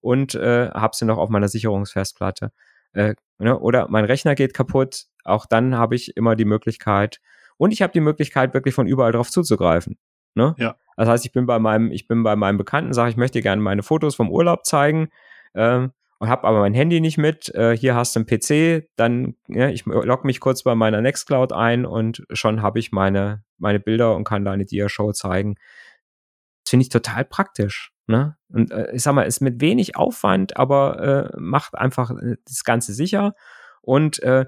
und 0.00 0.34
äh, 0.34 0.70
habe 0.70 0.96
sie 0.96 1.04
noch 1.04 1.18
auf 1.18 1.28
meiner 1.28 1.48
Sicherungsfestplatte. 1.48 2.52
Äh, 2.92 3.14
ne? 3.38 3.58
Oder 3.58 3.88
mein 3.88 4.04
Rechner 4.04 4.34
geht 4.34 4.54
kaputt, 4.54 5.06
auch 5.24 5.46
dann 5.46 5.76
habe 5.76 5.94
ich 5.94 6.16
immer 6.16 6.36
die 6.36 6.44
Möglichkeit, 6.44 7.20
und 7.56 7.72
ich 7.72 7.82
habe 7.82 7.92
die 7.92 8.00
Möglichkeit, 8.00 8.54
wirklich 8.54 8.74
von 8.74 8.86
überall 8.86 9.12
drauf 9.12 9.30
zuzugreifen. 9.30 9.96
Ne? 10.34 10.54
Ja. 10.58 10.76
Das 10.96 11.08
heißt, 11.08 11.24
ich 11.24 11.32
bin 11.32 11.46
bei 11.46 11.58
meinem, 11.58 11.90
ich 11.92 12.08
bin 12.08 12.22
bei 12.22 12.36
meinem 12.36 12.58
Bekannten, 12.58 12.92
sage, 12.92 13.10
ich 13.10 13.16
möchte 13.16 13.42
gerne 13.42 13.62
meine 13.62 13.82
Fotos 13.82 14.16
vom 14.16 14.30
Urlaub 14.30 14.64
zeigen 14.66 15.08
ähm, 15.54 15.92
und 16.18 16.28
habe 16.28 16.44
aber 16.44 16.60
mein 16.60 16.74
Handy 16.74 17.00
nicht 17.00 17.18
mit. 17.18 17.54
Äh, 17.54 17.76
hier 17.76 17.94
hast 17.94 18.16
du 18.16 18.20
einen 18.20 18.26
PC, 18.26 18.88
dann 18.96 19.34
ja, 19.48 19.68
ich 19.68 19.86
logge 19.86 20.26
mich 20.26 20.40
kurz 20.40 20.62
bei 20.64 20.74
meiner 20.74 21.00
Nextcloud 21.00 21.52
ein 21.52 21.86
und 21.86 22.24
schon 22.32 22.62
habe 22.62 22.78
ich 22.78 22.90
meine 22.90 23.44
meine 23.58 23.80
Bilder 23.80 24.16
und 24.16 24.24
kann 24.24 24.44
da 24.44 24.52
eine 24.52 24.64
Dia-Show 24.64 25.12
zeigen. 25.12 25.54
Das 26.64 26.70
finde 26.70 26.82
ich 26.82 26.88
total 26.88 27.24
praktisch. 27.24 27.92
Ne? 28.06 28.36
Und 28.48 28.72
äh, 28.72 28.92
ich 28.92 29.02
sag 29.02 29.14
mal, 29.14 29.22
ist 29.22 29.40
mit 29.40 29.60
wenig 29.60 29.96
Aufwand, 29.96 30.56
aber 30.56 31.30
äh, 31.32 31.36
macht 31.38 31.76
einfach 31.76 32.10
äh, 32.10 32.36
das 32.46 32.64
Ganze 32.64 32.92
sicher. 32.92 33.34
Und 33.80 34.22
äh, 34.22 34.46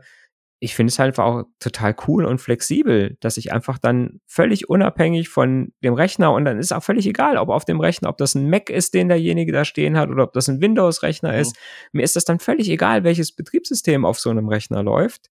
ich 0.58 0.74
finde 0.74 0.90
es 0.90 0.98
halt 0.98 1.10
einfach 1.10 1.24
auch 1.24 1.44
total 1.58 1.94
cool 2.06 2.24
und 2.24 2.40
flexibel, 2.40 3.16
dass 3.20 3.36
ich 3.36 3.52
einfach 3.52 3.78
dann 3.78 4.20
völlig 4.26 4.70
unabhängig 4.70 5.28
von 5.28 5.72
dem 5.84 5.92
Rechner 5.94 6.32
und 6.32 6.46
dann 6.46 6.58
ist 6.58 6.72
auch 6.72 6.82
völlig 6.82 7.06
egal, 7.06 7.36
ob 7.36 7.50
auf 7.50 7.64
dem 7.64 7.80
Rechner, 7.80 8.08
ob 8.08 8.16
das 8.16 8.34
ein 8.34 8.48
Mac 8.48 8.70
ist, 8.70 8.94
den 8.94 9.08
derjenige 9.08 9.52
da 9.52 9.64
stehen 9.64 9.98
hat 9.98 10.08
oder 10.08 10.24
ob 10.24 10.32
das 10.32 10.48
ein 10.48 10.60
Windows-Rechner 10.60 11.32
mhm. 11.32 11.38
ist. 11.38 11.56
Mir 11.92 12.02
ist 12.02 12.16
das 12.16 12.24
dann 12.24 12.38
völlig 12.38 12.70
egal, 12.70 13.04
welches 13.04 13.32
Betriebssystem 13.32 14.04
auf 14.06 14.18
so 14.18 14.30
einem 14.30 14.48
Rechner 14.48 14.82
läuft, 14.82 15.30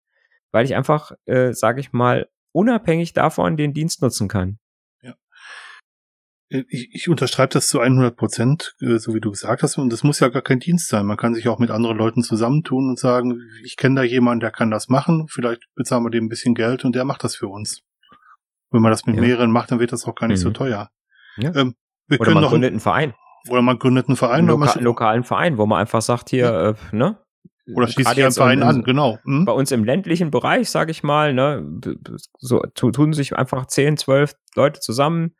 weil 0.50 0.64
ich 0.64 0.74
einfach, 0.74 1.12
äh, 1.26 1.52
sage 1.52 1.80
ich 1.80 1.92
mal, 1.92 2.28
unabhängig 2.50 3.12
davon 3.12 3.56
den 3.56 3.72
Dienst 3.72 4.02
nutzen 4.02 4.28
kann 4.28 4.58
ich, 6.68 6.90
ich 6.92 7.08
unterschreibe 7.08 7.52
das 7.52 7.68
zu 7.68 7.80
100 7.80 8.16
Prozent, 8.16 8.74
äh, 8.80 8.98
so 8.98 9.14
wie 9.14 9.20
du 9.20 9.30
gesagt 9.30 9.62
hast. 9.62 9.78
Und 9.78 9.92
das 9.92 10.02
muss 10.02 10.20
ja 10.20 10.28
gar 10.28 10.42
kein 10.42 10.60
Dienst 10.60 10.88
sein. 10.88 11.06
Man 11.06 11.16
kann 11.16 11.34
sich 11.34 11.48
auch 11.48 11.58
mit 11.58 11.70
anderen 11.70 11.96
Leuten 11.96 12.22
zusammentun 12.22 12.88
und 12.90 12.98
sagen, 12.98 13.40
ich 13.64 13.76
kenne 13.76 13.96
da 13.96 14.02
jemanden, 14.02 14.40
der 14.40 14.50
kann 14.50 14.70
das 14.70 14.88
machen. 14.88 15.26
Vielleicht 15.28 15.62
bezahlen 15.74 16.04
wir 16.04 16.10
dem 16.10 16.26
ein 16.26 16.28
bisschen 16.28 16.54
Geld 16.54 16.84
und 16.84 16.94
der 16.94 17.04
macht 17.04 17.24
das 17.24 17.36
für 17.36 17.48
uns. 17.48 17.82
Wenn 18.70 18.82
man 18.82 18.90
das 18.90 19.06
mit 19.06 19.16
ja. 19.16 19.22
mehreren 19.22 19.50
macht, 19.50 19.70
dann 19.70 19.80
wird 19.80 19.92
das 19.92 20.04
auch 20.06 20.14
gar 20.14 20.26
nicht 20.28 20.40
mhm. 20.40 20.42
so 20.42 20.50
teuer. 20.50 20.90
Ja. 21.36 21.54
Ähm, 21.54 21.74
oder 22.18 22.34
man 22.34 22.44
gründet 22.44 22.70
einen 22.70 22.80
Verein. 22.80 23.14
Oder 23.48 23.62
man 23.62 23.78
gründet 23.78 24.08
einen 24.08 24.16
Verein. 24.16 24.48
Einen 24.48 24.48
loka 24.48 24.78
lokalen 24.78 25.24
Verein, 25.24 25.58
wo 25.58 25.66
man 25.66 25.80
einfach 25.80 26.02
sagt, 26.02 26.30
hier, 26.30 26.44
ja. 26.44 26.68
äh, 26.70 26.74
ne? 26.92 27.18
Oder 27.74 27.86
schließt 27.86 28.14
sich 28.14 28.40
einen 28.40 28.62
an, 28.62 28.82
genau. 28.82 29.18
Hm? 29.24 29.44
Bei 29.44 29.52
uns 29.52 29.70
im 29.70 29.84
ländlichen 29.84 30.30
Bereich, 30.30 30.68
sage 30.68 30.90
ich 30.90 31.02
mal, 31.02 31.32
ne, 31.32 31.64
so 32.38 32.60
tun 32.74 33.12
sich 33.12 33.36
einfach 33.36 33.66
10, 33.66 33.98
12 33.98 34.34
Leute 34.56 34.80
zusammen. 34.80 35.36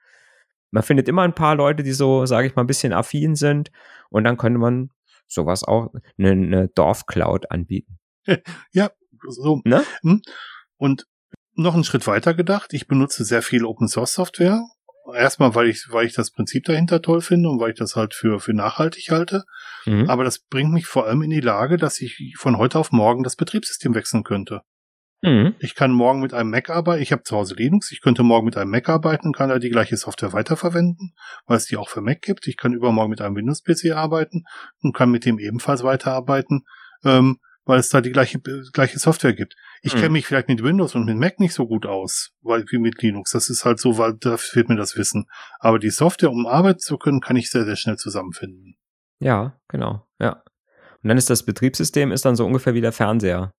Man 0.72 0.82
findet 0.82 1.08
immer 1.08 1.22
ein 1.22 1.34
paar 1.34 1.54
Leute, 1.54 1.84
die 1.84 1.92
so, 1.92 2.26
sage 2.26 2.48
ich 2.48 2.56
mal, 2.56 2.64
ein 2.64 2.66
bisschen 2.66 2.92
affin 2.92 3.36
sind. 3.36 3.70
Und 4.10 4.24
dann 4.24 4.36
könnte 4.36 4.58
man 4.58 4.90
sowas 5.28 5.62
auch, 5.62 5.92
eine, 6.18 6.30
eine 6.30 6.68
Dorfcloud 6.68 7.50
anbieten. 7.50 7.98
Ja, 8.72 8.90
so. 9.28 9.60
Ne? 9.64 9.84
Hm? 10.02 10.22
Und 10.76 11.06
noch 11.54 11.74
einen 11.74 11.84
Schritt 11.84 12.06
weiter 12.08 12.34
gedacht. 12.34 12.72
Ich 12.72 12.88
benutze 12.88 13.24
sehr 13.24 13.42
viel 13.42 13.64
Open 13.64 13.86
Source 13.86 14.14
Software 14.14 14.64
Erstmal, 15.14 15.54
weil 15.54 15.68
ich, 15.68 15.86
weil 15.90 16.06
ich 16.06 16.12
das 16.12 16.30
Prinzip 16.30 16.64
dahinter 16.64 17.02
toll 17.02 17.20
finde 17.22 17.48
und 17.48 17.60
weil 17.60 17.72
ich 17.72 17.78
das 17.78 17.96
halt 17.96 18.14
für, 18.14 18.38
für 18.38 18.54
nachhaltig 18.54 19.10
halte. 19.10 19.44
Mhm. 19.84 20.08
Aber 20.08 20.22
das 20.22 20.38
bringt 20.38 20.72
mich 20.72 20.86
vor 20.86 21.06
allem 21.06 21.22
in 21.22 21.30
die 21.30 21.40
Lage, 21.40 21.76
dass 21.76 22.00
ich 22.00 22.34
von 22.36 22.56
heute 22.56 22.78
auf 22.78 22.92
morgen 22.92 23.24
das 23.24 23.34
Betriebssystem 23.34 23.94
wechseln 23.94 24.22
könnte. 24.22 24.62
Mhm. 25.22 25.54
Ich 25.60 25.74
kann 25.74 25.92
morgen 25.92 26.20
mit 26.20 26.34
einem 26.34 26.50
Mac 26.50 26.68
arbeiten. 26.68 27.02
Ich 27.02 27.12
habe 27.12 27.22
zu 27.22 27.36
Hause 27.36 27.54
Linux. 27.54 27.92
Ich 27.92 28.00
könnte 28.00 28.24
morgen 28.24 28.44
mit 28.44 28.56
einem 28.56 28.70
Mac 28.70 28.88
arbeiten, 28.88 29.32
kann 29.32 29.48
da 29.48 29.58
die 29.58 29.70
gleiche 29.70 29.96
Software 29.96 30.32
weiterverwenden, 30.32 31.14
weil 31.46 31.56
es 31.56 31.66
die 31.66 31.76
auch 31.76 31.88
für 31.88 32.00
Mac 32.00 32.22
gibt. 32.22 32.48
Ich 32.48 32.56
kann 32.56 32.72
übermorgen 32.72 33.10
mit 33.10 33.20
einem 33.20 33.36
Windows-PC 33.36 33.92
arbeiten 33.92 34.44
und 34.82 34.94
kann 34.94 35.10
mit 35.10 35.24
dem 35.24 35.38
ebenfalls 35.38 35.84
weiterarbeiten. 35.84 36.64
Ähm, 37.04 37.38
weil 37.64 37.78
es 37.78 37.90
da 37.90 38.00
die 38.00 38.10
gleiche, 38.10 38.40
gleiche 38.72 38.98
Software 38.98 39.34
gibt. 39.34 39.54
Ich 39.82 39.92
hm. 39.92 40.00
kenne 40.00 40.12
mich 40.12 40.26
vielleicht 40.26 40.48
mit 40.48 40.62
Windows 40.62 40.94
und 40.94 41.04
mit 41.04 41.16
Mac 41.16 41.38
nicht 41.38 41.54
so 41.54 41.66
gut 41.66 41.86
aus, 41.86 42.32
weil 42.40 42.64
wie 42.70 42.78
mit 42.78 43.00
Linux. 43.02 43.30
Das 43.30 43.48
ist 43.50 43.64
halt 43.64 43.78
so, 43.78 43.98
weil 43.98 44.14
da 44.18 44.36
fehlt 44.36 44.68
mir 44.68 44.76
das 44.76 44.96
Wissen. 44.96 45.26
Aber 45.60 45.78
die 45.78 45.90
Software, 45.90 46.30
um 46.30 46.46
arbeiten 46.46 46.80
zu 46.80 46.98
können, 46.98 47.20
kann 47.20 47.36
ich 47.36 47.50
sehr, 47.50 47.64
sehr 47.64 47.76
schnell 47.76 47.96
zusammenfinden. 47.96 48.76
Ja, 49.20 49.60
genau, 49.68 50.06
ja. 50.18 50.42
Und 51.02 51.08
dann 51.08 51.18
ist 51.18 51.30
das 51.30 51.44
Betriebssystem 51.44 52.10
ist 52.10 52.24
dann 52.24 52.36
so 52.36 52.44
ungefähr 52.44 52.74
wie 52.74 52.80
der 52.80 52.92
Fernseher. 52.92 53.52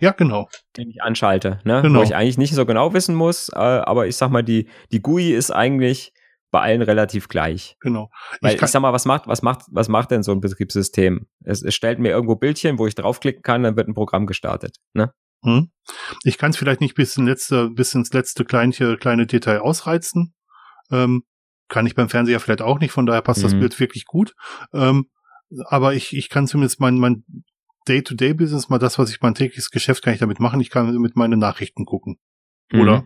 Ja, 0.00 0.12
genau. 0.12 0.48
Den 0.76 0.90
ich 0.90 1.02
anschalte, 1.02 1.60
ne? 1.64 1.82
Genau. 1.82 2.00
Wo 2.00 2.02
ich 2.02 2.14
eigentlich 2.14 2.38
nicht 2.38 2.54
so 2.54 2.66
genau 2.66 2.94
wissen 2.94 3.14
muss, 3.14 3.50
äh, 3.50 3.58
aber 3.58 4.06
ich 4.06 4.16
sag 4.16 4.30
mal, 4.30 4.42
die, 4.42 4.68
die 4.92 5.00
GUI 5.00 5.32
ist 5.32 5.50
eigentlich 5.50 6.12
bei 6.50 6.60
allen 6.60 6.82
relativ 6.82 7.28
gleich. 7.28 7.76
Genau. 7.80 8.10
Weil 8.40 8.56
ich, 8.56 8.62
ich 8.62 8.68
sag 8.68 8.82
mal, 8.82 8.92
was 8.92 9.04
macht, 9.04 9.26
was 9.26 9.42
macht, 9.42 9.66
was 9.70 9.88
macht 9.88 10.10
denn 10.10 10.22
so 10.22 10.32
ein 10.32 10.40
Betriebssystem? 10.40 11.26
Es, 11.44 11.62
es 11.62 11.74
stellt 11.74 11.98
mir 11.98 12.10
irgendwo 12.10 12.34
Bildchen, 12.34 12.78
wo 12.78 12.86
ich 12.86 12.94
draufklicken 12.94 13.42
kann, 13.42 13.62
dann 13.62 13.76
wird 13.76 13.88
ein 13.88 13.94
Programm 13.94 14.26
gestartet. 14.26 14.76
Ne? 14.92 15.12
Hm. 15.42 15.70
Ich 16.24 16.38
kann 16.38 16.50
es 16.50 16.56
vielleicht 16.56 16.80
nicht 16.80 16.94
bis, 16.94 17.16
in 17.16 17.26
letzte, 17.26 17.70
bis 17.70 17.94
ins 17.94 18.12
letzte 18.12 18.44
kleine, 18.44 18.96
kleine 18.98 19.26
Detail 19.26 19.60
ausreizen. 19.60 20.34
Ähm, 20.90 21.22
kann 21.68 21.86
ich 21.86 21.94
beim 21.94 22.08
Fernseher 22.08 22.40
vielleicht 22.40 22.62
auch 22.62 22.80
nicht, 22.80 22.90
von 22.90 23.06
daher 23.06 23.22
passt 23.22 23.40
mhm. 23.40 23.44
das 23.44 23.54
Bild 23.54 23.78
wirklich 23.78 24.04
gut. 24.04 24.34
Ähm, 24.74 25.08
aber 25.66 25.94
ich, 25.94 26.16
ich 26.16 26.28
kann 26.28 26.46
zumindest 26.46 26.80
mein, 26.80 26.98
mein 26.98 27.24
Day-to-Day-Business, 27.88 28.68
mal 28.68 28.78
das, 28.78 28.98
was 28.98 29.10
ich 29.10 29.20
mein 29.20 29.34
tägliches 29.34 29.70
Geschäft 29.70 30.02
kann 30.02 30.14
ich 30.14 30.20
damit 30.20 30.40
machen. 30.40 30.60
Ich 30.60 30.70
kann 30.70 30.94
mit 30.98 31.16
meine 31.16 31.36
Nachrichten 31.36 31.86
gucken. 31.86 32.18
Mhm. 32.72 32.80
Oder 32.80 33.04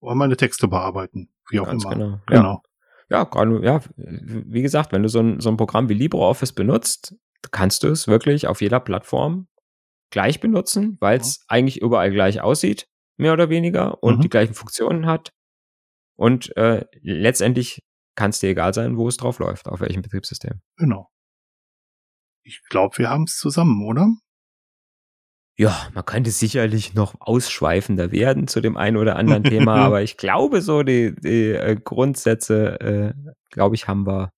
oder 0.00 0.14
meine 0.14 0.36
Texte 0.36 0.68
bearbeiten, 0.68 1.30
wie 1.50 1.60
auch 1.60 1.66
Ganz 1.66 1.84
immer. 1.84 1.94
Genau. 1.94 2.20
genau. 2.26 2.62
Ja, 3.08 3.24
gerade, 3.24 3.64
ja, 3.64 3.80
wie 3.96 4.62
gesagt, 4.62 4.92
wenn 4.92 5.02
du 5.02 5.08
so 5.08 5.20
ein, 5.20 5.40
so 5.40 5.48
ein 5.48 5.56
Programm 5.56 5.88
wie 5.88 5.94
LibreOffice 5.94 6.52
benutzt, 6.52 7.14
kannst 7.52 7.82
du 7.82 7.88
es 7.88 8.08
wirklich 8.08 8.48
auf 8.48 8.60
jeder 8.60 8.80
Plattform 8.80 9.48
gleich 10.10 10.40
benutzen, 10.40 10.96
weil 11.00 11.20
es 11.20 11.38
ja. 11.38 11.44
eigentlich 11.48 11.80
überall 11.80 12.10
gleich 12.10 12.40
aussieht, 12.40 12.88
mehr 13.16 13.32
oder 13.32 13.48
weniger, 13.48 14.02
und 14.02 14.18
mhm. 14.18 14.20
die 14.22 14.28
gleichen 14.28 14.54
Funktionen 14.54 15.06
hat. 15.06 15.32
Und 16.16 16.56
äh, 16.56 16.84
letztendlich 17.02 17.84
kann 18.16 18.30
es 18.30 18.40
dir 18.40 18.50
egal 18.50 18.74
sein, 18.74 18.96
wo 18.96 19.06
es 19.06 19.16
drauf 19.16 19.38
läuft, 19.38 19.68
auf 19.68 19.80
welchem 19.80 20.02
Betriebssystem. 20.02 20.60
Genau. 20.76 21.10
Ich 22.46 22.62
glaube, 22.68 22.96
wir 22.98 23.10
haben 23.10 23.24
es 23.24 23.38
zusammen, 23.38 23.84
oder? 23.84 24.08
Ja, 25.58 25.88
man 25.94 26.04
könnte 26.04 26.30
sicherlich 26.30 26.94
noch 26.94 27.16
ausschweifender 27.18 28.12
werden 28.12 28.46
zu 28.46 28.60
dem 28.60 28.76
einen 28.76 28.96
oder 28.96 29.16
anderen 29.16 29.42
Thema, 29.42 29.74
aber 29.86 30.02
ich 30.02 30.16
glaube 30.16 30.62
so 30.62 30.84
die, 30.84 31.12
die 31.16 31.50
äh, 31.50 31.76
Grundsätze, 31.82 32.78
äh, 32.80 33.32
glaube 33.50 33.74
ich, 33.74 33.88
haben 33.88 34.06
wir 34.06 34.30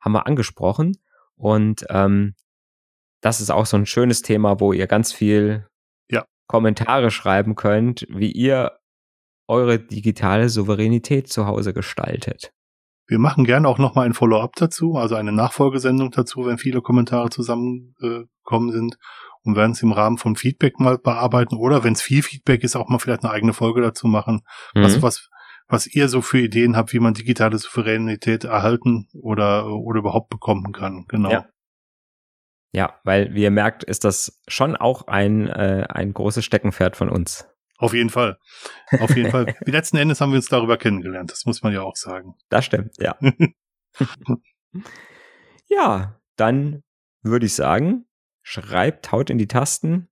haben 0.00 0.12
wir 0.12 0.26
angesprochen 0.26 0.96
und 1.36 1.84
ähm, 1.90 2.34
das 3.20 3.42
ist 3.42 3.50
auch 3.50 3.66
so 3.66 3.76
ein 3.76 3.86
schönes 3.86 4.22
Thema, 4.22 4.58
wo 4.58 4.72
ihr 4.72 4.86
ganz 4.86 5.12
viel 5.12 5.66
ja. 6.10 6.24
Kommentare 6.46 7.10
schreiben 7.10 7.54
könnt, 7.54 8.06
wie 8.08 8.32
ihr 8.32 8.78
eure 9.46 9.78
digitale 9.78 10.48
Souveränität 10.48 11.28
zu 11.28 11.46
Hause 11.46 11.74
gestaltet. 11.74 12.52
Wir 13.06 13.18
machen 13.18 13.44
gerne 13.44 13.68
auch 13.68 13.78
nochmal 13.78 14.06
ein 14.06 14.14
Follow-up 14.14 14.54
dazu, 14.56 14.94
also 14.94 15.16
eine 15.16 15.32
Nachfolgesendung 15.32 16.10
dazu, 16.10 16.46
wenn 16.46 16.58
viele 16.58 16.80
Kommentare 16.80 17.30
zusammengekommen 17.30 18.68
äh, 18.70 18.72
sind 18.72 18.96
und 19.42 19.56
werden 19.56 19.72
es 19.72 19.82
im 19.82 19.92
Rahmen 19.92 20.18
von 20.18 20.36
Feedback 20.36 20.78
mal 20.78 20.98
bearbeiten 20.98 21.56
oder 21.56 21.84
wenn 21.84 21.94
es 21.94 22.02
viel 22.02 22.22
Feedback 22.22 22.62
ist, 22.62 22.76
auch 22.76 22.88
mal 22.88 22.98
vielleicht 22.98 23.24
eine 23.24 23.32
eigene 23.32 23.52
Folge 23.52 23.80
dazu 23.80 24.06
machen, 24.06 24.42
mhm. 24.74 24.82
was, 24.82 25.02
was, 25.02 25.28
was 25.68 25.86
ihr 25.86 26.08
so 26.08 26.22
für 26.22 26.40
Ideen 26.40 26.76
habt, 26.76 26.92
wie 26.92 27.00
man 27.00 27.14
digitale 27.14 27.58
Souveränität 27.58 28.44
erhalten 28.44 29.08
oder, 29.20 29.66
oder 29.66 29.98
überhaupt 29.98 30.30
bekommen 30.30 30.72
kann. 30.72 31.04
Genau. 31.08 31.30
Ja. 31.30 31.46
Ja, 32.74 32.98
weil 33.04 33.34
wie 33.34 33.42
ihr 33.42 33.50
merkt, 33.50 33.84
ist 33.84 34.04
das 34.04 34.40
schon 34.48 34.76
auch 34.76 35.06
ein, 35.06 35.46
äh, 35.46 35.86
ein 35.90 36.14
großes 36.14 36.42
Steckenpferd 36.42 36.96
von 36.96 37.10
uns. 37.10 37.46
Auf 37.78 37.94
jeden 37.94 38.10
Fall. 38.10 38.38
Auf 39.00 39.16
jeden 39.16 39.30
Fall. 39.30 39.54
Letzten 39.64 39.96
Endes 39.96 40.20
haben 40.20 40.30
wir 40.30 40.36
uns 40.36 40.48
darüber 40.48 40.76
kennengelernt. 40.76 41.30
Das 41.30 41.46
muss 41.46 41.62
man 41.62 41.72
ja 41.72 41.82
auch 41.82 41.96
sagen. 41.96 42.34
Das 42.48 42.64
stimmt, 42.64 42.96
ja. 42.98 43.16
ja, 45.68 46.20
dann 46.36 46.82
würde 47.22 47.46
ich 47.46 47.54
sagen, 47.54 48.06
Schreibt, 48.42 49.12
haut 49.12 49.30
in 49.30 49.38
die 49.38 49.46
Tasten, 49.46 50.08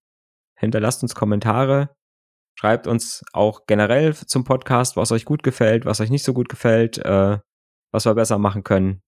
hinterlasst 0.55 1.03
uns 1.03 1.17
Kommentare, 1.17 1.97
schreibt 2.55 2.87
uns 2.87 3.25
auch 3.33 3.67
generell 3.67 4.15
zum 4.15 4.45
Podcast, 4.45 4.97
was 4.97 5.11
euch 5.11 5.25
gut 5.25 5.43
gefällt, 5.43 5.85
was 5.85 6.01
euch 6.01 6.11
nicht 6.11 6.25
so 6.25 6.33
gut 6.33 6.49
gefällt, 6.49 6.99
äh, 6.99 7.39
was 7.93 8.07
wir 8.07 8.15
besser 8.15 8.39
machen 8.39 8.63
können. 8.63 9.03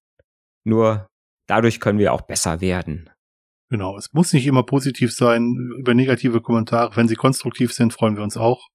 Nur 0.65 1.07
dadurch 1.47 1.79
können 1.79 2.01
wir 2.01 2.13
auch 2.13 2.23
besser 2.23 2.61
werden. 2.61 3.11
Genau, 3.73 3.97
es 3.97 4.13
muss 4.13 4.35
nicht 4.35 4.47
immer 4.47 4.65
positiv 4.65 5.15
sein. 5.15 5.57
Über 5.79 5.95
negative 5.95 6.43
Kommentare, 6.43 6.95
wenn 6.95 7.09
sie 7.09 7.15
konstruktiv 7.15 7.73
sind, 7.73 7.95
freuen 7.95 8.17
wir 8.17 8.23
uns 8.23 8.37
auch. 8.37 8.69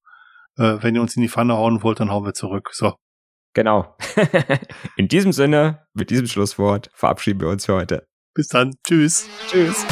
Äh, 0.57 0.77
wenn 0.81 0.95
ihr 0.95 1.01
uns 1.01 1.15
in 1.15 1.21
die 1.21 1.29
Pfanne 1.29 1.55
hauen 1.55 1.83
wollt, 1.83 1.99
dann 1.99 2.09
hauen 2.09 2.25
wir 2.25 2.33
zurück. 2.33 2.69
So. 2.73 2.95
Genau. 3.53 3.95
in 4.97 5.07
diesem 5.07 5.33
Sinne, 5.33 5.85
mit 5.93 6.09
diesem 6.09 6.25
Schlusswort 6.25 6.89
verabschieden 6.95 7.41
wir 7.41 7.49
uns 7.49 7.67
für 7.67 7.75
heute. 7.75 8.07
Bis 8.33 8.47
dann. 8.47 8.73
Tschüss. 8.83 9.29
Tschüss. 9.47 9.85